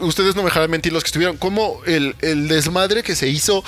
Ustedes 0.00 0.36
no 0.36 0.42
me 0.42 0.48
dejarán 0.48 0.70
mentir 0.70 0.92
los 0.92 1.02
que 1.02 1.06
estuvieron. 1.08 1.38
Como 1.38 1.80
el, 1.86 2.14
el 2.20 2.46
desmadre 2.48 3.02
que 3.02 3.16
se 3.16 3.26
hizo 3.28 3.64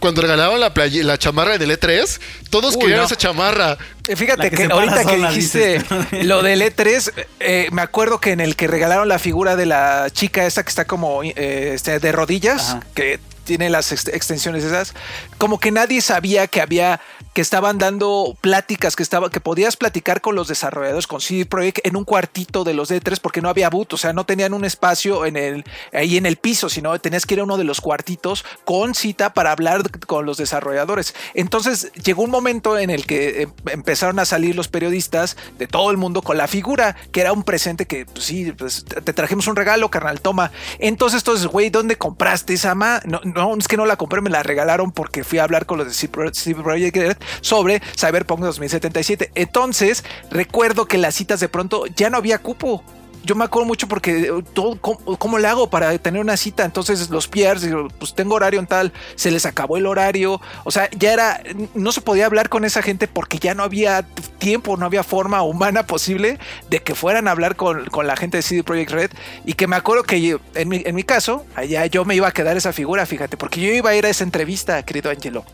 cuando 0.00 0.22
regalaban 0.22 0.60
la, 0.60 0.72
playe- 0.74 1.02
la 1.02 1.18
chamarra 1.18 1.58
del 1.58 1.70
E3. 1.70 2.20
Todos 2.50 2.74
Uy, 2.76 2.82
querían 2.82 3.00
no. 3.00 3.06
esa 3.06 3.16
chamarra. 3.16 3.76
Eh, 4.08 4.16
Fíjate 4.16 4.50
que 4.50 4.64
ahorita 4.64 5.04
que 5.04 5.16
dijiste 5.16 5.82
lo 6.24 6.42
del 6.42 6.62
E3, 6.62 7.12
eh, 7.40 7.68
me 7.72 7.82
acuerdo 7.82 8.20
que 8.20 8.32
en 8.32 8.40
el 8.40 8.56
que 8.56 8.66
regalaron 8.66 9.08
la 9.08 9.18
figura 9.18 9.56
de 9.56 9.66
la 9.66 10.08
chica 10.12 10.46
esa 10.46 10.62
que 10.62 10.68
está 10.68 10.84
como 10.84 11.22
eh, 11.22 11.72
este, 11.74 11.98
de 11.98 12.12
rodillas, 12.12 12.70
Ajá. 12.70 12.80
que 12.94 13.18
tiene 13.44 13.70
las 13.70 13.92
ex- 13.92 14.08
extensiones 14.08 14.64
esas, 14.64 14.92
como 15.38 15.60
que 15.60 15.70
nadie 15.70 16.00
sabía 16.00 16.48
que 16.48 16.60
había 16.60 17.00
que 17.36 17.42
estaban 17.42 17.76
dando 17.76 18.34
pláticas, 18.40 18.96
que, 18.96 19.02
estaba, 19.02 19.28
que 19.28 19.40
podías 19.40 19.76
platicar 19.76 20.22
con 20.22 20.34
los 20.34 20.48
desarrolladores, 20.48 21.06
con 21.06 21.20
CD 21.20 21.44
Projekt 21.44 21.86
en 21.86 21.94
un 21.94 22.06
cuartito 22.06 22.64
de 22.64 22.72
los 22.72 22.90
D3 22.90 23.20
porque 23.20 23.42
no 23.42 23.50
había 23.50 23.68
boot, 23.68 23.92
o 23.92 23.98
sea, 23.98 24.14
no 24.14 24.24
tenían 24.24 24.54
un 24.54 24.64
espacio 24.64 25.26
en 25.26 25.36
el, 25.36 25.64
ahí 25.92 26.16
en 26.16 26.24
el 26.24 26.38
piso, 26.38 26.70
sino 26.70 26.98
tenías 26.98 27.26
que 27.26 27.34
ir 27.34 27.40
a 27.40 27.44
uno 27.44 27.58
de 27.58 27.64
los 27.64 27.82
cuartitos 27.82 28.42
con 28.64 28.94
cita 28.94 29.34
para 29.34 29.52
hablar 29.52 29.82
con 30.06 30.24
los 30.24 30.38
desarrolladores. 30.38 31.14
Entonces 31.34 31.92
llegó 32.02 32.22
un 32.22 32.30
momento 32.30 32.78
en 32.78 32.88
el 32.88 33.04
que 33.04 33.42
em, 33.42 33.52
empezaron 33.66 34.18
a 34.18 34.24
salir 34.24 34.56
los 34.56 34.68
periodistas 34.68 35.36
de 35.58 35.66
todo 35.66 35.90
el 35.90 35.98
mundo 35.98 36.22
con 36.22 36.38
la 36.38 36.48
figura, 36.48 36.96
que 37.12 37.20
era 37.20 37.34
un 37.34 37.42
presente 37.42 37.84
que, 37.84 38.06
pues 38.06 38.24
sí, 38.24 38.50
pues, 38.52 38.86
te 38.86 39.12
trajimos 39.12 39.46
un 39.46 39.56
regalo, 39.56 39.90
carnal, 39.90 40.22
toma. 40.22 40.52
Entonces, 40.78 41.20
entonces, 41.20 41.48
güey, 41.48 41.68
¿dónde 41.68 41.96
compraste 41.96 42.54
esa 42.54 42.74
ma? 42.74 43.02
No, 43.04 43.20
no, 43.24 43.54
es 43.58 43.68
que 43.68 43.76
no 43.76 43.84
la 43.84 43.96
compré, 43.96 44.22
me 44.22 44.30
la 44.30 44.42
regalaron 44.42 44.90
porque 44.90 45.22
fui 45.22 45.38
a 45.38 45.44
hablar 45.44 45.66
con 45.66 45.76
los 45.76 45.86
de 45.86 45.92
CD 46.32 46.54
Projekt 46.62 47.25
sobre 47.40 47.80
Cyberpunk 47.96 48.40
2077. 48.40 49.32
Entonces, 49.34 50.04
recuerdo 50.30 50.86
que 50.86 50.98
las 50.98 51.14
citas 51.14 51.40
de 51.40 51.48
pronto 51.48 51.86
ya 51.86 52.10
no 52.10 52.18
había 52.18 52.38
cupo 52.38 52.84
yo 53.24 53.34
me 53.34 53.44
acuerdo 53.44 53.66
mucho 53.66 53.88
porque 53.88 54.20
eh, 54.20 54.30
todo, 54.52 54.78
¿cómo, 54.80 55.38
le 55.38 55.48
hago 55.48 55.68
para 55.68 55.96
tener 55.98 56.20
una 56.20 56.36
cita? 56.36 56.64
Entonces 56.64 57.10
los 57.10 57.28
Piers, 57.28 57.66
pues 57.98 58.14
tengo 58.14 58.34
horario 58.34 58.60
en 58.60 58.66
tal, 58.66 58.92
se 59.14 59.30
les 59.30 59.46
acabó 59.46 59.76
el 59.76 59.86
horario. 59.86 60.40
O 60.64 60.70
sea, 60.70 60.88
ya 60.96 61.12
era, 61.12 61.42
no 61.74 61.92
se 61.92 62.00
podía 62.00 62.26
hablar 62.26 62.48
con 62.48 62.64
esa 62.64 62.82
gente 62.82 63.08
porque 63.08 63.38
ya 63.38 63.54
no 63.54 63.62
había 63.62 64.02
tiempo, 64.38 64.76
no 64.76 64.86
había 64.86 65.02
forma 65.02 65.42
humana 65.42 65.86
posible 65.86 66.38
de 66.70 66.80
que 66.80 66.94
fueran 66.94 67.28
a 67.28 67.32
hablar 67.32 67.56
con, 67.56 67.86
la 68.04 68.16
gente 68.16 68.38
de 68.38 68.42
CD 68.42 68.62
Projekt 68.62 68.90
Red. 68.92 69.10
Y 69.44 69.54
que 69.54 69.66
me 69.66 69.76
acuerdo 69.76 70.04
que 70.04 70.38
en 70.54 70.68
mi, 70.68 70.82
en 70.84 70.94
mi 70.94 71.02
caso, 71.02 71.44
allá 71.54 71.86
yo 71.86 72.04
me 72.04 72.14
iba 72.14 72.28
a 72.28 72.32
quedar 72.32 72.56
esa 72.56 72.72
figura, 72.72 73.06
fíjate, 73.06 73.36
porque 73.36 73.60
yo 73.60 73.72
iba 73.72 73.90
a 73.90 73.94
ir 73.94 74.06
a 74.06 74.08
esa 74.08 74.24
entrevista, 74.24 74.82
querido 74.84 75.10
Angelo. 75.10 75.44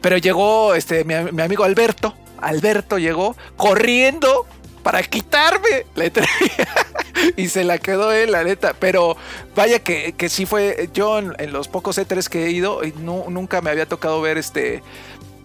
Pero 0.00 0.16
llegó 0.16 0.74
este, 0.74 1.04
mi 1.04 1.42
amigo 1.42 1.64
Alberto. 1.64 2.14
Alberto 2.40 2.98
llegó 2.98 3.36
corriendo 3.56 4.46
para 4.88 5.02
quitarme 5.02 5.84
la 5.96 6.06
entrevista. 6.06 6.66
y 7.36 7.50
se 7.50 7.62
la 7.62 7.76
quedó 7.76 8.10
él, 8.10 8.32
la 8.32 8.42
neta. 8.42 8.72
Pero 8.72 9.18
vaya 9.54 9.80
que, 9.80 10.14
que 10.14 10.30
sí 10.30 10.46
fue. 10.46 10.88
Yo 10.94 11.18
en, 11.18 11.52
los 11.52 11.68
pocos 11.68 11.98
E3 11.98 12.26
que 12.28 12.46
he 12.46 12.50
ido, 12.52 12.82
y 12.82 12.92
nunca 12.92 13.60
me 13.60 13.68
había 13.68 13.84
tocado 13.84 14.22
ver 14.22 14.38
este. 14.38 14.82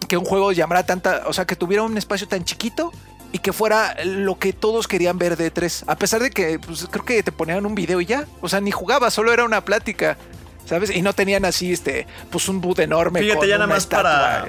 Que 0.07 0.15
un 0.15 0.23
juego 0.23 0.53
llamara 0.53 0.85
tanta. 0.85 1.23
O 1.25 1.33
sea, 1.33 1.43
que 1.43 1.57
tuviera 1.57 1.83
un 1.83 1.97
espacio 1.97 2.25
tan 2.25 2.45
chiquito 2.45 2.93
y 3.33 3.39
que 3.39 3.51
fuera 3.51 3.97
lo 4.05 4.39
que 4.39 4.53
todos 4.53 4.87
querían 4.87 5.17
ver 5.17 5.35
de 5.35 5.53
E3. 5.53 5.83
A 5.87 5.97
pesar 5.97 6.21
de 6.21 6.29
que 6.29 6.57
pues, 6.59 6.87
creo 6.89 7.03
que 7.03 7.21
te 7.21 7.33
ponían 7.33 7.65
un 7.65 7.75
video 7.75 7.99
y 7.99 8.05
ya. 8.05 8.25
O 8.39 8.47
sea, 8.47 8.61
ni 8.61 8.71
jugaba, 8.71 9.11
solo 9.11 9.33
era 9.33 9.43
una 9.43 9.65
plática. 9.65 10.15
¿Sabes? 10.65 10.89
Y 10.89 11.01
no 11.01 11.11
tenían 11.11 11.43
así, 11.43 11.73
este, 11.73 12.07
pues 12.31 12.47
un 12.47 12.61
boot 12.61 12.79
enorme. 12.79 13.19
Fíjate, 13.19 13.45
ya 13.49 13.55
nada 13.55 13.67
más 13.67 13.87
para, 13.87 14.45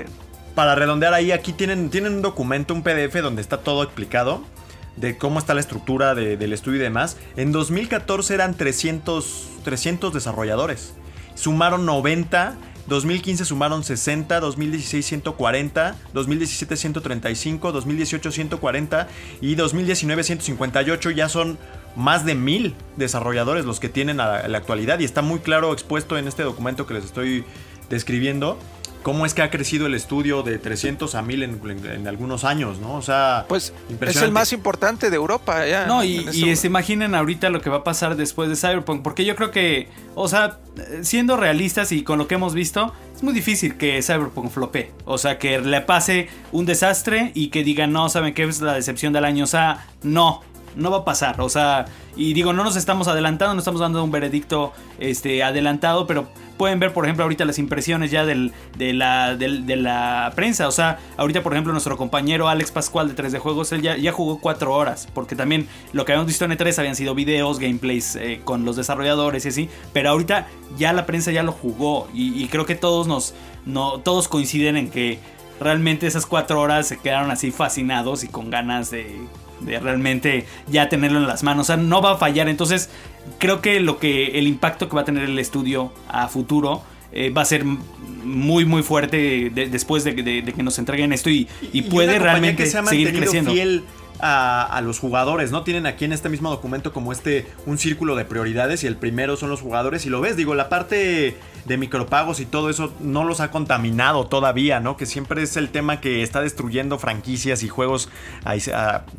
para 0.54 0.76
redondear 0.76 1.12
ahí, 1.14 1.32
aquí 1.32 1.52
tienen, 1.52 1.90
tienen 1.90 2.14
un 2.14 2.22
documento, 2.22 2.72
un 2.72 2.84
PDF 2.84 3.16
donde 3.20 3.42
está 3.42 3.58
todo 3.58 3.82
explicado 3.82 4.53
de 4.96 5.18
cómo 5.18 5.38
está 5.38 5.54
la 5.54 5.60
estructura 5.60 6.14
del 6.14 6.52
estudio 6.52 6.78
y 6.78 6.82
demás. 6.82 7.16
En 7.36 7.52
2014 7.52 8.34
eran 8.34 8.54
300, 8.54 9.48
300 9.64 10.12
desarrolladores. 10.14 10.94
Sumaron 11.34 11.86
90. 11.86 12.56
2015 12.86 13.46
sumaron 13.46 13.82
60, 13.82 14.40
2016 14.40 15.06
140, 15.06 15.96
2017 16.12 16.76
135, 16.76 17.72
2018 17.72 18.30
140 18.30 19.08
y 19.40 19.54
2019 19.54 20.22
158. 20.22 21.10
Ya 21.10 21.30
son 21.30 21.58
más 21.96 22.26
de 22.26 22.34
mil 22.34 22.74
desarrolladores 22.96 23.64
los 23.64 23.80
que 23.80 23.88
tienen 23.88 24.20
a 24.20 24.46
la 24.48 24.58
actualidad 24.58 24.98
y 24.98 25.04
está 25.04 25.22
muy 25.22 25.38
claro 25.38 25.72
expuesto 25.72 26.18
en 26.18 26.28
este 26.28 26.42
documento 26.42 26.86
que 26.86 26.92
les 26.92 27.04
estoy 27.04 27.46
describiendo 27.88 28.58
cómo 29.04 29.26
es 29.26 29.34
que 29.34 29.42
ha 29.42 29.50
crecido 29.50 29.86
el 29.86 29.94
estudio 29.94 30.42
de 30.42 30.58
300 30.58 31.14
a 31.14 31.22
1000 31.22 31.42
en, 31.42 32.08
algunos 32.08 32.42
años, 32.42 32.80
¿no? 32.80 32.94
O 32.94 33.02
sea, 33.02 33.44
pues 33.48 33.72
es 34.00 34.22
el 34.22 34.32
más 34.32 34.52
importante 34.52 35.10
de 35.10 35.16
Europa. 35.16 35.64
Ya, 35.66 35.86
no, 35.86 36.02
y, 36.02 36.56
se 36.56 36.66
imaginen 36.66 37.14
ahorita 37.14 37.50
lo 37.50 37.60
que 37.60 37.70
va 37.70 37.76
a 37.76 37.84
pasar 37.84 38.16
después 38.16 38.48
de 38.48 38.56
Cyberpunk, 38.56 39.02
porque 39.02 39.24
yo 39.24 39.36
creo 39.36 39.50
que, 39.50 39.88
o 40.14 40.26
sea, 40.26 40.58
siendo 41.02 41.36
realistas 41.36 41.92
y 41.92 42.02
con 42.02 42.18
lo 42.18 42.26
que 42.26 42.34
hemos 42.36 42.54
visto, 42.54 42.94
es 43.14 43.22
muy 43.22 43.34
difícil 43.34 43.76
que 43.76 44.02
Cyberpunk 44.02 44.50
flope. 44.50 44.90
O 45.04 45.18
sea, 45.18 45.38
que 45.38 45.60
le 45.60 45.82
pase 45.82 46.28
un 46.50 46.64
desastre 46.64 47.30
y 47.34 47.48
que 47.48 47.62
digan, 47.62 47.92
no, 47.92 48.08
¿saben 48.08 48.32
qué 48.32 48.44
es 48.44 48.62
la 48.62 48.72
decepción 48.72 49.12
del 49.12 49.26
año? 49.26 49.44
O 49.44 49.48
sea, 49.48 49.86
no, 50.02 50.42
no 50.76 50.90
va 50.90 50.98
a 50.98 51.04
pasar. 51.04 51.40
O 51.40 51.48
sea, 51.48 51.86
y 52.16 52.32
digo, 52.34 52.52
no 52.52 52.64
nos 52.64 52.76
estamos 52.76 53.08
adelantando, 53.08 53.54
no 53.54 53.60
estamos 53.60 53.80
dando 53.80 54.02
un 54.02 54.10
veredicto 54.10 54.72
este, 54.98 55.42
adelantado, 55.42 56.06
pero 56.06 56.28
pueden 56.56 56.78
ver, 56.78 56.92
por 56.92 57.04
ejemplo, 57.04 57.24
ahorita 57.24 57.44
las 57.44 57.58
impresiones 57.58 58.10
ya 58.10 58.24
del, 58.24 58.52
de, 58.76 58.92
la, 58.92 59.36
de 59.36 59.76
la 59.76 60.32
prensa. 60.34 60.68
O 60.68 60.72
sea, 60.72 60.98
ahorita, 61.16 61.42
por 61.42 61.52
ejemplo, 61.52 61.72
nuestro 61.72 61.96
compañero 61.96 62.48
Alex 62.48 62.70
Pascual 62.70 63.14
de 63.14 63.22
3D 63.22 63.38
Juegos, 63.38 63.72
él 63.72 63.82
ya, 63.82 63.96
ya 63.96 64.12
jugó 64.12 64.38
4 64.40 64.72
horas, 64.72 65.08
porque 65.12 65.36
también 65.36 65.68
lo 65.92 66.04
que 66.04 66.12
habíamos 66.12 66.28
visto 66.28 66.44
en 66.44 66.52
E3 66.52 66.78
habían 66.78 66.96
sido 66.96 67.14
videos, 67.14 67.58
gameplays 67.58 68.16
eh, 68.16 68.40
con 68.44 68.64
los 68.64 68.76
desarrolladores 68.76 69.44
y 69.44 69.48
así, 69.48 69.68
pero 69.92 70.10
ahorita 70.10 70.46
ya 70.76 70.92
la 70.92 71.06
prensa 71.06 71.32
ya 71.32 71.42
lo 71.42 71.52
jugó 71.52 72.08
y, 72.12 72.46
creo 72.48 72.66
que 72.66 72.74
todos 72.74 73.06
nos, 73.06 73.34
no, 73.64 74.00
todos 74.00 74.28
coinciden 74.28 74.76
en 74.76 74.90
que 74.90 75.18
realmente 75.60 76.06
esas 76.06 76.26
4 76.26 76.60
horas 76.60 76.86
se 76.86 76.98
quedaron 76.98 77.30
así 77.30 77.50
fascinados 77.50 78.22
y 78.22 78.28
con 78.28 78.50
ganas 78.50 78.90
de 78.90 79.18
de 79.60 79.78
realmente 79.78 80.46
ya 80.68 80.88
tenerlo 80.88 81.18
en 81.18 81.26
las 81.26 81.42
manos. 81.42 81.64
O 81.64 81.66
sea, 81.66 81.76
no 81.76 82.02
va 82.02 82.12
a 82.12 82.16
fallar. 82.16 82.48
Entonces, 82.48 82.90
creo 83.38 83.60
que 83.60 83.80
lo 83.80 83.98
que 83.98 84.38
el 84.38 84.46
impacto 84.46 84.88
que 84.88 84.96
va 84.96 85.02
a 85.02 85.04
tener 85.04 85.24
el 85.24 85.38
estudio 85.38 85.92
a 86.08 86.28
futuro 86.28 86.82
eh, 87.12 87.30
va 87.30 87.42
a 87.42 87.44
ser 87.44 87.64
muy, 87.64 88.64
muy 88.64 88.82
fuerte 88.82 89.50
después 89.50 90.02
de, 90.04 90.14
que 90.14 90.62
nos 90.62 90.78
entreguen 90.78 91.12
esto 91.12 91.30
y, 91.30 91.46
puede 91.90 92.18
realmente 92.18 92.66
seguir 92.66 93.14
creciendo. 93.16 93.52
Fiel 93.52 93.84
a, 94.26 94.80
los 94.80 94.98
jugadores, 94.98 95.50
¿no? 95.50 95.64
Tienen 95.64 95.86
aquí 95.86 96.06
en 96.06 96.12
este 96.12 96.30
mismo 96.30 96.48
documento 96.48 96.92
como 96.92 97.12
este 97.12 97.46
un 97.66 97.76
círculo 97.76 98.16
de 98.16 98.24
prioridades 98.24 98.82
y 98.82 98.86
el 98.86 98.96
primero 98.96 99.36
son 99.36 99.50
los 99.50 99.60
jugadores 99.60 100.06
y 100.06 100.10
lo 100.10 100.20
ves, 100.22 100.36
digo, 100.36 100.54
la 100.54 100.70
parte 100.70 101.36
de 101.66 101.76
micropagos 101.76 102.40
y 102.40 102.46
todo 102.46 102.70
eso 102.70 102.92
no 103.00 103.24
los 103.24 103.40
ha 103.40 103.50
contaminado 103.50 104.26
todavía, 104.26 104.80
¿no? 104.80 104.96
Que 104.96 105.04
siempre 105.04 105.42
es 105.42 105.58
el 105.58 105.68
tema 105.68 106.00
que 106.00 106.22
está 106.22 106.40
destruyendo 106.40 106.98
franquicias 106.98 107.62
y 107.62 107.68
juegos 107.68 108.08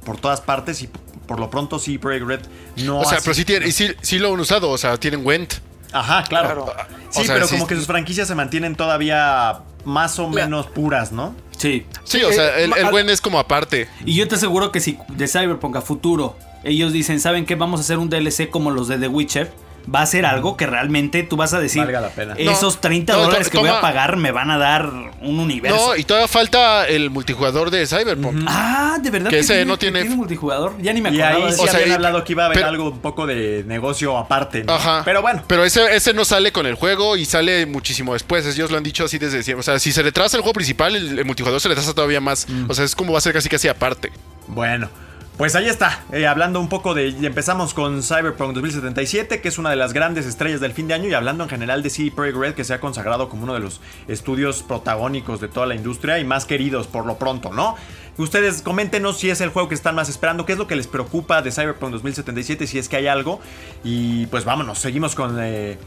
por 0.04 0.18
todas 0.18 0.42
partes 0.42 0.82
y 0.82 0.90
por 1.28 1.40
lo 1.40 1.52
pronto 1.52 1.78
sí 1.78 1.98
Project 1.98 2.26
Red 2.26 2.40
no 2.78 3.00
O 3.00 3.06
sea, 3.06 3.20
pero 3.22 3.36
sí, 3.36 3.46
tienen, 3.46 3.70
y 3.70 3.72
sí, 3.72 4.20
lo 4.20 4.34
han 4.34 4.40
usado, 4.40 4.72
o 4.72 4.78
sea, 4.78 4.98
tienen 4.98 5.26
Went. 5.26 5.56
Ajá, 5.94 6.24
claro. 6.24 6.66
Sí, 7.10 7.24
pero 7.28 7.48
como 7.48 7.68
que 7.68 7.76
sus 7.76 7.86
franquicias 7.86 8.28
se 8.28 8.36
mantienen 8.36 8.76
todavía 8.76 9.62
más 9.86 10.20
o 10.20 10.28
menos 10.30 10.68
puras, 10.68 11.12
¿no? 11.12 11.36
Sí. 11.58 11.86
Sí, 12.04 12.22
o 12.24 12.32
sea, 12.32 12.60
el, 12.60 12.74
el 12.76 12.90
buen 12.92 13.10
es 13.10 13.22
como 13.22 13.40
aparte. 13.40 13.88
Y 14.06 14.16
yo 14.16 14.28
te 14.28 14.36
aseguro 14.36 14.72
que 14.72 14.80
si 14.80 14.98
de 15.10 15.28
Cyberpunk 15.28 15.78
a 15.78 15.82
futuro 15.82 16.36
ellos 16.64 16.92
dicen, 16.92 17.20
¿saben 17.20 17.46
qué? 17.46 17.56
Vamos 17.56 17.80
a 17.80 17.84
hacer 17.84 18.00
un 18.00 18.10
DLC 18.10 18.50
como 18.50 18.72
los 18.72 18.88
de 18.88 18.98
The 18.98 19.08
Witcher 19.08 19.65
va 19.94 20.02
a 20.02 20.06
ser 20.06 20.26
algo 20.26 20.58
que 20.58 20.66
realmente 20.66 21.24
tú 21.24 21.36
vas 21.36 21.54
a 21.54 21.60
decir, 21.60 21.84
Valga 21.84 22.02
la 22.02 22.10
pena. 22.10 22.34
esos 22.38 22.82
30 22.82 23.14
dólares 23.16 23.50
que 23.50 23.58
voy 23.58 23.70
a 23.70 23.82
pagar 23.82 24.18
me 24.18 24.32
van 24.32 24.52
a 24.52 24.58
dar 24.58 24.86
un 25.22 25.40
universo. 25.40 25.90
No, 25.90 25.96
y 25.96 26.04
todavía 26.04 26.28
falta 26.28 26.88
el 26.88 27.10
multijugador 27.10 27.72
de 27.72 27.86
Cyberpunk. 27.88 28.46
Ah, 28.48 28.98
de 29.02 29.10
verdad 29.10 29.30
que, 29.30 29.40
ese 29.40 29.66
no 29.66 29.78
tiene... 29.78 30.04
multijugador. 30.06 30.74
Ya 30.82 30.94
ni 30.94 31.02
me 31.02 31.10
acordaba. 31.10 31.40
Y 31.40 31.44
ahí 31.44 31.52
sí 31.54 31.68
habían 31.68 31.92
hablado 31.94 32.24
que 32.24 32.34
iba 32.34 32.44
a 32.44 32.46
haber 32.48 32.64
algo 32.64 32.92
un 32.92 33.00
poco 33.00 33.26
de 33.26 33.64
negocio 33.66 34.18
aparte. 34.18 34.64
Ajá. 34.68 35.02
Pero 35.06 35.22
bueno. 35.22 35.44
Pero 35.48 35.64
ese, 35.64 35.96
ese 35.96 36.14
no 36.14 36.26
sale 36.26 36.52
con 36.52 36.66
el 36.66 36.76
juego 36.76 37.18
y 37.18 37.26
sale 37.26 37.66
muchísimo 37.66 38.14
después. 38.14 38.46
Ellos 38.46 38.72
lo 38.72 38.78
han 38.78 38.84
dicho 38.84 39.06
así 39.06 39.18
desde 39.18 39.44
siempre. 39.44 39.62
O 39.62 39.64
sea, 39.64 39.80
si 39.80 39.92
se 39.92 40.02
retrasa 40.02 40.38
el 40.38 40.42
juego 40.42 40.54
principal, 40.54 40.96
el, 40.96 41.26
multijugador 41.26 41.62
se 41.62 41.70
retrasa 41.70 41.94
todavía 41.94 42.22
más. 42.22 42.48
Mm. 42.48 42.70
O 42.70 42.74
sea, 42.74 42.86
es 42.86 42.96
como 42.96 43.14
va 43.14 43.20
a 43.20 43.22
ser 43.22 43.34
casi 43.34 43.50
casi 43.50 43.68
aparte. 43.68 44.12
Bueno. 44.48 44.90
Pues 45.38 45.54
ahí 45.56 45.68
está, 45.68 46.02
eh, 46.14 46.28
hablando 46.28 46.62
un 46.62 46.70
poco 46.70 46.94
de. 46.94 47.10
Empezamos 47.10 47.74
con 47.74 48.02
Cyberpunk 48.04 48.54
2077, 48.54 49.42
que 49.42 49.50
es 49.50 49.58
una 49.58 49.70
de 49.70 49.76
las 49.76 49.92
grandes 49.92 50.26
estrellas 50.26 50.62
del 50.62 50.72
fin 50.72 50.88
de 50.88 50.94
año, 50.94 51.10
y 51.10 51.14
hablando 51.14 51.44
en 51.44 51.50
general 51.50 51.84
de 51.84 51.90
CD 51.90 52.10
Projekt 52.10 52.38
Red, 52.38 52.54
que 52.54 52.64
se 52.64 52.74
ha 52.74 52.80
consagrado 52.80 53.28
como 53.28 53.44
uno 53.44 53.54
de 53.54 53.60
los 53.60 53.82
estudios 54.08 54.64
protagónicos 54.64 55.42
de 55.42 55.50
toda 55.50 55.66
la 55.66 55.76
industria 55.76 56.20
y 56.20 56.24
más 56.24 56.46
queridos 56.46 56.88
por 56.88 57.06
lo 57.06 57.18
pronto, 57.18 57.52
¿no? 57.52 57.76
Ustedes 58.18 58.62
coméntenos 58.62 59.18
si 59.18 59.30
es 59.30 59.42
el 59.42 59.50
juego 59.50 59.68
que 59.68 59.76
están 59.76 59.94
más 59.94 60.08
esperando, 60.08 60.46
qué 60.46 60.54
es 60.54 60.58
lo 60.58 60.68
que 60.68 60.78
les 60.78 60.88
preocupa 60.88 61.42
de 61.42 61.52
Cyberpunk 61.52 61.92
2077, 61.92 62.66
si 62.66 62.80
es 62.80 62.88
que 62.88 62.96
hay 62.96 63.08
algo. 63.08 63.42
Y 63.84 64.28
pues 64.28 64.46
vámonos, 64.46 64.80
seguimos 64.80 65.16
con, 65.16 65.36
eh, 65.42 65.78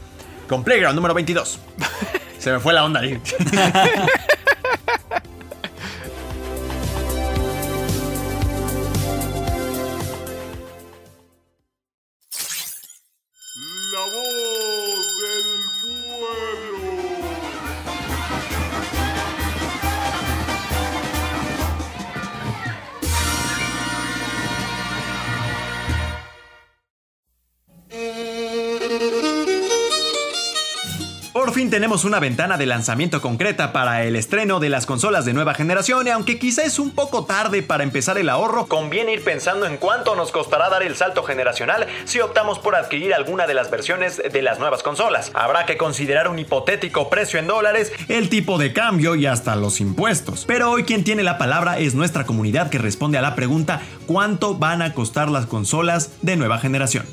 con 0.47 0.63
Playground 0.63 0.95
número 0.95 1.15
22. 1.15 1.59
se 2.37 2.51
me 2.51 2.59
fue 2.59 2.73
la 2.73 2.85
onda 2.85 2.99
ahí. 2.99 3.19
tenemos 31.79 32.03
una 32.03 32.19
ventana 32.19 32.57
de 32.57 32.65
lanzamiento 32.65 33.21
concreta 33.21 33.71
para 33.71 34.03
el 34.03 34.17
estreno 34.17 34.59
de 34.59 34.67
las 34.67 34.85
consolas 34.85 35.23
de 35.23 35.31
nueva 35.31 35.53
generación 35.53 36.07
y 36.07 36.09
aunque 36.09 36.37
quizá 36.37 36.63
es 36.63 36.77
un 36.77 36.91
poco 36.91 37.23
tarde 37.23 37.63
para 37.63 37.85
empezar 37.85 38.17
el 38.17 38.27
ahorro, 38.27 38.65
conviene 38.65 39.13
ir 39.13 39.23
pensando 39.23 39.65
en 39.65 39.77
cuánto 39.77 40.13
nos 40.13 40.33
costará 40.33 40.69
dar 40.69 40.83
el 40.83 40.97
salto 40.97 41.23
generacional 41.23 41.87
si 42.03 42.19
optamos 42.19 42.59
por 42.59 42.75
adquirir 42.75 43.13
alguna 43.13 43.47
de 43.47 43.53
las 43.53 43.71
versiones 43.71 44.17
de 44.17 44.41
las 44.41 44.59
nuevas 44.59 44.83
consolas. 44.83 45.31
Habrá 45.33 45.65
que 45.65 45.77
considerar 45.77 46.27
un 46.27 46.37
hipotético 46.37 47.09
precio 47.09 47.39
en 47.39 47.47
dólares, 47.47 47.93
el 48.09 48.27
tipo 48.27 48.57
de 48.57 48.73
cambio 48.73 49.15
y 49.15 49.25
hasta 49.25 49.55
los 49.55 49.79
impuestos. 49.79 50.43
Pero 50.45 50.71
hoy 50.71 50.83
quien 50.83 51.05
tiene 51.05 51.23
la 51.23 51.37
palabra 51.37 51.79
es 51.79 51.95
nuestra 51.95 52.25
comunidad 52.25 52.69
que 52.69 52.77
responde 52.77 53.19
a 53.19 53.21
la 53.21 53.35
pregunta 53.35 53.79
¿cuánto 54.05 54.53
van 54.53 54.81
a 54.81 54.93
costar 54.93 55.29
las 55.29 55.45
consolas 55.45 56.11
de 56.23 56.35
nueva 56.35 56.59
generación? 56.59 57.05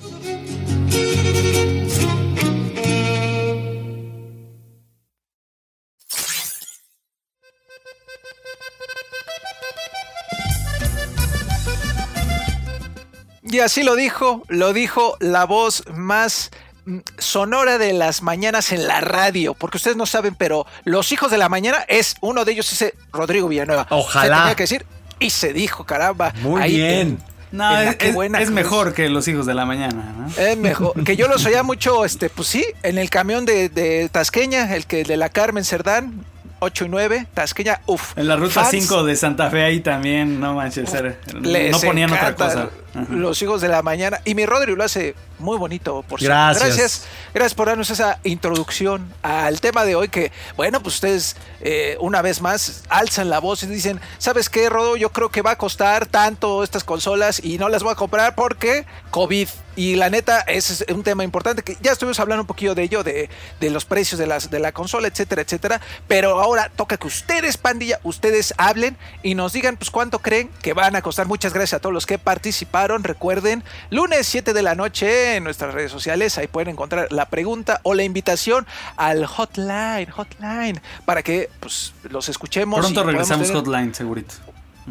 Y 13.56 13.60
así 13.60 13.82
lo 13.82 13.96
dijo, 13.96 14.42
lo 14.48 14.74
dijo 14.74 15.16
la 15.18 15.44
voz 15.46 15.82
más 15.94 16.50
mm, 16.84 16.98
sonora 17.16 17.78
de 17.78 17.94
las 17.94 18.20
mañanas 18.22 18.70
en 18.72 18.86
la 18.86 19.00
radio, 19.00 19.54
porque 19.54 19.78
ustedes 19.78 19.96
no 19.96 20.04
saben, 20.04 20.34
pero 20.34 20.66
los 20.84 21.10
hijos 21.10 21.30
de 21.30 21.38
la 21.38 21.48
mañana 21.48 21.78
es 21.88 22.16
uno 22.20 22.44
de 22.44 22.52
ellos 22.52 22.70
ese 22.70 22.94
Rodrigo 23.12 23.48
Villanueva. 23.48 23.86
Ojalá. 23.88 24.36
Se 24.36 24.40
tenía 24.42 24.54
que 24.56 24.62
decir 24.64 24.86
y 25.18 25.30
se 25.30 25.54
dijo, 25.54 25.84
caramba. 25.86 26.34
Muy 26.42 26.60
ahí 26.60 26.76
bien. 26.76 26.92
en- 27.00 27.18
No, 27.52 27.80
en 27.80 27.96
es, 27.98 28.14
Buena 28.14 28.42
es 28.42 28.50
mejor 28.50 28.92
que 28.92 29.08
los 29.08 29.26
hijos 29.26 29.46
de 29.46 29.54
la 29.54 29.64
mañana, 29.64 30.12
¿no? 30.18 30.26
Es 30.42 30.58
mejor. 30.58 31.02
Que 31.04 31.16
yo 31.16 31.28
los 31.28 31.46
oía 31.46 31.62
mucho, 31.62 32.04
este, 32.04 32.28
pues 32.28 32.48
sí, 32.48 32.62
en 32.82 32.98
el 32.98 33.08
camión 33.08 33.46
de, 33.46 33.70
de 33.70 34.10
Tasqueña, 34.10 34.74
el 34.76 34.84
que 34.86 35.02
de 35.04 35.16
la 35.16 35.30
Carmen 35.30 35.64
Cerdán, 35.64 36.26
8 36.58 36.84
y 36.86 36.88
9, 36.88 37.26
Tasqueña, 37.32 37.80
uff. 37.86 38.16
En 38.18 38.28
la 38.28 38.36
ruta 38.36 38.64
5 38.64 39.04
de 39.04 39.14
Santa 39.16 39.48
Fe 39.50 39.62
ahí 39.62 39.80
también, 39.80 40.40
no 40.40 40.54
manches, 40.54 40.92
era- 40.92 41.16
no 41.40 41.80
ponían 41.80 42.12
otra 42.12 42.34
cosa. 42.34 42.68
Los 43.10 43.40
hijos 43.42 43.60
de 43.60 43.68
la 43.68 43.82
mañana. 43.82 44.20
Y 44.24 44.34
mi 44.34 44.46
Rodrigo 44.46 44.76
lo 44.76 44.84
hace 44.84 45.14
muy 45.38 45.58
bonito, 45.58 46.02
por 46.08 46.18
cierto. 46.18 46.34
Gracias. 46.34 46.64
Gracias, 46.64 47.06
gracias 47.34 47.54
por 47.54 47.68
darnos 47.68 47.90
esa 47.90 48.18
introducción 48.24 49.12
al 49.22 49.60
tema 49.60 49.84
de 49.84 49.94
hoy. 49.94 50.08
Que, 50.08 50.32
bueno, 50.56 50.82
pues 50.82 50.96
ustedes 50.96 51.36
eh, 51.60 51.96
una 52.00 52.22
vez 52.22 52.40
más 52.40 52.84
alzan 52.88 53.28
la 53.28 53.38
voz 53.38 53.62
y 53.62 53.66
dicen: 53.66 54.00
¿Sabes 54.18 54.48
qué, 54.48 54.68
Rodo? 54.70 54.96
Yo 54.96 55.10
creo 55.10 55.30
que 55.30 55.42
va 55.42 55.52
a 55.52 55.58
costar 55.58 56.06
tanto 56.06 56.64
estas 56.64 56.84
consolas 56.84 57.40
y 57.44 57.58
no 57.58 57.68
las 57.68 57.82
voy 57.82 57.92
a 57.92 57.96
comprar 57.96 58.34
porque 58.34 58.86
COVID. 59.10 59.48
Y 59.78 59.96
la 59.96 60.08
neta, 60.08 60.40
ese 60.40 60.72
es 60.72 60.94
un 60.94 61.02
tema 61.02 61.22
importante 61.22 61.62
que 61.62 61.76
ya 61.82 61.92
estuvimos 61.92 62.18
hablando 62.18 62.44
un 62.44 62.46
poquillo 62.46 62.74
de 62.74 62.82
ello, 62.84 63.02
de, 63.04 63.28
de 63.60 63.68
los 63.68 63.84
precios 63.84 64.18
de, 64.18 64.26
las, 64.26 64.48
de 64.48 64.58
la 64.58 64.72
consola, 64.72 65.06
etcétera, 65.06 65.42
etcétera. 65.42 65.82
Pero 66.08 66.40
ahora 66.40 66.70
toca 66.74 66.96
que 66.96 67.06
ustedes, 67.06 67.58
pandilla, 67.58 68.00
ustedes 68.02 68.54
hablen 68.56 68.96
y 69.22 69.34
nos 69.34 69.52
digan 69.52 69.76
pues 69.76 69.90
cuánto 69.90 70.20
creen 70.20 70.48
que 70.62 70.72
van 70.72 70.96
a 70.96 71.02
costar. 71.02 71.26
Muchas 71.26 71.52
gracias 71.52 71.74
a 71.74 71.80
todos 71.80 71.92
los 71.92 72.06
que 72.06 72.18
participaron. 72.18 72.85
Recuerden, 72.86 73.64
lunes 73.90 74.26
7 74.26 74.52
de 74.52 74.62
la 74.62 74.74
noche 74.74 75.36
en 75.36 75.44
nuestras 75.44 75.74
redes 75.74 75.90
sociales, 75.90 76.38
ahí 76.38 76.46
pueden 76.46 76.68
encontrar 76.68 77.10
la 77.10 77.28
pregunta 77.28 77.80
o 77.82 77.94
la 77.94 78.04
invitación 78.04 78.66
al 78.96 79.26
hotline, 79.26 80.08
hotline, 80.10 80.80
para 81.04 81.22
que 81.22 81.50
pues 81.58 81.94
los 82.08 82.28
escuchemos. 82.28 82.78
Pronto 82.78 83.02
regresamos 83.02 83.50
hotline, 83.50 83.92
segurito. 83.92 84.34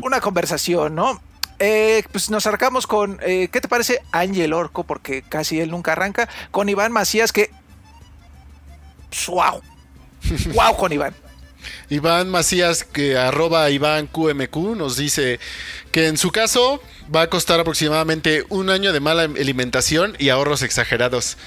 Una 0.02 0.20
conversación, 0.20 0.94
¿no? 0.94 1.22
Eh, 1.60 2.04
pues 2.12 2.30
nos 2.30 2.46
acercamos 2.46 2.86
con, 2.86 3.20
eh, 3.22 3.48
¿qué 3.50 3.62
te 3.62 3.70
parece? 3.70 4.02
Ángel 4.12 4.52
Orco, 4.52 4.84
porque 4.84 5.22
casi 5.22 5.62
él 5.62 5.72
nunca 5.72 5.94
arranca, 5.94 6.28
con 6.52 6.68
Iván 6.68 6.92
Macías, 6.92 7.32
que... 7.32 7.50
¡Wow! 9.28 9.62
¡Wow 10.54 10.76
con 10.78 10.92
Iván! 10.92 11.16
Iván 11.90 12.30
Macías, 12.30 12.84
que 12.84 13.18
arroba 13.18 13.70
Iván 13.70 14.08
QMQ, 14.08 14.56
nos 14.76 14.98
dice 14.98 15.40
que 15.92 16.08
en 16.08 16.18
su 16.18 16.32
caso 16.32 16.82
va 17.14 17.24
a 17.24 17.28
costar 17.30 17.60
aproximadamente 17.60 18.46
un 18.50 18.70
año 18.70 18.92
de 18.94 19.00
mala 19.00 19.24
alimentación 19.24 20.16
y 20.20 20.30
ahorros 20.30 20.62
exagerados. 20.62 21.38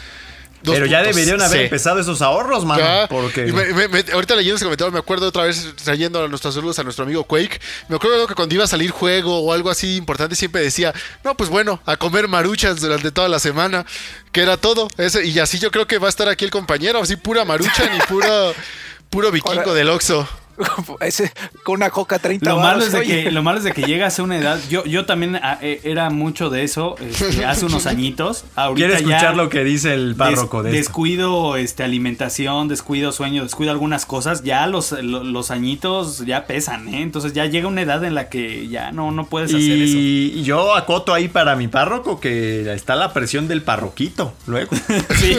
Dos 0.61 0.75
Pero 0.75 0.87
ya 0.87 1.05
deberían 1.05 1.41
haber 1.41 1.61
empezado 1.63 2.01
esos 2.01 2.21
ahorros, 2.21 2.65
mano. 2.65 2.81
Ya, 2.83 3.07
Porque... 3.09 3.47
y 3.47 3.53
me- 3.53 3.73
me- 3.73 3.87
me- 3.87 4.05
ahorita 4.13 4.35
leyendo 4.35 4.57
ese 4.57 4.65
comentario 4.65 4.91
me 4.91 4.99
acuerdo 4.99 5.29
otra 5.29 5.45
vez 5.45 5.73
trayendo 5.85 6.21
a 6.25 6.27
nuestros 6.27 6.53
saludos 6.53 6.77
a 6.81 6.83
nuestro 6.83 7.05
amigo 7.05 7.23
Quake. 7.23 7.61
Me 7.89 7.95
acuerdo 7.95 8.27
que 8.27 8.35
cuando 8.35 8.57
iba 8.57 8.65
a 8.65 8.67
salir 8.67 8.91
juego 8.91 9.39
o 9.39 9.53
algo 9.53 9.71
así 9.71 9.95
importante 9.95 10.35
siempre 10.35 10.61
decía, 10.61 10.93
no, 11.23 11.37
pues 11.37 11.49
bueno, 11.49 11.81
a 11.87 11.97
comer 11.97 12.27
maruchas 12.27 12.81
durante 12.81 13.13
toda 13.13 13.29
la 13.29 13.39
semana, 13.39 13.87
que 14.33 14.43
era 14.43 14.57
todo. 14.57 14.89
Ese- 14.99 15.25
y 15.27 15.39
así 15.39 15.61
yo 15.61 15.71
creo 15.71 15.87
que 15.87 15.99
va 15.99 16.09
a 16.09 16.11
estar 16.11 16.29
aquí 16.29 16.45
el 16.45 16.51
compañero, 16.51 17.01
así 17.01 17.15
pura 17.15 17.45
maruchan 17.45 17.95
y 17.97 18.01
puro, 18.09 18.53
puro 19.11 19.31
vikingo 19.31 19.75
del 19.75 19.89
Oxxo. 19.89 20.29
Ese, 21.01 21.33
con 21.63 21.77
una 21.77 21.91
coca 21.91 22.19
30 22.19 22.51
Lo 22.51 22.59
malo, 22.61 22.85
es 22.85 22.93
de 22.93 23.03
que, 23.03 23.31
lo 23.31 23.43
malo 23.43 23.59
es 23.59 23.65
de 23.65 23.73
que 23.73 23.83
llegas 23.83 24.19
a 24.19 24.23
una 24.23 24.37
edad. 24.39 24.59
Yo, 24.71 24.85
yo 24.85 25.07
también 25.07 25.37
ah, 25.37 25.59
eh, 25.63 25.81
era 25.85 26.11
mucho 26.11 26.51
de 26.51 26.65
eso 26.65 26.97
este, 27.01 27.45
hace 27.45 27.65
unos 27.65 27.87
añitos. 27.87 28.45
Ahorita 28.57 28.87
¿Quieres 28.89 29.07
ya 29.07 29.17
escuchar 29.17 29.37
lo 29.37 29.49
que 29.49 29.65
dice 29.65 29.95
el 29.95 30.15
párroco 30.17 30.63
des- 30.63 30.73
de 30.73 30.79
esto? 30.79 30.89
Descuido 30.91 31.57
este, 31.57 31.83
alimentación, 31.85 32.69
descuido 32.69 33.13
sueño, 33.13 33.43
descuido 33.43 33.71
algunas 33.73 34.07
cosas. 34.07 34.43
Ya 34.43 34.67
los, 34.67 34.93
lo- 34.93 35.25
los 35.25 35.51
añitos 35.51 36.25
ya 36.27 36.47
pesan, 36.47 36.89
¿eh? 36.89 37.03
Entonces 37.03 37.33
ya 37.33 37.47
llega 37.47 37.69
una 37.69 37.83
edad 37.83 38.03
en 38.05 38.15
la 38.15 38.29
que 38.29 38.69
ya 38.69 38.91
no, 38.93 39.11
no 39.11 39.27
puedes 39.27 39.51
hacer 39.55 39.83
eso. 39.83 39.97
Y 39.99 40.43
yo 40.43 40.75
acoto 40.75 41.15
ahí 41.15 41.29
para 41.29 41.57
mi 41.57 41.69
párroco 41.69 42.21
que 42.21 42.73
está 42.73 42.97
la 42.97 43.13
presión 43.13 43.49
del 43.49 43.63
parroquito 43.63 44.33
luego. 44.47 44.71
Sí. 45.19 45.37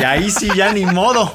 Y 0.00 0.04
ahí 0.04 0.30
sí 0.30 0.48
ya 0.54 0.72
ni 0.72 0.84
modo. 0.84 1.32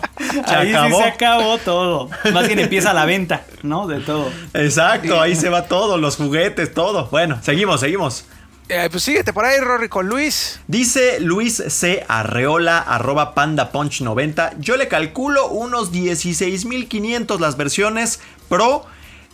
Se 0.48 0.56
Ahí 0.56 0.70
acabó. 0.70 0.98
sí 0.98 1.04
se 1.04 1.10
acabó 1.10 1.58
todo. 1.58 2.10
Más 2.34 2.46
bien 2.48 2.60
empieza 2.60 2.94
la 2.94 3.06
venta, 3.12 3.46
¿no? 3.62 3.88
De 3.88 4.00
todo. 4.00 4.32
Exacto, 4.54 5.20
ahí 5.20 5.36
se 5.36 5.50
va 5.50 5.66
todo, 5.66 5.98
los 5.98 6.16
juguetes, 6.16 6.74
todo. 6.74 7.10
Bueno, 7.12 7.40
seguimos, 7.42 7.82
seguimos. 7.82 8.24
Eh, 8.70 8.88
pues 8.90 9.04
síguete 9.04 9.34
por 9.34 9.44
ahí, 9.44 9.60
Rory, 9.60 9.90
con 9.90 10.08
Luis. 10.08 10.62
Dice 10.68 11.20
Luis 11.20 11.62
C. 11.68 12.06
Arreola, 12.08 12.80
arroba 12.80 13.34
Panda 13.34 13.74
Punch 13.74 14.00
90. 14.02 14.54
Yo 14.60 14.78
le 14.78 14.88
calculo 14.88 15.50
unos 15.50 15.92
16.500 15.92 17.38
las 17.40 17.58
versiones 17.58 18.22
Pro 18.48 18.86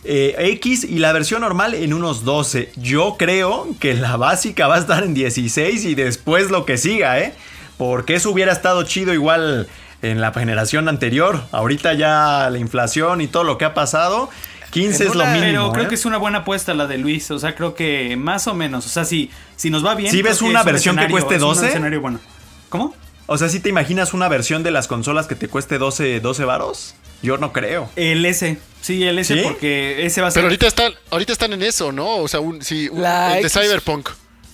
eh, 0.02 0.34
X 0.54 0.82
y 0.82 0.98
la 0.98 1.12
versión 1.12 1.42
normal 1.42 1.74
en 1.74 1.94
unos 1.94 2.24
12. 2.24 2.72
Yo 2.74 3.14
creo 3.16 3.68
que 3.78 3.94
la 3.94 4.16
básica 4.16 4.66
va 4.66 4.74
a 4.74 4.80
estar 4.80 5.04
en 5.04 5.14
16 5.14 5.84
y 5.84 5.94
después 5.94 6.50
lo 6.50 6.64
que 6.64 6.76
siga, 6.76 7.20
¿eh? 7.20 7.32
Porque 7.76 8.16
eso 8.16 8.32
hubiera 8.32 8.50
estado 8.50 8.82
chido 8.82 9.14
igual 9.14 9.68
en 10.02 10.20
la 10.20 10.32
generación 10.32 10.88
anterior. 10.88 11.42
Ahorita 11.52 11.94
ya 11.94 12.48
la 12.50 12.58
inflación 12.58 13.20
y 13.20 13.26
todo 13.26 13.44
lo 13.44 13.58
que 13.58 13.64
ha 13.64 13.74
pasado. 13.74 14.30
15 14.70 15.02
En 15.04 15.08
es 15.10 15.14
lo 15.16 15.22
una- 15.24 15.32
mínimo. 15.32 15.50
Pero 15.52 15.72
creo 15.72 15.84
¿eh? 15.84 15.88
que 15.88 15.94
es 15.94 16.04
una 16.04 16.18
buena 16.18 16.38
apuesta 16.38 16.74
la 16.74 16.86
de 16.86 16.98
Luis. 16.98 17.30
O 17.30 17.38
sea, 17.38 17.54
creo 17.54 17.74
que 17.74 18.16
más 18.16 18.46
o 18.46 18.54
menos. 18.54 18.84
O 18.86 18.88
sea, 18.88 19.04
si, 19.04 19.30
si 19.56 19.70
nos 19.70 19.84
va 19.84 19.94
bien. 19.94 20.10
¿Sí 20.12 20.20
creo 20.20 20.32
ves 20.32 20.42
una 20.42 20.60
es 20.60 20.66
un 20.66 20.72
versión 20.72 20.96
que 20.96 21.08
cueste 21.08 21.36
es 21.36 21.42
un 21.42 21.48
12? 21.48 21.68
escenario 21.68 22.00
bueno. 22.00 22.20
¿Cómo? 22.68 22.94
O 23.26 23.36
sea, 23.38 23.48
si 23.48 23.60
te 23.60 23.68
imaginas 23.68 24.14
una 24.14 24.28
versión 24.28 24.62
de 24.62 24.70
las 24.70 24.86
consolas 24.88 25.26
que 25.26 25.34
te 25.34 25.48
cueste 25.48 25.78
12, 25.78 26.20
12 26.20 26.44
varos? 26.44 26.94
Yo 27.22 27.36
no 27.38 27.52
creo. 27.52 27.90
El 27.96 28.24
S. 28.24 28.58
Sí, 28.80 29.02
el 29.04 29.18
S, 29.18 29.34
¿Sí? 29.34 29.40
porque 29.42 30.06
ese 30.06 30.20
va 30.20 30.28
a 30.28 30.30
ser. 30.30 30.40
Pero 30.40 30.46
ahorita 30.48 30.66
están, 30.66 30.92
ahorita 31.10 31.32
están 31.32 31.52
en 31.52 31.62
eso, 31.62 31.90
¿no? 31.92 32.16
O 32.18 32.28
sea, 32.28 32.40
un, 32.40 32.62
sí, 32.62 32.88
un- 32.90 33.02
La 33.02 33.36
el 33.36 33.42
de 33.42 33.48
X. 33.48 33.52
Cyberpunk. 33.60 34.08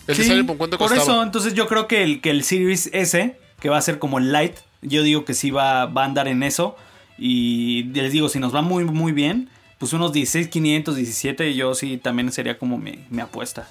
El 0.07 0.17
de 0.17 0.23
Sí, 0.25 0.29
Cyberpunk, 0.31 0.59
¿cuánto 0.59 0.79
por 0.79 0.89
costaba? 0.89 1.03
eso, 1.13 1.23
entonces 1.23 1.55
yo 1.55 1.67
creo 1.69 1.87
que 1.87 2.03
el, 2.03 2.21
que 2.21 2.31
el 2.31 2.43
Series 2.45 2.89
S, 2.93 3.39
que 3.61 3.69
va 3.69 3.77
a 3.79 3.83
ser 3.83 3.99
como 3.99 4.19
el 4.19 4.33
Lite, 4.33 4.61
yo 4.85 5.03
digo 5.03 5.25
que 5.25 5.35
sí 5.35 5.51
va, 5.51 5.87
va 5.87 6.03
a 6.03 6.05
andar 6.05 6.29
en 6.29 6.43
eso. 6.43 6.77
Y 7.19 7.85
les 7.93 8.13
digo, 8.13 8.29
si 8.29 8.39
nos 8.39 8.55
va 8.55 8.63
muy, 8.63 8.85
muy 8.85 9.13
bien, 9.13 9.49
pues 9.79 9.93
unos 9.93 10.13
16,500, 10.13 10.97
17, 10.97 11.55
yo 11.55 11.75
sí 11.75 11.97
también 11.99 12.31
sería 12.33 12.59
como 12.59 12.79
mi, 12.79 13.05
mi 13.11 13.21
apuesta. 13.21 13.69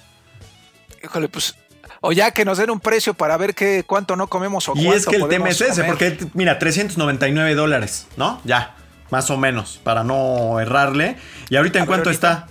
Híjole, 1.02 1.28
pues. 1.28 1.54
O 2.00 2.12
ya 2.12 2.30
que 2.32 2.44
nos 2.44 2.58
den 2.58 2.70
un 2.70 2.80
precio 2.80 3.14
para 3.14 3.36
ver 3.36 3.54
qué, 3.54 3.82
cuánto 3.86 4.16
no 4.16 4.26
comemos 4.28 4.68
o 4.68 4.72
Y 4.72 4.84
cuánto 4.84 4.94
es 4.94 5.06
que 5.06 5.16
el 5.16 5.28
tema 5.28 5.48
es 5.48 5.60
ese, 5.60 5.82
comer. 5.82 5.86
porque 5.86 6.18
mira, 6.34 6.58
399 6.58 7.54
dólares, 7.54 8.06
¿no? 8.16 8.40
Ya, 8.44 8.74
más 9.10 9.30
o 9.30 9.36
menos, 9.38 9.80
para 9.82 10.04
no 10.04 10.60
errarle. 10.60 11.16
¿Y 11.48 11.56
ahorita 11.56 11.78
en 11.78 11.84
Ah, 11.84 11.86
cuánto 11.86 12.10
ahorita- 12.10 12.30
está? 12.44 12.48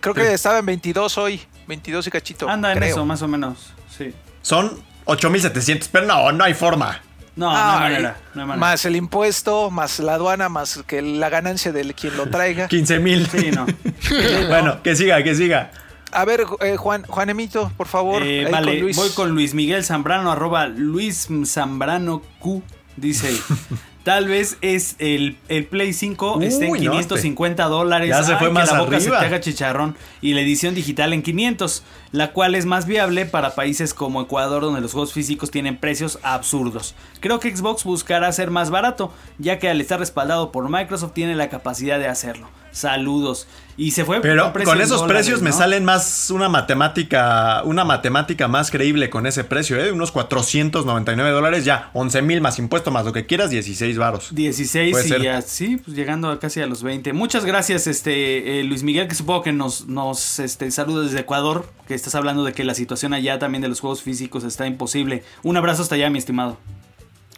Creo 0.00 0.14
que 0.14 0.32
estaba 0.32 0.58
en 0.58 0.66
22 0.66 1.18
hoy. 1.18 1.40
22 1.66 2.06
y 2.06 2.10
cachito. 2.10 2.48
Anda 2.48 2.72
en 2.72 2.78
creo. 2.78 2.90
eso, 2.90 3.04
más 3.04 3.20
o 3.22 3.28
menos. 3.28 3.72
Sí. 3.96 4.12
Son 4.42 4.80
8700, 5.04 5.88
pero 5.88 6.06
no, 6.06 6.30
no 6.32 6.44
hay 6.44 6.54
forma. 6.54 7.00
No, 7.38 7.52
no 7.52 7.56
Ay, 7.56 7.62
hay 7.62 7.92
manera. 7.92 8.16
No 8.34 8.42
hay 8.42 8.48
manera. 8.48 8.66
Más 8.66 8.84
el 8.84 8.96
impuesto, 8.96 9.70
más 9.70 10.00
la 10.00 10.14
aduana, 10.14 10.48
más 10.48 10.82
que 10.88 11.00
la 11.00 11.28
ganancia 11.28 11.70
del 11.70 11.94
quien 11.94 12.16
lo 12.16 12.26
traiga. 12.26 12.66
15 12.68 12.98
mil. 12.98 13.28
Sí, 13.28 13.50
no. 13.52 13.64
bueno, 14.48 14.82
que 14.82 14.96
siga, 14.96 15.22
que 15.22 15.36
siga. 15.36 15.70
A 16.10 16.24
ver, 16.24 16.44
eh, 16.60 16.76
Juan, 16.76 17.04
Juan 17.04 17.30
Emito, 17.30 17.70
por 17.76 17.86
favor. 17.86 18.22
Eh, 18.24 18.48
vale, 18.50 18.72
con 18.72 18.80
Luis. 18.80 18.96
voy 18.96 19.10
con 19.10 19.30
Luis 19.30 19.54
Miguel 19.54 19.84
Zambrano, 19.84 20.32
arroba 20.32 20.66
Luis 20.66 21.28
Zambrano 21.44 22.22
Q. 22.40 22.60
Dice, 22.96 23.30
Tal 24.08 24.26
vez 24.26 24.56
es 24.62 24.96
el, 25.00 25.36
el 25.50 25.66
Play 25.66 25.92
5 25.92 26.38
Uy, 26.38 26.46
esté 26.46 26.64
en 26.64 26.72
no, 26.72 26.78
550 26.78 27.64
dólares. 27.64 28.08
Ya 28.08 28.22
se 28.22 28.36
fue 28.38 28.48
más 28.50 28.72
la 28.72 28.80
boca 28.80 28.98
se 29.00 29.10
te 29.10 29.16
haga 29.16 29.38
chicharrón. 29.38 29.96
Y 30.22 30.32
la 30.32 30.40
edición 30.40 30.74
digital 30.74 31.12
en 31.12 31.20
500, 31.20 31.82
la 32.12 32.32
cual 32.32 32.54
es 32.54 32.64
más 32.64 32.86
viable 32.86 33.26
para 33.26 33.54
países 33.54 33.92
como 33.92 34.22
Ecuador, 34.22 34.62
donde 34.62 34.80
los 34.80 34.92
juegos 34.92 35.12
físicos 35.12 35.50
tienen 35.50 35.76
precios 35.76 36.18
absurdos. 36.22 36.94
Creo 37.20 37.38
que 37.38 37.54
Xbox 37.54 37.84
buscará 37.84 38.32
ser 38.32 38.50
más 38.50 38.70
barato, 38.70 39.12
ya 39.36 39.58
que 39.58 39.68
al 39.68 39.78
estar 39.78 40.00
respaldado 40.00 40.52
por 40.52 40.70
Microsoft 40.70 41.12
tiene 41.12 41.34
la 41.34 41.50
capacidad 41.50 41.98
de 41.98 42.08
hacerlo. 42.08 42.48
Saludos. 42.78 43.48
Y 43.76 43.92
se 43.92 44.04
fue 44.04 44.20
Pero 44.20 44.52
con 44.52 44.80
esos 44.80 45.00
dólares, 45.00 45.26
precios 45.26 45.42
me 45.42 45.52
salen 45.52 45.84
más 45.84 46.30
una 46.30 46.48
matemática, 46.48 47.62
una 47.64 47.84
matemática 47.84 48.46
más 48.46 48.70
creíble 48.70 49.10
con 49.10 49.26
ese 49.26 49.42
precio, 49.42 49.78
¿eh? 49.78 49.90
Unos 49.90 50.12
499 50.12 51.30
dólares, 51.30 51.64
ya 51.64 51.90
11 51.92 52.22
mil 52.22 52.40
más 52.40 52.58
impuesto, 52.58 52.90
más 52.90 53.04
lo 53.04 53.12
que 53.12 53.26
quieras, 53.26 53.50
16 53.50 53.98
varos. 53.98 54.34
16 54.34 54.92
Puede 54.92 55.06
y 55.06 55.08
ser. 55.08 55.28
así, 55.30 55.76
pues 55.76 55.96
llegando 55.96 56.30
a 56.30 56.38
casi 56.38 56.60
a 56.60 56.66
los 56.66 56.84
20. 56.84 57.12
Muchas 57.12 57.44
gracias, 57.44 57.88
este 57.88 58.60
eh, 58.60 58.64
Luis 58.64 58.84
Miguel, 58.84 59.08
que 59.08 59.14
supongo 59.14 59.42
que 59.42 59.52
nos, 59.52 59.86
nos 59.86 60.38
este, 60.38 60.70
saluda 60.70 61.02
desde 61.02 61.20
Ecuador, 61.20 61.68
que 61.88 61.94
estás 61.94 62.14
hablando 62.14 62.44
de 62.44 62.52
que 62.52 62.62
la 62.62 62.74
situación 62.74 63.12
allá 63.12 63.38
también 63.40 63.62
de 63.62 63.68
los 63.68 63.80
juegos 63.80 64.02
físicos 64.02 64.44
está 64.44 64.66
imposible. 64.68 65.24
Un 65.42 65.56
abrazo 65.56 65.82
hasta 65.82 65.96
allá, 65.96 66.10
mi 66.10 66.18
estimado. 66.18 66.58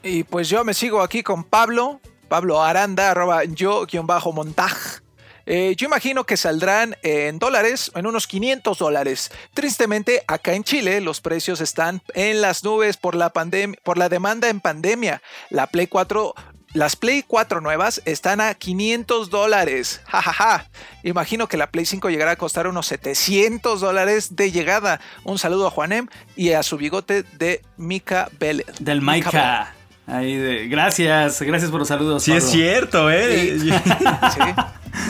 Y 0.02 0.24
pues 0.24 0.48
yo 0.48 0.64
me 0.64 0.72
sigo 0.72 1.02
aquí 1.02 1.22
con 1.22 1.44
Pablo, 1.44 2.00
Pablo 2.28 2.62
Aranda, 2.62 3.10
arroba 3.10 3.44
yo, 3.44 3.84
guion 3.84 4.06
bajo 4.06 4.32
montaj. 4.32 5.00
Eh, 5.46 5.74
yo 5.76 5.86
imagino 5.86 6.24
que 6.24 6.36
saldrán 6.36 6.96
en 7.02 7.38
dólares, 7.38 7.90
en 7.94 8.06
unos 8.06 8.26
500 8.26 8.78
dólares. 8.78 9.30
Tristemente, 9.54 10.22
acá 10.26 10.54
en 10.54 10.64
Chile 10.64 11.00
los 11.00 11.20
precios 11.20 11.60
están 11.60 12.02
en 12.14 12.40
las 12.40 12.64
nubes 12.64 12.96
por 12.96 13.14
la, 13.14 13.32
pandem- 13.32 13.76
por 13.82 13.98
la 13.98 14.08
demanda 14.08 14.48
en 14.48 14.60
pandemia. 14.60 15.22
La 15.48 15.66
Play 15.66 15.86
4, 15.86 16.34
las 16.72 16.94
Play 16.96 17.24
4 17.26 17.60
nuevas 17.60 18.00
están 18.04 18.40
a 18.40 18.54
500 18.54 19.30
dólares. 19.30 20.00
Ja, 20.06 20.22
ja, 20.22 20.32
ja. 20.32 20.66
Imagino 21.02 21.48
que 21.48 21.56
la 21.56 21.70
Play 21.70 21.84
5 21.86 22.10
llegará 22.10 22.32
a 22.32 22.36
costar 22.36 22.66
unos 22.68 22.86
700 22.86 23.80
dólares 23.80 24.36
de 24.36 24.52
llegada. 24.52 25.00
Un 25.24 25.38
saludo 25.38 25.66
a 25.66 25.70
Juanem 25.70 26.06
y 26.36 26.52
a 26.52 26.62
su 26.62 26.76
bigote 26.76 27.22
de 27.22 27.62
Mika 27.76 28.28
Bellet. 28.38 28.66
Del 28.78 29.00
Mika. 29.02 29.74
Ahí 30.10 30.34
de- 30.36 30.66
gracias, 30.68 31.40
gracias 31.42 31.70
por 31.70 31.80
los 31.80 31.88
saludos. 31.88 32.22
Sí 32.22 32.32
es 32.32 32.44
cierto, 32.44 33.10
¿eh? 33.10 33.56
Sí. 33.60 33.70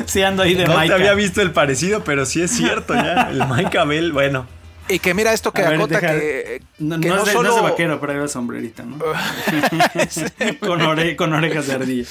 Sí, 0.07 0.23
ando 0.23 0.43
ahí 0.43 0.55
de 0.55 0.67
No 0.67 0.75
te 0.87 0.93
había 0.93 1.15
visto 1.15 1.41
el 1.41 1.53
parecido, 1.53 2.05
pero 2.05 2.27
sí 2.27 2.43
es 2.43 2.51
cierto 2.51 2.95
ya. 2.95 3.31
El 3.31 3.47
Mike 3.47 3.79
Abel, 3.79 4.13
bueno. 4.13 4.47
Y 4.91 4.99
que 4.99 5.15
mira 5.15 5.33
esto 5.33 5.53
que 5.53 5.63
A 5.63 5.71
ver, 5.71 5.79
acota 5.79 6.01
deja- 6.01 6.19
que, 6.19 6.63
No, 6.79 6.99
que 7.01 7.09
no 7.09 7.15
no 7.17 7.21
es 7.23 7.27
de, 7.27 7.33
solo 7.33 7.49
no 7.51 7.57
es 7.57 7.63
de 7.63 7.71
vaquero, 7.71 8.01
pero 8.01 8.23
el 8.25 8.29
sombrerito, 8.29 8.83
¿no? 8.85 8.99
con, 10.61 10.81
ore- 10.81 11.17
con 11.17 11.33
orejas 11.33 11.67
de 11.69 11.73
ardilla. 11.75 12.09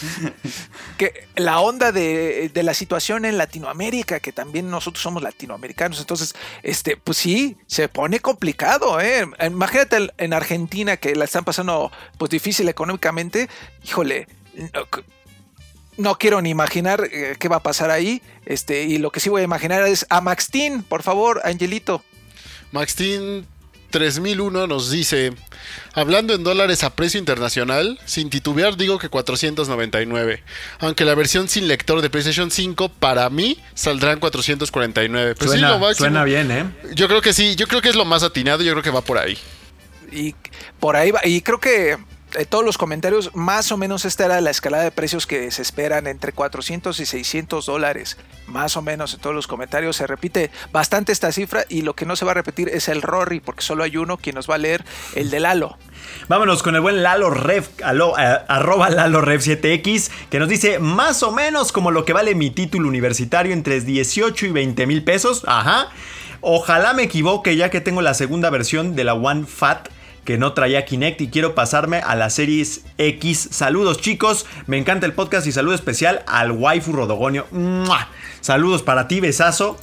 que 0.97 1.27
la 1.35 1.59
onda 1.59 1.91
de, 1.91 2.49
de 2.53 2.63
la 2.63 2.73
situación 2.73 3.25
en 3.25 3.37
Latinoamérica, 3.37 4.19
que 4.19 4.31
también 4.31 4.69
nosotros 4.69 5.01
somos 5.03 5.21
latinoamericanos, 5.23 5.99
entonces, 5.99 6.33
este, 6.63 6.95
pues 6.97 7.17
sí, 7.17 7.57
se 7.67 7.89
pone 7.89 8.19
complicado, 8.19 8.99
¿eh? 9.01 9.25
Imagínate 9.45 9.97
en- 9.97 10.11
en 10.17 10.33
Argentina 10.33 10.97
que 10.97 11.15
la 11.15 11.25
están 11.25 11.43
pasando 11.43 11.91
pues 12.17 12.31
difícil 12.31 12.69
económicamente, 12.69 13.49
híjole, 13.85 14.27
no 15.97 16.17
quiero 16.17 16.41
ni 16.41 16.49
imaginar 16.49 17.09
eh, 17.11 17.35
qué 17.37 17.47
va 17.49 17.57
a 17.57 17.63
pasar 17.63 17.91
ahí, 17.91 18.21
este, 18.45 18.83
y 18.83 18.97
lo 18.99 19.11
que 19.11 19.19
sí 19.19 19.29
voy 19.29 19.41
a 19.41 19.43
imaginar 19.45 19.83
es 19.85 20.05
a 20.09 20.21
Maxtin, 20.21 20.83
por 20.83 21.03
favor, 21.03 21.41
Angelito. 21.43 22.03
Maxtin 22.71 23.45
3001 23.89 24.67
nos 24.67 24.91
dice, 24.91 25.33
hablando 25.93 26.33
en 26.33 26.43
dólares 26.43 26.83
a 26.83 26.91
precio 26.91 27.19
internacional, 27.19 27.99
sin 28.05 28.29
titubear 28.29 28.77
digo 28.77 28.99
que 28.99 29.09
499, 29.09 30.43
aunque 30.79 31.05
la 31.05 31.15
versión 31.15 31.49
sin 31.49 31.67
lector 31.67 32.01
de 32.01 32.09
PlayStation 32.09 32.51
5 32.51 32.89
para 32.89 33.29
mí 33.29 33.57
saldrán 33.73 34.19
449. 34.19 35.35
Pues 35.35 35.51
sí, 35.51 35.57
suena, 35.57 35.71
lo 35.71 35.79
máximo. 35.79 36.05
suena 36.05 36.23
bien, 36.23 36.51
¿eh? 36.51 36.65
Yo 36.93 37.07
creo 37.07 37.21
que 37.21 37.33
sí, 37.33 37.55
yo 37.55 37.67
creo 37.67 37.81
que 37.81 37.89
es 37.89 37.95
lo 37.95 38.05
más 38.05 38.23
atinado, 38.23 38.63
yo 38.63 38.71
creo 38.73 38.83
que 38.83 38.91
va 38.91 39.01
por 39.01 39.17
ahí. 39.17 39.37
Y 40.11 40.35
por 40.79 40.95
ahí 40.95 41.11
va. 41.11 41.21
Y 41.25 41.41
creo 41.41 41.59
que 41.59 41.97
eh, 42.37 42.45
todos 42.45 42.63
los 42.65 42.77
comentarios, 42.77 43.31
más 43.35 43.71
o 43.71 43.77
menos 43.77 44.05
esta 44.05 44.25
era 44.25 44.41
la 44.41 44.49
escalada 44.51 44.83
de 44.83 44.91
precios 44.91 45.25
que 45.27 45.49
se 45.51 45.61
esperan 45.61 46.07
entre 46.07 46.31
400 46.33 46.99
y 46.99 47.05
600 47.05 47.65
dólares. 47.65 48.17
Más 48.47 48.77
o 48.77 48.81
menos 48.81 49.13
en 49.13 49.19
todos 49.19 49.35
los 49.35 49.47
comentarios 49.47 49.95
se 49.95 50.07
repite 50.07 50.49
bastante 50.71 51.11
esta 51.11 51.31
cifra 51.31 51.65
y 51.69 51.81
lo 51.83 51.93
que 51.95 52.05
no 52.05 52.15
se 52.15 52.25
va 52.25 52.31
a 52.31 52.33
repetir 52.35 52.69
es 52.69 52.87
el 52.89 53.01
Rory, 53.01 53.39
porque 53.39 53.61
solo 53.61 53.83
hay 53.83 53.95
uno 53.97 54.17
quien 54.17 54.35
nos 54.35 54.49
va 54.49 54.55
a 54.55 54.59
leer 54.59 54.83
el 55.15 55.29
de 55.29 55.39
Lalo. 55.39 55.77
Vámonos 56.27 56.63
con 56.63 56.75
el 56.75 56.81
buen 56.81 57.03
Lalo 57.03 57.29
Rev, 57.29 57.65
alo- 57.83 58.15
eh, 58.19 58.39
arroba 58.47 58.89
Lalo 58.89 59.21
Rev 59.21 59.41
7X, 59.41 60.09
que 60.29 60.39
nos 60.39 60.49
dice 60.49 60.79
más 60.79 61.21
o 61.23 61.31
menos 61.31 61.71
como 61.71 61.91
lo 61.91 62.05
que 62.05 62.13
vale 62.13 62.35
mi 62.35 62.49
título 62.49 62.87
universitario 62.87 63.53
entre 63.53 63.81
18 63.81 64.45
y 64.47 64.51
20 64.51 64.87
mil 64.87 65.03
pesos. 65.03 65.43
Ajá. 65.45 65.89
Ojalá 66.41 66.93
me 66.93 67.03
equivoque 67.03 67.55
ya 67.55 67.69
que 67.69 67.81
tengo 67.81 68.01
la 68.01 68.13
segunda 68.13 68.49
versión 68.49 68.95
de 68.95 69.03
la 69.03 69.13
One 69.13 69.45
Fat 69.45 69.89
que 70.29 70.37
no 70.37 70.53
traía 70.53 70.85
Kinect 70.85 71.21
y 71.21 71.29
quiero 71.29 71.55
pasarme 71.55 72.03
a 72.05 72.13
la 72.13 72.29
Series 72.29 72.85
X. 72.99 73.49
Saludos 73.49 73.99
chicos, 73.99 74.45
me 74.67 74.77
encanta 74.77 75.07
el 75.07 75.13
podcast 75.13 75.47
y 75.47 75.51
saludo 75.51 75.73
especial 75.73 76.21
al 76.27 76.51
waifu 76.51 76.91
Rodogonio. 76.91 77.47
¡Mua! 77.49 78.09
Saludos 78.39 78.83
para 78.83 79.07
ti, 79.07 79.21
besazo. 79.21 79.75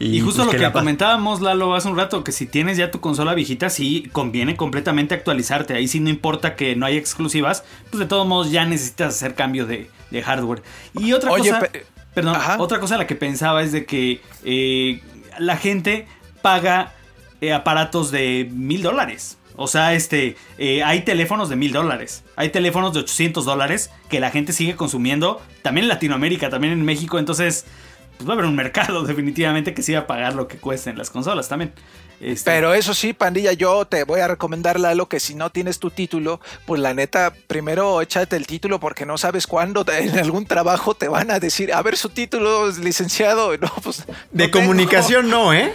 Y, 0.00 0.18
justo 0.20 0.42
pues, 0.44 0.60
lo 0.60 0.66
que, 0.66 0.72
comentábamos, 0.72 1.40
Lalo, 1.40 1.76
hace 1.76 1.86
un 1.86 1.96
rato, 1.96 2.24
que 2.24 2.32
si 2.32 2.46
tienes 2.46 2.76
ya 2.76 2.90
tu 2.90 2.98
consola 3.00 3.34
viejita, 3.34 3.70
sí 3.70 4.08
conviene 4.10 4.56
completamente 4.56 5.14
actualizarte. 5.14 5.74
Ahí 5.74 5.86
sí 5.86 6.00
no 6.00 6.10
importa 6.10 6.56
que 6.56 6.74
no 6.74 6.84
haya 6.84 6.98
exclusivas, 6.98 7.62
pues 7.90 8.00
de 8.00 8.06
todos 8.06 8.26
modos 8.26 8.50
ya 8.50 8.64
necesitas 8.64 9.14
hacer 9.14 9.36
cambio 9.36 9.64
de, 9.64 9.88
de 10.10 10.22
hardware. 10.24 10.60
Y 10.98 11.12
otra 11.12 11.30
Oye, 11.30 11.50
cosa, 11.50 11.60
pe- 11.60 11.86
perdón, 12.14 12.34
Ajá. 12.34 12.56
otra 12.58 12.80
cosa 12.80 12.96
a 12.96 12.98
la 12.98 13.06
que 13.06 13.14
pensaba 13.14 13.62
es 13.62 13.70
de 13.70 13.86
que 13.86 14.22
eh, 14.42 15.00
la 15.38 15.56
gente 15.56 16.08
paga 16.42 16.94
eh, 17.40 17.52
aparatos 17.52 18.10
de 18.10 18.50
mil 18.52 18.82
dólares. 18.82 19.37
O 19.60 19.66
sea, 19.66 19.92
este, 19.94 20.36
eh, 20.56 20.84
hay 20.84 21.02
teléfonos 21.02 21.48
de 21.48 21.56
mil 21.56 21.72
dólares, 21.72 22.22
hay 22.36 22.50
teléfonos 22.50 22.92
de 22.94 23.00
800 23.00 23.44
dólares 23.44 23.90
que 24.08 24.20
la 24.20 24.30
gente 24.30 24.52
sigue 24.52 24.76
consumiendo, 24.76 25.42
también 25.62 25.86
en 25.86 25.88
Latinoamérica, 25.88 26.48
también 26.48 26.72
en 26.72 26.84
México, 26.84 27.18
entonces 27.18 27.66
pues 28.16 28.28
va 28.28 28.34
a 28.34 28.34
haber 28.34 28.46
un 28.46 28.54
mercado 28.54 29.02
definitivamente 29.06 29.74
que 29.74 29.82
sí 29.82 29.94
va 29.94 30.00
a 30.00 30.06
pagar 30.06 30.36
lo 30.36 30.46
que 30.46 30.58
cuesten 30.58 30.96
las 30.96 31.10
consolas 31.10 31.48
también. 31.48 31.72
Este, 32.20 32.50
Pero 32.50 32.74
eso 32.74 32.94
sí, 32.94 33.12
pandilla, 33.12 33.52
yo 33.52 33.84
te 33.84 34.02
voy 34.02 34.18
a 34.20 34.26
recomendar, 34.26 34.80
Lalo, 34.80 35.08
que 35.08 35.20
si 35.20 35.34
no 35.36 35.50
tienes 35.50 35.78
tu 35.78 35.90
título, 35.90 36.40
pues 36.66 36.80
la 36.80 36.92
neta, 36.92 37.32
primero 37.46 38.00
échate 38.02 38.34
el 38.34 38.46
título 38.46 38.80
porque 38.80 39.06
no 39.06 39.16
sabes 39.18 39.46
cuándo 39.46 39.84
te- 39.84 39.98
en 40.04 40.18
algún 40.18 40.44
trabajo 40.44 40.94
te 40.94 41.06
van 41.06 41.30
a 41.30 41.38
decir, 41.38 41.72
a 41.72 41.80
ver 41.82 41.96
su 41.96 42.08
título, 42.08 42.68
licenciado. 42.70 43.52
No, 43.60 43.70
pues, 43.82 44.06
no 44.08 44.14
De 44.32 44.48
tengo. 44.48 44.60
comunicación 44.66 45.30
no, 45.30 45.52
¿eh? 45.54 45.72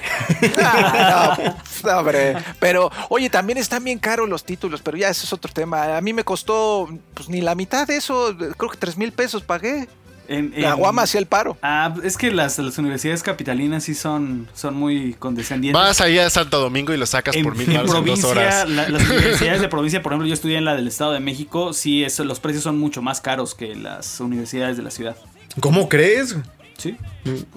Ah, 0.61 1.37
no, 1.83 1.91
no, 1.91 1.99
hombre. 1.99 2.35
Pero, 2.59 2.91
oye, 3.09 3.29
también 3.29 3.57
están 3.57 3.83
bien 3.83 3.99
caros 3.99 4.27
los 4.27 4.43
títulos, 4.43 4.81
pero 4.81 4.97
ya 4.97 5.09
eso 5.09 5.25
es 5.25 5.33
otro 5.33 5.51
tema. 5.51 5.95
A 5.97 6.01
mí 6.01 6.13
me 6.13 6.23
costó, 6.23 6.89
pues 7.13 7.29
ni 7.29 7.41
la 7.41 7.55
mitad 7.55 7.87
de 7.87 7.95
eso, 7.97 8.35
creo 8.57 8.69
que 8.69 8.77
tres 8.77 8.97
mil 8.97 9.11
pesos 9.11 9.43
pagué. 9.43 9.87
En- 10.27 10.53
La 10.57 10.73
guama 10.73 11.03
hacía 11.03 11.19
el 11.19 11.25
paro. 11.25 11.57
Ah, 11.61 11.93
es 12.03 12.17
que 12.17 12.31
las, 12.31 12.57
las 12.59 12.77
universidades 12.77 13.23
capitalinas 13.23 13.83
sí 13.83 13.93
son, 13.93 14.47
son 14.53 14.75
muy 14.75 15.13
condescendientes. 15.13 15.81
Vas 15.81 16.01
ahí 16.01 16.17
a 16.19 16.29
Santo 16.29 16.59
Domingo 16.59 16.93
y 16.93 16.97
lo 16.97 17.05
sacas 17.05 17.35
en, 17.35 17.43
por 17.43 17.55
mil 17.55 17.67
en 17.69 17.75
baros 17.77 17.89
en 17.95 18.05
dos 18.05 18.19
provincia, 18.19 18.29
horas. 18.29 18.69
la- 18.69 18.89
las 18.89 19.01
universidades 19.09 19.61
de 19.61 19.67
provincia, 19.69 20.01
por 20.01 20.11
ejemplo, 20.13 20.27
yo 20.27 20.33
estudié 20.33 20.57
en 20.57 20.65
la 20.65 20.75
del 20.75 20.87
Estado 20.87 21.11
de 21.13 21.19
México, 21.19 21.73
sí, 21.73 22.03
eso, 22.03 22.23
los 22.23 22.39
precios 22.39 22.63
son 22.63 22.77
mucho 22.79 23.01
más 23.01 23.21
caros 23.21 23.55
que 23.55 23.75
las 23.75 24.19
universidades 24.19 24.77
de 24.77 24.83
la 24.83 24.91
ciudad. 24.91 25.15
¿Cómo 25.59 25.89
crees? 25.89 26.35
Sí. 26.77 26.95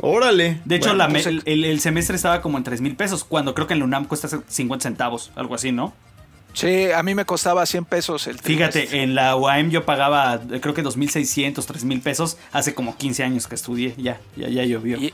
Órale. 0.00 0.60
De 0.64 0.76
hecho, 0.76 0.88
Bueno, 0.90 0.98
la 0.98 1.08
me- 1.08 1.18
entonces- 1.18 1.42
el, 1.46 1.64
el 1.64 1.80
semestre 1.80 2.16
estaba 2.16 2.40
como 2.42 2.58
en 2.58 2.64
3 2.64 2.80
mil 2.80 2.96
pesos, 2.96 3.24
cuando 3.24 3.54
creo 3.54 3.66
que 3.66 3.72
en 3.72 3.80
la 3.80 3.84
UNAM 3.86 4.04
cuesta 4.04 4.28
50 4.46 4.82
centavos, 4.82 5.32
algo 5.36 5.54
así, 5.54 5.72
¿no? 5.72 5.94
Sí, 6.56 6.90
a 6.90 7.02
mí 7.02 7.14
me 7.14 7.26
costaba 7.26 7.66
100 7.66 7.84
pesos 7.84 8.26
el 8.26 8.40
trimestre. 8.40 8.82
Fíjate, 8.82 9.02
en 9.02 9.14
la 9.14 9.36
UAM 9.36 9.68
yo 9.68 9.84
pagaba, 9.84 10.40
eh, 10.50 10.58
creo 10.58 10.72
que 10.72 10.82
2.600, 10.82 11.54
3.000 11.54 12.02
pesos 12.02 12.38
hace 12.50 12.74
como 12.74 12.96
15 12.96 13.24
años 13.24 13.46
que 13.46 13.54
estudié. 13.54 13.94
Ya, 13.98 14.18
ya, 14.36 14.48
ya 14.48 14.64
llovió. 14.64 14.96
Y, 14.96 15.12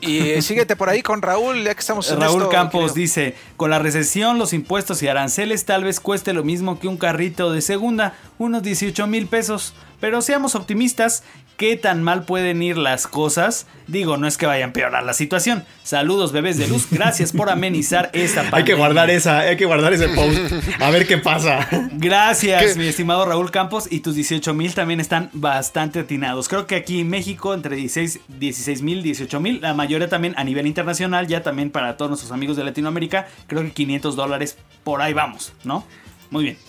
y 0.00 0.30
eh, 0.30 0.40
síguete 0.40 0.76
por 0.76 0.88
ahí 0.88 1.02
con 1.02 1.20
Raúl, 1.20 1.62
ya 1.62 1.74
que 1.74 1.80
estamos 1.80 2.10
en 2.10 2.20
Raúl 2.20 2.40
esto, 2.40 2.50
Campos 2.50 2.92
querido. 2.92 2.94
dice, 2.94 3.36
con 3.58 3.68
la 3.68 3.78
recesión, 3.78 4.38
los 4.38 4.54
impuestos 4.54 5.02
y 5.02 5.08
aranceles 5.08 5.66
tal 5.66 5.84
vez 5.84 6.00
cueste 6.00 6.32
lo 6.32 6.42
mismo 6.42 6.80
que 6.80 6.88
un 6.88 6.96
carrito 6.96 7.52
de 7.52 7.60
segunda, 7.60 8.14
unos 8.38 8.62
18 8.62 9.06
mil 9.08 9.26
pesos. 9.26 9.74
Pero 10.00 10.22
seamos 10.22 10.54
optimistas, 10.54 11.22
¿qué 11.58 11.76
tan 11.76 12.02
mal 12.02 12.22
pueden 12.22 12.62
ir 12.62 12.78
las 12.78 13.06
cosas? 13.06 13.66
Digo, 13.88 14.16
no 14.16 14.26
es 14.28 14.38
que 14.38 14.46
vaya 14.46 14.64
a 14.64 14.68
empeorar 14.68 15.02
la 15.02 15.12
situación. 15.12 15.64
Saludos, 15.82 16.30
bebés 16.32 16.56
de 16.56 16.68
luz, 16.68 16.86
gracias 16.90 17.32
por 17.32 17.50
amenizar 17.50 18.10
esta 18.14 18.42
pandemia. 18.42 18.58
Hay 18.58 18.64
que 18.64 18.74
guardar 18.74 19.10
esa, 19.10 19.40
hay 19.40 19.56
que 19.56 19.66
guardar 19.66 19.92
ese 19.92 20.08
post. 20.08 20.38
A 20.80 20.90
ver 20.90 21.06
qué 21.06 21.18
pasa. 21.18 21.68
Gracias, 21.92 22.74
¿Qué? 22.74 22.78
mi 22.78 22.86
estimado 22.86 23.26
Raúl 23.26 23.50
Campos. 23.50 23.88
Y 23.90 24.00
tus 24.00 24.14
18 24.14 24.54
mil 24.54 24.72
también 24.74 25.00
están 25.00 25.30
bastante 25.32 25.98
atinados. 25.98 26.48
Creo 26.48 26.66
que 26.66 26.76
aquí 26.76 27.00
en 27.00 27.10
México, 27.10 27.52
entre 27.52 27.76
16 27.76 28.82
mil, 28.82 29.02
18 29.02 29.40
mil, 29.40 29.60
la 29.60 29.74
mayoría 29.74 30.08
también 30.08 30.34
a 30.38 30.44
nivel 30.44 30.66
internacional, 30.66 31.26
ya 31.26 31.42
también 31.42 31.70
para 31.70 31.96
todos 31.96 32.10
nuestros 32.10 32.30
amigos 32.30 32.56
de 32.56 32.64
Latinoamérica, 32.64 33.26
creo 33.48 33.62
que 33.62 33.72
500 33.72 34.14
dólares 34.14 34.56
por 34.84 35.02
ahí 35.02 35.12
vamos, 35.12 35.52
¿no? 35.64 35.84
Muy 36.30 36.44
bien. 36.44 36.67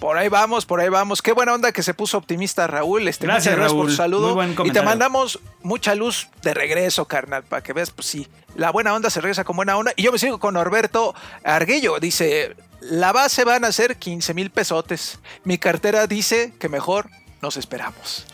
Por 0.00 0.16
ahí 0.16 0.28
vamos, 0.28 0.64
por 0.64 0.80
ahí 0.80 0.88
vamos. 0.88 1.20
Qué 1.20 1.32
buena 1.32 1.52
onda 1.52 1.72
que 1.72 1.82
se 1.82 1.92
puso 1.92 2.16
optimista 2.16 2.66
Raúl. 2.66 3.06
Este, 3.06 3.26
Gracias, 3.26 3.54
por 3.54 3.64
Raúl. 3.64 3.86
tu 3.88 3.92
saludo. 3.92 4.34
Muy 4.34 4.54
buen 4.54 4.66
y 4.66 4.70
te 4.70 4.80
mandamos 4.80 5.38
mucha 5.62 5.94
luz 5.94 6.28
de 6.42 6.54
regreso, 6.54 7.04
carnal, 7.04 7.44
para 7.44 7.62
que 7.62 7.74
veas, 7.74 7.90
pues 7.90 8.06
sí, 8.06 8.26
la 8.54 8.70
buena 8.70 8.94
onda 8.94 9.10
se 9.10 9.20
regresa 9.20 9.44
con 9.44 9.56
buena 9.56 9.76
onda. 9.76 9.92
Y 9.96 10.04
yo 10.04 10.10
me 10.10 10.18
sigo 10.18 10.40
con 10.40 10.54
Norberto 10.54 11.14
Arguello. 11.44 12.00
Dice, 12.00 12.56
la 12.80 13.12
base 13.12 13.44
van 13.44 13.66
a 13.66 13.72
ser 13.72 13.96
15 13.98 14.32
mil 14.32 14.50
pesotes. 14.50 15.18
Mi 15.44 15.58
cartera 15.58 16.06
dice 16.06 16.54
que 16.58 16.70
mejor 16.70 17.10
nos 17.42 17.58
esperamos. 17.58 18.24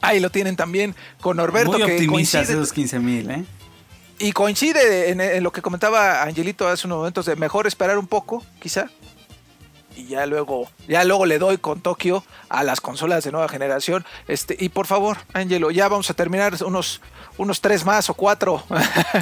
Ahí 0.00 0.18
lo 0.18 0.30
tienen 0.30 0.56
también 0.56 0.94
con 1.20 1.36
Norberto. 1.36 1.72
Muy 1.72 1.84
que 1.84 1.92
optimistas 1.92 2.48
esos 2.48 2.72
15 2.72 2.98
mil, 3.00 3.30
¿eh? 3.30 3.44
y 4.18 4.32
coincide 4.32 5.10
en, 5.10 5.20
en 5.20 5.42
lo 5.42 5.52
que 5.52 5.60
comentaba 5.60 6.22
Angelito 6.22 6.68
hace 6.68 6.86
unos 6.86 6.98
momentos 6.98 7.26
de 7.26 7.36
mejor 7.36 7.66
esperar 7.66 7.98
un 7.98 8.06
poco, 8.06 8.42
quizá. 8.60 8.88
Y 9.96 10.06
ya 10.06 10.26
luego, 10.26 10.68
ya 10.88 11.04
luego 11.04 11.26
le 11.26 11.38
doy 11.38 11.58
con 11.58 11.80
Tokio 11.80 12.24
a 12.48 12.64
las 12.64 12.80
consolas 12.80 13.24
de 13.24 13.32
nueva 13.32 13.48
generación. 13.48 14.04
Este, 14.28 14.56
y 14.58 14.68
por 14.68 14.86
favor, 14.86 15.18
Angelo, 15.32 15.70
ya 15.70 15.88
vamos 15.88 16.10
a 16.10 16.14
terminar 16.14 16.54
unos, 16.64 17.00
unos 17.38 17.60
tres 17.60 17.84
más 17.84 18.10
o 18.10 18.14
cuatro. 18.14 18.64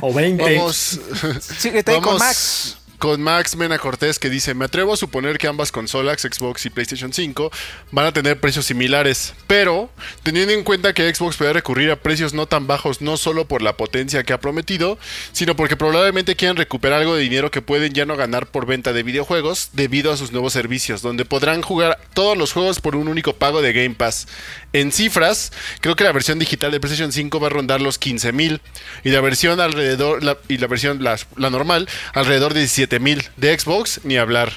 O 0.00 0.12
20. 0.12 0.56
Vamos. 0.56 1.00
Síguete 1.58 1.92
ahí 1.92 2.00
con 2.00 2.18
Max. 2.18 2.78
Con 3.02 3.20
Max 3.20 3.56
Mena 3.56 3.80
Cortés 3.80 4.20
que 4.20 4.30
dice, 4.30 4.54
me 4.54 4.66
atrevo 4.66 4.92
a 4.92 4.96
suponer 4.96 5.36
que 5.36 5.48
ambas 5.48 5.72
consolas, 5.72 6.22
Xbox 6.22 6.66
y 6.66 6.70
PlayStation 6.70 7.12
5, 7.12 7.50
van 7.90 8.06
a 8.06 8.12
tener 8.12 8.38
precios 8.38 8.66
similares, 8.66 9.34
pero 9.48 9.90
teniendo 10.22 10.52
en 10.52 10.62
cuenta 10.62 10.92
que 10.92 11.12
Xbox 11.12 11.36
puede 11.36 11.52
recurrir 11.52 11.90
a 11.90 11.96
precios 11.96 12.32
no 12.32 12.46
tan 12.46 12.68
bajos 12.68 13.00
no 13.00 13.16
solo 13.16 13.48
por 13.48 13.60
la 13.60 13.76
potencia 13.76 14.22
que 14.22 14.32
ha 14.32 14.38
prometido, 14.38 15.00
sino 15.32 15.56
porque 15.56 15.76
probablemente 15.76 16.36
quieran 16.36 16.56
recuperar 16.56 17.00
algo 17.00 17.16
de 17.16 17.22
dinero 17.22 17.50
que 17.50 17.60
pueden 17.60 17.92
ya 17.92 18.06
no 18.06 18.14
ganar 18.14 18.46
por 18.46 18.66
venta 18.66 18.92
de 18.92 19.02
videojuegos 19.02 19.70
debido 19.72 20.12
a 20.12 20.16
sus 20.16 20.30
nuevos 20.30 20.52
servicios, 20.52 21.02
donde 21.02 21.24
podrán 21.24 21.60
jugar 21.62 21.98
todos 22.14 22.38
los 22.38 22.52
juegos 22.52 22.80
por 22.80 22.94
un 22.94 23.08
único 23.08 23.32
pago 23.32 23.62
de 23.62 23.72
Game 23.72 23.96
Pass. 23.96 24.28
En 24.72 24.92
cifras, 24.92 25.52
creo 25.80 25.96
que 25.96 26.04
la 26.04 26.12
versión 26.12 26.38
digital 26.38 26.70
de 26.70 26.78
PlayStation 26.78 27.10
5 27.10 27.40
va 27.40 27.48
a 27.48 27.50
rondar 27.50 27.80
los 27.80 27.98
15 27.98 28.30
mil 28.32 28.60
y 29.02 29.10
la 29.10 29.20
versión 29.20 29.58
alrededor 29.60 30.22
la- 30.22 30.38
y 30.48 30.58
la 30.58 30.68
versión 30.68 31.02
la, 31.02 31.18
normal 31.50 31.88
alrededor 32.14 32.54
de 32.54 32.60
17 32.60 32.91
mil 32.98 33.22
de 33.36 33.58
Xbox 33.58 34.00
ni 34.04 34.16
hablar. 34.16 34.52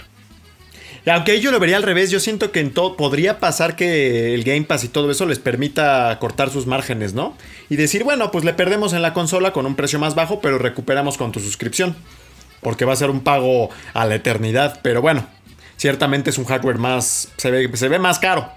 Aunque 1.07 1.40
yo 1.40 1.52
lo 1.52 1.60
vería 1.60 1.78
al 1.78 1.84
revés, 1.84 2.10
yo 2.10 2.20
siento 2.20 2.52
que 2.52 2.60
en 2.60 2.72
todo 2.72 2.98
podría 2.98 3.40
pasar 3.40 3.76
que 3.76 4.34
el 4.34 4.44
Game 4.44 4.64
Pass 4.64 4.84
y 4.84 4.88
todo 4.88 5.12
eso 5.12 5.28
les 5.28 5.38
permita 5.38 6.18
cortar 6.20 6.49
sus 6.49 6.66
márgenes, 6.66 7.14
¿no? 7.14 7.38
Y 7.70 7.76
decir, 7.76 8.03
bueno, 8.03 8.32
pues 8.32 8.44
le 8.44 8.56
perdemos 8.56 8.94
en 8.94 9.03
la 9.03 9.14
consola 9.14 9.53
con 9.53 9.68
un 9.68 9.76
precio 9.76 9.99
más 9.99 10.16
bajo, 10.16 10.41
pero 10.41 10.57
recuperamos 10.57 11.18
con 11.18 11.32
tu 11.32 11.40
suscripción. 11.40 11.95
Porque 12.62 12.86
va 12.86 12.94
a 12.94 12.95
ser 12.95 13.12
un 13.12 13.20
pago 13.20 13.70
a 13.94 14.06
la 14.06 14.16
eternidad. 14.16 14.80
Pero 14.82 14.99
bueno, 14.99 15.28
ciertamente 15.78 16.32
es 16.32 16.40
un 16.40 16.45
hardware 16.45 16.80
más. 16.80 17.30
Se 17.38 17.52
ve 17.52 17.99
más 17.99 18.18
caro, 18.18 18.49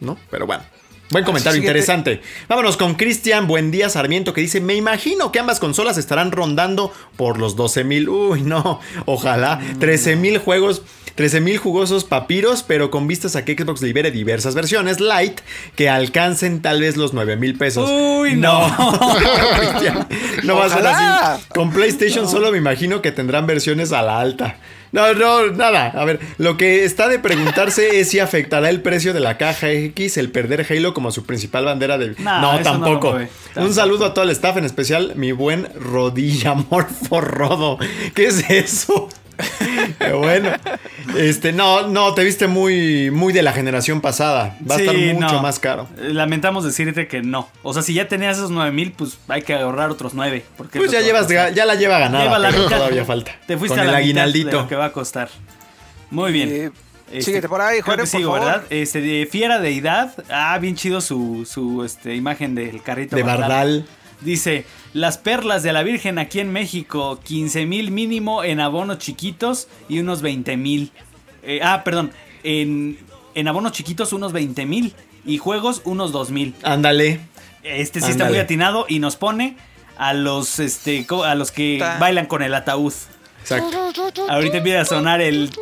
¿no? 0.00 0.18
Pero 0.28 0.46
bueno. 0.46 0.64
Buen 1.12 1.24
comentario, 1.24 1.60
siguiente. 1.60 1.78
interesante. 1.78 2.22
Vámonos 2.48 2.76
con 2.76 2.94
Cristian 2.94 3.46
Buen 3.46 3.70
Día 3.70 3.88
Sarmiento 3.88 4.32
que 4.32 4.40
dice: 4.40 4.60
Me 4.60 4.74
imagino 4.74 5.30
que 5.30 5.38
ambas 5.38 5.60
consolas 5.60 5.98
estarán 5.98 6.32
rondando 6.32 6.92
por 7.16 7.38
los 7.38 7.54
12 7.54 7.84
mil. 7.84 8.08
Uy, 8.08 8.42
no, 8.42 8.80
ojalá. 9.06 9.60
13 9.78 10.16
mil 10.16 10.38
juegos. 10.38 10.82
13.000 11.16 11.58
jugosos 11.58 12.04
papiros, 12.04 12.62
pero 12.62 12.90
con 12.90 13.06
vistas 13.06 13.36
a 13.36 13.44
que 13.44 13.54
Xbox 13.54 13.82
libere 13.82 14.10
diversas 14.10 14.54
versiones 14.54 14.98
light 14.98 15.40
que 15.76 15.90
alcancen 15.90 16.62
tal 16.62 16.80
vez 16.80 16.96
los 16.96 17.12
9 17.12 17.36
mil 17.36 17.56
pesos. 17.58 17.88
Uy, 17.90 18.34
no. 18.34 18.64
Cristian, 19.58 20.08
no 20.44 20.56
va 20.56 20.66
a 20.66 20.68
ser 20.70 20.86
así. 20.86 21.44
Con 21.54 21.70
PlayStation 21.70 22.28
solo 22.28 22.50
me 22.50 22.58
imagino 22.58 23.02
que 23.02 23.12
tendrán 23.12 23.46
versiones 23.46 23.92
a 23.92 24.00
la 24.00 24.20
alta. 24.20 24.56
No, 24.92 25.14
no, 25.14 25.50
nada. 25.52 25.86
A 25.86 26.04
ver, 26.04 26.20
lo 26.38 26.56
que 26.56 26.84
está 26.84 27.08
de 27.08 27.18
preguntarse 27.18 27.98
es 28.00 28.10
si 28.10 28.18
afectará 28.18 28.68
el 28.68 28.82
precio 28.82 29.14
de 29.14 29.20
la 29.20 29.38
caja 29.38 29.70
X 29.70 30.18
el 30.18 30.30
perder 30.30 30.66
Halo 30.68 30.92
como 30.92 31.10
su 31.10 31.24
principal 31.24 31.64
bandera 31.64 31.96
de... 31.98 32.14
Nah, 32.18 32.40
no, 32.40 32.62
tampoco. 32.62 33.12
Un 33.12 33.28
Tampoco. 33.54 33.72
saludo 33.74 34.04
a 34.06 34.14
todo 34.14 34.24
el 34.24 34.30
staff, 34.30 34.58
en 34.58 34.64
especial 34.64 35.12
mi 35.16 35.32
buen 35.32 35.66
Rodilla 35.80 36.54
Morfo 36.54 37.20
Rodo. 37.22 37.78
¿Qué 38.14 38.26
es 38.26 38.48
eso? 38.50 39.08
Pero 39.98 40.18
bueno, 40.18 40.50
este, 41.16 41.52
no, 41.52 41.88
no, 41.88 42.14
te 42.14 42.24
viste 42.24 42.46
muy, 42.46 43.10
muy 43.10 43.32
de 43.32 43.42
la 43.42 43.52
generación 43.52 44.00
pasada. 44.00 44.56
Va 44.68 44.76
a 44.76 44.78
estar 44.78 44.94
mucho 44.96 45.34
no. 45.34 45.42
más 45.42 45.58
caro. 45.58 45.88
Lamentamos 45.98 46.64
decirte 46.64 47.06
que 47.08 47.22
no. 47.22 47.48
O 47.62 47.72
sea, 47.74 47.82
si 47.82 47.94
ya 47.94 48.08
tenías 48.08 48.36
esos 48.36 48.50
9 48.50 48.70
mil, 48.72 48.92
pues 48.92 49.18
hay 49.28 49.42
que 49.42 49.54
ahorrar 49.54 49.90
otros 49.90 50.14
9. 50.14 50.44
Porque 50.56 50.78
Pues 50.78 50.90
ya 50.90 51.00
llevas, 51.00 51.28
ya 51.28 51.64
la 51.66 51.74
lleva 51.74 51.98
ganada, 51.98 52.24
Lleva 52.24 52.38
la 52.38 52.50
pero 52.50 52.64
mitad. 52.64 52.76
todavía 52.78 53.04
falta. 53.04 53.32
Te 53.46 53.56
fuiste 53.56 53.76
Con 53.78 53.80
a 53.80 53.82
el 53.84 53.92
la 53.92 53.98
mitad 53.98 54.14
de 54.14 54.20
aguinaldito. 54.20 54.62
lo 54.62 54.68
que 54.68 54.76
va 54.76 54.86
a 54.86 54.92
costar. 54.92 55.28
Muy 56.10 56.32
bien. 56.32 56.48
Eh, 56.50 56.70
Este, 57.10 57.22
síguete 57.24 57.48
por 57.48 57.60
ahí, 57.60 57.78
que 57.82 57.82
por 57.84 58.06
sigo, 58.06 58.32
favor. 58.34 58.46
¿verdad? 58.46 58.64
Este, 58.70 59.00
de 59.02 59.28
Fiera 59.30 59.58
Deidad. 59.60 60.14
Ah, 60.30 60.58
bien 60.58 60.76
chido 60.76 61.00
su, 61.02 61.46
su 61.50 61.84
este, 61.84 62.14
imagen 62.14 62.54
del 62.54 62.82
carrito. 62.82 63.16
De 63.16 63.22
Bardal. 63.22 63.86
Dice, 64.22 64.64
las 64.92 65.18
perlas 65.18 65.62
de 65.62 65.72
la 65.72 65.82
Virgen 65.82 66.18
aquí 66.18 66.40
en 66.40 66.52
México, 66.52 67.20
15 67.24 67.66
mil 67.66 67.90
mínimo 67.90 68.44
en 68.44 68.60
abonos 68.60 68.98
chiquitos 68.98 69.68
y 69.88 69.98
unos 70.00 70.22
20 70.22 70.56
mil. 70.56 70.90
Eh, 71.42 71.60
ah, 71.62 71.82
perdón, 71.84 72.12
en, 72.44 72.98
en 73.34 73.48
abonos 73.48 73.72
chiquitos 73.72 74.12
unos 74.12 74.32
20 74.32 74.66
mil 74.66 74.94
y 75.24 75.38
juegos 75.38 75.82
unos 75.84 76.12
2 76.12 76.30
mil. 76.30 76.54
Ándale. 76.62 77.20
Este 77.62 78.00
sí 78.00 78.10
está 78.10 78.24
muy 78.26 78.38
atinado 78.38 78.86
y 78.88 78.98
nos 78.98 79.16
pone 79.16 79.56
a 79.96 80.14
los, 80.14 80.58
este, 80.58 81.06
a 81.24 81.34
los 81.36 81.52
que 81.52 81.76
Ta. 81.78 81.98
bailan 81.98 82.26
con 82.26 82.42
el 82.42 82.54
ataúd. 82.54 82.92
Exacto. 83.40 83.92
Ahorita 84.28 84.58
empieza 84.58 84.80
a 84.82 84.84
sonar 84.84 85.20
el... 85.20 85.50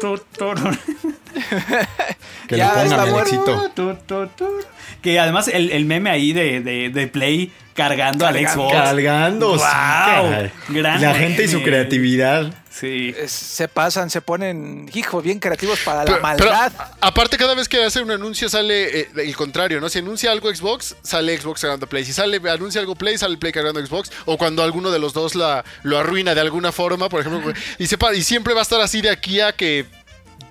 Que 2.48 2.56
Ya 2.56 2.72
pongan, 2.74 3.74
tu. 3.74 4.28
Que 5.02 5.18
además 5.18 5.48
el, 5.48 5.70
el 5.70 5.84
meme 5.86 6.10
ahí 6.10 6.32
de, 6.32 6.60
de- 6.60 6.90
de 6.90 7.06
Play 7.06 7.52
cargando 7.88 8.26
al. 8.26 8.36
Xbox. 8.46 8.72
Cargando. 8.74 9.52
sí, 9.58 9.64
Wow, 9.64 10.30
caray. 10.30 10.52
gran 10.68 11.00
La 11.00 11.14
gente 11.14 11.44
y 11.44 11.48
su 11.48 11.62
creatividad. 11.62 12.52
Sí. 12.70 13.14
Es- 13.18 13.32
se 13.32 13.68
pasan, 13.68 14.08
se 14.10 14.20
ponen, 14.22 14.88
hijo, 14.94 15.20
bien 15.20 15.38
creativos 15.38 15.80
para 15.80 15.98
la 16.04 16.04
Pero, 16.04 16.20
maldad. 16.22 16.72
a- 16.78 16.96
aparte, 17.08 17.36
cada 17.36 17.54
vez 17.54 17.68
que 17.68 17.82
hace 17.84 18.00
un 18.00 18.10
anuncio 18.10 18.48
sale 18.48 19.00
eh, 19.00 19.08
el 19.16 19.36
contrario, 19.36 19.80
¿no? 19.80 19.88
Si 19.88 19.98
anuncia 19.98 20.30
algo 20.30 20.54
Xbox, 20.54 20.96
sale 21.02 21.36
Xbox 21.36 21.60
cargando 21.62 21.86
Play. 21.88 22.04
Si 22.04 22.12
sale, 22.12 22.40
anuncia 22.48 22.80
algo 22.80 22.94
Play, 22.94 23.18
sale 23.18 23.36
Play 23.36 23.52
cargando 23.52 23.84
Xbox. 23.84 24.10
O 24.24 24.38
cuando 24.38 24.62
alguno 24.62 24.90
de 24.90 24.98
los 24.98 25.12
dos 25.12 25.34
la, 25.34 25.64
lo 25.82 25.98
arruina 25.98 26.34
de 26.34 26.40
alguna 26.40 26.70
forma, 26.72 27.08
por 27.08 27.20
ejemplo. 27.20 27.52
y, 27.78 27.86
sepa, 27.86 28.14
y 28.14 28.22
siempre 28.22 28.54
va 28.54 28.60
a 28.60 28.62
estar 28.62 28.80
así 28.80 29.00
de 29.02 29.10
aquí 29.10 29.40
a 29.40 29.52
que 29.52 29.84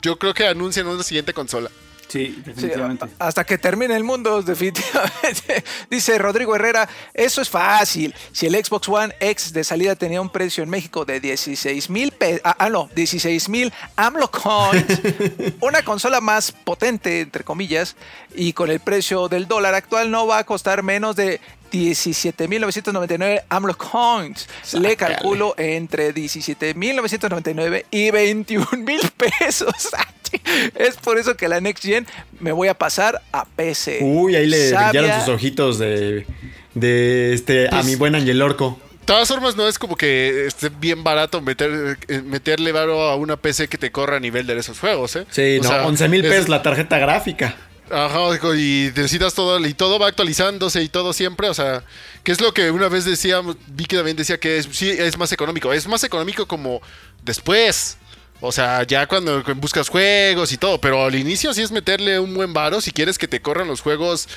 yo 0.01 0.19
creo 0.19 0.34
que 0.34 0.45
anuncien 0.47 0.85
una 0.88 1.03
siguiente 1.03 1.34
consola. 1.34 1.69
Sí, 2.10 2.41
definitivamente. 2.44 3.06
hasta 3.19 3.44
que 3.44 3.60
termine 3.60 3.95
el 3.95 4.03
mundo, 4.03 4.41
definitivamente. 4.44 5.64
Dice 5.90 6.18
Rodrigo 6.18 6.56
Herrera, 6.56 6.90
eso 7.14 7.41
es 7.41 7.49
fácil. 7.49 8.15
Si 8.31 8.48
el 8.48 8.56
Xbox 8.56 8.90
One 8.90 9.15
X 9.19 9.53
de 9.53 9.64
salida 9.64 9.95
tenía 9.95 10.19
un 10.19 10.30
precio 10.30 10.64
en 10.64 10.69
México 10.69 11.06
de 11.06 11.19
16 11.19 11.90
mil 11.90 12.11
pesos, 12.11 12.41
ah, 12.44 12.56
ah, 12.57 12.69
no, 12.69 12.90
16 12.95 13.48
mil 13.49 13.72
AMLO 13.95 14.31
coins, 14.31 14.86
una 15.61 15.84
consola 15.84 16.19
más 16.19 16.52
potente, 16.52 17.22
entre 17.22 17.44
comillas, 17.44 17.95
y 18.34 18.53
con 18.53 18.72
el 18.72 18.80
precio 18.80 19.27
del 19.27 19.48
dólar 19.48 19.76
actual 19.76 20.10
no 20.10 20.26
va 20.26 20.40
a 20.40 20.44
costar 20.44 20.81
menos 20.81 21.15
de 21.15 21.40
17.999 21.72 23.44
AMLO 23.49 23.77
coins. 23.77 24.48
Le 24.73 24.98
calculo 24.98 25.53
entre 25.57 26.14
17.999 26.14 27.86
y 27.91 28.10
21 28.10 28.68
mil 28.77 29.02
pesos. 29.11 29.90
Es 30.76 30.95
por 30.97 31.18
eso 31.18 31.35
que 31.35 31.47
la 31.47 31.60
Next 31.61 31.84
Gen 31.84 32.06
me 32.39 32.51
voy 32.51 32.68
a 32.68 32.73
pasar 32.73 33.22
a 33.31 33.45
PC. 33.45 33.99
Uy, 34.01 34.35
ahí 34.35 34.47
le 34.47 34.69
Sabia- 34.72 35.01
brillaron 35.01 35.26
sus 35.26 35.35
ojitos 35.35 35.80
de, 35.80 36.26
de 36.73 37.34
este 37.34 37.68
a 37.68 37.72
Pues- 37.72 37.85
mi 37.85 37.95
buen 37.95 38.15
Angel 38.15 38.41
Orco. 38.41 38.80
De 39.01 39.14
todas 39.15 39.27
formas, 39.27 39.56
no 39.56 39.68
es 39.68 39.80
como 39.80 39.95
que 39.95 40.45
esté 40.45 40.69
bien 40.69 41.03
barato 41.03 41.41
meter, 41.41 41.97
eh, 42.07 42.22
meterle 42.23 42.72
varo 42.72 43.01
a 43.10 43.15
una 43.15 43.38
PC 43.38 43.68
que 43.68 43.80
te 43.80 43.91
corra 43.91 44.18
a 44.18 44.19
nivel 44.19 44.45
de 44.45 44.56
esos 44.60 44.80
juegos, 44.80 45.15
¿eh? 45.15 45.26
Sí, 45.31 45.57
O 45.60 45.64
no, 45.64 45.69
sea, 45.69 45.88
11 45.88 46.07
mil 46.10 46.23
es- 46.23 46.31
pesos 46.31 46.47
la 46.49 46.61
tarjeta 46.61 46.99
gráfica. 46.99 47.56
Ajá, 47.91 48.19
y 48.56 48.91
necesitas 48.95 49.34
todo, 49.34 49.60
y 49.65 49.73
todo 49.73 49.97
va 49.97 50.06
actualizándose 50.10 50.84
y 50.84 50.89
todo 50.89 51.11
siempre, 51.11 51.49
o 51.49 51.56
sea, 51.56 51.84
que 52.23 52.31
es 52.31 52.39
lo 52.39 52.53
que 52.53 52.69
una 52.69 52.88
vez 52.88 53.03
decíamos, 53.03 53.56
Vicky 53.69 53.95
también 53.95 54.15
decía 54.15 54.39
que 54.39 54.60
es, 54.60 54.69
sí, 54.72 54.91
es 54.91 55.18
más 55.18 55.31
económico, 55.31 55.73
es 55.73 55.88
más 55.88 56.03
económico 56.03 56.47
como 56.47 56.80
después, 57.23 57.97
o 58.41 58.52
sea, 58.52 58.84
ya 58.84 59.06
cuando 59.07 59.44
buscas 59.56 59.90
juegos 59.90 60.52
y 60.52 60.57
todo, 60.57 60.80
pero 60.80 61.03
al 61.06 61.16
inicio 61.16 61.53
sí 61.53 61.61
es 61.61 61.72
meterle 61.72 62.20
un 62.20 62.34
buen 62.34 62.53
varo 62.53 62.82
si 62.82 62.91
quieres 62.91 63.18
que 63.18 63.28
te 63.28 63.41
corran 63.41 63.68
los 63.68 63.82
juegos, 63.82 64.28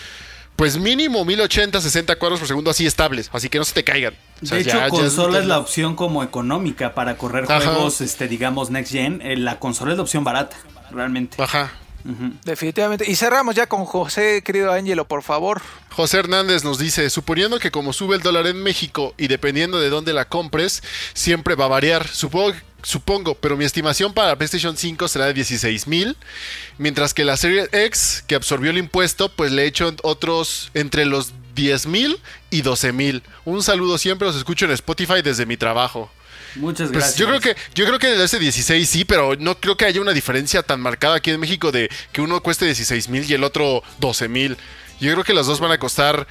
pues 0.56 0.76
mínimo 0.76 1.24
1080, 1.24 1.80
60 1.80 2.16
cuadros 2.16 2.38
por 2.40 2.48
segundo 2.48 2.70
así 2.70 2.86
estables, 2.86 3.30
así 3.32 3.48
que 3.48 3.58
no 3.58 3.64
se 3.64 3.72
te 3.74 3.84
caigan. 3.84 4.14
O 4.42 4.46
sea, 4.46 4.56
de 4.56 4.62
hecho, 4.62 4.72
ya- 4.78 4.84
ya 4.84 4.88
consola 4.90 5.38
es 5.38 5.46
la 5.46 5.58
opción 5.58 5.96
como 5.96 6.22
económica 6.22 6.94
para 6.94 7.16
correr 7.16 7.44
Ajá. 7.48 7.60
juegos, 7.60 8.00
este, 8.00 8.28
digamos, 8.28 8.70
next 8.70 8.92
gen. 8.92 9.20
Eh, 9.22 9.36
La 9.36 9.58
consola 9.58 9.92
es 9.92 9.96
la 9.96 10.02
opción 10.02 10.24
barata, 10.24 10.56
realmente. 10.90 11.40
Ajá. 11.42 11.72
Definitivamente. 12.44 13.10
Y 13.10 13.16
cerramos 13.16 13.54
ya 13.54 13.66
con 13.66 13.84
José, 13.84 14.42
querido 14.42 14.72
Ángelo, 14.72 15.06
por 15.06 15.22
favor. 15.22 15.60
José 15.90 16.18
Hernández 16.18 16.64
nos 16.64 16.78
dice, 16.78 17.10
suponiendo 17.10 17.58
que 17.58 17.70
como 17.70 17.92
sube 17.92 18.16
el 18.16 18.22
dólar 18.22 18.46
en 18.46 18.62
México 18.62 19.14
y 19.18 19.28
dependiendo 19.28 19.78
de 19.78 19.90
dónde 19.90 20.12
la 20.12 20.28
compres, 20.28 20.82
siempre 21.14 21.54
va 21.54 21.66
a 21.66 21.68
variar. 21.68 22.08
Supongo, 22.08 22.56
supongo 22.82 23.34
pero 23.34 23.56
mi 23.56 23.64
estimación 23.64 24.12
para 24.12 24.36
PlayStation 24.36 24.76
5 24.76 25.08
será 25.08 25.26
de 25.26 25.34
16 25.34 25.86
mil, 25.86 26.16
mientras 26.78 27.14
que 27.14 27.24
la 27.24 27.36
serie 27.36 27.68
X, 27.72 28.24
que 28.26 28.34
absorbió 28.34 28.70
el 28.70 28.78
impuesto, 28.78 29.28
pues 29.28 29.52
le 29.52 29.62
he 29.62 29.66
hecho 29.66 29.94
otros 30.02 30.70
entre 30.74 31.04
los 31.04 31.32
10 31.54 31.86
mil 31.86 32.18
y 32.50 32.62
12 32.62 32.92
mil. 32.92 33.22
Un 33.44 33.62
saludo 33.62 33.98
siempre, 33.98 34.26
los 34.26 34.36
escucho 34.36 34.64
en 34.64 34.72
Spotify 34.72 35.22
desde 35.22 35.46
mi 35.46 35.56
trabajo. 35.56 36.10
Muchas 36.56 36.90
Pues 36.90 36.98
gracias. 36.98 37.16
yo 37.16 37.26
creo 37.26 37.40
que 37.40 37.56
yo 37.74 37.86
creo 37.86 37.98
que 37.98 38.08
de 38.08 38.24
ese 38.24 38.38
16 38.38 38.88
sí, 38.88 39.04
pero 39.04 39.36
no 39.36 39.58
creo 39.58 39.76
que 39.76 39.84
haya 39.84 40.00
una 40.00 40.12
diferencia 40.12 40.62
tan 40.62 40.80
marcada 40.80 41.16
aquí 41.16 41.30
en 41.30 41.40
México 41.40 41.72
de 41.72 41.90
que 42.12 42.20
uno 42.20 42.42
cueste 42.42 42.64
16 42.66 43.08
mil 43.08 43.28
y 43.30 43.34
el 43.34 43.44
otro 43.44 43.82
12 44.00 44.28
mil. 44.28 44.56
Yo 45.00 45.12
creo 45.12 45.24
que 45.24 45.34
los 45.34 45.46
dos 45.46 45.60
van 45.60 45.72
a 45.72 45.78
costar 45.78 46.26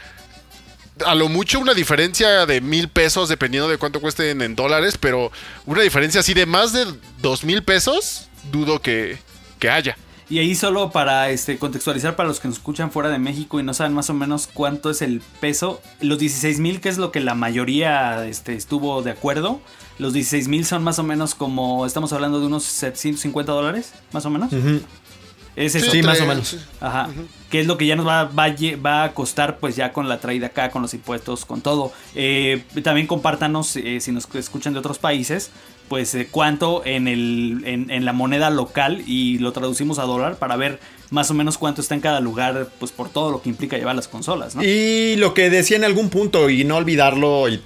a 1.06 1.15
lo 1.15 1.30
mucho 1.30 1.60
una 1.60 1.73
diferencia 1.73 2.45
de 2.45 2.61
mil 2.61 2.88
pesos 2.88 3.30
dependiendo 3.30 3.68
de 3.68 3.77
cuánto 3.77 3.99
cuesten 4.02 4.41
en 4.41 4.56
dólares, 4.56 4.98
pero 4.99 5.31
una 5.65 5.81
diferencia 5.81 6.19
así 6.22 6.34
de 6.34 6.45
más 6.45 6.73
de 6.73 6.85
dos 7.19 7.43
mil 7.43 7.64
pesos 7.64 8.27
dudo 8.52 8.81
que, 8.81 9.18
que 9.60 9.69
haya. 9.69 9.98
Y 10.31 10.39
ahí 10.39 10.55
solo 10.55 10.91
para 10.91 11.29
este, 11.29 11.57
contextualizar 11.57 12.15
para 12.15 12.29
los 12.29 12.39
que 12.39 12.47
nos 12.47 12.55
escuchan 12.57 12.89
fuera 12.89 13.09
de 13.09 13.19
México 13.19 13.59
y 13.59 13.63
no 13.63 13.73
saben 13.73 13.93
más 13.93 14.09
o 14.09 14.13
menos 14.13 14.47
cuánto 14.47 14.89
es 14.89 15.01
el 15.01 15.21
peso, 15.41 15.81
los 15.99 16.19
16 16.19 16.59
mil, 16.61 16.79
que 16.79 16.87
es 16.87 16.97
lo 16.97 17.11
que 17.11 17.19
la 17.19 17.35
mayoría 17.35 18.25
este, 18.25 18.55
estuvo 18.55 19.01
de 19.03 19.11
acuerdo, 19.11 19.59
los 19.99 20.13
16 20.13 20.47
mil 20.47 20.65
son 20.65 20.83
más 20.85 20.99
o 20.99 21.03
menos 21.03 21.35
como, 21.35 21.85
estamos 21.85 22.13
hablando 22.13 22.39
de 22.39 22.45
unos 22.45 22.63
750 22.63 23.51
dólares, 23.51 23.93
más 24.13 24.25
o 24.25 24.29
menos. 24.29 24.53
Es 25.57 25.75
eso. 25.75 25.91
Sí, 25.91 25.97
entre- 25.97 26.03
más 26.13 26.21
o 26.21 26.25
menos. 26.25 26.57
Ajá. 26.79 27.09
Que 27.49 27.59
es 27.59 27.67
lo 27.67 27.77
que 27.77 27.85
ya 27.85 27.97
nos 27.97 28.07
va, 28.07 28.23
va, 28.23 28.55
va 28.83 29.03
a 29.03 29.13
costar 29.13 29.57
pues 29.59 29.75
ya 29.75 29.91
con 29.91 30.07
la 30.07 30.21
traída 30.21 30.47
acá, 30.47 30.71
con 30.71 30.81
los 30.81 30.93
impuestos, 30.93 31.43
con 31.43 31.59
todo. 31.59 31.91
Eh, 32.15 32.63
también 32.83 33.05
compártanos 33.05 33.75
eh, 33.75 33.99
si 33.99 34.13
nos 34.13 34.33
escuchan 34.33 34.71
de 34.71 34.79
otros 34.79 34.97
países, 34.97 35.51
pues 35.91 36.15
eh, 36.15 36.30
cuánto 36.31 36.84
en, 36.85 37.09
el, 37.09 37.63
en, 37.65 37.91
en 37.91 38.05
la 38.05 38.13
moneda 38.13 38.49
local 38.49 39.03
y 39.05 39.39
lo 39.39 39.51
traducimos 39.51 39.99
a 39.99 40.03
dólar 40.03 40.38
para 40.38 40.55
ver 40.55 40.80
más 41.09 41.30
o 41.30 41.34
menos 41.34 41.57
cuánto 41.57 41.81
está 41.81 41.95
en 41.95 41.99
cada 41.99 42.22
lugar, 42.22 42.69
pues 42.80 42.93
por 42.93 43.09
todo 43.09 43.30
lo 43.30 43.41
que 43.41 43.49
implica 43.49 43.77
llevar 43.77 43.97
las 43.97 44.07
consolas, 44.07 44.55
¿no? 44.55 44.63
Y 44.63 45.18
lo 45.18 45.34
que 45.34 45.49
decía 45.49 45.76
en 45.76 45.84
algún 45.84 46.09
punto, 46.09 46.49
y 46.49 46.63
no 46.63 46.77
olvidarlo, 46.77 47.49
y- 47.49 47.61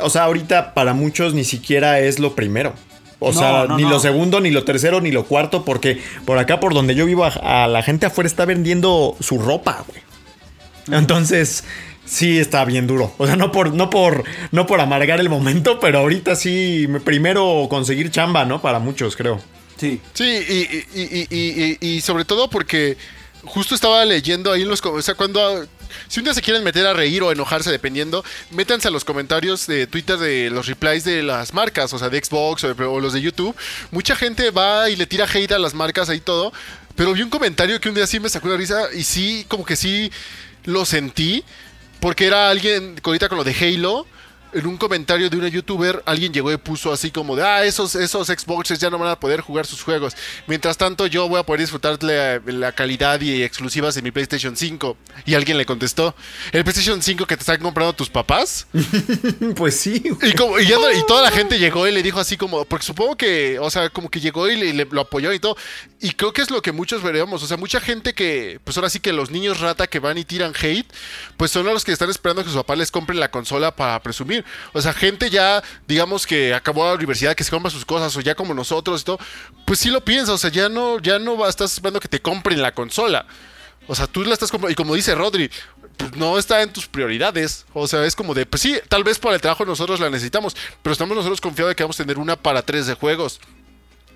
o 0.00 0.10
sea, 0.10 0.24
ahorita 0.24 0.74
para 0.74 0.94
muchos 0.94 1.32
ni 1.32 1.44
siquiera 1.44 2.00
es 2.00 2.18
lo 2.18 2.34
primero. 2.34 2.74
O 3.20 3.32
No, 3.32 3.38
sea, 3.38 3.66
no, 3.68 3.76
ni 3.76 3.84
no. 3.84 3.90
lo 3.90 4.00
segundo, 4.00 4.40
ni 4.40 4.50
lo 4.50 4.64
tercero, 4.64 5.00
ni 5.00 5.12
lo 5.12 5.24
cuarto, 5.24 5.64
porque 5.64 6.02
por 6.24 6.38
acá, 6.38 6.58
por 6.58 6.74
donde 6.74 6.96
yo 6.96 7.06
vivo, 7.06 7.24
a, 7.24 7.64
a 7.64 7.68
la 7.68 7.84
gente 7.84 8.06
afuera 8.06 8.26
está 8.26 8.46
vendiendo 8.46 9.14
su 9.20 9.38
ropa, 9.38 9.84
güey. 9.86 10.02
Entonces, 10.98 11.62
sí 12.08 12.38
está 12.38 12.64
bien 12.64 12.86
duro. 12.86 13.14
O 13.18 13.26
sea, 13.26 13.36
no 13.36 13.52
por, 13.52 13.72
no 13.74 13.90
por, 13.90 14.24
no 14.50 14.66
por 14.66 14.80
amargar 14.80 15.20
el 15.20 15.28
momento, 15.28 15.78
pero 15.80 15.98
ahorita 16.00 16.34
sí, 16.36 16.86
me- 16.88 17.00
primero 17.00 17.66
conseguir 17.68 18.10
chamba, 18.10 18.44
¿no? 18.44 18.60
Para 18.62 18.78
muchos, 18.78 19.14
creo. 19.16 19.40
Sí. 19.76 20.00
Sí, 20.14 20.24
y, 20.24 21.00
y- 21.00 21.02
y- 21.02 21.26
y- 21.30 21.78
y- 21.80 21.88
y 21.96 22.00
sobre 22.00 22.24
todo 22.24 22.48
porque 22.50 22.96
justo 23.44 23.74
estaba 23.74 24.04
leyendo 24.04 24.50
ahí 24.52 24.62
en 24.62 24.68
los... 24.68 24.84
O 24.84 25.00
sea, 25.02 25.14
cuando... 25.14 25.66
Si 26.08 26.20
un 26.20 26.24
día 26.24 26.34
se 26.34 26.42
quieren 26.42 26.62
meter 26.64 26.86
a 26.86 26.92
reír 26.92 27.22
o 27.22 27.32
enojarse, 27.32 27.70
dependiendo, 27.70 28.22
métanse 28.50 28.88
a 28.88 28.90
los 28.90 29.04
comentarios 29.06 29.66
de 29.66 29.86
Twitter 29.86 30.18
de 30.18 30.50
los 30.50 30.66
replies 30.66 31.02
de 31.04 31.22
las 31.22 31.54
marcas, 31.54 31.92
o 31.94 31.98
sea, 31.98 32.10
de 32.10 32.22
Xbox 32.22 32.64
o, 32.64 32.74
de- 32.74 32.84
o 32.84 33.00
los 33.00 33.12
de 33.14 33.22
YouTube. 33.22 33.56
Mucha 33.90 34.14
gente 34.16 34.50
va 34.50 34.90
y 34.90 34.96
le 34.96 35.06
tira 35.06 35.26
hate 35.32 35.52
a 35.52 35.58
las 35.58 35.72
marcas 35.74 36.08
ahí 36.10 36.20
todo, 36.20 36.52
pero 36.94 37.12
vi 37.14 37.22
un 37.22 37.30
comentario 37.30 37.80
que 37.80 37.88
un 37.88 37.94
día 37.94 38.06
sí 38.06 38.20
me 38.20 38.28
sacó 38.28 38.48
la 38.48 38.56
risa 38.58 38.88
y 38.94 39.02
sí, 39.04 39.46
como 39.48 39.64
que 39.64 39.76
sí 39.76 40.10
lo 40.64 40.84
sentí, 40.84 41.42
porque 42.00 42.26
era 42.26 42.50
alguien, 42.50 42.96
ahorita 43.02 43.28
con 43.28 43.38
lo 43.38 43.44
de 43.44 43.54
Halo, 43.54 44.06
en 44.52 44.66
un 44.66 44.76
comentario 44.76 45.28
de 45.30 45.36
una 45.36 45.48
youtuber, 45.48 46.02
alguien 46.06 46.32
llegó 46.32 46.50
y 46.52 46.56
puso 46.56 46.92
así 46.92 47.10
como 47.10 47.36
de, 47.36 47.42
ah, 47.42 47.64
esos, 47.64 47.94
esos 47.94 48.26
Xboxes 48.28 48.78
ya 48.78 48.90
no 48.90 48.98
van 48.98 49.10
a 49.10 49.18
poder 49.20 49.40
jugar 49.40 49.66
sus 49.66 49.82
juegos. 49.82 50.14
Mientras 50.46 50.76
tanto, 50.76 51.06
yo 51.06 51.28
voy 51.28 51.40
a 51.40 51.42
poder 51.44 51.60
disfrutar 51.60 52.02
la, 52.02 52.40
la 52.46 52.72
calidad 52.72 53.20
y 53.20 53.42
exclusivas 53.42 53.94
de 53.94 54.02
mi 54.02 54.10
PlayStation 54.10 54.56
5. 54.56 54.96
Y 55.26 55.34
alguien 55.34 55.58
le 55.58 55.66
contestó, 55.66 56.14
¿el 56.52 56.62
PlayStation 56.64 57.02
5 57.02 57.26
que 57.26 57.36
te 57.36 57.40
están 57.42 57.60
comprando 57.60 57.92
tus 57.92 58.08
papás? 58.10 58.66
Pues 59.56 59.78
sí. 59.78 60.02
Y, 60.22 60.32
como- 60.34 60.58
y 60.58 60.66
ya 60.66 60.76
no- 60.76 60.90
y 60.90 61.04
toda 61.06 61.22
la 61.22 61.30
gente 61.32 61.58
llegó 61.58 61.86
y 61.86 61.92
le 61.92 62.02
dijo 62.02 62.20
así 62.20 62.36
como, 62.36 62.64
porque 62.64 62.84
supongo 62.84 63.16
que, 63.16 63.58
o 63.58 63.70
sea, 63.70 63.88
como 63.90 64.08
que 64.10 64.20
llegó 64.20 64.48
y 64.48 64.56
le, 64.56 64.72
le- 64.72 64.84
lo 64.90 65.00
apoyó 65.02 65.32
y 65.32 65.38
todo. 65.40 65.56
Y 66.00 66.12
creo 66.12 66.32
que 66.32 66.42
es 66.42 66.50
lo 66.50 66.62
que 66.62 66.72
muchos 66.72 67.02
veremos. 67.02 67.42
O 67.42 67.46
sea, 67.46 67.56
mucha 67.56 67.80
gente 67.80 68.14
que, 68.14 68.60
pues 68.64 68.76
ahora 68.76 68.90
sí 68.90 69.00
que 69.00 69.12
los 69.12 69.30
niños 69.30 69.60
rata 69.60 69.86
que 69.86 69.98
van 69.98 70.18
y 70.18 70.24
tiran 70.24 70.52
hate, 70.60 70.86
pues 71.36 71.50
son 71.50 71.66
los 71.66 71.84
que 71.84 71.92
están 71.92 72.10
esperando 72.10 72.42
que 72.42 72.48
sus 72.50 72.56
papás 72.58 72.78
les 72.78 72.90
compren 72.90 73.18
la 73.20 73.30
consola 73.30 73.74
para 73.74 74.00
presumir. 74.02 74.44
O 74.72 74.80
sea, 74.80 74.92
gente 74.92 75.30
ya, 75.30 75.62
digamos 75.86 76.26
que 76.26 76.54
acabó 76.54 76.84
la 76.84 76.94
universidad, 76.94 77.34
que 77.34 77.44
se 77.44 77.50
compra 77.50 77.70
sus 77.70 77.84
cosas, 77.84 78.16
o 78.16 78.20
ya 78.20 78.34
como 78.34 78.54
nosotros 78.54 79.02
y 79.02 79.04
todo, 79.04 79.18
pues 79.64 79.78
sí 79.78 79.90
lo 79.90 80.04
piensa. 80.04 80.32
O 80.32 80.38
sea, 80.38 80.50
ya 80.50 80.68
no, 80.68 80.98
ya 81.00 81.18
no 81.18 81.46
estás 81.46 81.72
esperando 81.72 82.00
que 82.00 82.08
te 82.08 82.20
compren 82.20 82.60
la 82.62 82.72
consola. 82.72 83.26
O 83.86 83.94
sea, 83.94 84.06
tú 84.06 84.22
la 84.22 84.34
estás 84.34 84.50
comprando. 84.50 84.72
Y 84.72 84.76
como 84.76 84.94
dice 84.94 85.14
Rodri, 85.14 85.50
pues 85.96 86.14
no 86.14 86.38
está 86.38 86.62
en 86.62 86.72
tus 86.72 86.86
prioridades. 86.86 87.66
O 87.72 87.88
sea, 87.88 88.04
es 88.04 88.14
como 88.14 88.34
de, 88.34 88.46
pues 88.46 88.62
sí, 88.62 88.78
tal 88.88 89.02
vez 89.02 89.18
para 89.18 89.34
el 89.34 89.40
trabajo 89.40 89.64
nosotros 89.64 89.98
la 89.98 90.10
necesitamos, 90.10 90.56
pero 90.82 90.92
estamos 90.92 91.16
nosotros 91.16 91.40
confiados 91.40 91.70
de 91.70 91.76
que 91.76 91.82
vamos 91.82 91.98
a 91.98 92.04
tener 92.04 92.18
una 92.18 92.36
para 92.36 92.62
tres 92.62 92.86
de 92.86 92.94
juegos. 92.94 93.40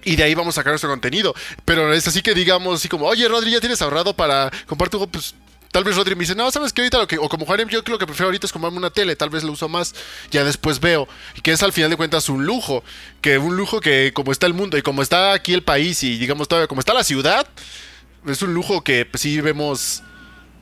Y 0.05 0.17
de 0.17 0.25
ahí 0.25 0.35
vamos 0.35 0.55
a 0.55 0.61
sacar 0.61 0.73
nuestro 0.73 0.91
contenido. 0.91 1.35
Pero 1.65 1.93
es 1.93 2.07
así 2.07 2.23
que 2.23 2.35
digamos, 2.35 2.81
así 2.81 2.89
como, 2.89 3.07
oye 3.07 3.27
Rodri, 3.29 3.51
¿ya 3.51 3.61
tienes 3.61 3.81
ahorrado 3.83 4.15
para 4.15 4.51
comprar 4.67 4.91
tu 4.91 4.99
juego? 4.99 5.11
Pues 5.13 5.35
tal 5.73 5.85
vez 5.85 5.97
Rodri 5.97 6.15
me 6.15 6.21
dice, 6.21 6.37
no, 6.37 6.51
sabes 6.51 6.73
que 6.73 6.83
ahorita 6.83 6.99
lo 6.99 7.09
que, 7.09 7.19
o 7.19 7.29
como 7.29 7.47
Juanem, 7.47 7.69
yo 7.69 7.83
lo 7.85 7.99
que 7.99 8.07
prefiero 8.07 8.27
ahorita 8.27 8.47
es 8.47 8.53
comprarme 8.53 8.79
una 8.79 8.91
tele, 8.91 9.17
tal 9.17 9.31
vez 9.31 9.43
lo 9.43 9.53
uso 9.53 9.69
más, 9.69 9.95
ya 10.31 10.45
después 10.45 10.79
veo. 10.79 11.09
Y 11.35 11.41
que 11.41 11.51
es 11.51 11.63
al 11.63 11.73
final 11.73 11.91
de 11.91 11.97
cuentas 11.97 12.29
un 12.29 12.47
lujo. 12.47 12.85
Que 13.21 13.39
un 13.39 13.57
lujo 13.57 13.81
que 13.81 14.13
como 14.15 14.31
está 14.31 14.47
el 14.47 14.55
mundo 14.55 14.77
y 14.77 14.83
como 14.83 15.03
está 15.03 15.33
aquí 15.33 15.55
el 15.55 15.63
país 15.63 16.03
y 16.05 16.19
digamos 16.19 16.47
todavía 16.47 16.69
como 16.69 16.81
está 16.81 16.93
la 16.93 17.05
ciudad, 17.05 17.47
es 18.27 18.43
un 18.43 18.55
lujo 18.55 18.85
que 18.85 19.07
pues, 19.07 19.23
sí 19.23 19.41
vemos 19.41 20.03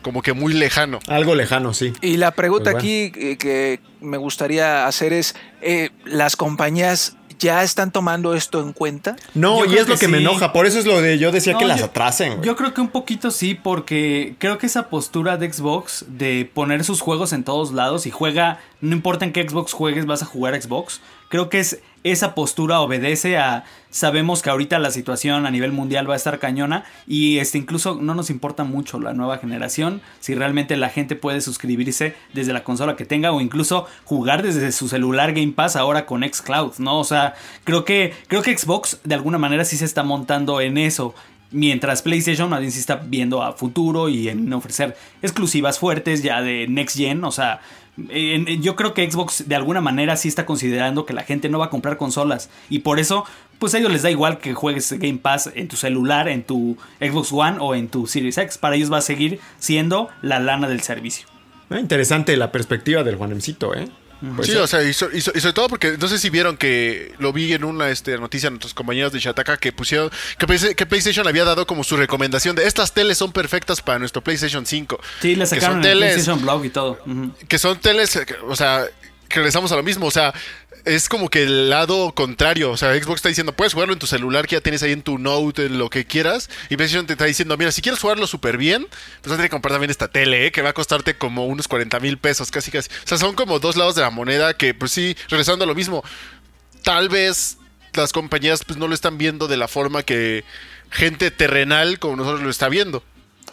como 0.02 0.22
que 0.22 0.32
muy 0.32 0.54
lejano. 0.54 1.00
Algo 1.08 1.34
lejano, 1.34 1.74
sí. 1.74 1.92
Y 2.00 2.16
la 2.16 2.30
pregunta 2.30 2.70
Pues 2.70 2.82
aquí 2.82 3.12
eh, 3.16 3.36
que 3.36 3.80
me 4.00 4.16
gustaría 4.16 4.86
hacer 4.86 5.12
es, 5.12 5.34
eh, 5.60 5.90
¿las 6.04 6.36
compañías 6.36 7.16
ya 7.40 7.62
están 7.64 7.90
tomando 7.90 8.34
esto 8.34 8.60
en 8.62 8.72
cuenta? 8.72 9.16
No, 9.34 9.58
Yo 9.60 9.64
y 9.64 9.68
creo 9.70 9.82
es 9.82 9.88
lo 9.88 9.94
que 9.94 10.00
que 10.00 10.08
me 10.08 10.18
enoja. 10.18 10.52
Por 10.52 10.66
eso 10.66 10.78
es 10.78 10.86
lo 10.86 11.00
de 11.00 11.18
yo 11.18 11.32
decía 11.32 11.54
No, 11.54 11.58
que 11.58 11.64
las 11.64 11.82
atrasen. 11.82 12.40
Yo 12.42 12.54
creo 12.54 12.72
que 12.72 12.80
un 12.80 12.88
poquito 12.88 13.30
sí, 13.32 13.54
porque 13.54 14.36
creo 14.38 14.58
que 14.58 14.66
esa 14.66 14.88
postura 14.88 15.36
de 15.36 15.52
Xbox 15.52 16.04
de 16.08 16.48
poner 16.52 16.84
sus 16.84 17.00
juegos 17.00 17.32
en 17.32 17.42
todos 17.42 17.72
lados 17.72 18.06
y 18.06 18.10
juega, 18.10 18.60
no 18.80 18.94
importa 18.94 19.24
en 19.24 19.32
qué 19.32 19.48
Xbox 19.48 19.72
juegues, 19.72 20.06
vas 20.06 20.22
a 20.22 20.26
jugar 20.26 20.54
a 20.54 20.60
Xbox. 20.60 21.00
Creo 21.30 21.48
que 21.48 21.60
es 21.60 21.80
esa 22.02 22.34
postura 22.34 22.80
obedece 22.80 23.38
a 23.38 23.64
sabemos 23.90 24.42
que 24.42 24.50
ahorita 24.50 24.78
la 24.78 24.90
situación 24.90 25.46
a 25.46 25.50
nivel 25.50 25.70
mundial 25.70 26.08
va 26.08 26.14
a 26.14 26.16
estar 26.16 26.38
cañona 26.38 26.84
y 27.06 27.38
este 27.38 27.58
incluso 27.58 27.96
no 28.00 28.14
nos 28.14 28.30
importa 28.30 28.64
mucho 28.64 28.98
la 28.98 29.12
nueva 29.12 29.38
generación 29.38 30.00
si 30.18 30.34
realmente 30.34 30.76
la 30.76 30.88
gente 30.88 31.14
puede 31.14 31.40
suscribirse 31.40 32.16
desde 32.32 32.52
la 32.52 32.64
consola 32.64 32.96
que 32.96 33.04
tenga 33.04 33.32
o 33.32 33.40
incluso 33.40 33.86
jugar 34.04 34.42
desde 34.42 34.72
su 34.72 34.88
celular 34.88 35.32
Game 35.32 35.52
Pass 35.52 35.76
ahora 35.76 36.04
con 36.04 36.22
xCloud, 36.22 36.78
¿no? 36.78 36.98
O 36.98 37.04
sea, 37.04 37.34
creo 37.62 37.84
que 37.84 38.12
creo 38.26 38.42
que 38.42 38.56
Xbox 38.56 38.98
de 39.04 39.14
alguna 39.14 39.38
manera 39.38 39.64
sí 39.64 39.76
se 39.76 39.84
está 39.84 40.02
montando 40.02 40.60
en 40.60 40.78
eso. 40.78 41.14
Mientras 41.52 42.02
PlayStation 42.02 42.48
más 42.48 42.60
bien 42.60 42.72
sí 42.72 42.78
está 42.80 42.96
viendo 42.96 43.42
a 43.42 43.52
futuro 43.52 44.08
y 44.08 44.28
en 44.28 44.52
ofrecer 44.52 44.96
exclusivas 45.20 45.78
fuertes 45.78 46.22
ya 46.22 46.42
de 46.42 46.66
Next 46.68 46.96
Gen. 46.96 47.24
O 47.24 47.32
sea, 47.32 47.60
yo 48.60 48.76
creo 48.76 48.94
que 48.94 49.10
Xbox 49.10 49.48
de 49.48 49.54
alguna 49.54 49.80
manera 49.80 50.16
sí 50.16 50.28
está 50.28 50.46
considerando 50.46 51.06
que 51.06 51.12
la 51.12 51.22
gente 51.22 51.48
no 51.48 51.58
va 51.58 51.66
a 51.66 51.70
comprar 51.70 51.96
consolas. 51.96 52.50
Y 52.68 52.80
por 52.80 53.00
eso, 53.00 53.24
pues 53.58 53.74
a 53.74 53.78
ellos 53.78 53.92
les 53.92 54.02
da 54.02 54.10
igual 54.10 54.38
que 54.38 54.54
juegues 54.54 54.92
Game 54.92 55.18
Pass 55.18 55.50
en 55.54 55.68
tu 55.68 55.76
celular, 55.76 56.28
en 56.28 56.42
tu 56.42 56.76
Xbox 57.00 57.32
One 57.32 57.56
o 57.60 57.74
en 57.74 57.88
tu 57.88 58.06
Series 58.06 58.38
X. 58.38 58.58
Para 58.58 58.76
ellos 58.76 58.92
va 58.92 58.98
a 58.98 59.02
seguir 59.02 59.40
siendo 59.58 60.08
la 60.22 60.38
lana 60.38 60.68
del 60.68 60.80
servicio. 60.80 61.26
Ah, 61.70 61.78
interesante 61.78 62.36
la 62.36 62.50
perspectiva 62.50 63.04
del 63.04 63.16
Juanemcito, 63.16 63.74
¿eh? 63.74 63.88
Pues 64.36 64.46
sí, 64.48 64.52
sí. 64.52 64.58
o 64.58 64.66
sea, 64.66 64.82
y, 64.82 64.92
so- 64.92 65.08
y 65.12 65.20
so- 65.20 65.32
y 65.34 65.40
sobre 65.40 65.52
todo 65.54 65.68
porque 65.68 65.96
no 65.98 66.06
sé 66.08 66.18
si 66.18 66.28
vieron 66.30 66.56
que 66.56 67.14
lo 67.18 67.32
vi 67.32 67.52
en 67.52 67.64
una 67.64 67.88
este, 67.88 68.18
noticia 68.18 68.48
de 68.48 68.52
nuestros 68.52 68.74
compañeros 68.74 69.12
de 69.12 69.18
Shataka 69.18 69.56
que 69.56 69.72
pusieron 69.72 70.10
que, 70.38 70.74
que 70.74 70.86
PlayStation 70.86 71.26
había 71.26 71.44
dado 71.44 71.66
como 71.66 71.84
su 71.84 71.96
recomendación 71.96 72.54
de 72.56 72.66
estas 72.66 72.92
teles 72.92 73.16
son 73.18 73.32
perfectas 73.32 73.80
para 73.80 73.98
nuestro 73.98 74.22
PlayStation 74.22 74.66
5. 74.66 75.00
Sí, 75.22 75.34
le 75.36 75.44
Que 75.44 75.46
sacaron 75.46 75.76
son 75.76 75.84
en 75.84 75.90
el 75.92 75.98
teles- 75.98 76.12
PlayStation 76.12 76.42
Blog 76.42 76.64
y 76.66 76.70
todo. 76.70 76.98
Que 77.48 77.58
son 77.58 77.78
teles, 77.80 78.10
que- 78.26 78.34
o 78.46 78.54
sea, 78.56 78.84
que 79.28 79.36
regresamos 79.36 79.70
a 79.72 79.76
lo 79.76 79.82
mismo, 79.82 80.06
o 80.06 80.10
sea, 80.10 80.34
es 80.84 81.08
como 81.08 81.28
que 81.28 81.42
el 81.42 81.70
lado 81.70 82.12
contrario, 82.14 82.70
o 82.70 82.76
sea, 82.76 82.94
Xbox 82.94 83.16
está 83.16 83.28
diciendo, 83.28 83.52
puedes 83.52 83.72
jugarlo 83.72 83.92
en 83.92 83.98
tu 83.98 84.06
celular 84.06 84.46
que 84.46 84.56
ya 84.56 84.60
tienes 84.60 84.82
ahí 84.82 84.92
en 84.92 85.02
tu 85.02 85.18
Note, 85.18 85.66
en 85.66 85.78
lo 85.78 85.90
que 85.90 86.04
quieras, 86.04 86.50
y 86.68 86.76
PlayStation 86.76 87.06
te 87.06 87.14
está 87.14 87.24
diciendo, 87.24 87.56
mira, 87.56 87.72
si 87.72 87.82
quieres 87.82 88.00
jugarlo 88.00 88.26
súper 88.26 88.56
bien, 88.56 88.86
pues 88.88 89.26
vas 89.26 89.32
a 89.32 89.36
tener 89.36 89.46
que 89.46 89.50
comprar 89.50 89.72
también 89.72 89.90
esta 89.90 90.08
tele, 90.08 90.46
¿eh? 90.46 90.52
que 90.52 90.62
va 90.62 90.70
a 90.70 90.72
costarte 90.72 91.14
como 91.14 91.46
unos 91.46 91.68
40 91.68 92.00
mil 92.00 92.18
pesos, 92.18 92.50
casi 92.50 92.70
casi. 92.70 92.88
O 92.88 93.06
sea, 93.06 93.18
son 93.18 93.34
como 93.34 93.58
dos 93.58 93.76
lados 93.76 93.94
de 93.94 94.02
la 94.02 94.10
moneda 94.10 94.54
que, 94.54 94.74
pues 94.74 94.92
sí, 94.92 95.16
regresando 95.28 95.64
a 95.64 95.68
lo 95.68 95.74
mismo, 95.74 96.02
tal 96.82 97.08
vez 97.08 97.58
las 97.94 98.12
compañías 98.12 98.64
pues 98.64 98.78
no 98.78 98.86
lo 98.86 98.94
están 98.94 99.18
viendo 99.18 99.48
de 99.48 99.56
la 99.56 99.68
forma 99.68 100.02
que 100.02 100.44
gente 100.90 101.30
terrenal 101.30 101.98
como 101.98 102.16
nosotros 102.16 102.42
lo 102.42 102.50
está 102.50 102.68
viendo. 102.68 103.02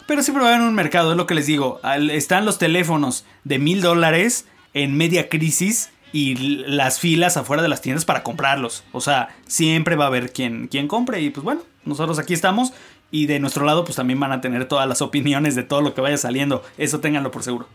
Pero 0.06 0.22
siempre 0.22 0.42
va 0.42 0.50
a 0.50 0.54
haber 0.54 0.66
un 0.66 0.74
mercado, 0.74 1.10
es 1.10 1.16
lo 1.16 1.26
que 1.26 1.34
les 1.34 1.46
digo. 1.46 1.80
Están 2.10 2.46
los 2.46 2.58
teléfonos 2.58 3.24
de 3.44 3.58
mil 3.58 3.82
dólares 3.82 4.46
en 4.72 4.96
media 4.96 5.28
crisis 5.28 5.90
y 6.12 6.36
las 6.36 6.98
filas 6.98 7.36
afuera 7.36 7.62
de 7.62 7.68
las 7.68 7.80
tiendas 7.80 8.04
para 8.04 8.22
comprarlos. 8.22 8.84
O 8.92 9.00
sea, 9.00 9.28
siempre 9.46 9.96
va 9.96 10.04
a 10.04 10.08
haber 10.08 10.32
quien, 10.32 10.68
quien 10.68 10.88
compre 10.88 11.20
y 11.20 11.30
pues 11.30 11.44
bueno, 11.44 11.62
nosotros 11.84 12.18
aquí 12.18 12.34
estamos 12.34 12.72
y 13.10 13.26
de 13.26 13.40
nuestro 13.40 13.64
lado 13.64 13.84
pues 13.84 13.96
también 13.96 14.20
van 14.20 14.32
a 14.32 14.40
tener 14.40 14.66
todas 14.66 14.88
las 14.88 15.02
opiniones 15.02 15.54
de 15.54 15.62
todo 15.62 15.80
lo 15.80 15.94
que 15.94 16.00
vaya 16.00 16.16
saliendo. 16.16 16.62
Eso 16.76 17.00
ténganlo 17.00 17.30
por 17.30 17.42
seguro. 17.42 17.68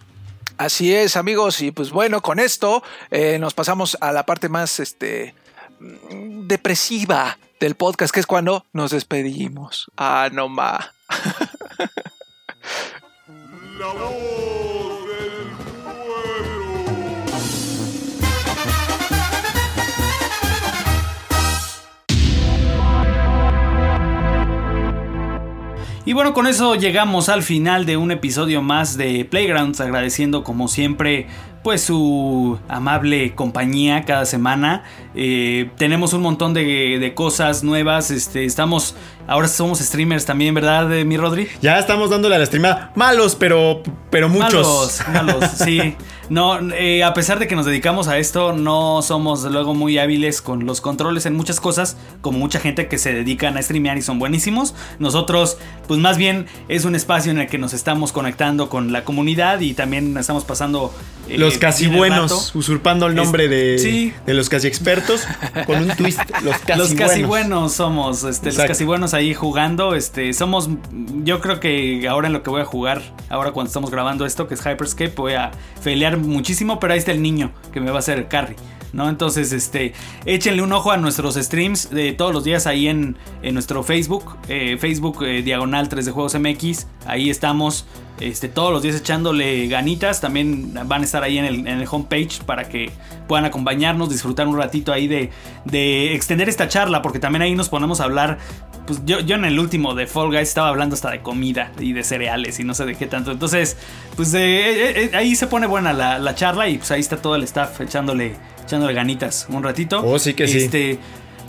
Así 0.57 0.93
es, 0.93 1.17
amigos, 1.17 1.61
y 1.61 1.71
pues 1.71 1.89
bueno, 1.89 2.21
con 2.21 2.39
esto 2.39 2.83
eh, 3.09 3.39
nos 3.39 3.55
pasamos 3.55 3.97
a 4.01 4.11
la 4.11 4.25
parte 4.25 4.49
más 4.49 4.79
este 4.79 5.33
mm, 5.79 6.47
depresiva 6.47 7.39
del 7.59 7.75
podcast, 7.75 8.13
que 8.13 8.19
es 8.19 8.27
cuando 8.27 8.65
nos 8.71 8.91
despedimos. 8.91 9.89
Ah, 9.97 10.29
no 10.31 10.49
ma. 10.49 10.93
Y 26.05 26.11
bueno, 26.11 26.33
con 26.33 26.47
eso 26.47 26.75
llegamos 26.75 27.29
al 27.29 27.43
final 27.43 27.85
de 27.85 27.95
un 27.95 28.11
episodio 28.11 28.61
más 28.61 28.97
de 28.97 29.23
Playgrounds, 29.23 29.79
agradeciendo 29.79 30.43
como 30.43 30.67
siempre 30.67 31.27
pues 31.63 31.81
su 31.81 32.59
amable 32.67 33.33
compañía 33.35 34.03
cada 34.03 34.25
semana. 34.25 34.83
Eh, 35.15 35.69
tenemos 35.77 36.13
un 36.13 36.21
montón 36.21 36.53
de, 36.53 36.97
de 36.99 37.13
cosas 37.13 37.63
nuevas, 37.63 38.09
este, 38.11 38.45
estamos, 38.45 38.95
ahora 39.27 39.47
somos 39.47 39.79
streamers 39.79 40.25
también, 40.25 40.53
¿verdad, 40.55 40.91
eh, 40.93 41.05
mi 41.05 41.17
Rodri? 41.17 41.47
Ya 41.61 41.77
estamos 41.79 42.09
dándole 42.09 42.35
a 42.35 42.39
la 42.39 42.45
streamada. 42.45 42.91
Malos, 42.95 43.35
pero, 43.35 43.83
pero 44.09 44.27
muchos. 44.29 45.01
Malos, 45.07 45.35
malos, 45.39 45.51
sí. 45.63 45.95
No, 46.29 46.57
eh, 46.73 47.03
a 47.03 47.13
pesar 47.13 47.37
de 47.37 47.47
que 47.47 47.55
nos 47.55 47.65
dedicamos 47.65 48.07
a 48.07 48.17
esto, 48.17 48.53
no 48.53 49.01
somos 49.01 49.43
luego 49.43 49.73
muy 49.75 49.97
hábiles 49.99 50.41
con 50.41 50.65
los 50.65 50.79
controles 50.81 51.25
en 51.25 51.35
muchas 51.35 51.59
cosas, 51.59 51.97
como 52.21 52.39
mucha 52.39 52.59
gente 52.59 52.87
que 52.87 52.97
se 52.97 53.13
dedican 53.13 53.57
a 53.57 53.61
streamear 53.61 53.97
y 53.97 54.01
son 54.01 54.19
buenísimos. 54.19 54.73
Nosotros, 54.99 55.57
pues 55.87 55.99
más 55.99 56.17
bien 56.17 56.47
es 56.69 56.85
un 56.85 56.95
espacio 56.95 57.31
en 57.31 57.39
el 57.39 57.47
que 57.47 57.57
nos 57.57 57.73
estamos 57.73 58.13
conectando 58.13 58.69
con 58.69 58.91
la 58.93 59.03
comunidad 59.03 59.59
y 59.59 59.73
también 59.73 60.17
estamos 60.17 60.45
pasando... 60.45 60.93
eh, 61.27 61.37
Los 61.37 61.57
casi 61.57 61.87
buenos, 61.87 62.31
rato. 62.31 62.57
usurpando 62.57 63.05
el 63.07 63.15
nombre 63.15 63.47
de, 63.49 63.77
Sí. 63.77 64.13
de 64.25 64.33
los 64.33 64.47
casi 64.49 64.67
expertos, 64.67 65.02
con 65.65 65.77
un 65.83 65.89
twist. 65.89 66.19
Los 66.41 66.57
casi, 66.59 66.79
los 66.79 66.93
casi 66.93 67.23
buenos. 67.23 67.27
buenos 67.27 67.73
somos, 67.73 68.23
este, 68.23 68.51
los 68.51 68.57
casi 68.57 68.85
buenos 68.85 69.13
ahí 69.13 69.33
jugando, 69.33 69.95
este, 69.95 70.33
somos, 70.33 70.69
yo 71.23 71.39
creo 71.41 71.59
que 71.59 72.07
ahora 72.07 72.27
en 72.27 72.33
lo 72.33 72.43
que 72.43 72.49
voy 72.49 72.61
a 72.61 72.65
jugar, 72.65 73.01
ahora 73.29 73.51
cuando 73.51 73.67
estamos 73.67 73.91
grabando 73.91 74.25
esto, 74.25 74.47
que 74.47 74.55
es 74.55 74.61
Hyperscape, 74.61 75.13
voy 75.15 75.33
a 75.33 75.51
pelear 75.83 76.17
muchísimo, 76.17 76.79
pero 76.79 76.93
ahí 76.93 76.99
está 76.99 77.11
el 77.11 77.21
niño 77.21 77.51
que 77.71 77.79
me 77.79 77.91
va 77.91 77.97
a 77.97 77.99
hacer 77.99 78.17
el 78.17 78.27
carry, 78.27 78.55
¿no? 78.93 79.09
Entonces, 79.09 79.51
este, 79.51 79.93
échenle 80.25 80.61
un 80.61 80.71
ojo 80.71 80.91
a 80.91 80.97
nuestros 80.97 81.35
streams 81.35 81.89
de 81.89 82.13
todos 82.13 82.33
los 82.33 82.43
días 82.43 82.67
ahí 82.67 82.87
en, 82.87 83.17
en 83.41 83.53
nuestro 83.53 83.83
Facebook, 83.83 84.37
eh, 84.47 84.77
Facebook 84.79 85.23
eh, 85.23 85.41
Diagonal 85.41 85.89
3 85.89 86.05
de 86.05 86.11
Juegos 86.11 86.35
MX, 86.39 86.87
ahí 87.05 87.29
estamos. 87.29 87.85
Este, 88.19 88.47
todos 88.47 88.71
los 88.71 88.83
días 88.83 88.95
echándole 88.95 89.67
ganitas. 89.67 90.21
También 90.21 90.73
van 90.85 91.01
a 91.01 91.03
estar 91.03 91.23
ahí 91.23 91.37
en 91.37 91.45
el, 91.45 91.55
en 91.67 91.79
el 91.79 91.87
homepage 91.89 92.43
para 92.45 92.69
que 92.69 92.91
puedan 93.27 93.43
acompañarnos, 93.45 94.09
disfrutar 94.09 94.47
un 94.47 94.55
ratito 94.55 94.93
ahí 94.93 95.07
de, 95.07 95.31
de 95.65 96.13
extender 96.13 96.47
esta 96.47 96.67
charla. 96.67 97.01
Porque 97.01 97.19
también 97.19 97.41
ahí 97.41 97.55
nos 97.55 97.69
ponemos 97.69 97.99
a 97.99 98.05
hablar. 98.05 98.37
Pues 98.85 99.01
yo, 99.05 99.19
yo 99.21 99.35
en 99.35 99.45
el 99.45 99.59
último 99.59 99.95
de 99.95 100.07
Fall 100.07 100.27
Guys 100.27 100.49
estaba 100.49 100.67
hablando 100.67 100.93
hasta 100.93 101.09
de 101.09 101.21
comida 101.21 101.71
y 101.79 101.93
de 101.93 102.03
cereales 102.03 102.59
y 102.59 102.63
no 102.63 102.73
sé 102.73 102.85
de 102.85 102.95
qué 102.95 103.07
tanto. 103.07 103.31
Entonces, 103.31 103.77
pues 104.15 104.33
eh, 104.33 104.39
eh, 104.41 105.09
eh, 105.11 105.15
ahí 105.15 105.35
se 105.35 105.47
pone 105.47 105.67
buena 105.67 105.93
la, 105.93 106.19
la 106.19 106.35
charla 106.35 106.67
y 106.67 106.77
pues 106.77 106.91
ahí 106.91 106.99
está 106.99 107.17
todo 107.17 107.35
el 107.35 107.43
staff 107.43 107.79
echándole, 107.79 108.35
echándole 108.63 108.93
ganitas 108.93 109.47
un 109.49 109.63
ratito. 109.63 110.01
Oh, 110.03 110.19
sí 110.19 110.33
que 110.33 110.47
sí. 110.47 110.59
Este, 110.59 110.99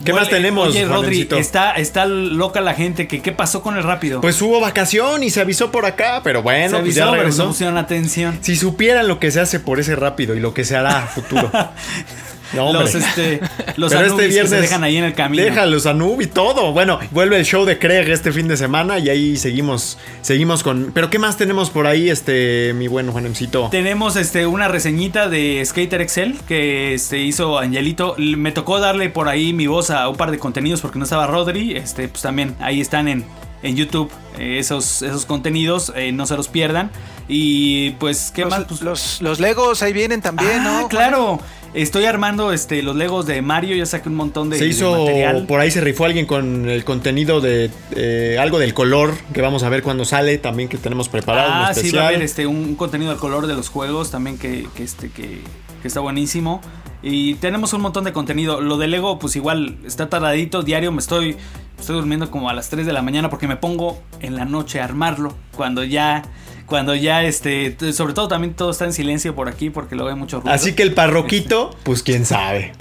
¿Qué 0.03 0.13
más 0.13 0.29
tenemos, 0.29 0.69
Oye, 0.69 0.85
Rodri, 0.85 1.27
está, 1.37 1.71
está 1.71 2.05
loca 2.05 2.59
la 2.61 2.73
gente. 2.73 3.07
que 3.07 3.21
¿Qué 3.21 3.31
pasó 3.31 3.61
con 3.61 3.77
el 3.77 3.83
rápido? 3.83 4.21
Pues 4.21 4.41
hubo 4.41 4.59
vacación 4.59 5.23
y 5.23 5.29
se 5.29 5.41
avisó 5.41 5.71
por 5.71 5.85
acá, 5.85 6.21
pero 6.23 6.43
bueno, 6.43 6.77
se 6.77 6.83
pues 6.83 6.95
ya 6.95 7.03
avisó, 7.03 7.11
pero 7.11 7.45
no 7.47 7.53
regresó. 7.53 7.77
atención. 7.77 8.37
Si 8.41 8.55
supieran 8.55 9.07
lo 9.07 9.19
que 9.19 9.31
se 9.31 9.39
hace 9.39 9.59
por 9.59 9.79
ese 9.79 9.95
rápido 9.95 10.35
y 10.35 10.39
lo 10.39 10.53
que 10.53 10.65
se 10.65 10.75
hará 10.75 11.03
a 11.03 11.07
futuro. 11.07 11.49
No, 12.53 12.73
los 12.73 12.95
este, 12.95 13.39
los 13.77 13.93
Pero 13.93 14.05
Anubis 14.05 14.35
que 14.35 14.47
se 14.47 14.61
dejan 14.61 14.83
ahí 14.83 14.97
en 14.97 15.03
el 15.03 15.13
camino. 15.13 15.43
Déjalos 15.43 15.85
Anub 15.85 16.21
y 16.21 16.27
todo. 16.27 16.71
Bueno, 16.71 16.99
vuelve 17.11 17.37
el 17.37 17.45
show 17.45 17.65
de 17.65 17.79
Craig 17.79 18.09
este 18.09 18.31
fin 18.31 18.47
de 18.47 18.57
semana 18.57 18.99
y 18.99 19.09
ahí 19.09 19.37
seguimos, 19.37 19.97
seguimos 20.21 20.63
con. 20.63 20.91
Pero 20.93 21.09
¿qué 21.09 21.19
más 21.19 21.37
tenemos 21.37 21.69
por 21.69 21.87
ahí, 21.87 22.09
este, 22.09 22.73
mi 22.75 22.87
buen 22.87 23.11
Juanemcito? 23.11 23.69
Tenemos 23.71 24.15
este, 24.15 24.45
una 24.45 24.67
reseñita 24.67 25.27
de 25.27 25.63
Skater 25.65 26.01
Excel 26.01 26.37
que 26.47 26.93
este, 26.93 27.19
hizo 27.19 27.57
Angelito. 27.59 28.15
Me 28.17 28.51
tocó 28.51 28.79
darle 28.79 29.09
por 29.09 29.27
ahí 29.27 29.53
mi 29.53 29.67
voz 29.67 29.89
a 29.89 30.07
un 30.09 30.15
par 30.15 30.31
de 30.31 30.39
contenidos 30.39 30.81
porque 30.81 30.99
no 30.99 31.03
estaba 31.05 31.27
Rodri. 31.27 31.75
Este, 31.75 32.07
pues 32.07 32.21
también 32.21 32.55
ahí 32.59 32.81
están 32.81 33.07
en, 33.07 33.25
en 33.63 33.75
YouTube 33.75 34.11
eh, 34.37 34.59
esos, 34.59 35.01
esos 35.01 35.25
contenidos. 35.25 35.91
eh, 35.95 36.11
no 36.11 36.25
se 36.25 36.35
los 36.37 36.47
pierdan. 36.47 36.91
Y 37.27 37.91
pues, 37.91 38.31
¿qué 38.33 38.43
los, 38.43 38.49
más? 38.51 38.63
Pues, 38.65 38.81
los, 38.81 39.21
los 39.21 39.39
Legos 39.39 39.81
ahí 39.81 39.93
vienen 39.93 40.21
también, 40.21 40.61
ah, 40.61 40.81
¿no? 40.81 40.87
claro. 40.87 41.39
Estoy 41.75 42.05
armando 42.05 42.53
este, 42.53 42.81
los 42.81 42.95
Legos 42.95 43.25
de 43.25 43.41
Mario. 43.41 43.75
Ya 43.75 43.85
saqué 43.85 44.07
un 44.07 44.15
montón 44.15 44.49
de, 44.49 44.57
Se 44.57 44.63
de 44.63 44.69
hizo, 44.69 44.91
material. 44.91 45.45
por 45.45 45.59
ahí 45.59 45.69
se 45.69 45.81
rifó 45.81 46.05
alguien 46.05 46.25
con 46.25 46.69
el 46.69 46.85
contenido 46.85 47.41
de 47.41 47.69
eh, 47.95 48.37
algo 48.39 48.59
del 48.59 48.73
color 48.73 49.13
que 49.33 49.41
vamos 49.41 49.63
a 49.63 49.69
ver 49.69 49.83
cuando 49.83 50.05
sale, 50.05 50.37
también 50.37 50.69
que 50.69 50.77
tenemos 50.77 51.09
preparado. 51.09 51.49
un 51.49 51.65
Ah, 51.65 51.73
sí, 51.73 51.91
va 51.91 52.03
a 52.03 52.07
haber 52.07 52.21
este, 52.21 52.47
un 52.47 52.75
contenido 52.75 53.11
al 53.11 53.17
color 53.17 53.47
de 53.47 53.55
los 53.55 53.67
juegos 53.67 54.09
también 54.09 54.37
que, 54.37 54.67
que, 54.73 54.83
este, 54.83 55.09
que, 55.09 55.41
que 55.81 55.87
está 55.87 55.99
buenísimo. 55.99 56.61
Y 57.03 57.35
tenemos 57.35 57.73
un 57.73 57.81
montón 57.81 58.05
de 58.05 58.13
contenido. 58.13 58.61
Lo 58.61 58.77
de 58.77 58.87
Lego, 58.87 59.19
pues 59.19 59.35
igual 59.35 59.77
está 59.85 60.09
tardadito. 60.09 60.63
Diario 60.63 60.93
me 60.93 60.99
estoy, 60.99 61.35
estoy 61.77 61.97
durmiendo 61.97 62.31
como 62.31 62.49
a 62.49 62.53
las 62.53 62.69
3 62.69 62.85
de 62.85 62.93
la 62.93 63.01
mañana 63.01 63.29
porque 63.29 63.47
me 63.47 63.57
pongo 63.57 64.01
en 64.21 64.35
la 64.37 64.45
noche 64.45 64.79
a 64.79 64.85
armarlo. 64.85 65.35
Cuando 65.55 65.83
ya, 65.83 66.23
cuando 66.65 66.95
ya, 66.95 67.23
este, 67.23 67.75
sobre 67.93 68.13
todo 68.13 68.27
también 68.27 68.53
todo 68.53 68.71
está 68.71 68.85
en 68.85 68.93
silencio 68.93 69.35
por 69.35 69.47
aquí 69.49 69.69
porque 69.69 69.95
luego 69.95 70.09
hay 70.09 70.15
mucho 70.15 70.39
ruido. 70.39 70.53
Así 70.53 70.73
que 70.73 70.83
el 70.83 70.93
parroquito, 70.93 71.75
pues 71.83 72.01
quién 72.03 72.25
sabe. 72.25 72.73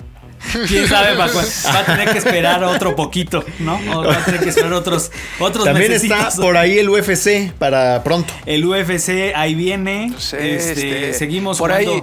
quién 0.68 0.86
sabe, 0.86 1.14
va, 1.16 1.26
va 1.26 1.78
a 1.78 1.84
tener 1.86 2.10
que 2.10 2.18
esperar 2.18 2.62
otro 2.64 2.94
poquito, 2.94 3.42
¿no? 3.60 3.80
O 3.94 4.04
va 4.04 4.14
a 4.16 4.24
tener 4.26 4.40
que 4.42 4.50
esperar 4.50 4.74
otros, 4.74 5.10
otros 5.38 5.64
También 5.64 5.90
mesecitos. 5.90 6.18
está 6.28 6.42
por 6.42 6.56
ahí 6.58 6.78
el 6.78 6.90
UFC 6.90 7.50
para 7.58 8.02
pronto. 8.04 8.32
El 8.44 8.64
UFC 8.66 9.32
ahí 9.34 9.54
viene. 9.54 10.12
Este, 10.16 10.56
este, 10.56 11.14
seguimos 11.14 11.56
por 11.58 11.70
jugando- 11.70 11.94
ahí. 11.94 12.02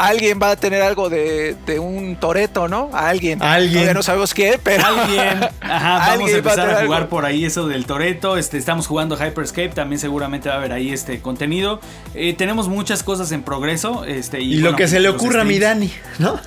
Alguien 0.00 0.38
va 0.42 0.52
a 0.52 0.56
tener 0.56 0.82
algo 0.82 1.10
de, 1.10 1.56
de 1.66 1.78
un 1.78 2.16
Toreto, 2.16 2.68
¿no? 2.68 2.90
Alguien. 2.92 3.42
Alguien. 3.42 3.72
Todavía 3.74 3.94
no 3.94 4.02
sabemos 4.02 4.34
qué, 4.34 4.58
pero. 4.62 4.84
Alguien, 4.84 5.44
ajá, 5.60 5.88
vamos 5.90 6.08
a 6.08 6.12
Alguien 6.12 6.36
empezar 6.36 6.70
a 6.70 6.84
jugar 6.84 7.02
algo. 7.02 7.10
por 7.10 7.24
ahí 7.24 7.44
eso 7.44 7.68
del 7.68 7.86
Toreto. 7.86 8.36
Este, 8.36 8.58
estamos 8.58 8.86
jugando 8.86 9.16
Hyperscape, 9.16 9.68
también 9.70 9.98
seguramente 9.98 10.48
va 10.48 10.56
a 10.56 10.58
haber 10.58 10.72
ahí 10.72 10.90
este 10.90 11.20
contenido. 11.20 11.80
Eh, 12.14 12.34
tenemos 12.34 12.68
muchas 12.68 13.02
cosas 13.02 13.30
en 13.32 13.42
progreso. 13.42 14.04
Este, 14.04 14.40
y, 14.40 14.54
Y, 14.54 14.56
lo 14.58 14.74
que 14.74 14.88
se 14.88 15.00
le 15.00 15.08
ocurra 15.08 15.42
a 15.42 15.44
mi. 15.44 15.58
Dani, 15.58 15.92
¿no? 16.18 16.40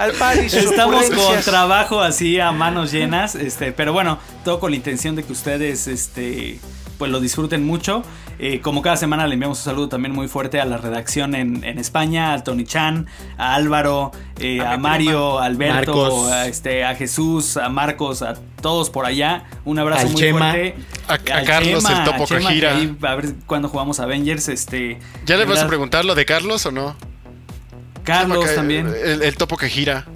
Al 0.00 0.12
par 0.12 0.42
y 0.42 0.48
sus 0.48 0.64
Estamos 0.64 1.04
con 1.10 1.40
trabajo 1.42 2.00
así 2.00 2.40
a 2.40 2.52
manos 2.52 2.92
llenas, 2.92 3.34
este, 3.34 3.72
pero 3.72 3.92
bueno, 3.92 4.18
todo 4.44 4.60
con 4.60 4.70
la 4.70 4.76
intención 4.76 5.16
de 5.16 5.24
que 5.24 5.32
ustedes, 5.32 5.86
este, 5.86 6.58
pues 6.98 7.10
lo 7.10 7.20
disfruten 7.20 7.64
mucho. 7.64 8.02
Eh, 8.40 8.60
como 8.60 8.82
cada 8.82 8.96
semana 8.96 9.26
le 9.26 9.34
enviamos 9.34 9.58
un 9.58 9.64
saludo 9.64 9.88
también 9.88 10.14
muy 10.14 10.28
fuerte 10.28 10.60
a 10.60 10.64
la 10.64 10.76
redacción 10.78 11.34
en, 11.34 11.64
en 11.64 11.78
España, 11.78 12.32
a 12.34 12.44
Tony 12.44 12.64
Chan, 12.64 13.06
a 13.36 13.54
Álvaro, 13.54 14.12
eh, 14.38 14.60
A 14.60 14.76
Mario, 14.76 15.38
a 15.38 15.44
Alberto, 15.46 16.26
a, 16.28 16.46
este, 16.46 16.84
a 16.84 16.94
Jesús, 16.94 17.56
a 17.56 17.68
Marcos, 17.68 18.22
a 18.22 18.34
todos 18.60 18.90
por 18.90 19.06
allá. 19.06 19.44
Un 19.64 19.78
abrazo 19.78 20.02
Al 20.06 20.12
muy 20.12 20.20
Chema. 20.20 20.50
fuerte. 20.50 20.76
A- 21.08 21.18
Carlos, 21.44 21.84
el 21.88 21.96
a 21.96 22.04
Topo 22.04 22.26
Chema, 22.26 22.50
que 22.50 22.66
ahí 22.66 22.96
A 23.02 23.14
ver 23.14 23.34
cuándo 23.46 23.68
jugamos 23.68 23.98
Avengers. 24.00 24.48
Este, 24.48 24.98
¿Ya 25.26 25.36
le 25.36 25.44
vas 25.44 25.60
a 25.60 25.66
preguntar 25.66 26.04
lo 26.04 26.14
de 26.14 26.24
Carlos 26.24 26.64
o 26.66 26.70
no? 26.72 26.94
Carlos 28.04 28.54
también. 28.54 28.86
El, 28.88 29.22
el 29.22 29.36
topo 29.36 29.56
que 29.56 29.68
gira. 29.68 30.06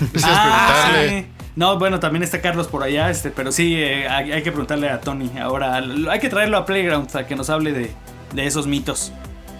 Necesitas 0.00 0.30
Ah, 0.32 0.88
preguntarle. 0.92 1.26
No, 1.60 1.78
bueno, 1.78 2.00
también 2.00 2.22
está 2.22 2.40
Carlos 2.40 2.68
por 2.68 2.82
allá, 2.82 3.10
este, 3.10 3.30
pero 3.30 3.52
sí, 3.52 3.74
eh, 3.76 4.08
hay, 4.08 4.32
hay 4.32 4.42
que 4.42 4.50
preguntarle 4.50 4.88
a 4.88 4.98
Tony. 4.98 5.30
Ahora, 5.38 5.74
hay 5.76 6.18
que 6.18 6.30
traerlo 6.30 6.56
a 6.56 6.64
Playground 6.64 7.14
a 7.14 7.26
que 7.26 7.36
nos 7.36 7.50
hable 7.50 7.72
de, 7.72 7.90
de 8.32 8.46
esos 8.46 8.66
mitos, 8.66 9.12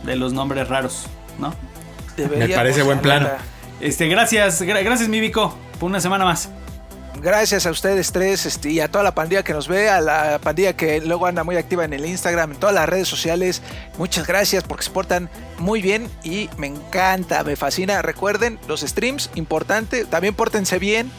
de 0.04 0.16
los 0.16 0.32
nombres 0.32 0.66
raros, 0.66 1.04
¿no? 1.38 1.54
Me 2.16 2.48
parece 2.48 2.82
buen 2.84 3.00
plan. 3.00 3.28
Este, 3.82 4.08
gracias, 4.08 4.62
gra- 4.62 4.82
gracias, 4.82 5.10
mi 5.10 5.20
Vico, 5.20 5.54
por 5.78 5.90
una 5.90 6.00
semana 6.00 6.24
más. 6.24 6.48
Gracias 7.20 7.66
a 7.66 7.70
ustedes 7.70 8.12
tres 8.12 8.46
este, 8.46 8.70
y 8.70 8.80
a 8.80 8.88
toda 8.88 9.04
la 9.04 9.14
pandilla 9.14 9.42
que 9.42 9.52
nos 9.52 9.68
ve, 9.68 9.90
a 9.90 10.00
la 10.00 10.38
pandilla 10.42 10.72
que 10.74 11.02
luego 11.02 11.26
anda 11.26 11.44
muy 11.44 11.56
activa 11.56 11.84
en 11.84 11.92
el 11.92 12.06
Instagram, 12.06 12.52
en 12.52 12.56
todas 12.56 12.74
las 12.74 12.88
redes 12.88 13.08
sociales. 13.08 13.60
Muchas 13.98 14.26
gracias 14.26 14.64
porque 14.64 14.84
se 14.84 14.90
portan 14.90 15.28
muy 15.58 15.82
bien 15.82 16.08
y 16.24 16.48
me 16.56 16.66
encanta, 16.68 17.44
me 17.44 17.56
fascina. 17.56 18.00
Recuerden, 18.00 18.58
los 18.68 18.80
streams, 18.80 19.28
importante, 19.34 20.06
también 20.06 20.32
pórtense 20.34 20.78
bien. 20.78 21.10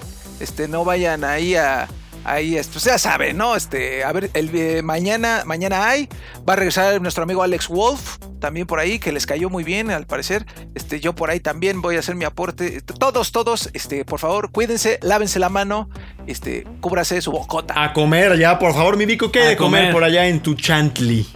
Este, 0.42 0.68
no 0.68 0.84
vayan 0.84 1.24
ahí 1.24 1.56
a, 1.56 1.88
Ahí, 2.24 2.56
es, 2.56 2.68
pues 2.68 2.84
ya 2.84 2.98
saben, 3.00 3.38
¿no? 3.38 3.56
Este, 3.56 4.04
a 4.04 4.12
ver, 4.12 4.30
el, 4.36 4.52
eh, 4.54 4.82
mañana, 4.84 5.42
mañana 5.46 5.88
hay. 5.88 6.08
Va 6.48 6.54
a 6.54 6.56
regresar 6.56 7.02
nuestro 7.02 7.24
amigo 7.24 7.42
Alex 7.42 7.68
Wolf, 7.68 8.18
también 8.40 8.68
por 8.68 8.80
ahí, 8.80 9.00
que 9.00 9.12
les 9.12 9.26
cayó 9.26 9.50
muy 9.50 9.64
bien, 9.64 9.90
al 9.90 10.06
parecer. 10.06 10.46
Este, 10.76 11.00
yo 11.00 11.16
por 11.16 11.32
ahí 11.32 11.40
también 11.40 11.82
voy 11.82 11.96
a 11.96 12.00
hacer 12.00 12.16
mi 12.16 12.26
aporte. 12.26 12.82
Todos, 12.82 13.32
todos, 13.32 13.70
este, 13.74 14.06
por 14.06 14.20
favor, 14.20 14.52
cuídense, 14.52 15.00
lávense 15.02 15.40
la 15.40 15.50
mano, 15.50 15.90
este, 16.28 16.66
cúbrase 16.80 17.20
su 17.22 17.32
bocota. 17.32 17.74
A 17.84 17.92
comer 17.94 18.38
ya, 18.38 18.60
por 18.60 18.74
favor, 18.74 18.98
mi 18.98 19.06
Vico, 19.08 19.32
¿qué 19.32 19.42
A 19.42 19.48
de 19.48 19.58
comer 19.58 19.82
comer. 19.82 19.94
por 19.94 20.04
allá 20.04 20.28
en 20.28 20.42
tu 20.42 20.54
Chantley? 20.54 21.28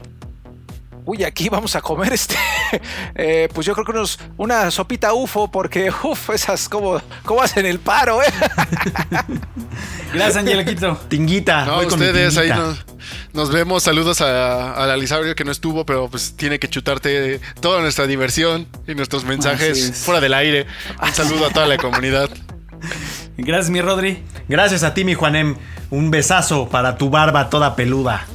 Uy, 1.05 1.23
aquí 1.23 1.49
vamos 1.49 1.75
a 1.75 1.81
comer 1.81 2.13
este. 2.13 2.35
eh, 3.15 3.47
pues 3.53 3.67
yo 3.67 3.73
creo 3.73 3.85
que 3.85 3.91
unos, 3.91 4.19
una 4.37 4.71
sopita 4.71 5.13
UFO, 5.13 5.51
porque 5.51 5.91
uff, 6.03 6.31
esas 6.31 6.67
como, 6.67 6.99
como 7.23 7.43
hacen 7.43 7.65
el 7.67 7.79
paro, 7.79 8.23
¿eh? 8.23 8.25
Gracias, 10.13 10.37
Angeliquito. 10.37 10.99
Tinguita. 11.07 11.65
No, 11.65 11.75
voy 11.75 11.87
con 11.87 11.99
mi 11.99 12.05
ustedes 12.05 12.37
ahí 12.37 12.49
nos, 12.49 12.83
nos 13.33 13.51
vemos. 13.51 13.83
Saludos 13.83 14.21
a, 14.21 14.73
a 14.73 14.87
la 14.87 14.97
Lisario 14.97 15.35
que 15.35 15.43
no 15.43 15.51
estuvo, 15.51 15.85
pero 15.85 16.09
pues 16.09 16.35
tiene 16.35 16.57
que 16.57 16.69
chutarte 16.69 17.39
toda 17.59 17.81
nuestra 17.81 18.07
diversión 18.07 18.67
y 18.87 18.95
nuestros 18.95 19.25
mensajes 19.25 19.77
es. 19.77 19.97
fuera 19.97 20.19
del 20.19 20.33
aire. 20.33 20.65
Un 21.03 21.13
saludo 21.13 21.45
a 21.45 21.49
toda 21.51 21.67
la 21.67 21.77
comunidad. 21.77 22.29
Gracias, 23.37 23.69
mi 23.69 23.81
Rodri. 23.81 24.23
Gracias 24.47 24.81
a 24.81 24.95
ti, 24.95 25.03
mi 25.03 25.13
Juanem. 25.13 25.55
Un 25.91 26.09
besazo 26.09 26.67
para 26.69 26.97
tu 26.97 27.11
barba 27.11 27.49
toda 27.51 27.75
peluda. 27.75 28.25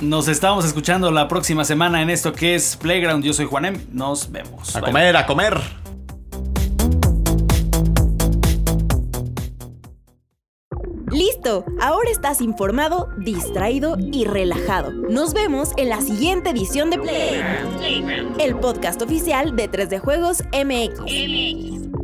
Nos 0.00 0.28
estamos 0.28 0.64
escuchando 0.66 1.10
la 1.10 1.26
próxima 1.26 1.64
semana 1.64 2.02
en 2.02 2.10
esto 2.10 2.32
que 2.32 2.54
es 2.54 2.76
Playground. 2.76 3.24
Yo 3.24 3.32
soy 3.32 3.46
Juanem. 3.46 3.80
Nos 3.92 4.30
vemos. 4.30 4.76
A 4.76 4.80
Bye. 4.80 4.90
comer, 4.90 5.16
a 5.16 5.26
comer. 5.26 5.58
Listo, 11.10 11.64
ahora 11.80 12.10
estás 12.10 12.40
informado, 12.42 13.08
distraído 13.18 13.96
y 14.12 14.24
relajado. 14.26 14.92
Nos 14.92 15.32
vemos 15.32 15.70
en 15.78 15.88
la 15.88 16.02
siguiente 16.02 16.50
edición 16.50 16.90
de 16.90 16.98
Playground, 16.98 18.38
el 18.40 18.56
podcast 18.56 19.00
oficial 19.00 19.56
de 19.56 19.70
3D 19.70 20.00
Juegos 20.00 20.42
MX. 20.52 20.98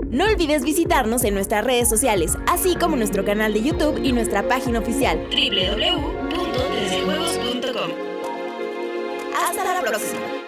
No 0.08 0.24
olvides 0.24 0.64
visitarnos 0.64 1.24
en 1.24 1.34
nuestras 1.34 1.62
redes 1.64 1.88
sociales, 1.90 2.38
así 2.46 2.76
como 2.76 2.96
nuestro 2.96 3.22
canal 3.24 3.52
de 3.52 3.62
YouTube 3.62 4.00
y 4.02 4.12
nuestra 4.12 4.48
página 4.48 4.78
oficial 4.78 5.18
www.3djuegos.com 5.30 7.41
Hasta 9.34 9.64
la 9.64 9.80
próxima. 9.80 10.41